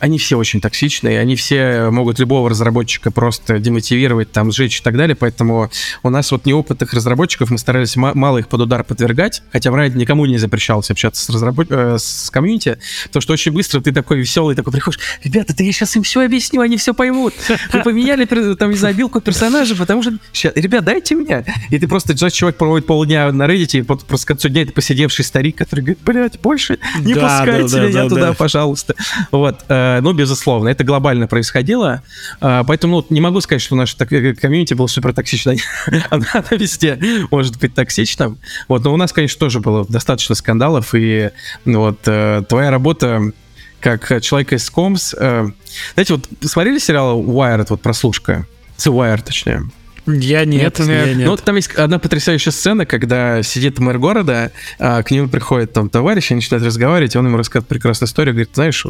они 0.00 0.18
все 0.18 0.38
очень 0.38 0.60
токсичные, 0.60 1.20
они 1.20 1.36
все 1.36 1.90
могут 1.90 2.18
любого 2.18 2.48
разработчика 2.48 3.10
просто 3.10 3.58
демотивировать, 3.58 4.32
там, 4.32 4.50
сжечь 4.50 4.80
и 4.80 4.82
так 4.82 4.96
далее, 4.96 5.14
поэтому 5.14 5.70
у 6.02 6.10
нас 6.10 6.30
вот 6.32 6.46
неопытных 6.46 6.92
разработчиков 6.94 7.50
мы 7.50 7.58
старались 7.58 7.96
мало 7.96 8.38
их 8.38 8.48
под 8.48 8.62
удар 8.62 8.82
подвергать, 8.82 9.42
хотя 9.52 9.70
в 9.70 9.74
Reddit 9.74 9.96
никому 9.96 10.24
не 10.26 10.38
запрещалось 10.38 10.90
общаться 10.90 11.24
с, 11.24 11.28
разработ... 11.28 11.66
Э, 11.70 11.96
с 11.98 12.30
комьюнити, 12.30 12.78
потому 13.04 13.20
что 13.20 13.32
очень 13.34 13.52
быстро 13.52 13.80
ты 13.80 13.92
такой 13.92 14.18
веселый, 14.18 14.56
такой 14.56 14.72
приходишь, 14.72 15.00
ребята, 15.22 15.54
ты 15.54 15.64
я 15.64 15.72
сейчас 15.72 15.94
им 15.96 16.02
все 16.02 16.22
объясню, 16.22 16.60
они 16.60 16.76
все 16.76 16.94
поймут. 16.94 17.34
Вы 17.72 17.82
поменяли, 17.82 18.24
там, 18.54 18.70
не 18.70 18.76
знаю, 18.76 18.94
билку 18.94 19.20
персонажа, 19.20 19.76
потому 19.76 20.02
что, 20.02 20.12
ребят, 20.54 20.84
дайте 20.84 21.14
мне. 21.14 21.44
И 21.70 21.78
ты 21.78 21.86
просто, 21.88 22.14
человек 22.30 22.56
проводит 22.56 22.86
полдня 22.86 23.30
на 23.32 23.44
Reddit, 23.44 23.78
и 23.78 23.82
просто 23.82 24.24
к 24.24 24.28
концу 24.28 24.48
дня 24.48 24.62
это 24.62 24.72
посидевший 24.72 25.24
старик, 25.24 25.56
который 25.56 25.80
говорит, 25.80 25.98
блядь, 26.04 26.40
больше 26.40 26.78
не 27.00 27.14
да, 27.14 27.38
пускайте 27.38 27.76
да, 27.76 27.86
меня 27.86 28.02
да, 28.04 28.08
туда, 28.08 28.28
да. 28.28 28.32
пожалуйста. 28.32 28.94
Вот, 29.42 29.64
э, 29.68 29.98
ну, 30.02 30.12
безусловно, 30.12 30.68
это 30.68 30.84
глобально 30.84 31.26
происходило, 31.26 32.04
э, 32.40 32.62
поэтому 32.64 32.98
ну, 32.98 33.06
не 33.10 33.20
могу 33.20 33.40
сказать, 33.40 33.60
что 33.60 33.74
наше 33.74 33.96
так, 33.96 34.12
э, 34.12 34.34
комьюнити 34.34 34.74
было 34.74 34.86
супер 34.86 35.12
токсично, 35.12 35.56
она, 36.10 36.26
она 36.32 36.46
везде 36.52 36.96
может 37.32 37.58
быть 37.58 37.74
токсичным, 37.74 38.38
вот, 38.68 38.84
но 38.84 38.94
у 38.94 38.96
нас, 38.96 39.12
конечно, 39.12 39.40
тоже 39.40 39.58
было 39.58 39.84
достаточно 39.84 40.36
скандалов, 40.36 40.94
и 40.94 41.30
ну, 41.64 41.80
вот 41.80 42.02
твоя 42.02 42.70
работа 42.70 43.32
как 43.80 44.22
человек 44.22 44.52
из 44.52 44.70
Комс, 44.70 45.10
знаете, 45.10 46.14
вот 46.14 46.28
смотрели 46.42 46.78
сериал 46.78 47.20
Wired, 47.20 47.66
вот 47.70 47.82
прослушка, 47.82 48.46
The 48.78 48.92
Wire, 48.92 49.24
точнее, 49.24 49.64
я 50.06 50.44
нет, 50.44 50.78
нет, 50.78 50.88
я 50.88 51.14
нет. 51.14 51.26
Ну, 51.26 51.36
там 51.36 51.56
есть 51.56 51.74
одна 51.74 51.98
потрясающая 51.98 52.52
сцена, 52.52 52.86
когда 52.86 53.42
сидит 53.42 53.80
мэр 53.80 53.98
города, 53.98 54.52
а 54.78 55.02
к 55.02 55.10
нему 55.10 55.28
приходит 55.28 55.72
там 55.72 55.90
товарищ, 55.90 56.30
они 56.30 56.38
начинают 56.38 56.64
разговаривать, 56.64 57.16
и 57.16 57.18
он 57.18 57.26
ему 57.26 57.36
рассказывает 57.36 57.68
прекрасную 57.68 58.06
историю, 58.06 58.34
говорит, 58.34 58.50
знаешь, 58.54 58.86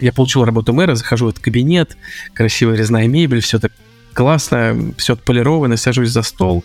я 0.00 0.12
получил 0.12 0.44
работу 0.44 0.72
мэра, 0.72 0.94
захожу 0.94 1.26
в 1.26 1.28
этот 1.30 1.42
кабинет, 1.42 1.96
красивая 2.34 2.76
резная 2.76 3.06
мебель, 3.06 3.40
все 3.40 3.58
так 3.58 3.72
классно, 4.18 4.94
все 4.96 5.12
отполировано, 5.12 5.76
сажусь 5.76 6.10
за 6.10 6.22
стол. 6.22 6.64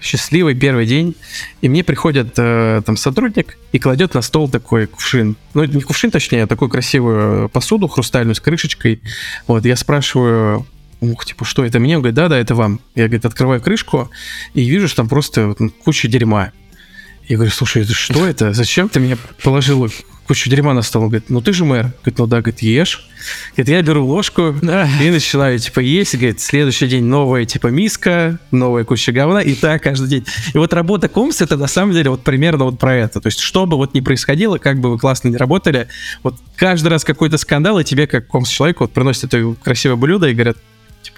Счастливый 0.00 0.54
первый 0.54 0.86
день. 0.86 1.14
И 1.60 1.68
мне 1.68 1.84
приходит 1.84 2.34
э, 2.38 2.80
там 2.84 2.96
сотрудник 2.96 3.58
и 3.72 3.78
кладет 3.78 4.14
на 4.14 4.22
стол 4.22 4.48
такой 4.48 4.86
кувшин. 4.86 5.36
Ну, 5.52 5.64
не 5.64 5.82
кувшин, 5.82 6.10
точнее, 6.10 6.44
а 6.44 6.46
такую 6.46 6.70
красивую 6.70 7.50
посуду 7.50 7.88
хрустальную 7.88 8.34
с 8.34 8.40
крышечкой. 8.40 9.02
Вот, 9.46 9.66
я 9.66 9.76
спрашиваю, 9.76 10.66
ух, 11.00 11.24
типа, 11.26 11.44
что 11.44 11.64
это 11.64 11.78
мне? 11.78 11.96
Он 11.96 12.02
говорит, 12.02 12.16
да-да, 12.16 12.38
это 12.38 12.54
вам. 12.54 12.80
Я, 12.94 13.04
говорит, 13.04 13.26
открываю 13.26 13.60
крышку 13.60 14.10
и 14.54 14.64
вижу, 14.64 14.88
что 14.88 14.98
там 14.98 15.08
просто 15.08 15.54
куча 15.84 16.08
дерьма. 16.08 16.52
Я 17.28 17.36
говорю, 17.36 17.52
слушай, 17.52 17.84
что 17.84 18.26
это? 18.26 18.52
Зачем 18.52 18.88
ты 18.88 19.00
мне 19.00 19.16
положил 19.42 19.88
кучу 20.26 20.48
дерьма 20.50 20.74
на 20.74 20.82
стол. 20.82 21.02
Он 21.02 21.08
говорит, 21.08 21.30
ну 21.30 21.40
ты 21.40 21.52
же 21.52 21.64
мэр. 21.64 21.92
Говорит, 22.02 22.18
ну 22.18 22.26
да, 22.26 22.40
говорит, 22.40 22.60
ешь. 22.60 23.06
Говорит, 23.56 23.68
я 23.68 23.82
беру 23.82 24.06
ложку 24.06 24.48
и 24.50 25.10
начинаю, 25.10 25.58
типа, 25.58 25.80
есть. 25.80 26.14
Говорит, 26.14 26.40
следующий 26.40 26.86
день 26.86 27.04
новая, 27.04 27.44
типа, 27.44 27.68
миска, 27.68 28.38
новая 28.50 28.84
куча 28.84 29.12
говна, 29.12 29.40
и 29.40 29.54
так 29.54 29.82
каждый 29.82 30.08
день. 30.08 30.26
И 30.52 30.58
вот 30.58 30.72
работа 30.72 31.08
комс 31.08 31.40
это 31.40 31.56
на 31.56 31.66
самом 31.66 31.92
деле 31.92 32.10
вот 32.10 32.22
примерно 32.22 32.64
вот 32.64 32.78
про 32.78 32.94
это. 32.94 33.20
То 33.20 33.28
есть, 33.28 33.40
что 33.40 33.66
бы 33.66 33.76
вот 33.76 33.94
ни 33.94 34.00
происходило, 34.00 34.58
как 34.58 34.78
бы 34.80 34.90
вы 34.90 34.98
классно 34.98 35.28
не 35.28 35.36
работали, 35.36 35.88
вот 36.22 36.36
каждый 36.56 36.88
раз 36.88 37.04
какой-то 37.04 37.38
скандал, 37.38 37.78
и 37.78 37.84
тебе, 37.84 38.06
как 38.06 38.26
комс 38.26 38.48
человеку, 38.48 38.84
вот 38.84 38.92
приносят 38.92 39.32
это 39.32 39.54
красивое 39.62 39.96
блюдо 39.96 40.28
и 40.28 40.34
говорят, 40.34 40.56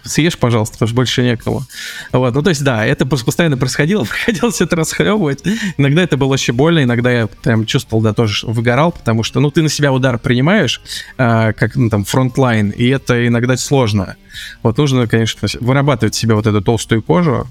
съешь, 0.07 0.39
пожалуйста, 0.39 0.74
потому 0.74 0.89
что 0.89 0.97
больше 0.97 1.23
некому. 1.23 1.65
Вот, 2.12 2.35
ну, 2.35 2.43
то 2.43 2.51
есть, 2.51 2.62
да, 2.62 2.85
это 2.85 3.07
постоянно 3.07 3.57
происходило, 3.57 4.05
приходилось 4.11 4.61
это 4.61 4.77
расхлебывать. 4.77 5.43
Иногда 5.77 6.03
это 6.03 6.16
было 6.16 6.35
очень 6.35 6.55
больно, 6.55 6.83
иногда 6.83 7.11
я 7.12 7.27
прям 7.27 7.66
чувствовал, 7.66 8.03
да, 8.03 8.12
тоже 8.12 8.47
выгорал, 8.47 8.93
потому 8.93 9.23
что, 9.23 9.41
ну, 9.41 9.51
ты 9.51 9.62
на 9.62 9.69
себя 9.69 9.93
удар 9.93 10.19
принимаешь, 10.19 10.81
э, 11.19 11.53
как, 11.53 11.77
ну, 11.77 11.91
там, 11.91 12.05
frontline, 12.05 12.70
и 12.70 12.89
это 12.89 13.27
иногда 13.27 13.57
сложно. 13.57 14.16
Вот 14.62 14.78
нужно, 14.78 15.07
конечно, 15.07 15.49
вырабатывать 15.61 16.15
себе 16.15 16.35
вот 16.35 16.47
эту 16.47 16.61
толстую 16.61 17.03
кожу, 17.03 17.49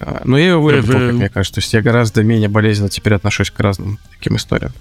а, 0.00 0.22
но 0.24 0.38
я 0.38 0.44
ее 0.46 0.58
выработал, 0.58 1.00
как 1.00 1.12
мне 1.12 1.28
кажется. 1.28 1.54
То 1.54 1.60
есть 1.60 1.72
я 1.72 1.82
гораздо 1.82 2.22
менее 2.22 2.48
болезненно 2.48 2.88
теперь 2.88 3.14
отношусь 3.14 3.50
к 3.50 3.60
разным 3.60 3.98
таким 4.10 4.36
историям. 4.36 4.72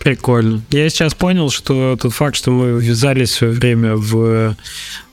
Прикольно. 0.00 0.62
Я 0.70 0.88
сейчас 0.88 1.14
понял, 1.14 1.50
что 1.50 1.96
тот 2.00 2.14
факт, 2.14 2.34
что 2.34 2.50
мы 2.50 2.80
ввязались 2.80 3.32
в 3.32 3.34
свое 3.34 3.52
время 3.52 3.96
в 3.96 4.56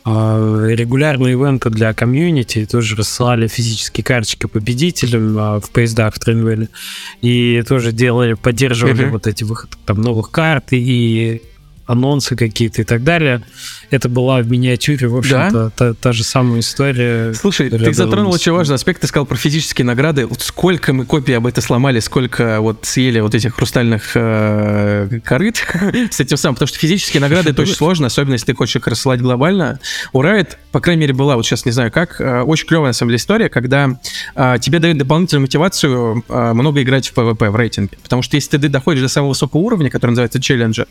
а, 0.06 0.66
регулярные 0.70 1.34
ивенты 1.34 1.70
для 1.70 1.94
комьюнити, 1.94 2.66
тоже 2.66 2.96
рассылали 2.96 3.48
физические 3.48 4.06
карточки 4.06 4.46
победителям 4.46 5.38
а, 5.38 5.60
в 5.60 5.70
поездах 5.72 6.16
в 6.16 6.20
Тренвеле, 6.20 6.70
и 7.22 7.62
тоже 7.68 7.92
делали, 7.92 8.36
поддерживали 8.36 9.08
mm-hmm. 9.08 9.10
вот 9.10 9.28
эти 9.28 9.44
выходы 9.44 9.76
там 9.86 10.02
новых 10.02 10.32
карт 10.32 10.68
и 10.72 11.42
анонсы 11.86 12.38
какие-то 12.38 12.84
и 12.84 12.86
так 12.86 13.04
далее. 13.04 13.44
Это 13.90 14.10
была 14.10 14.42
в 14.42 14.50
миниатюре, 14.50 15.08
в 15.08 15.16
общем-то, 15.16 15.52
да? 15.52 15.70
та, 15.70 15.94
та 15.94 16.12
же 16.12 16.24
самая 16.24 16.60
история. 16.60 17.34
Слушай, 17.34 17.70
ты 17.70 17.94
затронул 17.94 18.34
очень 18.34 18.52
важный 18.52 18.76
аспект, 18.76 19.02
ты 19.02 19.08
сказал 19.08 19.26
про 19.26 19.38
физические 19.38 19.86
награды. 19.86 20.26
Вот 20.26 20.42
сколько 20.42 20.92
мы 20.94 21.06
копий 21.06 21.34
об 21.34 21.48
этом 21.48 21.64
сломали, 21.64 22.00
сколько 22.00 22.60
вот 22.60 22.86
съели 22.86 23.22
вот 23.22 23.34
этих 23.34 23.56
хрустальных 23.56 24.12
э, 24.16 25.20
корыт 25.24 25.64
с 26.12 26.20
этим 26.20 26.38
самым, 26.38 26.56
потому 26.56 26.68
что 26.68 26.80
физические 26.80 27.22
награды 27.22 27.52
это 27.52 27.62
очень 27.62 27.76
сложно, 27.76 28.08
особенно 28.08 28.34
если 28.34 28.48
ты 28.48 28.56
хочешь 28.56 28.76
их 28.76 28.88
рассылать 28.88 29.22
глобально. 29.22 29.80
У 30.12 30.22
Riot, 30.22 30.58
по 30.72 30.82
крайней 30.82 31.02
мере, 31.02 31.14
была, 31.14 31.38
вот 31.38 31.46
сейчас 31.46 31.66
не 31.66 31.72
знаю 31.72 31.92
как, 31.92 32.20
э, 32.20 32.42
очень 32.42 32.68
клевая 32.68 32.90
на 32.90 32.94
самом 32.94 33.12
деле 33.12 33.18
история, 33.18 33.48
когда 33.48 34.00
э, 34.36 34.56
тебе 34.60 34.80
дают 34.80 34.98
дополнительную 34.98 35.44
мотивацию 35.44 36.26
э, 36.28 36.54
много 36.54 36.82
играть 36.84 37.08
в 37.08 37.18
PvP, 37.18 37.50
в 37.50 37.56
рейтинге. 37.56 37.98
Потому 38.04 38.22
что 38.22 38.36
если 38.36 38.58
ты 38.58 38.68
доходишь 38.68 39.02
до 39.02 39.08
самого 39.08 39.30
высокого 39.30 39.62
уровня, 39.62 39.90
который 39.90 40.12
называется 40.12 40.42
челленджер, 40.42 40.88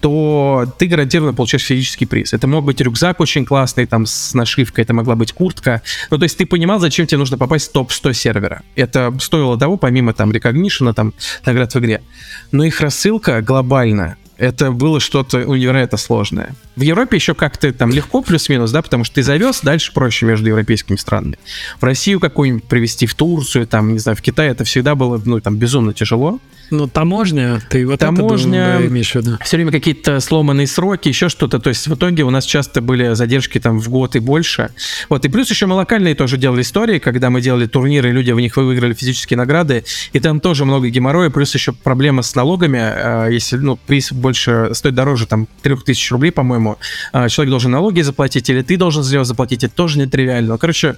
то 0.00 0.66
ты 0.78 0.86
гарантированно 0.86 1.32
получаешь 1.32 1.64
физический 1.64 2.06
приз. 2.06 2.33
Это 2.34 2.46
мог 2.46 2.64
быть 2.64 2.80
рюкзак 2.80 3.20
очень 3.20 3.44
классный, 3.44 3.86
там, 3.86 4.06
с 4.06 4.34
нашивкой, 4.34 4.84
это 4.84 4.92
могла 4.92 5.14
быть 5.14 5.32
куртка. 5.32 5.82
Ну, 6.10 6.18
то 6.18 6.24
есть 6.24 6.36
ты 6.36 6.46
понимал, 6.46 6.80
зачем 6.80 7.06
тебе 7.06 7.18
нужно 7.18 7.38
попасть 7.38 7.70
в 7.70 7.72
топ-100 7.72 8.12
сервера. 8.12 8.62
Это 8.74 9.14
стоило 9.20 9.58
того, 9.58 9.76
помимо 9.76 10.12
там 10.12 10.32
рекогнишена, 10.32 10.92
там, 10.92 11.14
наград 11.46 11.74
в 11.74 11.78
игре. 11.78 12.02
Но 12.52 12.64
их 12.64 12.80
рассылка 12.80 13.40
глобальная 13.42 14.16
это 14.36 14.70
было 14.70 15.00
что-то 15.00 15.44
невероятно 15.44 15.98
сложное. 15.98 16.54
В 16.76 16.80
Европе 16.80 17.16
еще 17.16 17.34
как-то 17.34 17.72
там 17.72 17.90
легко 17.90 18.22
плюс-минус, 18.22 18.70
да, 18.72 18.82
потому 18.82 19.04
что 19.04 19.16
ты 19.16 19.22
завез, 19.22 19.60
дальше 19.62 19.92
проще 19.92 20.26
между 20.26 20.48
европейскими 20.48 20.96
странами. 20.96 21.38
В 21.80 21.84
Россию 21.84 22.20
какую-нибудь 22.20 22.64
привезти, 22.64 23.06
в 23.06 23.14
Турцию, 23.14 23.66
там, 23.66 23.92
не 23.92 23.98
знаю, 23.98 24.16
в 24.16 24.22
Китай, 24.22 24.48
это 24.48 24.64
всегда 24.64 24.94
было, 24.94 25.20
ну, 25.24 25.40
там, 25.40 25.56
безумно 25.56 25.92
тяжело. 25.92 26.40
Ну, 26.70 26.88
таможня, 26.88 27.60
ты 27.68 27.86
вот 27.86 28.00
таможня, 28.00 28.76
это 28.76 28.86
имеешь 28.86 29.12
в 29.12 29.14
виду. 29.16 29.38
Все 29.44 29.56
время 29.56 29.70
какие-то 29.70 30.18
сломанные 30.20 30.66
сроки, 30.66 31.08
еще 31.08 31.28
что-то. 31.28 31.58
То 31.58 31.68
есть 31.68 31.86
в 31.86 31.94
итоге 31.94 32.24
у 32.24 32.30
нас 32.30 32.46
часто 32.46 32.80
были 32.80 33.14
задержки 33.14 33.60
там 33.60 33.78
в 33.78 33.88
год 33.88 34.16
и 34.16 34.18
больше. 34.18 34.70
Вот, 35.08 35.24
и 35.24 35.28
плюс 35.28 35.50
еще 35.50 35.66
мы 35.66 35.74
локальные 35.74 36.14
тоже 36.14 36.36
делали 36.36 36.62
истории, 36.62 36.98
когда 36.98 37.30
мы 37.30 37.40
делали 37.40 37.66
турниры, 37.66 38.10
люди 38.10 38.32
в 38.32 38.40
них 38.40 38.56
выиграли 38.56 38.94
физические 38.94 39.36
награды, 39.36 39.84
и 40.12 40.20
там 40.20 40.40
тоже 40.40 40.64
много 40.64 40.88
геморроя, 40.88 41.30
плюс 41.30 41.54
еще 41.54 41.72
проблема 41.72 42.22
с 42.22 42.34
налогами, 42.34 42.80
а, 42.80 43.28
если, 43.28 43.56
ну, 43.56 43.76
приз 43.76 44.10
больше, 44.24 44.70
стоит 44.72 44.94
дороже, 44.94 45.26
там, 45.26 45.46
3000 45.60 46.12
рублей, 46.12 46.32
по-моему, 46.32 46.78
а, 47.12 47.28
человек 47.28 47.50
должен 47.50 47.70
налоги 47.72 48.00
заплатить, 48.00 48.48
или 48.48 48.62
ты 48.62 48.78
должен 48.78 49.02
за 49.02 49.12
него 49.14 49.24
заплатить, 49.24 49.64
это 49.64 49.74
тоже 49.74 49.98
нетривиально. 49.98 50.54
Ну, 50.54 50.58
короче, 50.58 50.96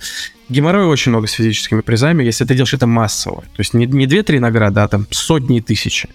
геморроя 0.48 0.86
очень 0.86 1.11
много 1.11 1.27
с 1.27 1.32
физическими 1.32 1.81
призами, 1.81 2.23
если 2.23 2.44
ты 2.44 2.55
делаешь 2.55 2.74
это 2.74 2.86
массово. 2.86 3.40
То 3.40 3.61
есть 3.61 3.74
не, 3.74 3.86
не 3.86 4.07
2-3 4.07 4.39
награды, 4.39 4.81
а 4.81 4.89
там 4.89 5.07
сотни 5.11 5.59
тысяч. 5.59 6.07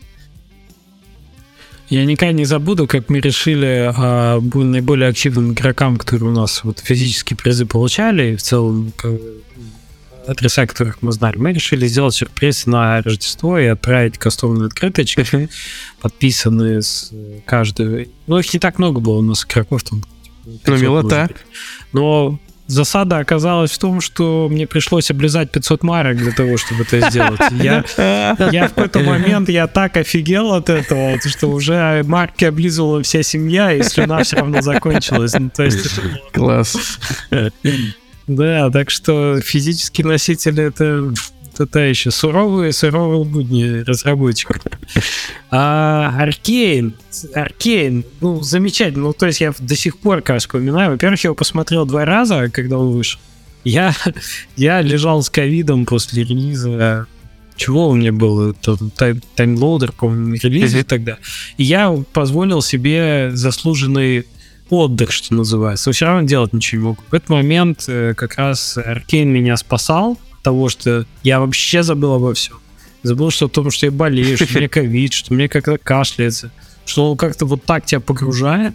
Я 1.89 2.05
никогда 2.05 2.31
не 2.31 2.45
забуду, 2.45 2.87
как 2.87 3.09
мы 3.09 3.19
решили 3.19 3.91
а, 3.93 4.39
наиболее 4.39 5.09
активным 5.09 5.51
игрокам, 5.51 5.97
которые 5.97 6.29
у 6.29 6.33
нас 6.33 6.63
вот 6.63 6.79
физические 6.79 7.35
призы 7.35 7.65
получали, 7.65 8.31
и 8.31 8.35
в 8.37 8.41
целом 8.41 8.93
адреса, 10.27 10.65
которых 10.67 11.01
мы 11.01 11.11
знали, 11.11 11.37
мы 11.37 11.53
решили 11.53 11.87
сделать 11.87 12.15
сюрприз 12.15 12.65
на 12.65 13.01
Рождество 13.01 13.57
и 13.57 13.65
отправить 13.65 14.17
кастомные 14.17 14.67
открыточки, 14.67 15.49
подписанные 16.01 16.81
с 16.81 17.11
каждой. 17.45 18.09
Ну, 18.27 18.37
их 18.39 18.53
не 18.53 18.59
так 18.59 18.79
много 18.79 18.99
было 18.99 19.17
у 19.17 19.21
нас 19.21 19.45
игроков, 19.45 19.83
там. 19.83 20.03
Ну, 20.45 20.77
милота. 20.77 21.29
Но 21.93 22.39
Засада 22.71 23.17
оказалась 23.17 23.71
в 23.71 23.77
том, 23.79 23.99
что 23.99 24.47
мне 24.49 24.65
пришлось 24.65 25.11
облизать 25.11 25.51
500 25.51 25.83
марок 25.83 26.17
для 26.17 26.31
того, 26.31 26.55
чтобы 26.55 26.83
это 26.83 27.09
сделать. 27.09 27.41
Я, 27.51 27.83
я 28.51 28.67
в 28.67 28.73
какой-то 28.73 28.99
момент 29.01 29.49
я 29.49 29.67
так 29.67 29.97
офигел 29.97 30.53
от 30.53 30.69
этого, 30.69 31.19
что 31.19 31.47
уже 31.47 32.01
марки 32.05 32.45
облизывала 32.45 33.03
вся 33.03 33.23
семья, 33.23 33.73
и 33.73 33.83
слюна 33.83 34.23
все 34.23 34.37
равно 34.37 34.61
закончилась. 34.61 35.33
Ну, 35.37 35.49
то 35.49 35.63
есть... 35.63 35.99
Класс. 36.31 36.99
Да, 38.27 38.69
так 38.69 38.89
что 38.89 39.39
физический 39.41 40.03
носитель 40.03 40.59
это 40.59 41.11
это 41.53 41.65
та 41.65 41.85
еще 41.85 42.11
суровые, 42.11 42.71
суровые 42.71 43.25
будни 43.25 43.83
разработчиков. 43.83 44.61
А 45.49 46.13
Arcane, 46.17 46.95
Arcane, 47.33 48.05
ну, 48.21 48.41
замечательно. 48.41 49.05
Ну, 49.05 49.13
то 49.13 49.27
есть 49.27 49.41
я 49.41 49.53
до 49.59 49.75
сих 49.75 49.97
пор, 49.97 50.21
как 50.21 50.39
вспоминаю, 50.39 50.91
во-первых, 50.91 51.23
я 51.23 51.27
его 51.27 51.35
посмотрел 51.35 51.85
два 51.85 52.05
раза, 52.05 52.49
когда 52.49 52.77
он 52.77 52.91
вышел. 52.91 53.19
Я, 53.63 53.93
я 54.55 54.81
лежал 54.81 55.21
с 55.21 55.29
ковидом 55.29 55.85
после 55.85 56.23
релиза 56.23 57.07
чего 57.57 57.89
у 57.89 57.95
меня 57.95 58.11
был, 58.11 58.55
Time, 58.95 59.21
TimeLoader, 59.35 59.91
по-моему, 59.91 60.33
релиз 60.33 60.73
mm-hmm. 60.73 60.83
тогда. 60.83 61.17
И 61.57 61.63
я 61.63 61.95
позволил 62.11 62.63
себе 62.63 63.29
заслуженный 63.33 64.25
отдых, 64.71 65.11
что 65.11 65.35
называется. 65.35 65.89
Но 65.89 65.93
все 65.93 66.05
равно 66.05 66.27
делать 66.27 66.53
ничего 66.53 66.81
не 66.81 66.87
мог. 66.87 66.99
В 67.11 67.13
этот 67.13 67.29
момент 67.29 67.85
э, 67.87 68.13
как 68.15 68.35
раз 68.37 68.77
Arcane 68.77 69.29
меня 69.29 69.57
спасал, 69.57 70.17
того, 70.41 70.69
что 70.69 71.05
я 71.23 71.39
вообще 71.39 71.83
забыл 71.83 72.13
обо 72.13 72.33
всем. 72.33 72.55
Забыл 73.03 73.31
что 73.31 73.45
о 73.45 73.49
том, 73.49 73.69
что 73.69 73.85
я 73.85 73.91
болею, 73.91 74.37
что 74.37 74.57
меня 74.57 74.69
ковид, 74.69 75.13
что 75.13 75.33
мне 75.33 75.47
как-то 75.47 75.77
кашляется, 75.77 76.51
что 76.85 77.11
он 77.11 77.17
как-то 77.17 77.45
вот 77.45 77.63
так 77.63 77.85
тебя 77.85 77.99
погружает. 77.99 78.73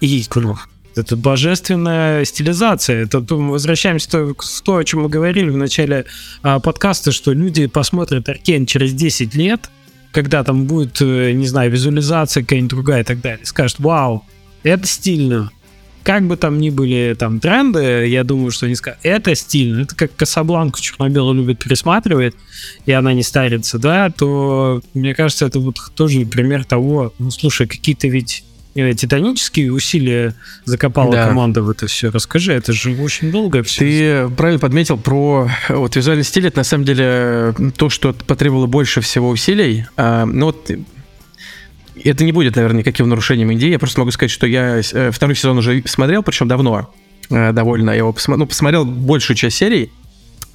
И 0.00 0.24
ну, 0.34 0.56
это 0.94 1.16
божественная 1.16 2.24
стилизация. 2.24 3.04
Это 3.04 3.20
мы 3.20 3.52
возвращаемся 3.52 4.08
к 4.34 4.44
то, 4.64 4.76
о 4.76 4.84
чем 4.84 5.02
мы 5.02 5.08
говорили 5.08 5.48
в 5.48 5.56
начале 5.56 6.06
а, 6.42 6.60
подкаста, 6.60 7.12
что 7.12 7.32
люди 7.32 7.66
посмотрят 7.66 8.28
Аркен 8.28 8.66
через 8.66 8.92
10 8.92 9.34
лет, 9.34 9.70
когда 10.12 10.44
там 10.44 10.66
будет, 10.66 11.00
э, 11.00 11.32
не 11.32 11.46
знаю, 11.46 11.70
визуализация 11.70 12.42
какая-нибудь 12.42 12.70
другая 12.70 13.02
и 13.02 13.04
так 13.04 13.20
далее, 13.20 13.44
скажут, 13.44 13.78
вау, 13.80 14.24
это 14.68 14.86
стильно, 14.86 15.50
как 16.08 16.26
бы 16.26 16.38
там 16.38 16.58
ни 16.58 16.70
были 16.70 17.14
там 17.18 17.38
тренды, 17.38 18.06
я 18.06 18.24
думаю, 18.24 18.50
что 18.50 18.64
они 18.64 18.74
скажут, 18.74 18.98
это 19.02 19.34
стильно, 19.34 19.82
это 19.82 19.94
как 19.94 20.16
Касабланку 20.16 20.80
черно-бело 20.80 21.34
любят 21.34 21.58
пересматривать, 21.58 22.34
и 22.86 22.92
она 22.92 23.12
не 23.12 23.22
старится, 23.22 23.78
да, 23.78 24.08
то 24.08 24.80
мне 24.94 25.14
кажется, 25.14 25.44
это 25.44 25.60
вот 25.60 25.76
тоже 25.94 26.24
пример 26.24 26.64
того, 26.64 27.12
ну, 27.18 27.30
слушай, 27.30 27.66
какие-то 27.66 28.08
ведь 28.08 28.42
э, 28.74 28.94
титанические 28.94 29.70
усилия 29.70 30.34
закопала 30.64 31.12
да. 31.12 31.26
команда 31.26 31.62
в 31.62 31.68
это 31.68 31.86
все. 31.88 32.10
Расскажи, 32.10 32.54
это 32.54 32.72
же 32.72 32.96
очень 33.02 33.30
долго 33.30 33.62
все. 33.62 33.80
Ты 34.28 34.34
правильно 34.34 34.60
подметил 34.60 34.96
про 34.96 35.50
вот 35.68 35.94
визуальный 35.94 36.24
стиль, 36.24 36.46
это 36.46 36.56
на 36.56 36.64
самом 36.64 36.86
деле 36.86 37.54
то, 37.76 37.90
что 37.90 38.14
потребовало 38.14 38.66
больше 38.66 39.02
всего 39.02 39.28
усилий. 39.28 39.84
А, 39.98 40.24
ну 40.24 40.46
вот 40.46 40.70
это 42.04 42.24
не 42.24 42.32
будет, 42.32 42.56
наверное, 42.56 42.80
никаким 42.80 43.08
нарушением 43.08 43.52
идеи. 43.54 43.70
Я 43.70 43.78
просто 43.78 44.00
могу 44.00 44.10
сказать, 44.10 44.30
что 44.30 44.46
я 44.46 44.80
э, 44.80 45.10
второй 45.10 45.34
сезон 45.36 45.58
уже 45.58 45.82
смотрел, 45.86 46.22
причем 46.22 46.48
давно 46.48 46.92
э, 47.30 47.52
довольно. 47.52 47.90
Я 47.90 47.96
его 47.98 48.12
посмотрел, 48.12 48.44
ну, 48.44 48.46
посмотрел 48.46 48.84
большую 48.84 49.36
часть 49.36 49.56
серий. 49.56 49.90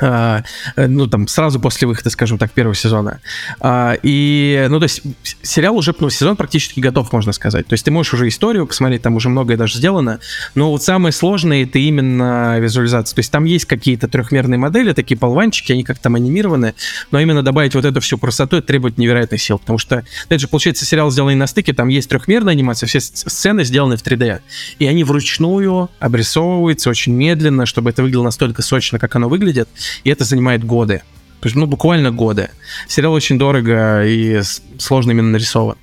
А, 0.03 0.43
э, 0.75 0.87
ну, 0.87 1.07
там, 1.07 1.27
сразу 1.27 1.61
после 1.61 1.87
выхода, 1.87 2.09
скажем 2.09 2.37
так, 2.37 2.51
первого 2.51 2.75
сезона. 2.75 3.21
А, 3.61 3.95
и, 4.03 4.67
ну, 4.69 4.79
то 4.79 4.83
есть, 4.83 5.01
сериал 5.41 5.77
уже, 5.77 5.95
ну, 5.97 6.09
сезон 6.09 6.35
практически 6.35 6.81
готов, 6.81 7.13
можно 7.13 7.31
сказать. 7.31 7.67
То 7.67 7.73
есть, 7.73 7.85
ты 7.85 7.91
можешь 7.91 8.13
уже 8.13 8.27
историю 8.27 8.67
посмотреть, 8.67 9.01
там 9.01 9.15
уже 9.15 9.29
многое 9.29 9.55
даже 9.55 9.77
сделано, 9.77 10.19
но 10.55 10.71
вот 10.71 10.83
самое 10.83 11.13
сложное 11.13 11.63
это 11.63 11.79
именно 11.79 12.59
визуализация. 12.59 13.15
То 13.15 13.19
есть, 13.19 13.31
там 13.31 13.45
есть 13.45 13.63
какие-то 13.63 14.09
трехмерные 14.09 14.57
модели, 14.57 14.91
такие 14.91 15.17
полванчики, 15.17 15.71
они 15.71 15.85
как 15.85 15.99
там 15.99 16.15
анимированы, 16.15 16.73
но 17.11 17.21
именно 17.21 17.41
добавить 17.41 17.73
вот 17.73 17.85
эту 17.85 18.01
всю 18.01 18.17
красоту, 18.17 18.57
это 18.57 18.67
требует 18.67 18.97
невероятных 18.97 19.41
сил, 19.41 19.57
потому 19.57 19.77
что, 19.77 20.03
опять 20.25 20.41
же, 20.41 20.49
получается, 20.49 20.83
сериал 20.83 21.11
сделанный 21.11 21.35
на 21.35 21.47
стыке, 21.47 21.73
там 21.73 21.87
есть 21.87 22.09
трехмерная 22.09 22.51
анимация, 22.53 22.87
все 22.87 22.99
сцены 22.99 23.63
сделаны 23.63 23.95
в 23.95 24.03
3D, 24.03 24.41
и 24.79 24.85
они 24.85 25.05
вручную 25.05 25.89
обрисовываются 25.99 26.89
очень 26.89 27.13
медленно, 27.13 27.65
чтобы 27.65 27.91
это 27.91 28.01
выглядело 28.01 28.23
настолько 28.23 28.61
сочно, 28.61 28.99
как 28.99 29.15
оно 29.15 29.29
выглядит, 29.29 29.69
и 30.03 30.09
это 30.09 30.23
занимает 30.23 30.63
годы. 30.63 31.01
То 31.39 31.47
есть, 31.47 31.55
ну, 31.55 31.65
буквально 31.65 32.11
годы. 32.11 32.49
Сериал 32.87 33.13
очень 33.13 33.37
дорого 33.37 34.05
и 34.05 34.41
сложно 34.77 35.11
именно 35.11 35.31
нарисован. 35.31 35.75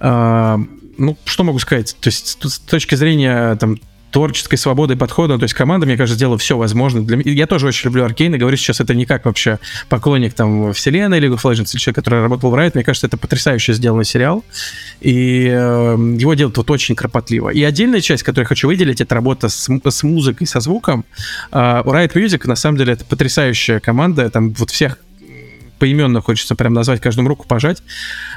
А, 0.00 0.60
ну, 0.98 1.16
что 1.24 1.44
могу 1.44 1.58
сказать? 1.58 1.96
То 2.00 2.08
есть, 2.08 2.38
с 2.42 2.58
точки 2.58 2.94
зрения 2.94 3.54
там, 3.56 3.78
творческой 4.12 4.56
свободы 4.56 4.94
подхода. 4.94 5.38
То 5.38 5.44
есть 5.44 5.54
команда, 5.54 5.86
мне 5.86 5.96
кажется, 5.96 6.16
сделала 6.16 6.38
все 6.38 6.56
возможное. 6.56 7.02
Для... 7.02 7.18
Я 7.24 7.46
тоже 7.46 7.66
очень 7.66 7.86
люблю 7.86 8.04
Аркейн, 8.04 8.34
и 8.34 8.38
говорю 8.38 8.56
сейчас 8.56 8.80
это 8.80 8.94
не 8.94 9.06
как 9.06 9.24
вообще 9.24 9.58
поклонник 9.88 10.34
там 10.34 10.72
вселенной 10.72 11.18
League 11.18 11.34
of 11.34 11.42
Legends 11.42 11.70
или 11.72 11.80
человек, 11.80 11.96
который 11.96 12.20
работал 12.20 12.50
в 12.50 12.54
Riot. 12.54 12.72
Мне 12.74 12.84
кажется, 12.84 13.06
это 13.06 13.16
потрясающе 13.16 13.72
сделанный 13.72 14.04
сериал. 14.04 14.44
И 15.00 15.46
э, 15.46 15.96
его 16.18 16.34
делают 16.34 16.56
вот 16.56 16.70
очень 16.70 16.94
кропотливо. 16.94 17.48
И 17.48 17.62
отдельная 17.62 18.00
часть, 18.00 18.22
которую 18.22 18.44
я 18.44 18.48
хочу 18.48 18.68
выделить, 18.68 19.00
это 19.00 19.14
работа 19.14 19.48
с, 19.48 19.68
с 19.68 20.02
музыкой, 20.02 20.46
со 20.46 20.60
звуком. 20.60 21.04
Э, 21.50 21.82
Riot 21.84 22.12
Music, 22.14 22.46
на 22.46 22.56
самом 22.56 22.78
деле, 22.78 22.92
это 22.92 23.04
потрясающая 23.04 23.80
команда. 23.80 24.28
Там 24.30 24.50
вот 24.52 24.70
всех 24.70 24.98
поименно 25.82 26.20
хочется 26.20 26.54
прям 26.54 26.74
назвать, 26.74 27.00
каждому 27.00 27.28
руку 27.28 27.44
пожать. 27.48 27.82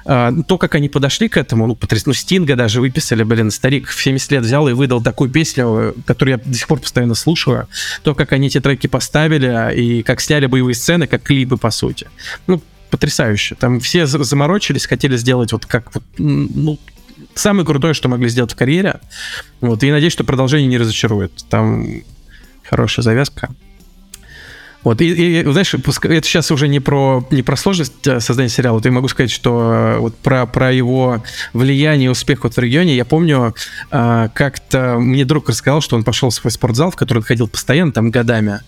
А, 0.04 0.34
то, 0.48 0.58
как 0.58 0.74
они 0.74 0.90
подошли 0.90 1.30
к 1.30 1.38
этому, 1.38 1.68
ну, 1.68 1.76
потряс... 1.76 2.08
ну, 2.08 2.14
Стинга 2.14 2.56
даже 2.56 2.82
выписали, 2.82 3.22
блин, 3.22 3.52
старик 3.52 3.88
в 3.88 4.02
70 4.02 4.32
лет 4.32 4.44
взял 4.44 4.68
и 4.68 4.74
выдал 4.74 5.00
такую 5.00 5.30
песню, 5.30 5.94
которую 6.08 6.40
я 6.40 6.44
до 6.44 6.58
сих 6.58 6.68
пор 6.68 6.80
постоянно 6.80 7.14
слушаю. 7.14 7.68
То, 8.02 8.16
как 8.16 8.32
они 8.32 8.48
эти 8.48 8.60
треки 8.60 8.88
поставили 8.88 9.76
и 9.76 10.02
как 10.02 10.22
сняли 10.22 10.48
боевые 10.48 10.74
сцены, 10.74 11.06
как 11.06 11.22
клипы, 11.22 11.58
по 11.58 11.70
сути. 11.70 12.08
Ну, 12.48 12.64
потрясающе. 12.90 13.54
Там 13.54 13.80
все 13.80 14.08
заморочились, 14.08 14.88
хотели 14.88 15.16
сделать 15.16 15.52
вот 15.52 15.68
как 15.68 15.94
вот, 15.94 16.04
ну, 16.18 16.80
самое 17.36 17.64
крутое, 17.64 17.94
что 17.94 18.10
могли 18.10 18.28
сделать 18.30 18.54
в 18.54 18.56
карьере. 18.56 19.02
Вот, 19.62 19.84
и 19.84 19.92
надеюсь, 19.92 20.14
что 20.14 20.24
продолжение 20.24 20.68
не 20.68 20.80
разочарует. 20.80 21.32
Там 21.48 22.02
хорошая 22.64 23.04
завязка. 23.04 23.50
Вот, 24.86 25.02
и, 25.02 25.40
и 25.42 25.44
знаешь, 25.44 25.74
это 25.74 26.22
сейчас 26.28 26.52
уже 26.52 26.68
не 26.68 26.80
про, 26.80 27.26
не 27.32 27.42
про 27.42 27.58
сложность 27.58 28.06
э, 28.06 28.20
создания 28.20 28.50
сериала, 28.50 28.76
вот 28.76 28.86
я 28.86 28.92
могу 28.92 29.08
сказать, 29.08 29.32
что 29.32 29.74
э, 29.74 29.98
вот 29.98 30.16
про, 30.16 30.46
про 30.46 30.72
его 30.72 31.24
влияние 31.54 32.06
и 32.06 32.10
успех 32.10 32.44
вот 32.44 32.56
в 32.56 32.60
регионе, 32.60 32.96
я 32.96 33.04
помню, 33.04 33.56
а, 33.90 34.30
как-то 34.30 34.98
мне 35.00 35.26
друг 35.26 35.50
рассказал, 35.50 35.82
что 35.82 35.96
он 35.96 36.04
пошел 36.04 36.30
в 36.30 36.36
свой 36.36 36.52
спортзал, 36.52 36.92
в 36.92 36.96
который 36.96 37.20
он 37.20 37.24
ходил 37.24 37.48
постоянно, 37.48 37.94
там, 37.94 38.12
годами, 38.12 38.60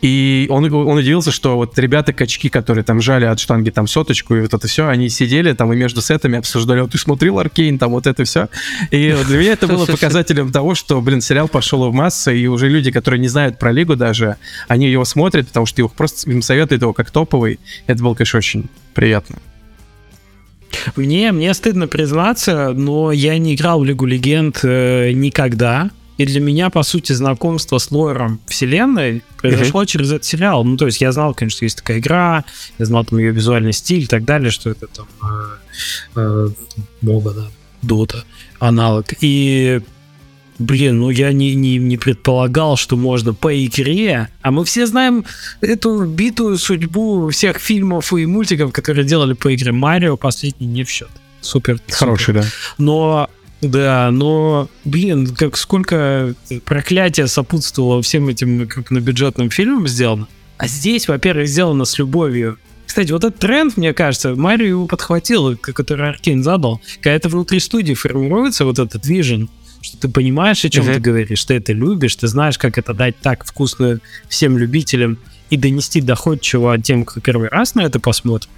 и 0.00 0.46
он, 0.48 0.72
он 0.72 0.96
удивился, 0.96 1.30
что 1.30 1.56
вот 1.56 1.78
ребята-качки, 1.78 2.48
которые 2.48 2.82
там 2.82 3.02
жали 3.02 3.26
от 3.26 3.38
штанги 3.38 3.68
там 3.68 3.86
соточку 3.86 4.34
и 4.34 4.40
вот 4.40 4.54
это 4.54 4.66
все, 4.66 4.88
они 4.88 5.10
сидели 5.10 5.52
там 5.52 5.70
и 5.74 5.76
между 5.76 6.00
сетами 6.00 6.38
обсуждали, 6.38 6.80
вот 6.80 6.92
ты 6.92 6.98
смотрел 6.98 7.38
Аркейн, 7.38 7.78
там 7.78 7.90
вот 7.90 8.06
это 8.06 8.24
все, 8.24 8.48
и 8.90 9.14
вот 9.14 9.26
для 9.26 9.38
меня 9.38 9.52
это 9.52 9.66
было 9.66 9.84
показателем 9.84 10.50
того, 10.52 10.74
что, 10.74 11.02
блин, 11.02 11.20
сериал 11.20 11.48
пошел 11.48 11.90
в 11.90 11.92
массы, 11.92 12.34
и 12.34 12.46
уже 12.46 12.70
люди, 12.70 12.90
которые 12.90 13.20
не 13.20 13.28
знают 13.28 13.58
про 13.58 13.72
Лигу 13.72 13.94
даже, 13.94 14.36
они 14.68 14.88
его 14.88 15.04
смотрят, 15.04 15.48
потому 15.48 15.65
потому 15.66 15.74
что 15.74 15.80
его 15.80 15.88
просто 15.88 16.30
им 16.30 16.42
советуют 16.42 16.82
его 16.82 16.92
как 16.92 17.10
топовый. 17.10 17.58
Это 17.86 18.02
было, 18.02 18.14
конечно, 18.14 18.38
очень 18.38 18.66
приятно. 18.94 19.36
Мне, 20.94 21.32
мне 21.32 21.52
стыдно 21.54 21.88
признаться, 21.88 22.72
но 22.72 23.12
я 23.12 23.38
не 23.38 23.54
играл 23.54 23.80
в 23.80 23.84
Лигу 23.84 24.06
Легенд 24.06 24.60
э, 24.62 25.12
никогда. 25.12 25.90
И 26.18 26.24
для 26.24 26.40
меня, 26.40 26.70
по 26.70 26.82
сути, 26.82 27.12
знакомство 27.12 27.78
с 27.78 27.90
лором 27.90 28.40
вселенной 28.46 29.22
произошло 29.36 29.82
uh-huh. 29.82 29.86
через 29.86 30.12
этот 30.12 30.24
сериал. 30.24 30.64
Ну, 30.64 30.76
то 30.76 30.86
есть 30.86 31.00
я 31.00 31.12
знал, 31.12 31.34
конечно, 31.34 31.64
есть 31.64 31.78
такая 31.78 31.98
игра, 31.98 32.44
я 32.78 32.84
знал 32.86 33.04
там 33.04 33.18
ее 33.18 33.32
визуальный 33.32 33.72
стиль 33.72 34.04
и 34.04 34.06
так 34.06 34.24
далее, 34.24 34.50
что 34.50 34.70
это 34.70 34.86
там 34.86 35.06
э, 35.22 36.16
э, 36.16 36.48
моба, 37.02 37.32
да, 37.34 37.48
дота, 37.82 38.24
аналог. 38.60 39.06
И 39.20 39.80
Блин, 40.58 41.00
ну 41.00 41.10
я 41.10 41.32
не, 41.32 41.54
не, 41.54 41.76
не 41.76 41.96
предполагал, 41.96 42.76
что 42.76 42.96
можно 42.96 43.34
по 43.34 43.54
игре. 43.64 44.28
А 44.40 44.50
мы 44.50 44.64
все 44.64 44.86
знаем 44.86 45.24
эту 45.60 46.04
битую 46.06 46.56
судьбу 46.56 47.28
всех 47.30 47.58
фильмов 47.58 48.12
и 48.12 48.24
мультиков, 48.26 48.72
которые 48.72 49.04
делали 49.04 49.34
по 49.34 49.54
игре. 49.54 49.72
Марио 49.72 50.16
последний 50.16 50.66
не 50.66 50.84
в 50.84 50.90
счет. 50.90 51.10
Супер. 51.40 51.78
Хороший, 51.90 52.26
супер. 52.26 52.42
да. 52.42 52.48
Но 52.78 53.30
да, 53.62 54.10
но, 54.10 54.68
блин, 54.84 55.34
как 55.34 55.56
сколько 55.56 56.34
проклятия 56.64 57.26
сопутствовало 57.26 58.02
всем 58.02 58.28
этим 58.28 58.68
крупнобюджетным 58.68 59.50
фильмам 59.50 59.88
сделано. 59.88 60.28
А 60.58 60.68
здесь, 60.68 61.08
во-первых, 61.08 61.48
сделано 61.48 61.84
с 61.84 61.98
любовью. 61.98 62.58
Кстати, 62.86 63.12
вот 63.12 63.24
этот 63.24 63.38
тренд, 63.38 63.76
мне 63.76 63.92
кажется, 63.92 64.34
Марио 64.34 64.66
его 64.66 64.86
подхватил, 64.86 65.56
который 65.56 66.08
Аркейн 66.08 66.42
задал. 66.42 66.80
Когда 66.96 67.12
это 67.12 67.28
внутри 67.28 67.60
студии 67.60 67.94
формируется, 67.94 68.64
вот 68.64 68.78
этот 68.78 69.04
вижен, 69.06 69.50
что 69.80 69.98
ты 69.98 70.08
понимаешь, 70.08 70.64
о 70.64 70.70
чем 70.70 70.84
uh-huh. 70.84 70.94
ты 70.94 71.00
говоришь, 71.00 71.44
ты 71.44 71.54
это 71.54 71.72
любишь, 71.72 72.16
ты 72.16 72.28
знаешь, 72.28 72.58
как 72.58 72.78
это 72.78 72.94
дать 72.94 73.16
так 73.18 73.44
вкусно 73.44 74.00
всем 74.28 74.58
любителям 74.58 75.18
и 75.50 75.56
донести 75.56 76.00
доходчиво 76.00 76.80
тем, 76.80 77.04
кто 77.04 77.20
первый 77.20 77.48
раз 77.48 77.74
на 77.74 77.82
это 77.82 78.00
посмотрит. 78.00 78.48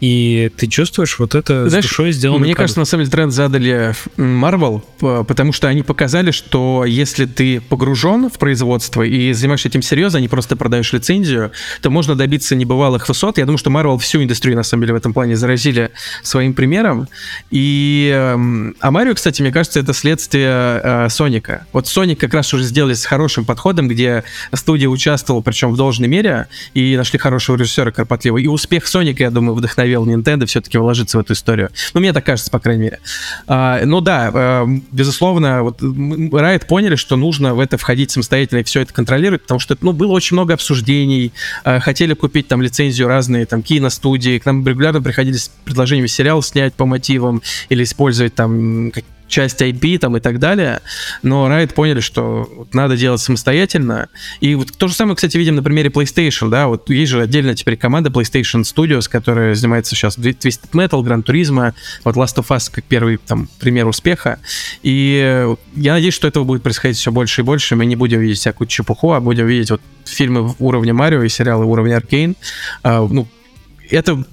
И 0.00 0.50
ты 0.56 0.66
чувствуешь 0.66 1.18
вот 1.18 1.34
это 1.34 1.68
Знаешь, 1.68 1.84
с 1.84 1.88
душой 1.88 2.12
сделано. 2.12 2.40
Мне 2.40 2.48
продукт. 2.48 2.58
кажется, 2.58 2.80
на 2.80 2.84
самом 2.84 3.04
деле 3.04 3.12
тренд 3.12 3.32
задали 3.32 3.94
Marvel, 4.16 4.82
потому 5.24 5.52
что 5.52 5.68
они 5.68 5.82
показали, 5.82 6.32
что 6.32 6.84
если 6.86 7.24
ты 7.24 7.60
погружен 7.60 8.28
в 8.28 8.38
производство 8.38 9.02
и 9.02 9.32
занимаешься 9.32 9.68
этим 9.68 9.80
серьезно, 9.80 10.18
а 10.18 10.20
не 10.20 10.28
просто 10.28 10.54
продаешь 10.56 10.92
лицензию, 10.92 11.52
то 11.80 11.90
можно 11.90 12.14
добиться 12.14 12.54
небывалых 12.54 13.08
высот. 13.08 13.38
Я 13.38 13.46
думаю, 13.46 13.58
что 13.58 13.70
Marvel 13.70 13.98
всю 13.98 14.22
индустрию, 14.22 14.56
на 14.56 14.62
самом 14.62 14.82
деле, 14.82 14.92
в 14.92 14.96
этом 14.96 15.14
плане 15.14 15.34
заразили 15.36 15.90
своим 16.22 16.52
примером. 16.52 17.08
И, 17.50 18.12
эм, 18.14 18.76
а 18.80 18.90
Марио, 18.90 19.14
кстати, 19.14 19.40
мне 19.40 19.50
кажется, 19.50 19.80
это 19.80 19.94
следствие 19.94 20.80
э, 20.82 21.08
Соника. 21.08 21.66
Вот 21.72 21.88
Соник 21.88 22.20
как 22.20 22.34
раз 22.34 22.52
уже 22.52 22.64
сделали 22.64 22.94
с 22.94 23.06
хорошим 23.06 23.46
подходом, 23.46 23.88
где 23.88 24.24
студия 24.52 24.88
участвовала, 24.88 25.40
причем 25.40 25.72
в 25.72 25.76
должной 25.76 26.08
мере, 26.08 26.48
и 26.74 26.96
нашли 26.96 27.18
хорошего 27.18 27.56
режиссера 27.56 27.90
кропотливого. 27.90 28.38
И 28.38 28.46
успех 28.46 28.86
Соника, 28.86 29.22
я 29.22 29.30
думаю, 29.30 29.54
вдохновил 29.54 29.85
вдохновил 29.86 30.06
Nintendo 30.06 30.46
все-таки 30.46 30.78
вложиться 30.78 31.18
в 31.18 31.20
эту 31.20 31.32
историю. 31.32 31.70
Ну, 31.94 32.00
мне 32.00 32.12
так 32.12 32.24
кажется, 32.24 32.50
по 32.50 32.58
крайней 32.58 32.82
мере. 32.82 33.00
А, 33.46 33.80
ну 33.84 34.00
да, 34.00 34.30
а, 34.32 34.66
безусловно, 34.92 35.62
вот 35.62 35.80
Riot 35.80 36.66
поняли, 36.66 36.96
что 36.96 37.16
нужно 37.16 37.54
в 37.54 37.60
это 37.60 37.76
входить 37.78 38.10
самостоятельно 38.10 38.60
и 38.60 38.64
все 38.64 38.80
это 38.80 38.92
контролировать, 38.92 39.42
потому 39.42 39.60
что 39.60 39.76
ну, 39.80 39.92
было 39.92 40.12
очень 40.12 40.34
много 40.34 40.54
обсуждений, 40.54 41.32
а, 41.64 41.80
хотели 41.80 42.14
купить 42.14 42.48
там 42.48 42.62
лицензию 42.62 43.08
разные, 43.08 43.46
там, 43.46 43.62
киностудии, 43.62 44.38
к 44.38 44.46
нам 44.46 44.66
регулярно 44.66 45.00
приходили 45.00 45.36
с 45.36 45.50
предложениями 45.64 46.08
сериал 46.08 46.42
снять 46.42 46.74
по 46.74 46.86
мотивам 46.86 47.42
или 47.68 47.82
использовать 47.84 48.34
там 48.34 48.90
часть 49.28 49.60
IP 49.60 49.98
там 49.98 50.16
и 50.16 50.20
так 50.20 50.38
далее, 50.38 50.80
но 51.22 51.48
Riot 51.48 51.74
поняли, 51.74 52.00
что 52.00 52.66
надо 52.72 52.96
делать 52.96 53.20
самостоятельно. 53.20 54.08
И 54.40 54.54
вот 54.54 54.72
то 54.76 54.88
же 54.88 54.94
самое, 54.94 55.16
кстати, 55.16 55.36
видим 55.36 55.56
на 55.56 55.62
примере 55.62 55.90
PlayStation, 55.90 56.48
да, 56.48 56.68
вот 56.68 56.88
есть 56.90 57.10
же 57.10 57.20
отдельно 57.20 57.54
теперь 57.54 57.76
команда 57.76 58.10
PlayStation 58.10 58.62
Studios, 58.62 59.08
которая 59.10 59.54
занимается 59.54 59.94
сейчас 59.94 60.18
Twisted 60.18 60.70
Metal, 60.72 61.02
Gran 61.02 61.24
Turismo, 61.24 61.74
вот 62.04 62.16
Last 62.16 62.36
of 62.36 62.46
Us 62.48 62.70
как 62.70 62.84
первый 62.84 63.18
там 63.18 63.48
пример 63.58 63.86
успеха. 63.86 64.38
И 64.82 65.46
я 65.74 65.92
надеюсь, 65.94 66.14
что 66.14 66.28
этого 66.28 66.44
будет 66.44 66.62
происходить 66.62 66.96
все 66.96 67.10
больше 67.12 67.40
и 67.40 67.44
больше, 67.44 67.76
мы 67.76 67.86
не 67.86 67.96
будем 67.96 68.20
видеть 68.20 68.38
всякую 68.38 68.68
чепуху, 68.68 69.12
а 69.12 69.20
будем 69.20 69.46
видеть 69.46 69.70
вот 69.70 69.80
фильмы 70.04 70.54
уровня 70.58 70.94
Марио 70.94 71.22
и 71.22 71.28
сериалы 71.28 71.64
уровня 71.64 71.96
Аркейн. 71.96 72.36
А, 72.82 73.06
ну, 73.06 73.26
это 73.90 74.24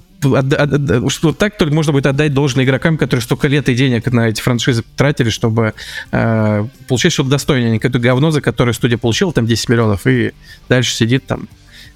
что 1.10 1.32
так 1.32 1.56
только 1.58 1.74
можно 1.74 1.92
будет 1.92 2.06
отдать 2.06 2.32
должное 2.34 2.64
игрокам, 2.64 2.98
которые 2.98 3.22
столько 3.22 3.48
лет 3.48 3.68
и 3.68 3.74
денег 3.74 4.10
на 4.12 4.28
эти 4.28 4.40
франшизы 4.40 4.84
тратили, 4.96 5.30
чтобы 5.30 5.74
э, 6.12 6.66
получить 6.88 7.12
что-то 7.12 7.30
достойное, 7.30 7.68
а 7.68 7.72
не 7.72 7.78
какое-то 7.78 7.98
говно, 7.98 8.30
за 8.30 8.40
которое 8.40 8.72
студия 8.72 8.98
получила 8.98 9.32
там 9.32 9.46
10 9.46 9.68
миллионов 9.68 10.06
и 10.06 10.32
дальше 10.68 10.94
сидит 10.94 11.26
там 11.26 11.48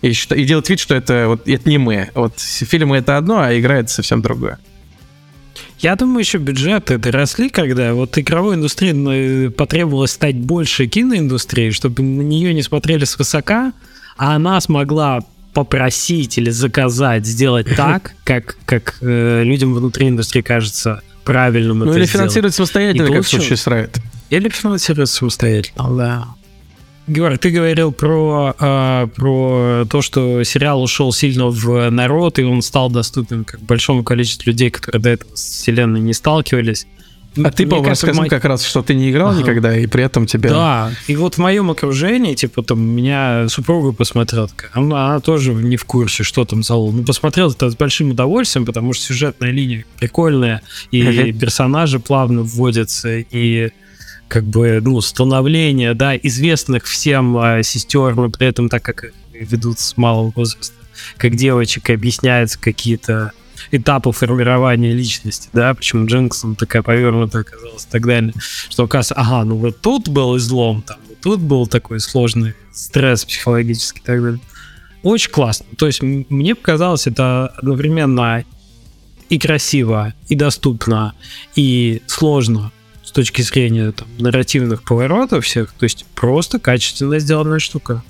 и, 0.03 0.11
и 0.11 0.45
делает 0.45 0.69
вид, 0.69 0.81
что 0.81 0.95
это, 0.95 1.25
вот, 1.29 1.49
это 1.49 1.69
не 1.69 1.79
мы. 1.79 2.11
Вот 2.15 2.39
фильмы 2.39 2.99
это 2.99 3.17
одно, 3.17 3.41
а 3.41 3.59
игра 3.59 3.79
это 3.79 3.89
совсем 3.89 4.23
другое. 4.23 4.59
Я 5.81 5.95
думаю, 5.97 6.21
еще 6.21 6.39
бюджеты 6.39 6.99
росли, 7.11 7.51
когда 7.51 7.95
вот 7.95 8.17
игровой 8.19 8.57
индустрии 8.57 8.93
ну, 8.93 9.51
потребовалось 9.53 10.13
стать 10.13 10.37
больше 10.37 10.87
киноиндустрией, 10.87 11.71
чтобы 11.71 12.03
на 12.03 12.23
нее 12.23 12.53
не 12.53 12.63
смотрели 12.63 13.05
свысока, 13.05 13.73
а 14.17 14.35
она 14.35 14.61
смогла 14.61 15.21
попросить 15.53 16.39
или 16.39 16.51
заказать 16.51 17.27
сделать 17.27 17.67
так, 17.77 18.15
как, 18.25 18.57
как 18.65 18.99
э, 19.01 19.43
людям 19.45 19.75
внутри 19.75 20.09
индустрии 20.09 20.43
кажется 20.43 21.03
правильным 21.25 21.81
Ну 21.81 21.85
или 21.87 21.93
сделать. 21.93 22.11
финансировать 22.11 22.55
самостоятельно, 22.55 23.07
И 23.07 23.13
как 23.13 23.25
в 23.25 23.29
случае 23.29 23.57
с 23.57 23.67
Riot. 23.67 24.01
Или 24.31 24.49
финансировать 24.49 25.11
самостоятельно, 25.11 25.97
да. 25.97 26.29
Георг, 27.07 27.39
ты 27.39 27.51
говорил 27.51 27.91
про, 27.91 28.55
а, 28.59 29.07
про 29.09 29.87
то, 29.91 30.03
что 30.03 30.45
сериал 30.45 30.83
ушел 30.83 31.11
сильно 31.13 31.47
в 31.49 31.91
народ, 31.91 32.39
и 32.39 32.45
он 32.45 32.61
стал 32.61 32.91
доступен 32.91 33.45
как 33.45 33.61
большому 33.61 34.05
количеству 34.05 34.51
людей, 34.51 34.71
которые 34.71 35.01
до 35.01 35.09
этого 35.11 35.35
с 35.35 35.43
вселенной 35.43 36.01
не 36.01 36.13
сталкивались. 36.13 36.87
А 37.45 37.51
ты, 37.51 37.67
по-моему, 37.67 37.91
рассказал 37.91 38.25
мо- 38.25 38.29
как 38.29 38.45
раз, 38.45 38.65
что 38.65 38.83
ты 38.83 38.95
не 38.95 39.11
играл 39.11 39.31
Ага. 39.31 39.41
никогда, 39.41 39.77
и 39.77 39.87
при 39.87 40.05
этом 40.05 40.27
тебя... 40.27 40.51
Да, 40.51 40.93
и 41.07 41.17
вот 41.17 41.35
в 41.35 41.39
моем 41.39 41.71
окружении, 41.71 42.35
типа, 42.35 42.63
там, 42.63 42.81
меня 42.81 43.49
супруга 43.49 43.93
посмотрела, 43.93 44.49
такая, 44.49 44.71
она, 44.75 45.09
она 45.11 45.21
тоже 45.21 45.53
не 45.55 45.77
в 45.77 45.85
курсе, 45.85 46.23
что 46.23 46.45
там 46.45 46.63
за 46.63 46.75
лол. 46.75 46.93
Ну, 46.93 47.05
посмотрел 47.05 47.51
это 47.51 47.71
с 47.71 47.77
большим 47.77 48.11
удовольствием, 48.11 48.67
потому 48.67 48.93
что 48.93 49.05
сюжетная 49.07 49.51
линия 49.51 49.85
прикольная, 49.99 50.63
и 50.91 51.03
Мгм. 51.03 51.39
персонажи 51.39 51.99
плавно 51.99 52.43
вводятся, 52.43 53.19
и 53.19 53.71
как 54.29 54.45
бы, 54.45 54.81
ну, 54.83 55.01
становление, 55.01 55.95
да, 55.95 56.17
известных 56.17 56.85
всем 56.85 57.37
а, 57.39 57.63
сестер, 57.63 58.15
но 58.15 58.29
при 58.29 58.47
этом 58.47 58.69
так 58.69 58.83
как 58.83 59.07
ведут 59.33 59.79
с 59.79 59.97
малого 59.97 60.33
возраста, 60.37 60.75
как 61.17 61.35
девочек, 61.37 61.89
объясняются 61.91 62.59
какие-то 62.59 63.33
этапы 63.71 64.13
формирования 64.13 64.93
личности, 64.93 65.49
да, 65.53 65.75
почему 65.75 66.07
Дженксон 66.07 66.57
такая 66.57 66.83
повернутая 66.83 67.43
оказалась 67.43 67.85
и 67.85 67.91
так 67.91 68.07
далее, 68.07 68.33
что 68.69 68.85
оказывается, 68.85 69.15
ага, 69.15 69.45
ну 69.45 69.57
вот 69.57 69.81
тут 69.81 70.09
был 70.09 70.37
излом, 70.37 70.83
там, 70.83 70.99
вот 71.09 71.19
тут 71.21 71.41
был 71.41 71.67
такой 71.67 72.01
сложный 72.01 72.55
стресс 72.73 73.25
психологический 73.25 74.01
и 74.01 74.05
так 74.05 74.23
далее. 74.23 74.41
Очень 75.03 75.31
классно. 75.31 75.67
То 75.77 75.87
есть 75.87 76.03
мне 76.03 76.55
показалось 76.55 77.07
это 77.07 77.49
одновременно 77.57 78.45
и 79.29 79.39
красиво, 79.39 80.15
и 80.29 80.35
доступно, 80.35 81.15
и 81.55 82.03
сложно 82.07 82.73
с 83.05 83.11
точки 83.11 83.43
зрения 83.43 83.93
там, 83.93 84.09
нарративных 84.19 84.83
поворотов 84.83 85.45
всех. 85.45 85.73
То 85.73 85.85
есть 85.85 86.05
просто 86.15 86.59
качественно 86.59 87.19
сделанная 87.19 87.59
штука. 87.59 88.03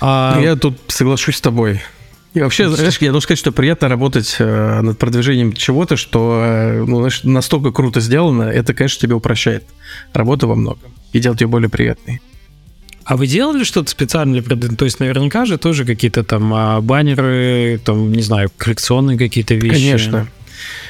А, 0.00 0.36
Ну, 0.36 0.42
Я 0.42 0.56
тут 0.56 0.78
соглашусь 0.88 1.36
с 1.36 1.40
тобой. 1.40 1.80
И 2.34 2.40
вообще, 2.40 2.68
знаешь, 2.68 2.98
я 2.98 3.12
должен 3.12 3.22
сказать, 3.22 3.38
что 3.38 3.52
приятно 3.52 3.88
работать 3.88 4.36
э, 4.40 4.80
над 4.80 4.98
продвижением 4.98 5.52
чего-то, 5.52 5.96
что 5.96 6.42
э, 6.44 6.84
ну, 6.84 6.96
знаешь, 6.96 7.22
настолько 7.22 7.70
круто 7.70 8.00
сделано, 8.00 8.42
это, 8.42 8.74
конечно, 8.74 9.00
тебе 9.00 9.14
упрощает 9.14 9.62
работу 10.12 10.48
во 10.48 10.56
многом 10.56 10.92
и 11.12 11.20
делает 11.20 11.40
ее 11.42 11.46
более 11.46 11.68
приятной. 11.68 12.20
А 13.04 13.16
вы 13.16 13.28
делали 13.28 13.62
что-то 13.62 13.88
специально 13.88 14.32
для 14.32 14.42
продвижения? 14.42 14.76
То 14.76 14.84
есть 14.84 14.98
наверняка 14.98 15.44
же 15.44 15.58
тоже 15.58 15.84
какие-то 15.84 16.24
там 16.24 16.52
а, 16.52 16.80
баннеры, 16.80 17.80
там, 17.84 18.10
не 18.10 18.22
знаю, 18.22 18.50
коллекционные 18.56 19.16
какие-то 19.16 19.54
вещи. 19.54 19.74
Конечно. 19.74 20.26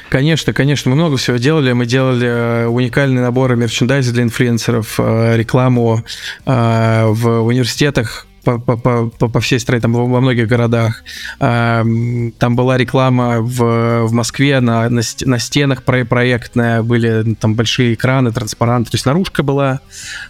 Конечно, 0.09 0.53
конечно, 0.55 0.91
мы 0.91 0.97
много 0.97 1.19
всего 1.19 1.37
делали. 1.37 1.73
Мы 1.73 1.85
делали 1.85 2.27
э, 2.27 2.67
уникальные 2.69 3.21
наборы 3.21 3.57
мерчендайза 3.57 4.13
для 4.15 4.23
инфлюенсеров, 4.23 4.99
рекламу 4.99 6.05
в 6.47 7.41
университетах 7.43 8.27
по, 8.45 8.59
по, 8.59 8.77
по, 8.77 9.29
по- 9.29 9.41
всей 9.41 9.59
стране, 9.59 9.81
там 9.81 9.93
во 9.93 10.07
во 10.07 10.21
многих 10.21 10.47
городах. 10.49 11.03
А, 11.41 11.81
м, 11.81 12.33
Там 12.39 12.57
была 12.57 12.77
реклама 12.79 13.41
в, 13.41 14.07
в 14.07 14.13
Москве 14.13 14.61
на, 14.61 14.89
на, 14.91 15.03
на 15.25 15.39
стенах 15.39 15.83
про- 15.83 16.05
проектная, 16.05 16.83
были 16.83 17.35
там 17.35 17.55
большие 17.55 17.95
экраны, 17.95 18.33
транспаранты, 18.33 18.91
то 18.91 18.95
есть 18.97 19.07
наружка 19.07 19.43
была 19.43 19.81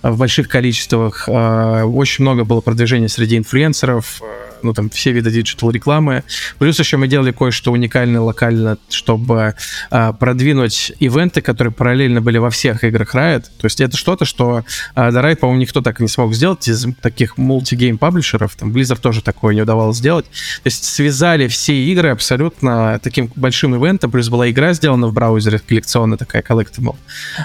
э, 0.03 0.11
в 0.11 0.19
больших 0.19 0.49
количествах. 0.49 1.29
А, 1.29 1.85
Очень 1.85 2.23
много 2.25 2.45
было 2.45 2.61
продвижения 2.61 3.09
среди 3.09 3.37
инфлюенсеров, 3.37 4.21
э, 4.23 4.25
ну 4.65 4.73
там 4.73 4.91
все 4.91 5.13
виды 5.13 5.31
digital 5.31 5.71
рекламы. 5.71 6.25
Плюс 6.59 6.79
еще 6.79 6.97
мы 6.97 7.09
делали 7.09 7.33
кое-что 7.33 7.73
уникальное 7.73 8.21
локально, 8.21 8.79
чтобы 8.89 9.55
а, 9.91 10.13
продвинуть 10.13 10.93
ивенты, 10.99 11.41
которые 11.41 11.73
параллельно 11.73 12.21
были 12.21 12.39
во 12.39 12.51
всех 12.51 12.83
играх 12.85 13.15
Riot. 13.15 13.43
То 13.43 13.65
есть 13.67 13.81
это 13.81 13.97
что-то, 13.97 14.25
что 14.25 14.65
а, 14.95 15.11
до 15.11 15.21
Riot, 15.21 15.37
по-моему, 15.37 15.61
никто 15.61 15.81
так 15.81 16.01
и 16.01 16.03
не 16.03 16.09
смог 16.09 16.35
сделать 16.35 16.67
из 16.69 16.87
таких 17.01 17.39
мультигейм 17.39 17.99
паблишеров. 17.99 18.57
Там 18.57 18.73
Blizzard 18.73 19.01
тоже 19.01 19.23
такое 19.23 19.55
не 19.55 19.63
удавалось 19.63 19.99
сделать. 19.99 20.27
То 20.27 20.67
есть 20.67 20.85
связали 20.85 21.49
все 21.49 21.75
игры 21.75 22.11
абсолютно 22.11 22.99
таким 23.03 23.31
большим 23.37 23.77
ивентом. 23.77 24.11
Плюс 24.11 24.29
была 24.29 24.51
игра 24.51 24.73
сделана 24.73 25.07
в 25.07 25.13
браузере, 25.13 25.59
коллекционная 25.59 26.19
такая, 26.19 26.43
collectible. 26.43 26.97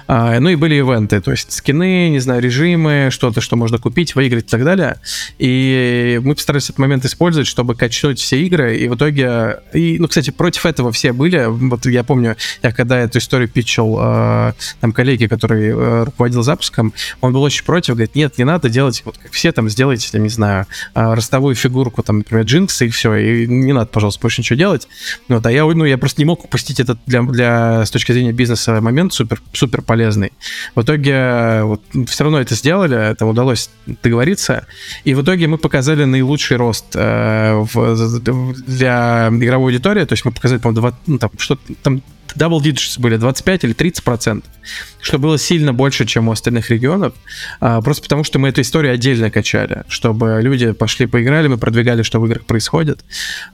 А, 0.07 0.39
ну 0.39 0.49
и 0.49 0.55
были 0.55 0.75
ивенты, 0.75 1.21
то 1.21 1.31
есть 1.31 1.51
скины, 1.51 2.09
не 2.09 2.19
знаю, 2.19 2.41
режимы, 2.41 3.09
что-то, 3.11 3.41
что 3.41 3.55
можно 3.55 3.77
купить, 3.77 4.15
выиграть 4.15 4.45
и 4.45 4.49
так 4.49 4.63
далее. 4.63 4.97
И 5.37 6.19
мы 6.23 6.35
постарались 6.35 6.65
этот 6.65 6.79
момент 6.79 7.05
использовать, 7.09 7.47
чтобы 7.47 7.75
качнуть 7.75 8.19
все 8.19 8.41
игры, 8.41 8.77
и 8.77 8.87
в 8.87 8.95
итоге... 8.95 9.59
И, 9.73 9.97
ну, 9.99 10.07
кстати, 10.07 10.29
против 10.29 10.65
этого 10.65 10.91
все 10.91 11.11
были. 11.11 11.45
Вот 11.47 11.85
я 11.85 12.03
помню, 12.03 12.35
я 12.63 12.71
когда 12.71 12.99
эту 12.99 13.17
историю 13.17 13.49
питчил 13.49 13.97
э, 13.99 14.53
там 14.79 14.91
коллеге, 14.93 15.27
который 15.27 15.69
э, 15.69 16.03
руководил 16.03 16.43
запуском, 16.43 16.93
он 17.21 17.33
был 17.33 17.43
очень 17.43 17.65
против, 17.65 17.95
говорит, 17.95 18.15
нет, 18.15 18.37
не 18.37 18.45
надо 18.45 18.69
делать, 18.69 19.01
вот 19.05 19.17
как 19.17 19.31
все 19.31 19.51
там, 19.51 19.69
сделайте, 19.69 20.09
там, 20.11 20.23
не 20.23 20.29
знаю, 20.29 20.65
э, 20.95 21.13
ростовую 21.13 21.55
фигурку, 21.55 22.03
там, 22.03 22.19
например, 22.19 22.45
Джинкса, 22.45 22.85
и 22.85 22.89
все, 22.89 23.15
и 23.15 23.47
не 23.47 23.73
надо, 23.73 23.87
пожалуйста, 23.87 24.21
больше 24.21 24.41
ничего 24.41 24.57
делать. 24.57 24.87
Вот, 25.27 25.45
а 25.45 25.51
я, 25.51 25.65
ну, 25.65 25.85
я 25.85 25.97
просто 25.97 26.21
не 26.21 26.25
мог 26.25 26.45
упустить 26.45 26.79
этот 26.79 26.99
для, 27.05 27.21
для, 27.23 27.85
с 27.85 27.91
точки 27.91 28.11
зрения 28.11 28.31
бизнеса 28.31 28.81
момент 28.81 29.13
супер, 29.13 29.41
супер 29.53 29.81
полезный. 29.81 30.31
В 30.75 30.81
итоге 30.81 31.61
вот, 31.63 31.81
все 32.07 32.23
равно 32.23 32.39
это 32.39 32.55
сделали, 32.55 33.15
там 33.15 33.29
удалось 33.29 33.69
договориться, 34.03 34.65
и 35.03 35.13
в 35.13 35.23
итоге 35.23 35.47
мы 35.47 35.57
показали 35.57 36.03
наилучший 36.03 36.57
рост 36.57 36.88
в- 36.93 38.53
для 38.67 39.29
игровой 39.31 39.73
аудитории, 39.73 40.05
то 40.05 40.13
есть 40.13 40.25
мы 40.25 40.31
показали, 40.31 40.59
по-моему, 40.59 40.93
ну, 41.07 41.17
там, 41.17 41.31
что 41.37 41.57
там 41.83 42.01
double 42.35 42.59
digits 42.59 42.99
были 42.99 43.17
25 43.17 43.63
или 43.63 43.73
30 43.73 44.03
процентов, 44.03 44.51
что 45.01 45.17
было 45.17 45.37
сильно 45.37 45.73
больше, 45.73 46.05
чем 46.05 46.27
у 46.27 46.31
остальных 46.31 46.69
регионов, 46.69 47.13
а, 47.59 47.81
просто 47.81 48.03
потому 48.03 48.23
что 48.23 48.39
мы 48.39 48.49
эту 48.49 48.61
историю 48.61 48.93
отдельно 48.93 49.31
качали, 49.31 49.83
чтобы 49.87 50.39
люди 50.41 50.71
пошли 50.71 51.05
поиграли, 51.05 51.47
мы 51.47 51.57
продвигали, 51.57 52.03
что 52.03 52.19
в 52.19 52.25
играх 52.25 52.45
происходит. 52.45 53.03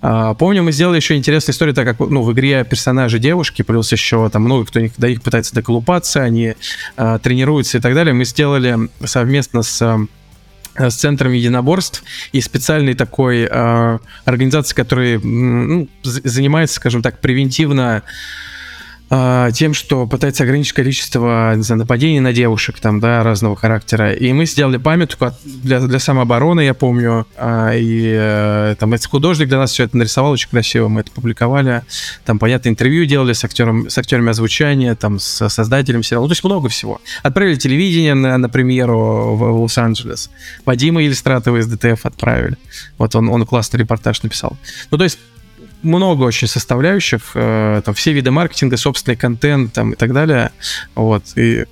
А, 0.01 0.33
помню, 0.33 0.63
мы 0.63 0.71
сделали 0.71 0.97
еще 0.97 1.15
интересную 1.15 1.53
историю, 1.53 1.75
так 1.75 1.85
как 1.85 1.99
ну, 2.09 2.21
в 2.21 2.33
игре 2.33 2.63
персонажи 2.63 3.19
девушки, 3.19 3.61
плюс 3.61 3.91
еще 3.91 4.29
там 4.29 4.43
много 4.43 4.65
кто 4.65 4.79
до 4.97 5.09
них 5.09 5.21
пытается 5.21 5.53
доколупаться, 5.55 6.21
они 6.21 6.55
а, 6.97 7.19
тренируются 7.19 7.77
и 7.77 7.81
так 7.81 7.93
далее. 7.93 8.13
Мы 8.13 8.25
сделали 8.25 8.89
совместно 9.05 9.61
с 9.63 10.07
с 10.77 10.95
центром 10.95 11.31
единоборств 11.31 12.03
и 12.31 12.41
специальной 12.41 12.93
такой 12.93 13.47
э, 13.49 13.99
организацией, 14.26 14.76
которая 14.76 15.19
ну, 15.19 15.88
занимается, 16.03 16.76
скажем 16.76 17.02
так, 17.02 17.19
превентивно 17.19 18.03
э, 18.03 18.55
тем, 19.10 19.73
что 19.73 20.07
пытается 20.07 20.44
ограничить 20.44 20.73
количество 20.73 21.56
не 21.56 21.64
знаю, 21.64 21.80
нападений 21.80 22.19
на 22.19 22.34
девушек 22.34 22.80
там, 22.80 22.99
да, 22.99 23.23
разного 23.23 23.56
характера. 23.56 24.14
И 24.14 24.32
мы 24.34 24.45
сделали 24.45 24.77
памятку 24.77 25.32
для, 25.44 25.80
для 25.80 25.99
самообороны, 25.99 26.61
я 26.61 26.73
помню, 26.73 27.27
а, 27.38 27.73
и 27.73 28.14
э, 28.18 28.76
там 28.80 28.94
этот 28.94 29.07
художник 29.07 29.48
для 29.48 29.57
нас 29.57 29.72
все 29.72 29.84
это 29.84 29.98
нарисовал 29.98 30.32
очень 30.32 30.49
красиво, 30.49 30.88
мы 30.88 31.02
это 31.02 31.11
публиковали. 31.11 31.84
Там, 32.26 32.40
понятно, 32.40 32.69
интервью 32.69 33.06
делали 33.06 33.34
с, 33.34 33.44
актером, 33.44 33.90
с 33.90 33.98
актерами 33.98 34.30
озвучания, 34.30 34.95
там, 34.95 35.19
с 35.19 35.49
создателем 35.49 36.03
сериала, 36.03 36.23
ну, 36.23 36.30
то 36.30 36.34
есть 36.34 36.44
много 36.44 36.69
всего. 36.69 37.02
Отправили 37.23 37.56
телевидение 37.56 38.14
на, 38.14 38.38
на 38.38 38.49
премьеру 38.49 39.36
в, 39.36 39.38
в 39.38 39.61
Лос-Анджелес. 39.61 40.30
Вадима 40.65 41.03
Иллюстратова 41.03 41.57
из 41.57 41.68
ДТФ 41.68 42.06
отправили. 42.06 42.57
Вот 42.98 43.15
он, 43.15 43.30
он 43.30 43.45
классный 43.45 43.80
репортаж 43.80 44.23
написал. 44.23 44.57
Ну, 44.91 44.98
то 44.98 45.03
есть 45.03 45.19
много 45.85 46.23
очень 46.23 46.47
составляющих, 46.47 47.31
э, 47.35 47.81
там 47.85 47.93
все 47.93 48.11
виды 48.11 48.31
маркетинга, 48.31 48.77
собственный 48.77 49.15
контент 49.15 49.73
там, 49.73 49.91
и 49.91 49.95
так 49.95 50.13
далее. 50.13 50.51
Вот, 50.95 51.23
и 51.35 51.65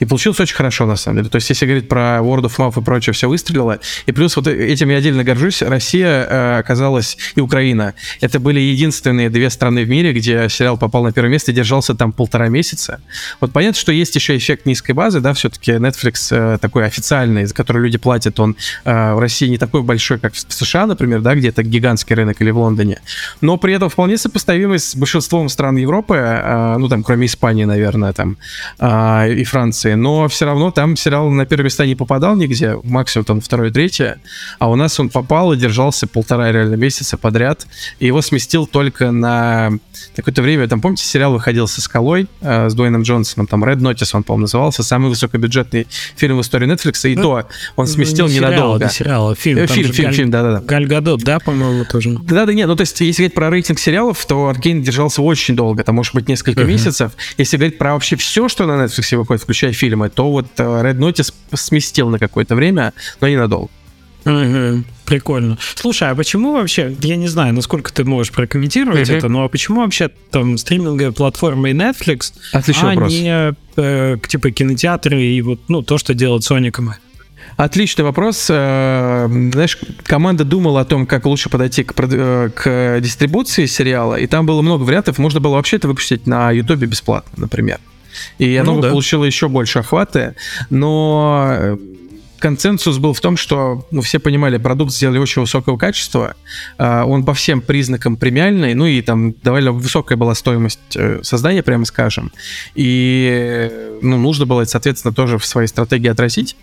и 0.00 0.06
получилось 0.06 0.40
очень 0.40 0.56
хорошо, 0.56 0.86
на 0.86 0.96
самом 0.96 1.18
деле. 1.18 1.28
То 1.28 1.36
есть, 1.36 1.50
если 1.50 1.66
говорить 1.66 1.88
про 1.88 2.18
World 2.20 2.44
of 2.44 2.56
Mouth 2.56 2.80
и 2.80 2.84
прочее, 2.84 3.12
все 3.12 3.28
выстрелило. 3.28 3.78
И 4.06 4.12
плюс 4.12 4.34
вот 4.36 4.46
этим 4.46 4.88
я 4.88 4.96
отдельно 4.96 5.24
горжусь. 5.24 5.62
Россия 5.62 6.26
э, 6.28 6.58
оказалась 6.58 7.18
и 7.34 7.40
Украина. 7.40 7.94
Это 8.20 8.40
были 8.40 8.60
единственные 8.60 9.30
две 9.30 9.50
страны 9.50 9.84
в 9.84 9.88
мире, 9.88 10.12
где 10.12 10.48
сериал 10.48 10.78
попал 10.78 11.04
на 11.04 11.12
первое 11.12 11.30
место 11.30 11.52
и 11.52 11.54
держался 11.54 11.94
там 11.94 12.12
полтора 12.12 12.48
месяца. 12.48 13.00
Вот 13.40 13.52
понятно, 13.52 13.78
что 13.78 13.92
есть 13.92 14.14
еще 14.14 14.36
эффект 14.36 14.66
низкой 14.66 14.92
базы, 14.92 15.20
да, 15.20 15.34
все-таки 15.34 15.72
Netflix 15.72 16.28
э, 16.30 16.58
такой 16.58 16.86
официальный, 16.86 17.44
за 17.44 17.54
который 17.54 17.82
люди 17.82 17.98
платят, 17.98 18.40
он 18.40 18.56
э, 18.84 19.14
в 19.14 19.18
России 19.18 19.48
не 19.48 19.58
такой 19.58 19.82
большой, 19.82 20.18
как 20.18 20.32
в 20.32 20.52
США, 20.52 20.86
например, 20.86 21.20
да, 21.20 21.34
где 21.34 21.48
это 21.48 21.62
гигантский 21.62 22.16
рынок 22.16 22.40
или 22.40 22.50
в 22.50 22.58
Лондоне. 22.58 23.00
Но 23.42 23.58
при 23.58 23.74
этом 23.74 23.90
вполне 23.90 24.16
сопоставимый 24.16 24.78
с 24.78 24.96
большинством 24.96 25.48
стран 25.50 25.76
Европы, 25.76 26.16
э, 26.16 26.76
ну 26.78 26.88
там, 26.88 27.02
кроме 27.02 27.26
Испании, 27.26 27.64
наверное, 27.64 28.12
там, 28.14 28.38
э, 28.78 29.34
и 29.34 29.44
Франции. 29.44 29.89
Дистрибуции, 29.90 29.94
но 29.94 30.28
все 30.28 30.46
равно 30.46 30.70
там 30.70 30.96
сериал 30.96 31.30
на 31.30 31.46
первое 31.46 31.64
место 31.64 31.86
не 31.86 31.94
попадал 31.94 32.36
нигде, 32.36 32.76
максимум 32.84 33.24
там 33.24 33.40
второе, 33.40 33.70
третье, 33.70 34.20
а 34.58 34.70
у 34.70 34.76
нас 34.76 34.98
он 35.00 35.08
попал 35.08 35.52
и 35.52 35.56
держался 35.56 36.06
полтора 36.06 36.52
реально 36.52 36.74
месяца 36.74 37.16
подряд, 37.16 37.66
и 37.98 38.06
его 38.06 38.22
сместил 38.22 38.66
только 38.66 39.10
на 39.10 39.70
какое-то 40.16 40.42
время, 40.42 40.68
там, 40.68 40.80
помните, 40.80 41.04
сериал 41.04 41.32
выходил 41.32 41.66
со 41.66 41.80
«Скалой» 41.80 42.26
э, 42.40 42.68
с 42.68 42.74
Дуэйном 42.74 43.02
Джонсоном, 43.02 43.46
там 43.46 43.64
Red 43.64 43.78
Notice 43.78 44.10
он, 44.12 44.22
по-моему, 44.22 44.42
назывался, 44.42 44.82
самый 44.82 45.08
высокобюджетный 45.08 45.86
фильм 46.16 46.38
в 46.38 46.40
истории 46.40 46.68
Netflix, 46.68 47.10
и 47.10 47.16
ну, 47.16 47.22
то 47.22 47.48
он 47.76 47.86
сместил 47.86 48.28
не 48.28 48.36
ненадолго. 48.36 48.84
Не 48.84 48.90
сериал, 48.90 49.34
фильм. 49.34 49.58
Э, 49.58 49.66
фильм, 49.66 49.92
фильм, 49.92 50.06
Галь... 50.06 50.14
фильм, 50.14 50.30
да-да-да. 50.30 50.60
Галь 50.60 50.86
Гадот, 50.86 51.22
да, 51.22 51.38
по-моему, 51.38 51.84
тоже. 51.84 52.10
Да-да, 52.10 52.52
нет, 52.52 52.68
ну 52.68 52.76
то 52.76 52.82
есть 52.82 53.00
если 53.00 53.22
говорить 53.22 53.34
про 53.34 53.50
рейтинг 53.50 53.78
сериалов, 53.78 54.24
то 54.26 54.48
Аркейн 54.48 54.82
держался 54.82 55.22
очень 55.22 55.56
долго, 55.56 55.84
там 55.84 55.94
может 55.94 56.14
быть 56.14 56.28
несколько 56.28 56.62
uh-huh. 56.62 56.66
месяцев. 56.66 57.12
Если 57.38 57.56
говорить 57.56 57.78
про 57.78 57.92
вообще 57.94 58.16
все, 58.16 58.48
что 58.48 58.66
на 58.66 58.84
Netflix 58.84 59.16
выходит, 59.16 59.42
включая 59.42 59.72
фильмы, 59.80 60.10
то 60.10 60.30
вот 60.30 60.46
э, 60.58 60.62
Red 60.62 60.98
Notice 60.98 61.32
сместил 61.54 62.10
на 62.10 62.18
какое-то 62.18 62.54
время, 62.54 62.92
но 63.20 63.28
ненадолго. 63.28 63.70
Угу, 64.24 64.84
прикольно. 65.06 65.56
Слушай, 65.76 66.10
а 66.10 66.14
почему 66.14 66.52
вообще, 66.52 66.94
я 67.00 67.16
не 67.16 67.28
знаю, 67.28 67.54
насколько 67.54 67.90
ты 67.92 68.04
можешь 68.04 68.32
прокомментировать 68.32 69.08
угу. 69.08 69.16
это, 69.16 69.28
но 69.28 69.48
почему 69.48 69.80
вообще 69.80 70.10
там 70.30 70.58
стриминговая 70.58 71.12
платформа 71.12 71.70
и 71.70 71.72
Netflix, 71.72 72.34
Отличный 72.52 72.92
а 72.92 72.94
вопрос. 72.94 73.12
не 73.12 73.54
э, 73.76 74.16
типа 74.28 74.50
кинотеатры 74.50 75.22
и 75.22 75.40
вот 75.40 75.60
ну 75.68 75.82
то, 75.82 75.96
что 75.96 76.12
Sonic 76.12 76.80
и 76.80 77.10
Отличный 77.56 78.04
вопрос. 78.04 78.46
Э, 78.50 79.26
знаешь, 79.28 79.78
команда 80.04 80.44
думала 80.44 80.82
о 80.82 80.84
том, 80.84 81.06
как 81.06 81.26
лучше 81.26 81.48
подойти 81.48 81.82
к, 81.84 81.94
э, 81.98 82.50
к 82.54 83.00
дистрибуции 83.00 83.66
сериала, 83.66 84.16
и 84.16 84.26
там 84.26 84.46
было 84.46 84.62
много 84.62 84.82
вариантов. 84.82 85.18
Можно 85.18 85.40
было 85.40 85.54
вообще 85.54 85.76
это 85.76 85.88
выпустить 85.88 86.26
на 86.26 86.50
Ютубе 86.50 86.86
бесплатно, 86.86 87.32
например. 87.36 87.78
И 88.38 88.56
оно 88.56 88.76
ну, 88.76 88.80
да. 88.80 88.90
получило 88.90 89.24
еще 89.24 89.48
больше 89.48 89.80
охвата, 89.80 90.34
но 90.70 91.78
консенсус 92.40 92.98
был 92.98 93.12
в 93.12 93.20
том, 93.20 93.36
что 93.36 93.86
ну, 93.90 94.02
все 94.02 94.18
понимали, 94.18 94.56
продукт 94.58 94.92
сделали 94.92 95.18
очень 95.18 95.42
высокого 95.42 95.76
качества, 95.76 96.34
э, 96.78 97.02
он 97.02 97.24
по 97.24 97.34
всем 97.34 97.60
признакам 97.60 98.16
премиальный, 98.16 98.74
ну 98.74 98.86
и 98.86 99.00
там 99.02 99.32
довольно 99.42 99.72
высокая 99.72 100.16
была 100.16 100.34
стоимость 100.34 100.80
э, 100.96 101.20
создания, 101.22 101.62
прямо 101.62 101.84
скажем, 101.84 102.32
и 102.74 103.98
ну, 104.02 104.16
нужно 104.16 104.46
было 104.46 104.62
это, 104.62 104.70
соответственно, 104.70 105.14
тоже 105.14 105.38
в 105.38 105.44
своей 105.44 105.68
стратегии 105.68 106.08
отразить. 106.08 106.56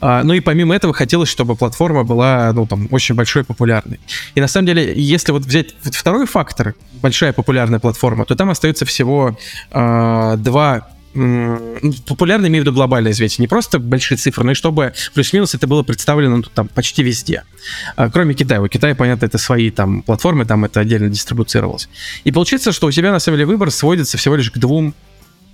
Э, 0.00 0.22
ну 0.22 0.34
и 0.34 0.40
помимо 0.40 0.74
этого 0.74 0.94
хотелось, 0.94 1.28
чтобы 1.28 1.56
платформа 1.56 2.04
была, 2.04 2.52
ну, 2.52 2.66
там, 2.66 2.88
очень 2.90 3.14
большой 3.14 3.44
популярной. 3.44 3.98
И 4.34 4.40
на 4.40 4.48
самом 4.48 4.66
деле, 4.66 4.92
если 4.94 5.32
вот 5.32 5.44
взять 5.44 5.74
второй 5.82 6.26
фактор, 6.26 6.74
большая 7.00 7.32
популярная 7.32 7.80
платформа, 7.80 8.24
то 8.24 8.36
там 8.36 8.50
остается 8.50 8.84
всего 8.84 9.36
э, 9.70 10.34
два 10.38 10.88
популярно 11.12 12.46
имею 12.46 12.64
в 12.64 12.66
виду 12.66 12.74
глобальное 12.74 13.12
известие, 13.12 13.42
не 13.42 13.48
просто 13.48 13.78
большие 13.78 14.16
цифры, 14.16 14.44
но 14.44 14.52
и 14.52 14.54
чтобы 14.54 14.94
плюс-минус 15.14 15.54
это 15.54 15.66
было 15.66 15.82
представлено 15.82 16.38
ну, 16.38 16.42
там 16.42 16.68
почти 16.68 17.02
везде. 17.02 17.44
А, 17.96 18.10
кроме 18.10 18.34
Китая. 18.34 18.62
У 18.62 18.68
Китая, 18.68 18.94
понятно, 18.94 19.26
это 19.26 19.38
свои 19.38 19.70
там 19.70 20.02
платформы, 20.02 20.46
там 20.46 20.64
это 20.64 20.80
отдельно 20.80 21.08
дистрибуцировалось. 21.08 21.88
И 22.24 22.32
получается, 22.32 22.72
что 22.72 22.86
у 22.86 22.90
тебя 22.90 23.12
на 23.12 23.18
самом 23.18 23.38
деле 23.38 23.46
выбор 23.46 23.70
сводится 23.70 24.16
всего 24.16 24.36
лишь 24.36 24.50
к 24.50 24.58
двум 24.58 24.94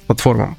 платформам 0.07 0.57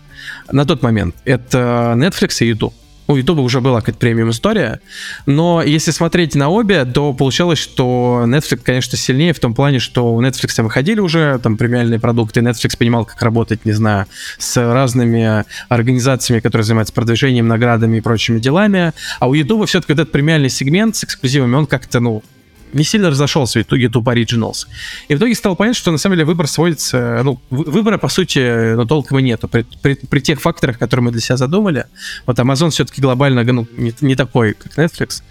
на 0.51 0.65
тот 0.65 0.84
момент. 0.84 1.15
Это 1.26 1.93
Netflix 1.95 2.38
и 2.43 2.47
YouTube 2.47 2.73
у 3.10 3.15
YouTube 3.15 3.40
уже 3.40 3.60
была 3.60 3.80
какая-то 3.80 3.98
премиум 3.98 4.30
история, 4.30 4.81
но 5.26 5.64
если 5.64 5.90
смотреть 5.90 6.36
на 6.36 6.49
обе, 6.49 6.86
то 6.86 7.11
получалось, 7.11 7.57
что 7.57 8.23
Netflix, 8.27 8.57
конечно, 8.64 8.98
сильнее 8.98 9.34
в 9.34 9.40
том 9.40 9.56
плане, 9.56 9.80
что 9.80 10.14
у 10.14 10.22
Netflix 10.22 10.61
выходили 10.61 10.99
уже 10.99 11.40
там 11.41 11.57
премиальные 11.57 11.99
продукты, 11.99 12.41
Netflix 12.41 12.77
понимал, 12.77 13.06
как 13.06 13.19
работать, 13.23 13.65
не 13.65 13.72
знаю, 13.72 14.06
с 14.38 14.56
разными 14.57 15.44
организациями, 15.69 16.40
которые 16.40 16.65
занимаются 16.65 16.94
продвижением, 16.94 17.48
наградами 17.48 17.98
и 17.98 18.02
прочими 18.02 18.38
делами, 18.40 18.94
а 19.19 19.27
у 19.27 19.34
YouTube 19.34 19.68
все-таки 19.68 19.94
этот 19.94 20.11
премиальный 20.11 20.49
сегмент 20.49 20.95
с 20.95 21.03
эксклюзивами, 21.03 21.56
он 21.56 21.65
как-то, 21.65 21.99
ну, 21.99 22.22
не 22.74 22.84
сильно 22.84 23.10
разошелся 23.10 23.60
в 23.60 23.62
итоге 23.64 23.84
YouTube 23.84 24.08
Originals. 24.08 24.68
И 25.08 25.16
в 25.16 25.18
итоге 25.18 25.36
стал 25.36 25.56
понять, 25.56 25.76
что 25.76 25.91
на 25.91 25.98
самом 25.98 26.16
деле 26.16 26.26
выбор 26.26 26.48
сводится... 26.48 27.22
Ну, 27.24 27.40
выбора, 27.50 27.98
по 27.98 28.10
сути, 28.10 28.76
ну, 28.76 28.86
толком 28.86 29.20
и 29.20 29.24
нету. 29.24 29.48
При, 29.48 29.66
при, 29.82 29.96
при 29.96 30.20
тех 30.20 30.41
факторах, 30.41 30.78
которые 30.78 31.06
мы 31.06 31.12
для 31.12 31.22
себя 31.22 31.38
задумали, 31.38 31.86
вот 32.26 32.38
Amazon 32.40 32.70
все-таки 32.70 33.02
глобально 33.02 33.44
ну, 33.44 33.68
не, 33.78 33.94
не 34.02 34.16
такой, 34.16 34.54
как 34.54 34.78
Netflix. 34.78 35.24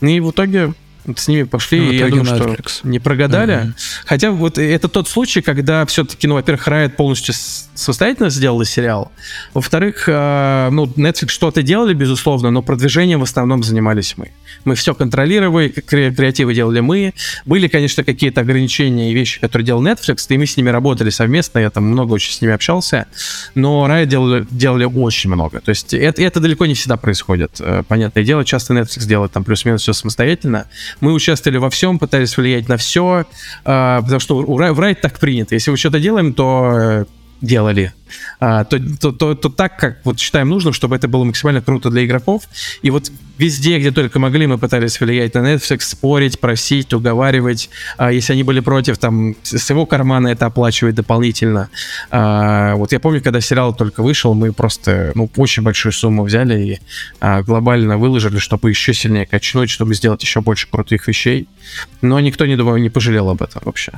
И 0.00 0.20
в 0.20 0.30
итоге 0.30 0.74
с 1.16 1.28
ними 1.28 1.42
пошли, 1.42 1.80
ну, 1.80 1.92
и 1.92 1.96
я 1.96 2.08
думаю, 2.08 2.26
что 2.26 2.56
не 2.84 2.98
прогадали. 2.98 3.54
Uh-huh. 3.54 3.72
Хотя 4.06 4.30
вот 4.30 4.58
это 4.58 4.88
тот 4.88 5.08
случай, 5.08 5.40
когда 5.40 5.84
все-таки, 5.86 6.26
ну, 6.26 6.34
во-первых, 6.34 6.66
Riot 6.68 6.90
полностью 6.90 7.34
самостоятельно 7.74 8.30
сделала 8.30 8.64
сериал. 8.64 9.10
Во-вторых, 9.54 10.04
э, 10.06 10.68
ну, 10.70 10.84
Netflix 10.84 11.28
что-то 11.28 11.62
делали, 11.62 11.94
безусловно, 11.94 12.50
но 12.50 12.62
продвижением 12.62 13.20
в 13.20 13.24
основном 13.24 13.62
занимались 13.62 14.14
мы. 14.16 14.30
Мы 14.64 14.74
все 14.74 14.94
контролировали, 14.94 15.68
кре- 15.68 16.14
креативы 16.14 16.54
делали 16.54 16.80
мы. 16.80 17.14
Были, 17.46 17.68
конечно, 17.68 18.04
какие-то 18.04 18.42
ограничения 18.42 19.10
и 19.10 19.14
вещи, 19.14 19.40
которые 19.40 19.66
делал 19.66 19.82
Netflix, 19.82 20.26
и 20.28 20.38
мы 20.38 20.46
с 20.46 20.56
ними 20.56 20.70
работали 20.70 21.10
совместно, 21.10 21.58
я 21.58 21.70
там 21.70 21.84
много 21.84 22.12
очень 22.12 22.32
с 22.32 22.40
ними 22.40 22.52
общался, 22.52 23.06
но 23.54 23.86
Riot 23.88 24.06
делали, 24.06 24.46
делали 24.50 24.84
очень 24.84 25.30
много. 25.30 25.60
То 25.60 25.70
есть 25.70 25.94
это, 25.94 26.22
это 26.22 26.40
далеко 26.40 26.66
не 26.66 26.74
всегда 26.74 26.96
происходит. 26.96 27.56
Э, 27.60 27.82
понятное 27.88 28.24
дело, 28.24 28.44
часто 28.44 28.74
Netflix 28.74 29.06
делает 29.06 29.32
там 29.32 29.44
плюс-минус 29.44 29.82
все 29.82 29.92
самостоятельно, 29.92 30.66
мы 31.00 31.12
участвовали 31.12 31.58
во 31.58 31.70
всем, 31.70 31.98
пытались 31.98 32.36
влиять 32.36 32.68
на 32.68 32.76
все, 32.76 33.26
а, 33.64 34.02
потому 34.02 34.20
что 34.20 34.42
в 34.42 34.80
Райт 34.80 35.00
так 35.00 35.18
принято. 35.18 35.54
Если 35.54 35.70
мы 35.70 35.76
что-то 35.76 36.00
делаем, 36.00 36.32
то 36.34 36.70
э, 36.72 37.04
делали, 37.42 37.92
а, 38.40 38.64
то, 38.64 38.78
то, 39.00 39.12
то, 39.12 39.34
то 39.34 39.48
так, 39.48 39.76
как 39.76 39.98
вот 40.04 40.18
считаем 40.18 40.48
нужным, 40.48 40.72
чтобы 40.72 40.96
это 40.96 41.08
было 41.08 41.24
максимально 41.24 41.60
круто 41.60 41.90
для 41.90 42.04
игроков. 42.04 42.44
И 42.82 42.90
вот 42.90 43.10
везде, 43.36 43.78
где 43.78 43.90
только 43.90 44.18
могли, 44.18 44.46
мы 44.46 44.58
пытались 44.58 45.00
влиять 45.00 45.34
на 45.34 45.54
Netflix, 45.54 45.80
спорить, 45.80 46.38
просить, 46.38 46.94
уговаривать. 46.94 47.68
А, 47.98 48.12
если 48.12 48.32
они 48.32 48.44
были 48.44 48.60
против, 48.60 48.98
там, 48.98 49.34
с 49.42 49.68
его 49.68 49.86
кармана 49.86 50.28
это 50.28 50.46
оплачивать 50.46 50.94
дополнительно. 50.94 51.68
А, 52.10 52.76
вот 52.76 52.92
я 52.92 53.00
помню, 53.00 53.20
когда 53.20 53.40
сериал 53.40 53.74
только 53.74 54.02
вышел, 54.02 54.34
мы 54.34 54.52
просто, 54.52 55.12
ну, 55.14 55.28
очень 55.36 55.62
большую 55.62 55.92
сумму 55.92 56.22
взяли 56.22 56.62
и 56.62 56.80
глобально 57.42 57.98
выложили, 57.98 58.38
чтобы 58.38 58.70
еще 58.70 58.94
сильнее 58.94 59.26
качнуть, 59.26 59.70
чтобы 59.70 59.94
сделать 59.94 60.22
еще 60.22 60.40
больше 60.40 60.68
крутых 60.70 61.08
вещей. 61.08 61.48
Но 62.00 62.20
никто, 62.20 62.46
не 62.46 62.56
думаю, 62.56 62.80
не 62.80 62.90
пожалел 62.90 63.28
об 63.30 63.42
этом 63.42 63.62
вообще. 63.64 63.92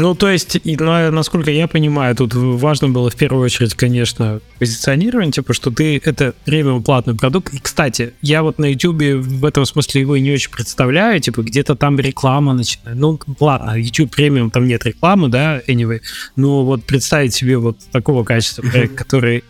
Ну, 0.00 0.14
то 0.14 0.30
есть, 0.30 0.56
и, 0.62 0.76
насколько 0.76 1.50
я 1.50 1.66
понимаю, 1.66 2.14
тут 2.14 2.32
важно 2.32 2.88
было 2.88 3.10
в 3.10 3.16
первую 3.16 3.44
очередь, 3.44 3.74
конечно, 3.74 4.40
позиционирование, 4.60 5.32
типа, 5.32 5.52
что 5.52 5.72
ты 5.72 6.00
это 6.04 6.34
премиум 6.44 6.84
платный 6.84 7.16
продукт. 7.16 7.52
И, 7.52 7.58
кстати, 7.58 8.14
я 8.22 8.44
вот 8.44 8.60
на 8.60 8.66
YouTube 8.66 9.26
в 9.26 9.44
этом 9.44 9.66
смысле 9.66 10.02
его 10.02 10.16
не 10.16 10.30
очень 10.30 10.52
представляю, 10.52 11.20
типа, 11.20 11.42
где-то 11.42 11.74
там 11.74 11.98
реклама 11.98 12.52
начинает. 12.52 12.96
Ну, 12.96 13.18
ладно, 13.40 13.76
YouTube 13.76 14.14
премиум, 14.14 14.52
там 14.52 14.68
нет 14.68 14.86
рекламы, 14.86 15.30
да, 15.30 15.60
anyway. 15.66 16.00
Но 16.36 16.64
вот 16.64 16.84
представить 16.84 17.34
себе 17.34 17.58
вот 17.58 17.80
такого 17.90 18.22
качества 18.22 18.62
проект, 18.62 18.94
который 18.94 19.42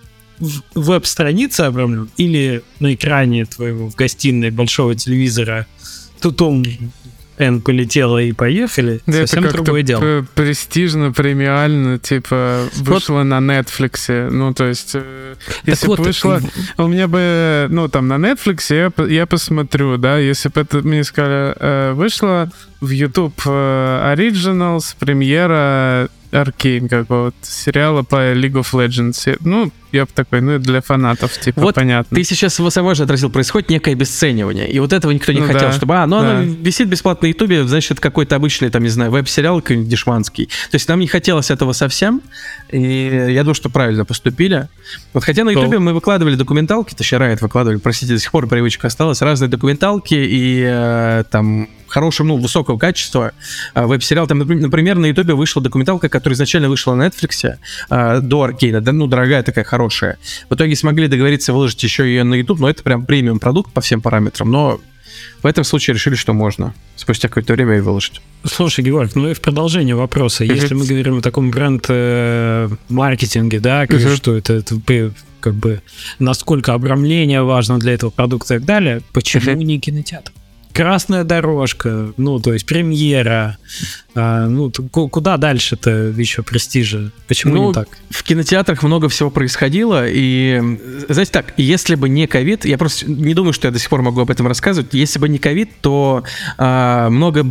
веб-страница 0.74 1.66
обрамлен 1.66 2.08
или 2.16 2.62
на 2.80 2.94
экране 2.94 3.44
твоего 3.44 3.90
в 3.90 3.94
гостиной 3.94 4.50
большого 4.50 4.94
телевизора 4.94 5.66
тут 6.20 6.42
он 6.42 6.64
Н 7.38 7.60
полетела 7.60 8.18
и 8.18 8.32
поехали, 8.32 9.00
да 9.06 9.26
совсем 9.26 9.44
это 9.44 9.54
другое 9.54 9.82
дело. 9.82 10.26
Престижно, 10.34 11.12
премиально, 11.12 11.98
типа, 11.98 12.64
вышло 12.76 13.18
вот. 13.18 13.24
на 13.24 13.38
Netflix. 13.38 14.30
Ну, 14.30 14.52
то 14.52 14.66
есть, 14.66 14.92
э, 14.94 15.34
если 15.64 15.86
бы 15.86 15.96
вот, 15.96 16.06
вышло... 16.06 16.40
Ты... 16.40 16.82
У 16.82 16.88
меня 16.88 17.06
бы, 17.06 17.66
ну, 17.70 17.88
там, 17.88 18.08
на 18.08 18.14
Netflix 18.14 18.74
я, 18.74 18.92
я 19.06 19.26
посмотрю, 19.26 19.96
да, 19.98 20.18
если 20.18 20.48
бы 20.48 20.60
это 20.60 20.78
мне 20.78 21.04
сказали, 21.04 21.54
э, 21.58 21.92
вышло 21.92 22.50
в 22.80 22.90
YouTube 22.90 23.40
э, 23.46 24.14
Originals, 24.16 24.94
премьера 24.98 26.08
Аркейн 26.30 26.88
какого-то 26.88 27.36
сериала 27.42 28.02
по 28.02 28.16
League 28.34 28.52
of 28.52 28.72
Legends. 28.72 29.38
Ну, 29.40 29.72
я 29.92 30.04
бы 30.04 30.10
такой, 30.14 30.40
ну, 30.40 30.58
для 30.58 30.82
фанатов, 30.82 31.38
типа, 31.38 31.60
вот 31.60 31.74
понятно. 31.74 32.14
ты 32.14 32.22
сейчас 32.22 32.54
само 32.54 32.94
же 32.94 33.04
отразил, 33.04 33.30
происходит 33.30 33.70
некое 33.70 33.92
обесценивание, 33.92 34.70
и 34.70 34.78
вот 34.80 34.92
этого 34.92 35.12
никто 35.12 35.32
не 35.32 35.40
ну, 35.40 35.46
хотел, 35.46 35.68
да, 35.68 35.72
чтобы, 35.72 35.96
а, 35.96 36.06
ну, 36.06 36.20
да. 36.20 36.40
оно 36.40 36.42
висит 36.42 36.88
бесплатно 36.88 37.26
на 37.26 37.30
Ютубе, 37.30 37.66
значит, 37.66 37.92
это 37.92 38.00
какой-то 38.02 38.36
обычный, 38.36 38.68
там, 38.68 38.82
не 38.82 38.90
знаю, 38.90 39.10
веб-сериал 39.10 39.62
какой-нибудь 39.62 39.88
дешманский. 39.88 40.46
То 40.46 40.74
есть 40.74 40.88
нам 40.88 41.00
не 41.00 41.06
хотелось 41.06 41.50
этого 41.50 41.72
совсем, 41.72 42.20
и 42.70 43.28
я 43.30 43.42
думаю, 43.42 43.54
что 43.54 43.70
правильно 43.70 44.04
поступили. 44.04 44.68
Вот 45.14 45.24
хотя 45.24 45.44
на 45.44 45.50
Ютубе 45.50 45.78
мы 45.78 45.94
выкладывали 45.94 46.34
документалки, 46.34 46.94
точнее, 46.94 47.18
Riot 47.18 47.38
выкладывали, 47.40 47.78
простите, 47.78 48.12
до 48.12 48.18
сих 48.18 48.30
пор 48.30 48.46
привычка 48.46 48.88
осталась, 48.88 49.22
разные 49.22 49.48
документалки, 49.48 50.14
и 50.14 50.62
э, 50.66 51.24
там 51.30 51.68
хорошего, 51.88 52.26
ну, 52.26 52.36
высокого 52.36 52.78
качества 52.78 53.32
э, 53.74 53.84
веб-сериал. 53.84 54.26
Там, 54.26 54.38
например, 54.38 54.96
на 54.96 55.06
Ютубе 55.06 55.34
вышла 55.34 55.62
документалка, 55.62 56.08
которая 56.08 56.34
изначально 56.34 56.68
вышла 56.68 56.94
на 56.94 57.06
Netflix 57.06 57.58
э, 57.90 58.20
до 58.20 58.42
Аркейна, 58.42 58.80
да, 58.80 58.92
ну, 58.92 59.06
дорогая 59.06 59.42
такая, 59.42 59.64
хорошая. 59.64 60.18
В 60.48 60.54
итоге 60.54 60.76
смогли 60.76 61.08
договориться 61.08 61.52
выложить 61.52 61.82
еще 61.82 62.04
ее 62.04 62.24
на 62.24 62.34
YouTube, 62.34 62.60
но 62.60 62.70
это 62.70 62.82
прям 62.82 63.06
премиум 63.06 63.38
продукт 63.38 63.72
по 63.72 63.80
всем 63.80 64.00
параметрам, 64.00 64.50
но 64.50 64.80
В 65.42 65.46
этом 65.46 65.64
случае 65.64 65.94
решили, 65.94 66.14
что 66.14 66.32
можно 66.32 66.74
спустя 66.96 67.28
какое-то 67.28 67.52
время 67.52 67.76
и 67.76 67.80
выложить. 67.80 68.20
Слушай, 68.44 68.84
Георг, 68.84 69.14
ну 69.14 69.30
и 69.30 69.34
в 69.34 69.40
продолжение 69.40 69.94
вопроса. 69.94 70.44
Если 70.44 70.74
мы 70.74 70.84
говорим 70.84 71.18
о 71.18 71.22
таком 71.22 71.50
бренд-маркетинге, 71.50 73.60
да, 73.60 73.86
как, 73.86 74.00
что 74.00 74.36
это, 74.36 74.54
это 74.54 75.12
как 75.40 75.54
бы 75.54 75.80
насколько 76.18 76.74
обрамление 76.74 77.42
важно 77.42 77.78
для 77.78 77.94
этого 77.94 78.10
продукта 78.10 78.54
и 78.54 78.58
так 78.58 78.66
далее, 78.66 79.02
почему 79.12 79.62
не 79.62 79.78
кинотеатр? 79.78 80.32
Красная 80.78 81.24
дорожка, 81.24 82.12
ну, 82.16 82.38
то 82.38 82.52
есть 82.52 82.64
премьера. 82.64 83.58
А, 84.20 84.48
ну, 84.48 84.72
куда 84.90 85.36
дальше-то 85.36 85.90
еще 85.90 86.42
престижа? 86.42 87.12
Почему 87.28 87.54
ну, 87.54 87.68
не 87.68 87.74
так? 87.74 87.88
В 88.10 88.24
кинотеатрах 88.24 88.82
много 88.82 89.08
всего 89.08 89.30
происходило, 89.30 90.04
и, 90.08 90.60
знаете 91.08 91.30
так, 91.30 91.54
если 91.56 91.94
бы 91.94 92.08
не 92.08 92.26
ковид, 92.26 92.64
я 92.64 92.78
просто 92.78 93.08
не 93.08 93.32
думаю, 93.32 93.52
что 93.52 93.68
я 93.68 93.72
до 93.72 93.78
сих 93.78 93.88
пор 93.88 94.02
могу 94.02 94.20
об 94.20 94.30
этом 94.30 94.48
рассказывать, 94.48 94.92
если 94.92 95.20
бы 95.20 95.28
не 95.28 95.38
ковид, 95.38 95.70
то 95.80 96.24
а, 96.56 97.10
много, 97.10 97.46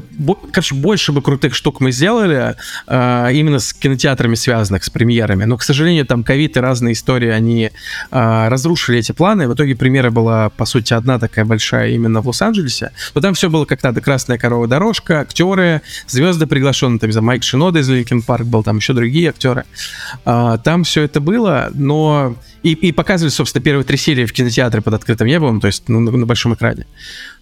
короче, 0.51 0.75
больше 0.75 1.13
бы 1.13 1.21
крутых 1.21 1.55
штук 1.55 1.79
мы 1.79 1.93
сделали 1.93 2.55
а, 2.85 3.29
именно 3.29 3.59
с 3.59 3.71
кинотеатрами 3.71 4.35
связанных, 4.35 4.83
с 4.83 4.89
премьерами. 4.89 5.45
Но, 5.45 5.55
к 5.55 5.63
сожалению, 5.63 6.05
там 6.05 6.25
ковид 6.25 6.57
и 6.57 6.59
разные 6.59 6.93
истории, 6.93 7.29
они 7.29 7.71
а, 8.11 8.49
разрушили 8.49 8.99
эти 8.99 9.13
планы. 9.13 9.47
В 9.47 9.53
итоге 9.53 9.77
премьера 9.77 10.11
была, 10.11 10.49
по 10.49 10.65
сути, 10.65 10.93
одна 10.93 11.17
такая 11.17 11.45
большая 11.45 11.91
именно 11.91 12.19
в 12.19 12.27
Лос-Анджелесе. 12.27 12.91
Но 13.15 13.21
там 13.21 13.35
все 13.35 13.49
было 13.49 13.63
как 13.63 13.81
надо. 13.83 14.01
Красная 14.01 14.37
ковровая 14.37 14.67
дорожка, 14.67 15.21
актеры, 15.21 15.81
звезды 16.07 16.45
приглашенные. 16.57 16.99
Там, 16.99 17.11
знаю, 17.11 17.25
Майк 17.25 17.43
Шинода 17.43 17.79
из 17.79 17.89
Linkin 17.89 18.21
Park 18.21 18.45
был, 18.45 18.63
там 18.63 18.77
еще 18.77 18.93
другие 18.93 19.29
актеры. 19.29 19.65
А, 20.25 20.57
там 20.57 20.83
все 20.83 21.03
это 21.03 21.21
было, 21.21 21.69
но... 21.73 22.35
И, 22.63 22.73
и 22.73 22.91
показывали, 22.91 23.31
собственно, 23.31 23.63
первые 23.63 23.85
три 23.85 23.97
серии 23.97 24.25
в 24.25 24.33
кинотеатре 24.33 24.81
под 24.81 24.95
открытым 24.95 25.27
небом, 25.27 25.61
то 25.61 25.67
есть 25.67 25.87
ну, 25.87 25.99
на, 25.99 26.11
на 26.11 26.25
большом 26.25 26.53
экране. 26.53 26.85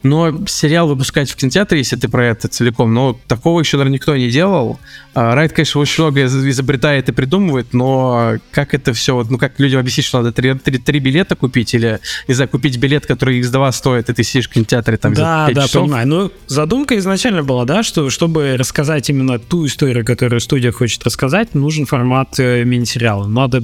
Но 0.05 0.45
сериал 0.45 0.87
выпускать 0.87 1.31
в 1.31 1.35
кинотеатре, 1.35 1.79
если 1.79 1.95
ты 1.95 2.07
про 2.07 2.27
это 2.27 2.47
целиком, 2.47 2.93
но 2.93 3.19
такого 3.27 3.59
еще, 3.59 3.77
наверное, 3.77 3.95
никто 3.95 4.15
не 4.15 4.29
делал. 4.29 4.79
А, 5.15 5.33
Райт, 5.33 5.51
конечно, 5.51 5.81
очень 5.81 6.03
много 6.03 6.25
изобретает 6.25 7.09
и 7.09 7.11
придумывает, 7.11 7.73
но 7.73 8.35
как 8.51 8.75
это 8.75 8.93
все, 8.93 9.25
ну 9.27 9.39
как 9.39 9.59
людям 9.59 9.79
объяснить, 9.79 10.05
что 10.05 10.19
надо 10.19 10.31
три, 10.31 10.53
три, 10.53 10.77
три 10.77 10.99
билета 10.99 11.35
купить 11.35 11.73
или, 11.73 11.99
не 12.27 12.35
знаю, 12.35 12.49
купить 12.49 12.77
билет, 12.77 13.07
который 13.07 13.41
X2 13.41 13.71
стоит, 13.71 14.09
и 14.11 14.13
ты 14.13 14.23
сидишь 14.23 14.47
в 14.47 14.53
кинотеатре 14.53 14.97
там 14.97 15.15
да, 15.15 15.47
за 15.47 15.47
5 15.47 15.55
да, 15.55 15.61
часов. 15.63 15.83
понимаю. 15.85 16.07
Ну, 16.07 16.31
задумка 16.45 16.95
изначально 16.99 17.41
была, 17.41 17.65
да, 17.65 17.81
что 17.81 18.11
чтобы 18.11 18.57
рассказать 18.57 19.09
именно 19.09 19.39
ту 19.39 19.65
историю, 19.65 20.05
которую 20.05 20.39
студия 20.39 20.71
хочет 20.71 21.03
рассказать, 21.03 21.55
нужен 21.55 21.87
формат 21.87 22.39
э, 22.39 22.63
мини-сериала. 22.63 23.25
Надо 23.25 23.63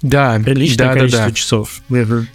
да, 0.00 0.40
приличное 0.44 0.88
да, 0.88 0.94
количество 0.94 1.24
да, 1.24 1.28
да. 1.30 1.34
часов. 1.34 1.82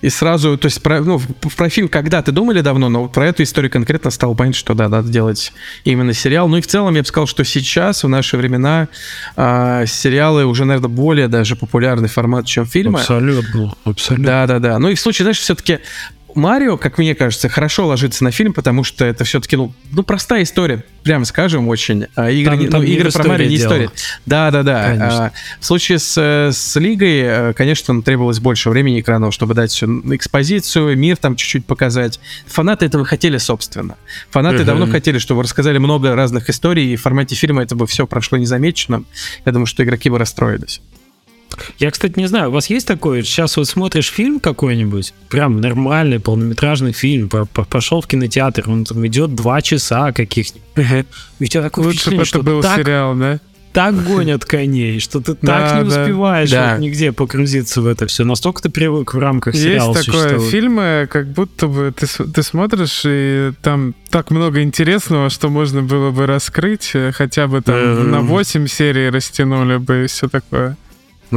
И 0.01 0.09
сразу, 0.09 0.57
то 0.57 0.65
есть, 0.65 0.81
про, 0.81 0.99
ну, 0.99 1.21
про 1.55 1.69
фильм 1.69 1.87
когда-то 1.87 2.31
думали 2.31 2.61
давно, 2.61 2.89
но 2.89 3.07
про 3.07 3.27
эту 3.27 3.43
историю 3.43 3.71
конкретно 3.71 4.11
стало 4.11 4.33
понятно, 4.33 4.57
что 4.57 4.73
да, 4.73 4.89
надо 4.89 5.09
делать 5.09 5.53
именно 5.85 6.13
сериал. 6.13 6.49
Ну 6.49 6.57
и 6.57 6.61
в 6.61 6.67
целом 6.67 6.95
я 6.95 7.01
бы 7.01 7.07
сказал, 7.07 7.27
что 7.27 7.45
сейчас, 7.45 8.03
в 8.03 8.09
наши 8.09 8.35
времена, 8.35 8.89
э, 9.37 9.85
сериалы 9.87 10.45
уже, 10.45 10.65
наверное, 10.65 10.89
более 10.89 11.27
даже 11.29 11.55
популярный 11.55 12.09
формат, 12.09 12.45
чем 12.45 12.65
фильмы. 12.65 12.99
Абсолютно, 12.99 13.73
абсолютно. 13.85 14.25
Да, 14.25 14.47
да, 14.47 14.59
да. 14.59 14.79
Ну 14.79 14.89
и 14.89 14.95
в 14.95 14.99
случае, 14.99 15.25
знаешь, 15.25 15.39
все-таки 15.39 15.79
Марио, 16.35 16.77
как 16.77 16.97
мне 16.97 17.15
кажется, 17.15 17.49
хорошо 17.49 17.87
ложится 17.87 18.23
на 18.23 18.31
фильм, 18.31 18.53
потому 18.53 18.83
что 18.83 19.05
это 19.05 19.23
все-таки, 19.23 19.55
ну, 19.55 19.73
ну 19.91 20.03
простая 20.03 20.43
история, 20.43 20.83
прямо 21.03 21.25
скажем, 21.25 21.67
очень. 21.67 22.07
А 22.15 22.29
игры, 22.29 22.57
там, 22.57 22.67
там 22.69 22.81
ну, 22.81 22.87
игры 22.87 23.11
про 23.11 23.27
Марио 23.27 23.47
не 23.47 23.55
история. 23.57 23.89
Да, 24.25 24.51
да, 24.51 24.63
да. 24.63 24.97
А, 24.99 25.31
в 25.59 25.65
случае 25.65 25.99
с, 25.99 26.17
с 26.17 26.79
Лигой, 26.79 27.19
э, 27.21 27.53
конечно, 27.53 28.01
требовалось 28.01 28.39
больше 28.39 28.69
времени 28.69 28.99
экранного, 28.99 29.31
чтобы 29.31 29.53
дать 29.53 29.71
всю 29.71 29.87
экспозицию, 30.13 30.97
мир 30.97 31.17
там 31.17 31.35
чуть-чуть 31.35 31.65
показать. 31.65 32.19
Фанаты 32.47 32.85
этого 32.85 33.05
хотели, 33.05 33.37
собственно. 33.37 33.95
Фанаты 34.31 34.57
uh-huh. 34.57 34.65
давно 34.65 34.87
хотели, 34.87 35.17
чтобы 35.17 35.43
рассказали 35.43 35.77
много 35.77 36.15
разных 36.15 36.49
историй, 36.49 36.93
и 36.93 36.95
в 36.95 37.01
формате 37.01 37.35
фильма 37.35 37.63
это 37.63 37.75
бы 37.75 37.87
все 37.87 38.07
прошло 38.07 38.37
незамеченным. 38.37 39.05
Я 39.45 39.51
думаю, 39.51 39.65
что 39.65 39.83
игроки 39.83 40.09
бы 40.09 40.17
расстроились. 40.17 40.81
Я, 41.79 41.91
кстати, 41.91 42.17
не 42.17 42.27
знаю, 42.27 42.49
у 42.49 42.51
вас 42.51 42.69
есть 42.69 42.87
такое, 42.87 43.23
сейчас 43.23 43.57
вот 43.57 43.67
смотришь 43.67 44.09
фильм 44.09 44.39
какой-нибудь, 44.39 45.13
прям 45.29 45.61
нормальный 45.61 46.19
полнометражный 46.19 46.93
фильм, 46.93 47.29
пошел 47.29 48.01
в 48.01 48.07
кинотеатр, 48.07 48.69
он 48.69 48.85
там 48.85 49.05
идет 49.07 49.35
два 49.35 49.61
часа 49.61 50.11
каких-нибудь. 50.11 51.05
И 51.39 51.43
у 51.43 51.47
тебя 51.47 51.63
такое 51.63 51.85
Лучше 51.85 52.11
бы 52.11 52.23
это 52.23 52.41
был 52.41 52.61
так, 52.61 52.77
сериал, 52.77 53.15
да? 53.15 53.39
Так 53.73 54.03
гонят 54.03 54.45
коней, 54.45 54.99
что 54.99 55.19
ты 55.19 55.33
так 55.33 55.81
не 55.81 55.87
успеваешь 55.87 56.51
да. 56.51 56.73
Вот 56.73 56.81
нигде 56.81 57.11
погрузиться 57.11 57.81
в 57.81 57.87
это 57.87 58.05
все. 58.05 58.23
Настолько 58.23 58.61
ты 58.61 58.69
привык 58.69 59.15
в 59.15 59.17
рамках 59.17 59.55
сериала 59.55 59.95
Есть 59.95 60.05
такое, 60.05 60.39
фильмы, 60.39 61.07
как 61.11 61.27
будто 61.29 61.67
бы 61.67 61.91
ты, 61.91 62.05
ты 62.05 62.43
смотришь, 62.43 63.01
и 63.03 63.51
там 63.63 63.95
так 64.11 64.29
много 64.29 64.61
интересного, 64.61 65.31
что 65.31 65.49
можно 65.49 65.81
было 65.81 66.11
бы 66.11 66.27
раскрыть, 66.27 66.91
э, 66.93 67.11
хотя 67.11 67.47
бы 67.47 67.61
там 67.61 68.11
на 68.11 68.21
8 68.21 68.67
серий 68.67 69.09
растянули 69.09 69.77
бы 69.77 70.03
и 70.03 70.07
все 70.07 70.29
такое. 70.29 70.77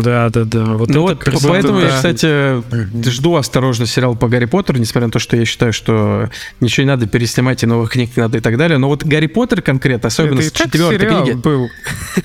Да, 0.02 0.28
да, 0.30 0.44
да. 0.44 0.64
Вот 0.64 0.88
ну 0.88 1.02
вот, 1.02 1.24
поэтому 1.46 1.80
да. 1.80 1.86
я, 1.86 1.94
кстати, 1.94 2.62
жду 3.08 3.36
осторожно 3.36 3.86
сериал 3.86 4.16
по 4.16 4.28
Гарри 4.28 4.46
Поттеру, 4.46 4.78
несмотря 4.78 5.06
на 5.06 5.12
то, 5.12 5.18
что 5.18 5.36
я 5.36 5.44
считаю, 5.44 5.72
что 5.72 6.28
ничего 6.60 6.84
не 6.84 6.88
надо 6.88 7.06
переснимать, 7.06 7.62
и 7.62 7.66
новых 7.66 7.90
книг 7.90 8.10
не 8.16 8.22
надо 8.22 8.38
и 8.38 8.40
так 8.40 8.56
далее. 8.58 8.78
Но 8.78 8.88
вот 8.88 9.04
Гарри 9.04 9.26
Поттер 9.26 9.62
конкретно, 9.62 10.08
особенно 10.08 10.40
Это 10.40 10.48
с 10.48 10.52
четвертой 10.52 11.08
книги. 11.08 11.32
был. 11.32 11.68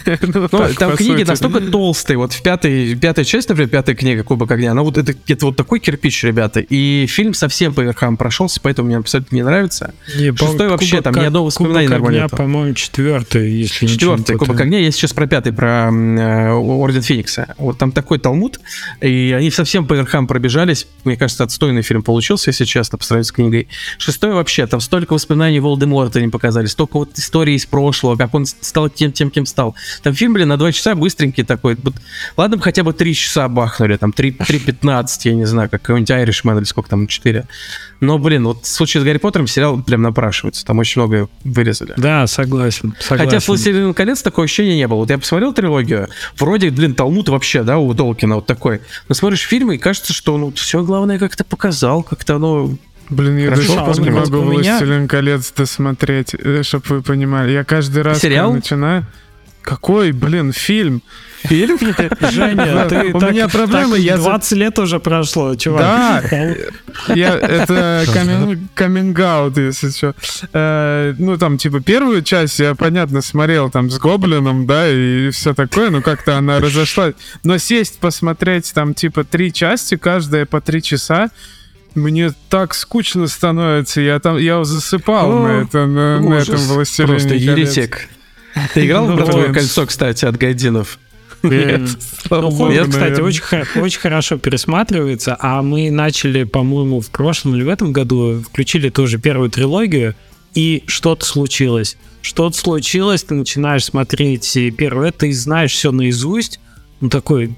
ну, 0.22 0.48
так, 0.48 0.76
там 0.80 0.96
книги 0.96 1.20
сути. 1.20 1.30
настолько 1.30 1.62
толстые. 1.62 2.18
Вот 2.18 2.34
в 2.34 2.42
пятой, 2.42 2.96
пятой 2.96 3.26
части, 3.26 3.50
например, 3.50 3.70
пятая 3.70 3.96
книга 3.96 4.24
Кубок 4.24 4.52
огня, 4.52 4.72
она 4.72 4.84
вот 4.84 4.98
это, 4.98 5.14
это 5.28 5.46
вот 5.46 5.56
такой 5.56 5.80
кирпич, 5.80 6.24
ребята. 6.24 6.60
И 6.60 7.06
фильм 7.08 7.34
совсем 7.34 7.74
по 7.74 7.82
верхам 7.82 8.18
прошелся, 8.18 8.60
поэтому 8.62 8.88
мне 8.88 8.98
абсолютно 8.98 9.36
не 9.36 9.44
нравится. 9.44 9.94
Не, 10.18 10.36
Шестой 10.36 10.70
вообще, 10.70 10.98
Кубок, 10.98 11.04
там 11.14 11.24
ни 11.24 11.28
одного 11.28 11.46
воспоминания 11.46 11.90
нормально 11.90 12.28
по-моему, 12.30 12.74
четвертый, 12.74 13.52
если 13.52 13.88
Четвертый, 13.88 14.38
Кубок 14.38 14.60
огня. 14.60 14.80
Я 14.80 14.92
сейчас 14.92 15.14
про 15.14 15.28
пятый, 15.28 15.54
про 15.54 15.92
э, 15.92 16.52
Орден 16.52 17.02
Феникса. 17.02 17.54
Вот 17.62 17.78
там 17.78 17.92
такой 17.92 18.20
талмуд, 18.20 18.60
и 19.02 19.36
они 19.38 19.52
совсем 19.52 19.86
по 19.86 19.94
верхам 19.94 20.28
пробежались. 20.28 20.88
Мне 21.04 21.16
кажется, 21.16 21.44
отстойный 21.44 21.82
фильм 21.82 22.04
получился, 22.04 22.50
если 22.50 22.66
честно, 22.66 22.98
по 22.98 23.04
сравнению 23.04 23.26
с 23.26 23.32
книгой. 23.32 23.68
Шестой 23.98 24.34
вообще, 24.34 24.68
там 24.68 24.82
столько 24.82 25.14
воспоминаний 25.14 25.60
Волдеморта 25.60 26.22
не 26.22 26.30
показали, 26.30 26.66
столько 26.66 26.98
вот 26.98 27.18
историй 27.18 27.56
из 27.56 27.66
прошлого, 27.66 28.16
как 28.16 28.34
он 28.34 28.46
стал 28.46 28.90
тем, 28.90 29.12
тем, 29.12 29.30
кем 29.30 29.46
стал. 29.46 29.76
Там 30.04 30.14
фильм, 30.14 30.34
блин, 30.34 30.48
на 30.48 30.58
два 30.58 30.72
часа 30.72 30.96
быстренький 30.96 31.44
такой. 31.44 31.78
Ладно 32.38 32.58
бы 32.58 32.64
хотя 32.64 32.84
бы 32.84 32.94
три 32.94 33.14
часа 33.16 33.48
бахнули, 33.48 33.98
там 33.98 34.12
3.15, 34.12 35.08
я 35.24 35.34
не 35.34 35.46
знаю, 35.46 35.70
как 35.70 35.82
какой-нибудь 35.82 36.10
Irishman 36.10 36.58
или 36.58 36.64
сколько 36.64 36.90
там, 36.90 37.08
4. 37.08 37.46
Но, 38.02 38.18
блин, 38.18 38.46
вот 38.46 38.66
в 38.66 38.68
случае 38.68 39.02
с 39.02 39.04
Гарри 39.04 39.20
Поттером 39.20 39.46
сериал 39.46 39.82
прям 39.82 40.02
напрашивается. 40.02 40.66
Там 40.66 40.80
очень 40.80 41.02
много 41.02 41.30
вырезали. 41.44 41.94
Да, 41.98 42.26
согласен. 42.26 42.96
согласен. 43.00 43.26
Хотя 43.26 43.40
в 43.40 43.48
«Властелин 43.48 43.94
колец» 43.94 44.24
такое 44.24 44.46
ощущение 44.46 44.76
не 44.76 44.88
было. 44.88 44.98
Вот 44.98 45.10
я 45.12 45.20
посмотрел 45.20 45.54
трилогию, 45.54 46.10
вроде, 46.36 46.72
блин, 46.72 46.96
Талмуд 46.96 47.30
вообще, 47.30 47.62
да, 47.62 47.78
у 47.78 47.94
Толкина 47.94 48.36
вот 48.36 48.48
такой. 48.48 48.82
Но 49.08 49.14
смотришь 49.14 49.42
фильмы, 49.42 49.76
и 49.76 49.78
кажется, 49.78 50.14
что, 50.14 50.36
ну, 50.38 50.52
все 50.52 50.84
главное 50.84 51.20
как-то 51.20 51.44
показал, 51.44 52.02
как-то 52.02 52.36
оно 52.36 52.72
Блин, 53.12 53.38
я 53.38 53.52
до 53.52 53.62
сих 53.62 53.76
пор 53.76 54.00
не 54.00 54.10
могу 54.10 54.42
«Властелин 54.42 55.08
колец» 55.08 55.54
досмотреть, 55.56 56.34
э, 56.34 56.64
чтобы 56.64 56.86
вы 56.88 57.02
понимали. 57.04 57.52
Я 57.52 57.64
каждый 57.64 58.02
раз, 58.02 58.20
Сериал? 58.20 58.54
начинаю... 58.54 59.06
Какой, 59.62 60.12
блин, 60.12 60.54
фильм? 60.54 61.04
Фильм? 61.44 61.78
Женя, 61.80 62.86
ты, 62.88 63.14
у 63.14 63.20
так, 63.20 63.32
меня 63.32 63.48
проблемы. 63.48 64.00
Я 64.00 64.18
20 64.18 64.52
лет 64.54 64.80
уже 64.80 65.00
прошло, 65.00 65.56
чувак. 65.56 66.30
Да, 66.30 67.14
я, 67.16 67.36
это 67.36 68.06
каминг-аут, 68.76 69.58
если 69.58 69.90
что. 69.90 70.16
Э, 70.54 71.14
ну, 71.18 71.38
там, 71.38 71.58
типа, 71.58 71.82
первую 71.82 72.22
часть 72.22 72.60
я, 72.60 72.76
понятно, 72.76 73.22
смотрел 73.22 73.70
там 73.70 73.90
с 73.90 73.98
Гоблином, 73.98 74.68
да, 74.68 74.88
и 74.88 75.30
все 75.32 75.54
такое, 75.54 75.90
ну, 75.90 76.02
как-то 76.02 76.38
она 76.38 76.60
разошлась. 76.60 77.16
Но 77.44 77.58
сесть, 77.58 78.00
посмотреть 78.00 78.72
там, 78.74 78.94
типа, 78.94 79.24
три 79.24 79.52
части, 79.52 79.96
каждая 79.96 80.46
по 80.46 80.62
три 80.62 80.82
часа, 80.82 81.30
мне 81.96 82.32
так 82.50 82.74
скучно 82.74 83.28
становится, 83.28 84.02
я 84.02 84.20
там, 84.20 84.38
я 84.38 84.64
засыпал 84.64 85.32
О, 85.32 85.48
на, 85.48 85.62
это, 85.62 85.86
на, 85.86 86.20
на 86.20 86.34
этом 86.36 86.58
властелине 86.58 87.14
Просто 87.14 87.36
еретик. 87.36 88.08
Ты 88.74 88.86
играл 88.86 89.08
в 89.08 89.16
«Братвое 89.16 89.54
кольцо», 89.54 89.86
кстати, 89.86 90.26
от 90.26 90.38
Гайдинов? 90.38 91.00
Нет. 91.44 91.82
Ну, 92.30 92.90
кстати, 92.90 93.20
очень, 93.22 93.44
очень 93.82 94.00
хорошо 94.00 94.38
пересматривается, 94.38 95.36
а 95.40 95.62
мы 95.62 95.92
начали, 95.92 96.44
по-моему, 96.44 97.02
в 97.02 97.10
прошлом 97.10 97.56
или 97.56 97.64
в 97.64 97.70
этом 97.70 97.92
году, 97.94 98.42
включили 98.42 98.90
тоже 98.90 99.18
первую 99.18 99.50
трилогию, 99.50 100.16
и 100.54 100.84
что-то 100.88 101.26
случилось. 101.26 101.98
Что-то 102.22 102.58
случилось, 102.58 103.24
ты 103.24 103.34
начинаешь 103.34 103.86
смотреть 103.86 104.58
первое, 104.78 105.14
и 105.22 105.32
знаешь 105.32 105.72
все 105.72 105.92
наизусть, 105.92 106.60
ну 107.00 107.10
такой, 107.10 107.56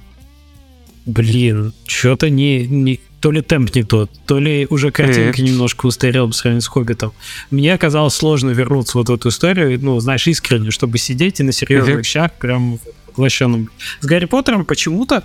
блин, 1.05 1.73
что-то 1.85 2.29
не, 2.29 2.65
не, 2.65 2.99
то 3.19 3.31
ли 3.31 3.41
темп 3.41 3.75
не 3.75 3.83
тот, 3.83 4.09
то 4.25 4.39
ли 4.39 4.67
уже 4.69 4.91
картинка 4.91 5.41
немножко 5.41 5.85
устарела 5.87 6.27
по 6.27 6.33
сравнению 6.33 6.61
с 6.61 6.67
Хоббитом. 6.67 7.11
Мне 7.51 7.73
оказалось 7.73 8.13
сложно 8.13 8.51
вернуться 8.51 8.97
вот 8.97 9.09
в 9.09 9.13
эту 9.13 9.29
историю, 9.29 9.77
ну, 9.81 9.99
знаешь, 9.99 10.27
искренне, 10.27 10.71
чтобы 10.71 10.97
сидеть 10.97 11.39
и 11.39 11.43
на 11.43 11.51
серьезных 11.51 11.97
вещах 11.97 12.31
прям 12.33 12.79
поглощенным. 13.15 13.69
С 14.01 14.05
Гарри 14.05 14.25
Поттером 14.25 14.65
почему-то 14.65 15.23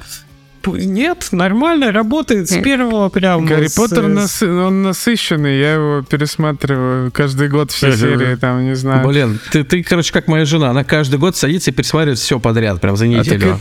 Нет, 0.66 1.28
нормально, 1.32 1.92
работает 1.92 2.50
с 2.50 2.60
первого 2.60 3.08
прям. 3.08 3.46
Гарри 3.46 3.68
с- 3.68 3.74
Поттер, 3.76 4.04
с- 4.04 4.08
насы- 4.42 4.50
он 4.66 4.82
насыщенный, 4.82 5.58
я 5.58 5.74
его 5.74 6.02
пересматриваю 6.02 7.10
каждый 7.12 7.48
год 7.48 7.70
все 7.70 7.96
серии, 7.96 8.34
там, 8.34 8.64
не 8.64 8.74
знаю. 8.74 9.06
Блин, 9.06 9.38
ты, 9.52 9.64
ты, 9.64 9.82
короче, 9.82 10.12
как 10.12 10.26
моя 10.28 10.44
жена. 10.44 10.70
Она 10.70 10.84
каждый 10.84 11.18
год 11.18 11.36
садится 11.36 11.70
и 11.70 11.74
пересматривает 11.74 12.18
все 12.18 12.38
подряд, 12.38 12.80
прям 12.80 12.96
за 12.96 13.04
А, 13.04 13.08
неделю. 13.08 13.58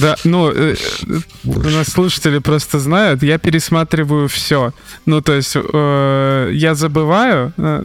да, 0.00 0.16
ну, 0.24 0.50
э, 0.50 0.76
э, 1.08 1.16
у 1.44 1.58
нас 1.68 1.88
слушатели 1.88 2.38
просто 2.38 2.78
знают, 2.78 3.22
я 3.22 3.38
пересматриваю 3.38 4.28
все. 4.28 4.72
Ну, 5.04 5.20
то 5.20 5.34
есть, 5.34 5.56
э, 5.56 6.50
я 6.54 6.74
забываю. 6.74 7.52
э, 7.58 7.84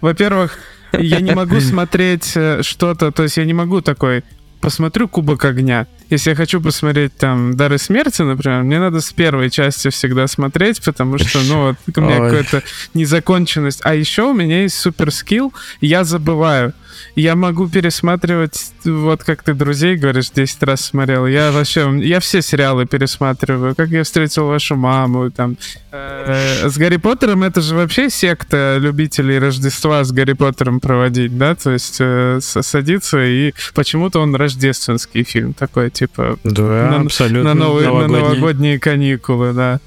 Во-первых, 0.00 0.58
я 0.92 1.20
не 1.20 1.32
могу 1.34 1.60
смотреть 1.60 2.32
э, 2.34 2.62
что-то, 2.62 3.10
то 3.12 3.22
есть 3.22 3.36
я 3.36 3.44
не 3.44 3.54
могу 3.54 3.80
такой 3.80 4.22
посмотрю 4.60 5.08
Кубок 5.08 5.44
огня. 5.44 5.86
Если 6.10 6.30
я 6.30 6.36
хочу 6.36 6.60
посмотреть 6.60 7.16
там 7.16 7.54
Дары 7.54 7.78
смерти, 7.78 8.22
например, 8.22 8.62
мне 8.62 8.78
надо 8.78 9.00
с 9.00 9.12
первой 9.12 9.50
части 9.50 9.90
всегда 9.90 10.26
смотреть, 10.26 10.82
потому 10.82 11.18
что, 11.18 11.40
ну, 11.42 11.68
вот 11.68 11.96
у 11.96 12.00
меня 12.00 12.18
какая-то 12.18 12.62
незаконченность. 12.94 13.80
А 13.84 13.94
еще 13.94 14.22
у 14.22 14.34
меня 14.34 14.62
есть 14.62 14.78
супер 14.78 15.10
скилл, 15.10 15.52
я 15.80 16.04
забываю. 16.04 16.72
Я 17.14 17.34
могу 17.34 17.68
пересматривать, 17.68 18.72
вот 18.84 19.24
как 19.24 19.42
ты 19.42 19.54
друзей 19.54 19.96
говоришь, 19.96 20.30
10 20.30 20.62
раз 20.62 20.82
смотрел. 20.82 21.26
Я 21.26 21.50
вообще, 21.52 21.90
я 22.02 22.20
все 22.20 22.42
сериалы 22.42 22.86
пересматриваю. 22.86 23.74
Как 23.74 23.88
я 23.88 24.04
встретил 24.04 24.46
вашу 24.46 24.76
маму, 24.76 25.30
там. 25.30 25.56
Э, 25.90 26.68
с 26.68 26.76
Гарри 26.76 26.96
Поттером 26.96 27.42
это 27.42 27.60
же 27.60 27.74
вообще 27.74 28.10
секта 28.10 28.78
любителей 28.80 29.38
Рождества 29.38 30.04
с 30.04 30.12
Гарри 30.12 30.34
Поттером 30.34 30.80
проводить, 30.80 31.36
да? 31.36 31.54
То 31.54 31.72
есть 31.72 31.96
э, 32.00 32.40
садиться 32.40 33.24
и 33.24 33.52
почему-то 33.74 34.20
он 34.20 34.34
рождественский 34.34 35.24
фильм 35.24 35.54
такой, 35.54 35.90
типа 35.98 36.38
Да, 36.44 36.62
на- 36.62 37.00
абсолютно. 37.00 37.54
на, 37.54 37.54
новые, 37.54 37.86
на 37.88 37.92
новогодний. 37.94 38.20
новогодние 38.20 38.78
каникулы, 38.78 39.52
да. 39.52 39.80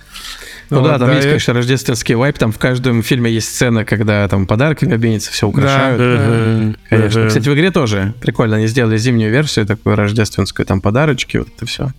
Ну 0.70 0.80
Вот, 0.80 0.88
да, 0.90 1.00
там 1.00 1.12
есть, 1.12 1.26
и- 1.26 1.30
конечно, 1.30 1.54
рождественский 1.54 2.16
вайп. 2.16 2.38
Там 2.38 2.52
в 2.52 2.58
каждом 2.58 3.04
фильме 3.04 3.30
есть 3.32 3.50
сцена, 3.50 3.84
когда 3.84 4.28
там 4.28 4.48
подарками 4.48 4.94
обменятся, 4.96 5.32
все 5.32 5.48
украшают. 5.48 6.00
Мгм. 6.00 6.76
Конечно. 6.90 7.20
Мгм. 7.22 7.28
Кстати, 7.30 7.50
в 7.50 7.54
игре 7.54 7.72
тоже 7.72 8.14
прикольно. 8.22 8.56
Они 8.58 8.68
сделали 8.68 8.98
зимнюю 8.98 9.32
версию, 9.32 9.66
такую 9.66 9.96
рождественскую, 9.96 10.66
там 10.66 10.80
подарочки, 10.82 11.38
вот 11.38 11.50
это 11.56 11.66
все. 11.66 11.92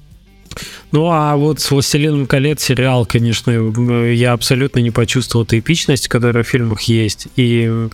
Ну, 0.93 1.09
а 1.11 1.37
вот 1.37 1.61
с 1.61 1.70
«Властелином 1.70 2.27
колец» 2.27 2.62
сериал, 2.62 3.07
конечно, 3.07 3.51
э, 3.51 4.15
я 4.15 4.33
абсолютно 4.33 4.81
не 4.81 4.91
почувствовал 4.91 5.45
эту 5.45 5.59
эпичность, 5.59 6.09
которая 6.09 6.45
в 6.45 6.49
фильмах 6.49 6.83
есть. 6.83 7.29
И 7.37 7.89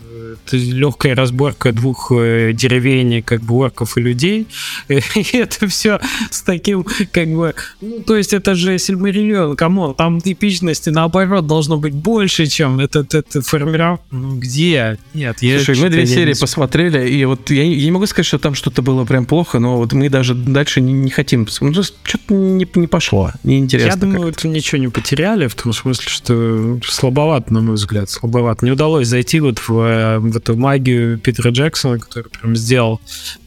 легкая 0.52 1.14
разборка 1.14 1.72
двух 1.72 2.12
э, 2.12 2.52
деревень, 2.52 3.22
как 3.22 3.42
бы 3.42 3.54
орков 3.56 3.96
и 3.96 4.00
людей. 4.00 4.46
И 4.88 5.36
это 5.36 5.68
все 5.68 6.00
с 6.30 6.42
таким, 6.42 6.84
как 7.12 7.28
бы... 7.28 7.54
Ну, 7.80 8.00
то 8.00 8.16
есть 8.16 8.32
это 8.32 8.54
же 8.54 8.78
Сильмариллион, 8.78 9.56
come 9.56 9.78
on, 9.78 9.94
там 9.94 10.18
эпичности, 10.18 10.90
наоборот, 10.90 11.46
должно 11.46 11.76
быть 11.76 11.94
больше, 11.94 12.46
чем 12.46 12.80
этот, 12.80 13.14
этот 13.14 13.46
формировал. 13.46 14.00
Ну, 14.10 14.38
где? 14.38 14.98
Нет, 15.14 15.42
я 15.42 15.60
Слушай, 15.60 15.82
мы 15.82 15.90
две 15.90 16.06
серии 16.06 16.34
не- 16.34 16.40
посмотрели, 16.40 17.08
и 17.08 17.24
вот 17.24 17.50
я, 17.50 17.62
я 17.62 17.84
не 17.84 17.90
могу 17.90 18.06
сказать, 18.06 18.26
что 18.26 18.38
там 18.38 18.54
что-то 18.54 18.82
было 18.82 19.04
прям 19.04 19.26
плохо, 19.26 19.58
но 19.58 19.76
вот 19.76 19.92
мы 19.92 20.08
даже 20.08 20.34
дальше 20.34 20.80
не, 20.80 20.92
не 20.92 21.10
хотим. 21.10 21.46
Ну, 21.60 21.72
что-то 21.82 22.34
не, 22.56 22.66
не 22.74 22.86
пошло, 22.86 23.32
неинтересно. 23.44 23.88
Я 23.88 23.96
думаю, 23.96 24.30
это 24.30 24.48
ничего 24.48 24.80
не 24.80 24.88
потеряли, 24.88 25.46
в 25.46 25.54
том 25.54 25.72
смысле, 25.72 26.08
что 26.08 26.78
слабовато, 26.84 27.52
на 27.52 27.60
мой 27.60 27.74
взгляд, 27.74 28.10
слабовато. 28.10 28.64
Не 28.64 28.72
удалось 28.72 29.06
зайти 29.06 29.40
вот 29.40 29.58
в, 29.58 30.18
в 30.18 30.36
эту 30.36 30.56
магию 30.56 31.18
Питера 31.18 31.50
Джексона, 31.50 31.98
который 31.98 32.28
прям 32.28 32.56
сделал 32.56 33.00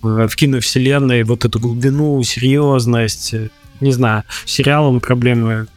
э, 0.03 0.27
в 0.29 0.35
киновселенной 0.35 1.23
вот 1.23 1.45
эту 1.45 1.59
глубину, 1.59 2.21
серьезность. 2.23 3.33
Не 3.79 3.91
знаю, 3.91 4.23
сериалом 4.45 4.99
проблемы. 4.99 5.67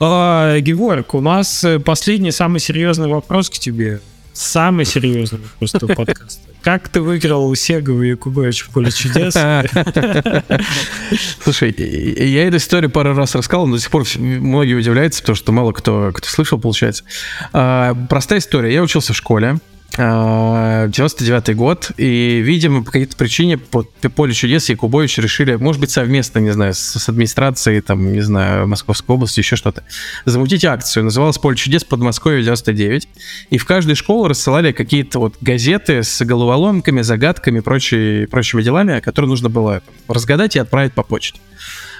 А, 0.00 0.58
Георг, 0.60 1.14
у 1.14 1.20
нас 1.20 1.64
э, 1.64 1.78
последний 1.78 2.32
самый 2.32 2.60
серьезный 2.60 3.08
вопрос 3.08 3.50
к 3.50 3.54
тебе. 3.54 4.00
Самый 4.34 4.84
серьезный 4.84 5.38
вопрос 5.38 5.74
этого 5.76 5.94
подкаста. 5.94 6.40
Как 6.62 6.88
ты 6.88 7.00
выиграл 7.00 7.54
Сегова 7.54 8.02
и 8.02 8.08
Якубович 8.08 8.62
в 8.62 8.70
поле 8.70 8.90
чудес? 8.90 9.34
Слушай, 11.44 11.72
я 11.78 12.48
эту 12.48 12.56
историю 12.56 12.90
пару 12.90 13.14
раз 13.14 13.36
рассказал, 13.36 13.68
но 13.68 13.76
до 13.76 13.80
сих 13.80 13.92
пор 13.92 14.04
многие 14.16 14.74
удивляются, 14.74 15.20
потому 15.20 15.36
что 15.36 15.52
мало 15.52 15.72
кто, 15.72 16.10
кто 16.12 16.28
слышал, 16.28 16.58
получается. 16.58 17.04
А, 17.52 17.94
простая 18.08 18.40
история. 18.40 18.74
Я 18.74 18.82
учился 18.82 19.12
в 19.12 19.16
школе. 19.16 19.58
А, 19.96 20.86
99-й 20.88 21.54
год, 21.54 21.92
и, 21.96 22.40
видимо, 22.40 22.84
по 22.84 22.90
какой-то 22.90 23.16
причине 23.16 23.58
по 23.58 23.84
по 24.08 24.08
полю 24.10 24.32
чудес 24.32 24.68
и 24.70 24.74
Кубович 24.74 25.18
решили, 25.18 25.54
может 25.54 25.80
быть, 25.80 25.90
совместно, 25.90 26.38
не 26.38 26.50
знаю, 26.50 26.74
с, 26.74 26.78
с 26.78 27.08
администрацией, 27.08 27.80
там, 27.80 28.12
не 28.12 28.20
знаю, 28.20 28.66
Московской 28.66 29.14
области, 29.14 29.40
еще 29.40 29.56
что-то, 29.56 29.84
замутить 30.24 30.64
акцию. 30.64 31.04
Называлась 31.04 31.38
«Поле 31.38 31.56
чудес 31.56 31.84
Подмосковье 31.84 32.44
99». 32.44 33.08
И 33.50 33.58
в 33.58 33.64
каждой 33.64 33.94
школе 33.94 34.30
рассылали 34.30 34.72
какие-то 34.72 35.18
вот 35.20 35.36
газеты 35.40 36.02
с 36.02 36.24
головоломками, 36.24 37.02
загадками 37.02 37.58
и 37.58 37.62
прочей, 37.62 38.26
прочими 38.26 38.62
делами, 38.62 39.00
которые 39.00 39.28
нужно 39.28 39.48
было 39.48 39.82
разгадать 40.08 40.56
и 40.56 40.58
отправить 40.58 40.92
по 40.92 41.02
почте. 41.02 41.40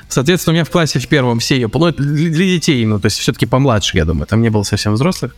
Соответственно, 0.08 0.52
у 0.52 0.54
меня 0.54 0.64
в 0.64 0.70
классе 0.70 0.98
в 0.98 1.08
первом 1.08 1.38
все 1.38 1.54
ее, 1.54 1.70
ну, 1.72 1.92
для 1.92 2.46
детей, 2.46 2.84
ну, 2.84 3.00
то 3.00 3.06
есть 3.06 3.18
все-таки 3.18 3.46
помладше, 3.46 3.96
я 3.96 4.04
думаю, 4.04 4.26
там 4.26 4.42
не 4.42 4.50
было 4.50 4.62
совсем 4.62 4.92
взрослых. 4.94 5.34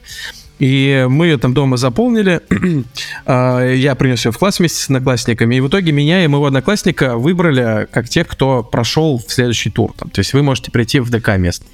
И 0.58 1.06
мы 1.08 1.26
ее 1.26 1.38
там 1.38 1.54
дома 1.54 1.76
заполнили, 1.76 2.40
А, 3.26 3.62
я 3.62 3.94
принес 3.94 4.24
ее 4.24 4.32
в 4.32 4.38
класс 4.38 4.58
вместе 4.58 4.78
с 4.78 4.84
одноклассниками, 4.84 5.56
и 5.56 5.60
в 5.60 5.68
итоге 5.68 5.92
меня 5.92 6.24
и 6.24 6.26
моего 6.28 6.46
одноклассника 6.46 7.16
выбрали 7.16 7.86
как 7.90 8.08
тех, 8.08 8.26
кто 8.28 8.62
прошел 8.62 9.18
в 9.18 9.32
следующий 9.32 9.70
тур. 9.70 9.92
То 9.94 10.18
есть 10.18 10.32
вы 10.32 10.42
можете 10.42 10.70
прийти 10.70 11.00
в 11.00 11.10
ДК 11.10 11.36
местный. 11.36 11.68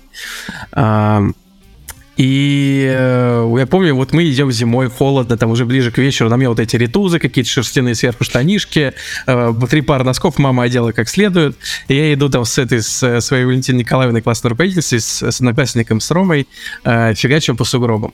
И 2.16 2.86
э, 2.94 3.55
я 3.59 3.66
помню, 3.66 3.94
вот 3.94 4.12
мы 4.12 4.28
идем 4.30 4.52
зимой, 4.52 4.89
холодно, 4.90 5.39
там 5.39 5.51
уже 5.51 5.64
ближе 5.64 5.90
к 5.90 5.98
вечеру, 5.98 6.28
на 6.28 6.36
мне 6.36 6.48
вот 6.48 6.60
эти 6.60 6.76
ритузы, 6.76 7.18
какие-то 7.18 7.51
шерстяные 7.51 7.94
сверху 7.94 8.24
штанишки, 8.24 8.93
э, 9.26 9.55
три 9.70 9.80
пары 9.80 10.05
носков 10.05 10.39
мама 10.39 10.64
одела 10.64 10.93
как 10.93 11.09
следует. 11.09 11.56
И 11.89 11.94
я 11.94 12.12
иду 12.12 12.28
там 12.28 12.44
с 12.44 12.59
этой, 12.59 12.82
с 12.82 13.02
э, 13.02 13.20
своей 13.22 13.44
Валентиной 13.44 13.80
Николаевной, 13.80 14.20
классной 14.20 14.51
руководительницей, 14.51 15.01
с, 15.01 15.22
с 15.22 15.40
одноклассником, 15.40 16.01
с 16.01 16.10
Ромой, 16.10 16.47
э, 16.84 17.14
фигачим 17.14 17.56
по 17.56 17.64
сугробам. 17.64 18.12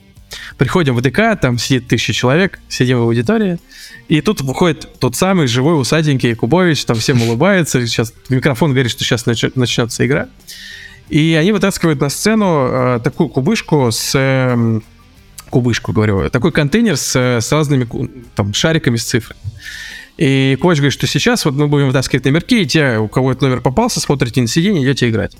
Приходим 0.57 0.95
в 0.95 1.01
ДК, 1.01 1.39
там 1.41 1.57
сидит 1.57 1.87
тысяча 1.87 2.13
человек, 2.13 2.59
сидим 2.69 2.99
в 2.99 3.01
аудитории, 3.01 3.59
и 4.07 4.21
тут 4.21 4.41
выходит 4.41 4.99
тот 4.99 5.15
самый 5.15 5.47
живой 5.47 5.79
усатенький 5.79 6.35
Кубович, 6.35 6.85
там 6.85 6.97
всем 6.97 7.21
улыбается, 7.21 7.85
сейчас 7.87 8.13
микрофон 8.29 8.71
говорит, 8.71 8.91
что 8.91 9.03
сейчас 9.03 9.25
начнется 9.25 10.05
игра. 10.05 10.27
И 11.09 11.33
они 11.33 11.51
вытаскивают 11.51 11.99
на 11.99 12.09
сцену 12.09 12.67
э, 12.67 12.99
такую 13.03 13.29
кубышку 13.29 13.89
с... 13.91 14.15
эм, 14.15 14.83
кубышку, 15.49 15.91
говорю, 15.91 16.29
такой 16.29 16.51
контейнер 16.51 16.95
с, 16.95 17.15
э, 17.15 17.41
с 17.41 17.51
разными 17.51 17.87
там, 18.35 18.53
шариками 18.53 18.97
с 18.97 19.05
цифрами. 19.05 19.39
И 20.17 20.57
Ковач 20.61 20.77
говорит, 20.77 20.93
что 20.93 21.07
сейчас 21.07 21.45
вот 21.45 21.53
мы 21.53 21.67
будем 21.67 21.87
вытаскивать 21.87 22.25
номерки, 22.25 22.61
и 22.61 22.65
те, 22.65 22.97
у 22.97 23.07
кого 23.07 23.31
этот 23.31 23.43
номер 23.43 23.61
попался, 23.61 24.01
смотрите 24.01 24.41
на 24.41 24.47
сиденье, 24.47 24.83
идете 24.83 25.09
играть. 25.09 25.35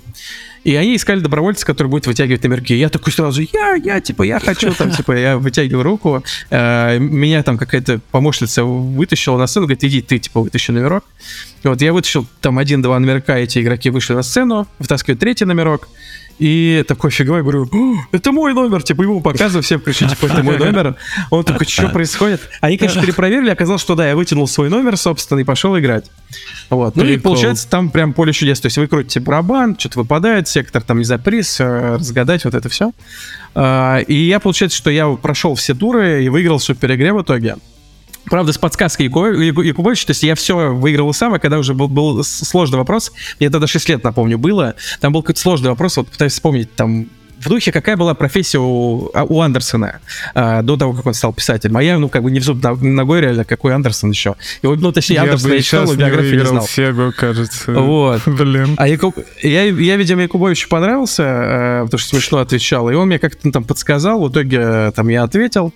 И 0.64 0.74
они 0.74 0.96
искали 0.96 1.20
добровольца, 1.20 1.64
который 1.64 1.88
будет 1.88 2.06
вытягивать 2.06 2.42
номерки. 2.42 2.74
Я 2.74 2.88
такой 2.88 3.12
сразу, 3.12 3.42
я, 3.42 3.74
я, 3.74 4.00
типа, 4.00 4.22
я 4.24 4.38
хочу, 4.40 4.72
там, 4.74 4.90
типа, 4.96 5.12
я 5.12 5.38
вытягиваю 5.38 5.82
руку. 5.82 6.22
Э, 6.50 6.98
Меня 6.98 7.42
там 7.42 7.56
какая-то 7.56 8.00
помощница 8.10 8.64
вытащила 8.64 9.38
на 9.38 9.46
сцену, 9.46 9.66
говорит, 9.66 9.84
иди, 9.84 10.02
ты, 10.02 10.18
типа, 10.18 10.40
вытащи 10.40 10.70
номерок. 10.70 11.04
И 11.62 11.68
вот 11.68 11.80
я 11.80 11.92
вытащил 11.92 12.26
там 12.40 12.58
один-два 12.58 12.98
номерка, 12.98 13.38
эти 13.38 13.60
игроки 13.60 13.90
вышли 13.90 14.14
на 14.14 14.22
сцену, 14.22 14.66
вытаскивают 14.78 15.20
третий 15.20 15.44
номерок, 15.44 15.88
и 16.40 16.84
такой 16.88 17.10
фиговой 17.10 17.42
говорю, 17.42 17.68
«О, 17.70 17.96
это 18.12 18.32
мой 18.32 18.54
номер, 18.54 18.82
типа 18.82 19.02
ему 19.02 19.20
показываю, 19.20 19.62
всем 19.62 19.78
кричу, 19.78 20.08
типа, 20.08 20.24
это 20.24 20.42
мой 20.42 20.56
номер. 20.56 20.96
Он 21.28 21.44
такой, 21.44 21.66
что 21.66 21.88
происходит? 21.90 22.40
Они, 22.62 22.78
конечно, 22.78 23.02
перепроверили, 23.02 23.50
оказалось, 23.50 23.82
что 23.82 23.94
да, 23.94 24.08
я 24.08 24.16
вытянул 24.16 24.48
свой 24.48 24.70
номер, 24.70 24.96
собственно, 24.96 25.40
и 25.40 25.44
пошел 25.44 25.78
играть. 25.78 26.10
Вот. 26.70 26.96
Ну 26.96 27.04
и 27.04 27.18
получается, 27.18 27.68
там 27.68 27.90
прям 27.90 28.14
поле 28.14 28.32
чудес. 28.32 28.58
То 28.58 28.66
есть 28.66 28.78
вы 28.78 28.86
крутите 28.86 29.20
барабан, 29.20 29.78
что-то 29.78 29.98
выпадает, 29.98 30.48
сектор, 30.48 30.82
там, 30.82 30.98
не 30.98 31.04
знаю, 31.04 31.20
приз, 31.20 31.60
э, 31.60 31.96
разгадать 31.96 32.44
вот 32.44 32.54
это 32.54 32.68
все. 32.70 32.92
И 33.54 34.14
я, 34.14 34.40
получается, 34.40 34.78
что 34.78 34.90
я 34.90 35.08
прошел 35.08 35.54
все 35.56 35.74
туры 35.74 36.24
и 36.24 36.28
выиграл 36.30 36.58
в 36.58 36.62
супер 36.62 36.94
игре 36.94 37.12
в 37.12 37.20
итоге. 37.20 37.56
Правда, 38.26 38.52
с 38.52 38.58
подсказкой 38.58 39.06
Яку- 39.06 39.26
Яку- 39.26 39.62
Якубовича, 39.62 40.06
то 40.06 40.10
есть 40.10 40.22
я 40.22 40.34
все 40.34 40.72
выиграл 40.72 41.12
сам, 41.12 41.34
а 41.34 41.38
когда 41.38 41.58
уже 41.58 41.74
был, 41.74 41.88
был 41.88 42.22
сложный 42.24 42.78
вопрос, 42.78 43.12
мне 43.38 43.50
тогда 43.50 43.66
6 43.66 43.88
лет, 43.88 44.04
напомню, 44.04 44.38
было, 44.38 44.74
там 45.00 45.12
был 45.12 45.22
какой-то 45.22 45.40
сложный 45.40 45.70
вопрос, 45.70 45.96
вот 45.96 46.08
пытаюсь 46.08 46.32
вспомнить, 46.32 46.74
там, 46.74 47.08
в 47.40 47.48
духе, 47.48 47.72
какая 47.72 47.96
была 47.96 48.14
профессия 48.14 48.58
у, 48.58 49.10
а, 49.14 49.24
у 49.24 49.40
Андерсона 49.40 50.00
а, 50.34 50.62
до 50.62 50.76
того, 50.76 50.92
как 50.92 51.06
он 51.06 51.14
стал 51.14 51.32
писателем. 51.32 51.76
А 51.76 51.82
я, 51.82 51.98
ну, 51.98 52.08
как 52.08 52.22
бы 52.22 52.30
не 52.30 52.38
в 52.38 52.44
зуб 52.44 52.62
ногой 52.62 53.20
реально, 53.22 53.44
какой 53.44 53.74
Андерсон 53.74 54.10
еще. 54.10 54.36
Его, 54.62 54.76
ну, 54.76 54.92
точнее, 54.92 55.16
Я 55.16 55.22
Андерсон 55.22 55.50
бы 55.50 55.56
я 55.56 55.62
читал, 55.62 55.94
биографию 55.94 56.40
не 56.40 56.46
знал. 56.46 56.66
Сегу, 56.66 57.12
кажется. 57.16 57.72
Вот. 57.72 58.22
Блин. 58.26 58.74
А 58.76 58.86
Якуб... 58.86 59.16
я, 59.42 59.64
я, 59.64 59.96
видимо, 59.96 60.22
Якубовичу 60.22 60.68
понравился, 60.68 61.22
э, 61.22 61.82
потому 61.84 61.98
что 61.98 62.10
смешно 62.10 62.38
отвечал, 62.38 62.90
и 62.90 62.94
он 62.94 63.08
мне 63.08 63.18
как-то 63.18 63.40
ну, 63.44 63.52
там 63.52 63.64
подсказал, 63.64 64.20
в 64.20 64.30
итоге 64.30 64.58
э, 64.60 64.92
там 64.94 65.08
я 65.08 65.22
ответил, 65.22 65.72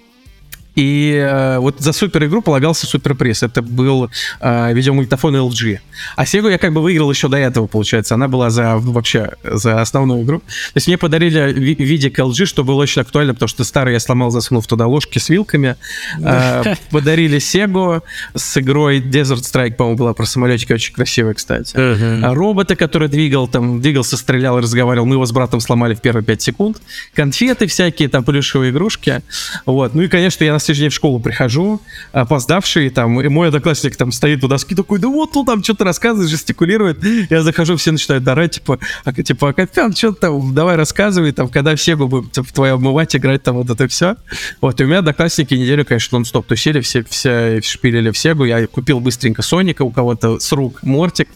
И 0.74 1.14
э, 1.14 1.58
вот 1.58 1.76
за 1.80 1.92
супер 1.92 2.24
игру 2.26 2.42
полагался 2.42 2.86
суперприз. 2.86 3.42
Это 3.42 3.62
был 3.62 4.10
э, 4.40 4.72
видеомагнитофон 4.74 5.36
LG. 5.36 5.78
А 6.16 6.26
Сегу 6.26 6.48
я 6.48 6.58
как 6.58 6.72
бы 6.72 6.82
выиграл 6.82 7.10
еще 7.10 7.28
до 7.28 7.36
этого, 7.36 7.66
получается. 7.66 8.14
Она 8.14 8.26
была 8.28 8.50
за 8.50 8.76
вообще 8.78 9.32
за 9.44 9.80
основную 9.80 10.22
игру. 10.24 10.40
То 10.40 10.76
есть 10.76 10.86
мне 10.88 10.98
подарили 10.98 11.52
ви- 11.52 11.76
видик 11.78 12.18
LG, 12.18 12.46
что 12.46 12.64
было 12.64 12.82
очень 12.82 13.02
актуально, 13.02 13.34
потому 13.34 13.48
что 13.48 13.62
старый 13.64 13.92
я 13.94 14.00
сломал, 14.00 14.30
засунув 14.30 14.66
туда 14.66 14.86
ложки 14.86 15.18
с 15.18 15.28
вилками. 15.28 15.76
Э, 16.20 16.74
подарили 16.90 17.38
Сегу 17.38 18.02
с 18.34 18.56
игрой 18.58 18.98
Desert 19.00 19.42
Strike, 19.42 19.74
по-моему, 19.74 19.98
была 19.98 20.12
про 20.14 20.26
самолетики, 20.26 20.72
очень 20.72 20.92
красивая, 20.94 21.34
кстати. 21.34 21.76
А 22.24 22.34
робота, 22.34 22.74
который 22.74 23.08
двигал, 23.08 23.46
там, 23.48 23.80
двигался, 23.80 24.16
стрелял 24.16 24.58
и 24.58 24.62
разговаривал, 24.62 25.06
мы 25.06 25.14
его 25.14 25.24
с 25.26 25.32
братом 25.32 25.60
сломали 25.60 25.94
в 25.94 26.00
первые 26.00 26.24
5 26.24 26.42
секунд. 26.42 26.82
Конфеты 27.14 27.66
всякие, 27.68 28.08
там, 28.08 28.24
плюшевые 28.24 28.70
игрушки. 28.72 29.20
Вот. 29.66 29.94
Ну 29.94 30.02
и, 30.02 30.08
конечно, 30.08 30.42
я 30.44 30.52
на 30.52 30.58
следующий 30.64 30.82
день 30.82 30.90
в 30.90 30.94
школу 30.94 31.20
прихожу, 31.20 31.80
опоздавший, 32.12 32.90
там, 32.90 33.20
и 33.20 33.28
мой 33.28 33.48
одноклассник 33.48 33.96
там 33.96 34.12
стоит 34.12 34.42
у 34.44 34.48
доски 34.48 34.74
такой, 34.74 34.98
да 34.98 35.08
вот 35.08 35.36
он 35.36 35.46
там 35.46 35.62
что-то 35.62 35.84
рассказывает, 35.84 36.30
жестикулирует. 36.30 37.02
Я 37.30 37.42
захожу, 37.42 37.76
все 37.76 37.92
начинают 37.92 38.26
орать, 38.26 38.52
типа, 38.52 38.78
а, 39.04 39.12
типа, 39.12 39.52
Копян, 39.52 39.94
что 39.94 40.12
там, 40.12 40.54
давай 40.54 40.76
рассказывай, 40.76 41.32
там, 41.32 41.48
когда 41.48 41.76
все 41.76 41.96
будем 41.96 42.30
типа, 42.30 42.46
твоя 42.52 42.74
обмывать, 42.74 43.14
играть, 43.16 43.42
там, 43.42 43.56
вот 43.56 43.70
это 43.70 43.88
все. 43.88 44.16
Вот, 44.60 44.80
и 44.80 44.84
у 44.84 44.86
меня 44.86 44.98
одноклассники 44.98 45.54
неделю, 45.54 45.84
конечно, 45.84 46.18
нон-стоп 46.18 46.46
тусили, 46.46 46.80
все, 46.80 47.04
все 47.04 47.60
шпилили 47.62 48.10
в 48.10 48.18
Сегу, 48.18 48.44
я 48.44 48.66
купил 48.66 49.00
быстренько 49.00 49.42
Соника, 49.42 49.82
у 49.82 49.90
кого-то 49.90 50.38
с 50.38 50.52
рук 50.52 50.82
Мортик, 50.82 51.28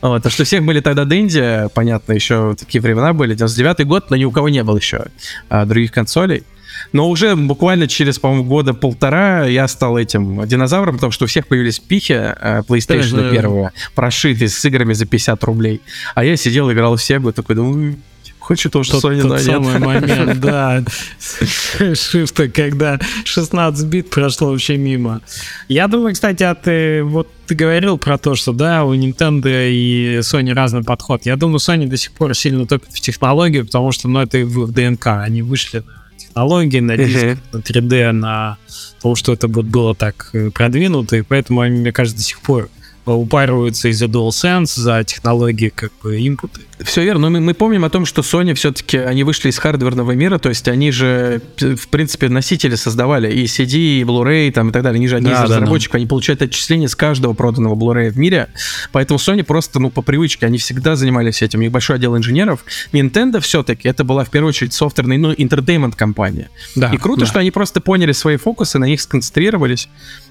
вот, 0.00 0.24
а 0.24 0.30
что 0.30 0.44
всех 0.44 0.64
были 0.64 0.80
тогда 0.80 1.04
Дэнди, 1.04 1.68
понятно, 1.74 2.12
еще 2.12 2.54
такие 2.58 2.80
времена 2.80 3.12
были, 3.12 3.36
99-й 3.36 3.84
год, 3.84 4.10
но 4.10 4.16
ни 4.16 4.24
у 4.24 4.30
кого 4.30 4.48
не 4.48 4.62
было 4.62 4.76
еще 4.76 5.06
а, 5.48 5.64
других 5.64 5.92
консолей. 5.92 6.44
Но 6.92 7.08
уже 7.08 7.36
буквально 7.36 7.88
через, 7.88 8.18
по-моему, 8.18 8.44
года 8.44 8.74
полтора 8.74 9.46
я 9.46 9.68
стал 9.68 9.98
этим 9.98 10.46
динозавром, 10.46 10.94
потому 10.96 11.12
что 11.12 11.24
у 11.24 11.28
всех 11.28 11.46
появились 11.46 11.78
пихи 11.78 12.14
э, 12.14 12.62
PlayStation 12.68 13.16
Даже- 13.16 13.30
первого, 13.30 13.72
прошитые 13.94 14.48
с 14.48 14.64
играми 14.64 14.92
за 14.92 15.06
50 15.06 15.42
рублей. 15.44 15.80
А 16.14 16.24
я 16.24 16.36
сидел, 16.36 16.70
играл 16.72 16.96
в 16.96 17.02
Сегу, 17.02 17.32
такой, 17.32 17.56
думаю, 17.56 17.96
хочет 18.46 18.72
то, 18.72 18.84
что 18.84 18.98
Sony, 18.98 19.22
тот 19.22 19.40
самый 19.40 19.78
момент, 19.80 20.38
да, 20.40 20.84
шифта, 21.94 22.48
когда 22.48 22.98
16 23.24 23.86
бит 23.86 24.10
прошло 24.10 24.50
вообще 24.50 24.76
мимо. 24.76 25.20
Я 25.68 25.88
думаю, 25.88 26.14
кстати, 26.14 26.44
а 26.44 26.54
ты, 26.54 27.02
вот 27.02 27.28
ты 27.46 27.56
говорил 27.56 27.98
про 27.98 28.18
то, 28.18 28.36
что, 28.36 28.52
да, 28.52 28.84
у 28.84 28.94
Nintendo 28.94 29.68
и 29.68 30.18
Sony 30.20 30.52
разный 30.52 30.84
подход. 30.84 31.26
Я 31.26 31.36
думаю, 31.36 31.58
Sony 31.58 31.88
до 31.88 31.96
сих 31.96 32.12
пор 32.12 32.34
сильно 32.36 32.66
топит 32.66 32.90
в 32.92 33.00
технологию, 33.00 33.66
потому 33.66 33.90
что, 33.90 34.06
ну, 34.08 34.20
это 34.20 34.38
в 34.38 34.70
ДНК. 34.70 35.06
Они 35.06 35.42
вышли 35.42 35.78
на 35.80 36.05
технологии, 36.36 36.80
на 36.80 36.96
диск, 36.98 37.38
на 37.52 37.58
3D, 37.58 38.12
на 38.12 38.58
том, 39.00 39.16
что 39.16 39.32
это 39.32 39.48
вот 39.48 39.64
было 39.64 39.94
так 39.94 40.28
э, 40.34 40.50
продвинуто, 40.50 41.16
и 41.16 41.22
поэтому 41.22 41.62
они, 41.62 41.80
мне 41.80 41.92
кажется, 41.92 42.18
до 42.18 42.24
сих 42.24 42.40
пор 42.40 42.68
упариваются 43.06 43.88
из-за 43.88 44.06
DualSense, 44.06 44.72
за 44.80 45.04
технологии 45.04 45.68
как 45.68 45.92
бы 46.02 46.26
инпуты. 46.26 46.60
Все 46.80 47.02
верно, 47.04 47.30
но 47.30 47.30
мы, 47.30 47.40
мы 47.40 47.54
помним 47.54 47.84
о 47.84 47.90
том, 47.90 48.04
что 48.04 48.20
Sony 48.22 48.52
все-таки, 48.54 48.98
они 48.98 49.24
вышли 49.24 49.48
из 49.48 49.58
хардверного 49.58 50.12
мира, 50.12 50.38
то 50.38 50.48
есть 50.50 50.68
они 50.68 50.90
же, 50.90 51.40
в 51.58 51.88
принципе, 51.88 52.28
носители 52.28 52.74
создавали 52.74 53.32
и 53.32 53.44
CD, 53.44 54.00
и 54.00 54.02
Blu-ray, 54.02 54.52
там, 54.52 54.68
и 54.68 54.72
так 54.72 54.82
далее. 54.82 54.98
Они 54.98 55.08
же 55.08 55.16
одни 55.16 55.30
Да, 55.30 55.36
из 55.36 55.40
да, 55.42 55.46
да. 55.48 55.54
разработчиков, 55.60 55.94
они 55.94 56.06
получают 56.06 56.42
отчисления 56.42 56.88
с 56.88 56.94
каждого 56.94 57.32
проданного 57.32 57.74
Blu-ray 57.74 58.10
в 58.10 58.18
мире, 58.18 58.48
поэтому 58.92 59.18
Sony 59.18 59.42
просто, 59.42 59.78
ну, 59.80 59.90
по 59.90 60.02
привычке, 60.02 60.44
они 60.46 60.58
всегда 60.58 60.96
занимались 60.96 61.40
этим, 61.42 61.60
у 61.60 61.62
них 61.62 61.72
большой 61.72 61.96
отдел 61.96 62.16
инженеров. 62.16 62.64
Nintendo 62.92 63.40
все-таки, 63.40 63.88
это 63.88 64.04
была 64.04 64.24
в 64.24 64.30
первую 64.30 64.50
очередь 64.50 64.72
софтверная, 64.74 65.16
ну, 65.18 65.32
entertainment 65.32 65.96
компания. 65.96 66.50
Да, 66.74 66.90
И 66.92 66.98
круто, 66.98 67.20
да. 67.20 67.26
что 67.26 67.40
они 67.40 67.50
просто 67.50 67.80
поняли 67.80 68.12
свои 68.12 68.36
фокусы, 68.36 68.78
на 68.78 68.84
них 68.84 69.00
сконцентрировались. 69.00 69.88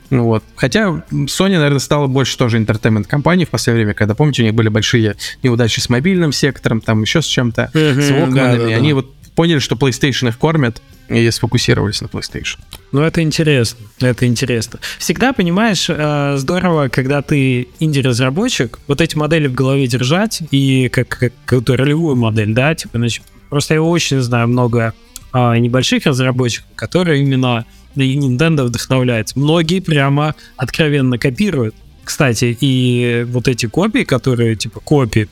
Ну 0.10 0.24
вот. 0.24 0.44
Хотя 0.56 1.04
Sony, 1.12 1.58
наверное, 1.58 1.80
стала 1.80 2.08
больше 2.08 2.38
тоже 2.38 2.60
entertainment 2.60 3.06
компанией 3.06 3.46
в 3.46 3.50
последнее 3.50 3.86
время, 3.86 3.94
когда, 3.94 4.16
помните, 4.16 4.44
у 4.44 4.46
них 4.46 4.54
были 4.54 4.70
большие 4.70 5.16
неудачи 5.44 5.80
с 5.80 5.90
мобильным 5.90 6.32
сектором, 6.32 6.82
там 6.82 7.02
еще 7.02 7.22
с 7.22 7.26
чем-то, 7.26 7.72
с 7.74 7.78
Walkman'ами. 8.12 8.74
Они 8.74 8.94
вот 8.94 9.14
поняли, 9.36 9.60
что 9.60 9.76
PlayStation 9.76 10.30
их 10.30 10.38
кормят, 10.38 10.82
и 11.10 11.30
сфокусировались 11.30 12.02
на 12.02 12.08
PlayStation. 12.08 12.58
Ну, 12.92 13.02
это 13.02 13.22
интересно, 13.22 13.86
это 14.00 14.26
интересно. 14.26 14.80
Всегда, 14.98 15.34
понимаешь, 15.34 15.86
э, 15.88 16.36
здорово, 16.38 16.88
когда 16.88 17.22
ты 17.22 17.68
инди-разработчик, 17.80 18.80
вот 18.88 19.02
эти 19.02 19.16
модели 19.16 19.48
в 19.48 19.54
голове 19.54 19.88
держать, 19.88 20.42
и 20.52 20.90
как, 20.90 21.10
как 21.10 21.34
какую-то 21.46 21.78
ролевую 21.78 22.16
модель, 22.16 22.54
да, 22.54 22.74
типа, 22.74 22.98
значит, 22.98 23.24
просто 23.50 23.76
я 23.76 23.82
очень 23.82 24.20
знаю 24.22 24.48
много 24.48 24.94
а, 25.32 25.56
небольших 25.58 26.06
разработчиков, 26.06 26.68
которые 26.76 27.22
именно 27.22 27.66
и 28.04 28.18
Nintendo 28.18 28.64
вдохновляются. 28.64 29.38
Многие 29.40 29.80
прямо 29.80 30.36
откровенно 30.58 31.18
копируют. 31.18 31.76
Кстати, 32.04 32.56
и 32.60 33.26
вот 33.30 33.48
эти 33.48 33.66
копии, 33.66 34.04
которые, 34.04 34.56
типа, 34.56 34.80
копии, 34.80 35.28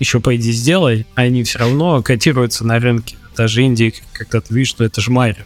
еще 0.00 0.20
пойди 0.20 0.52
сделай, 0.52 1.06
они 1.14 1.42
все 1.44 1.60
равно 1.60 2.02
котируются 2.02 2.66
на 2.66 2.78
рынке. 2.78 3.16
Даже 3.36 3.62
Индии, 3.62 3.94
когда 4.12 4.40
ты 4.40 4.52
видишь, 4.54 4.70
что 4.70 4.84
это 4.84 5.00
же 5.00 5.10
Марио. 5.10 5.44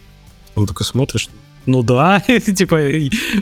Он 0.55 0.66
такой 0.66 0.86
смотришь, 0.86 1.28
ну 1.66 1.82
да, 1.82 2.20
типа, 2.57 2.81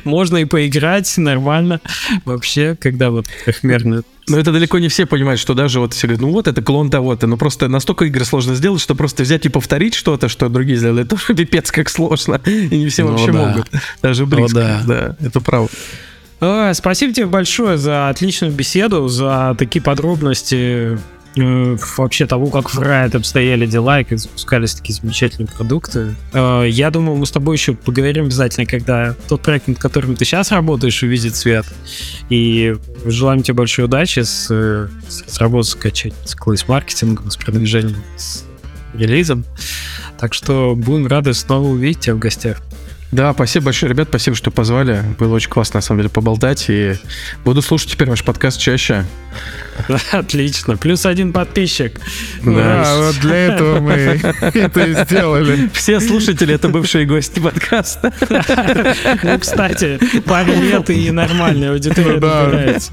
можно 0.04 0.38
и 0.38 0.44
поиграть 0.44 1.16
нормально. 1.16 1.80
Вообще, 2.24 2.76
когда 2.80 3.10
вот 3.10 3.26
трехмерный 3.44 4.02
Но 4.28 4.38
это 4.38 4.52
далеко 4.52 4.78
не 4.78 4.88
все 4.88 5.06
понимают, 5.06 5.40
что 5.40 5.54
даже 5.54 5.80
вот 5.80 5.94
все 5.94 6.06
говорят, 6.06 6.22
ну 6.22 6.30
вот 6.32 6.48
это 6.48 6.62
клон 6.62 6.90
того-то, 6.90 7.26
но 7.26 7.36
просто 7.36 7.68
настолько 7.68 8.04
игры 8.06 8.24
сложно 8.24 8.54
сделать, 8.54 8.80
что 8.80 8.94
просто 8.94 9.22
взять 9.22 9.46
и 9.46 9.48
повторить 9.48 9.94
что-то, 9.94 10.28
что 10.28 10.48
другие 10.48 10.78
сделали, 10.78 11.02
это 11.02 11.16
тоже 11.16 11.34
пипец 11.34 11.70
как 11.70 11.88
сложно, 11.88 12.40
и 12.44 12.78
не 12.78 12.88
все 12.88 13.04
Ну 13.04 13.12
вообще 13.12 13.32
да. 13.32 13.46
могут, 13.46 13.70
даже 14.02 14.26
близко, 14.26 14.54
да. 14.54 14.82
да, 14.86 15.16
это 15.26 15.40
правда. 15.40 15.70
А, 16.40 16.72
Спасибо 16.74 17.12
тебе 17.12 17.26
большое 17.26 17.78
за 17.78 18.08
отличную 18.08 18.52
беседу, 18.52 19.08
за 19.08 19.56
такие 19.58 19.82
подробности 19.82 20.98
э, 21.38 21.76
вообще 21.96 22.26
того, 22.26 22.46
как 22.46 22.72
в 22.72 22.78
Riot 22.80 23.16
обстояли 23.16 23.66
дела 23.66 24.00
и 24.00 24.04
как 24.04 24.18
запускались 24.18 24.74
такие 24.74 24.94
замечательные 24.94 25.48
продукты. 25.48 26.14
Э, 26.32 26.64
Я 26.68 26.90
думаю, 26.90 27.16
мы 27.16 27.26
с 27.26 27.30
тобой 27.30 27.56
еще 27.56 27.74
поговорим 27.74 28.24
обязательно, 28.26 28.66
когда 28.66 29.14
тот 29.28 29.42
проект, 29.42 29.68
над 29.68 29.78
которым 29.78 30.16
ты 30.16 30.24
сейчас 30.24 30.50
работаешь, 30.52 31.02
увидит 31.02 31.36
свет. 31.36 31.66
И 32.28 32.74
желаем 33.04 33.42
тебе 33.42 33.54
большой 33.54 33.86
удачи 33.86 34.20
с, 34.20 34.48
э, 34.50 34.88
с 35.08 35.22
разработкой, 35.26 35.64
скачать, 35.68 36.14
с 36.24 36.34
класс-маркетингом, 36.34 37.30
с 37.30 37.36
продвижением, 37.36 38.02
с 38.16 38.44
релизом. 38.94 39.44
Так 40.18 40.34
что 40.34 40.74
будем 40.76 41.06
рады 41.06 41.34
снова 41.34 41.68
увидеть 41.68 42.00
тебя 42.00 42.14
в 42.14 42.18
гостях. 42.18 42.60
Да, 43.10 43.32
спасибо 43.32 43.66
большое, 43.66 43.90
ребят, 43.90 44.08
спасибо, 44.10 44.36
что 44.36 44.50
позвали. 44.50 45.02
Было 45.18 45.34
очень 45.34 45.48
классно, 45.48 45.78
на 45.78 45.82
самом 45.82 46.00
деле, 46.00 46.10
поболтать. 46.10 46.66
И 46.68 46.94
буду 47.42 47.62
слушать 47.62 47.92
теперь 47.92 48.10
ваш 48.10 48.22
подкаст 48.22 48.60
чаще. 48.60 49.06
Отлично. 50.12 50.76
Плюс 50.76 51.06
один 51.06 51.32
подписчик. 51.32 51.98
Да. 52.44 52.84
Да, 52.84 52.96
вот 52.98 53.18
для 53.20 53.36
этого 53.36 53.80
мы 53.80 53.92
это 54.40 54.84
и 54.84 54.94
сделали. 55.04 55.70
Все 55.72 56.00
слушатели— 56.00 56.54
это 56.54 56.68
бывшие 56.68 57.06
гости 57.06 57.40
подкаста. 57.40 58.12
Ну, 59.22 59.38
кстати, 59.38 59.98
пару 60.26 60.52
лет 60.52 60.90
и 60.90 61.10
нормальная 61.10 61.72
аудитория 61.72 62.18
да. 62.20 62.44
набирается. 62.44 62.92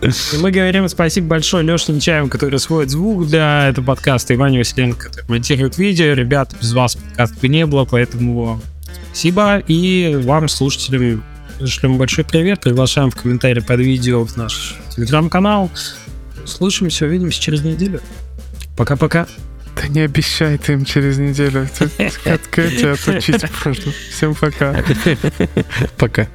И 0.00 0.36
мы 0.38 0.50
говорим 0.50 0.88
спасибо 0.88 1.28
большое 1.28 1.64
Леше 1.64 1.92
Нечаеву, 1.92 2.28
который 2.28 2.58
сводит 2.58 2.90
звук 2.90 3.26
для 3.26 3.68
этого 3.68 3.84
подкаста, 3.84 4.34
Ивану 4.34 4.58
Василенко, 4.58 5.08
который 5.08 5.26
монтирует 5.28 5.78
видео. 5.78 6.12
Ребята, 6.12 6.56
без 6.60 6.72
вас 6.72 6.96
подкаста 6.96 7.36
бы 7.40 7.48
не 7.48 7.66
было, 7.66 7.84
поэтому 7.84 8.60
спасибо. 9.12 9.58
И 9.68 10.18
вам, 10.24 10.48
слушателям, 10.48 11.22
шлем 11.66 11.98
большой 11.98 12.24
привет. 12.24 12.60
Приглашаем 12.60 13.10
в 13.10 13.14
комментарии 13.16 13.60
под 13.60 13.80
видео 13.80 14.24
в 14.24 14.36
наш 14.36 14.76
телеграм-канал. 14.96 15.70
Слышимся, 16.46 17.04
увидимся 17.04 17.40
через 17.40 17.62
неделю. 17.62 18.00
Пока-пока. 18.76 19.26
Да 19.76 19.88
не 19.88 20.00
обещай 20.00 20.58
ты 20.58 20.72
им 20.72 20.84
через 20.84 21.18
неделю. 21.18 21.68
От 22.24 22.46
Кэти 22.50 22.86
отучить 22.86 23.44
можно. 23.64 23.92
Всем 24.10 24.34
пока. 24.34 24.82
Пока. 25.98 26.26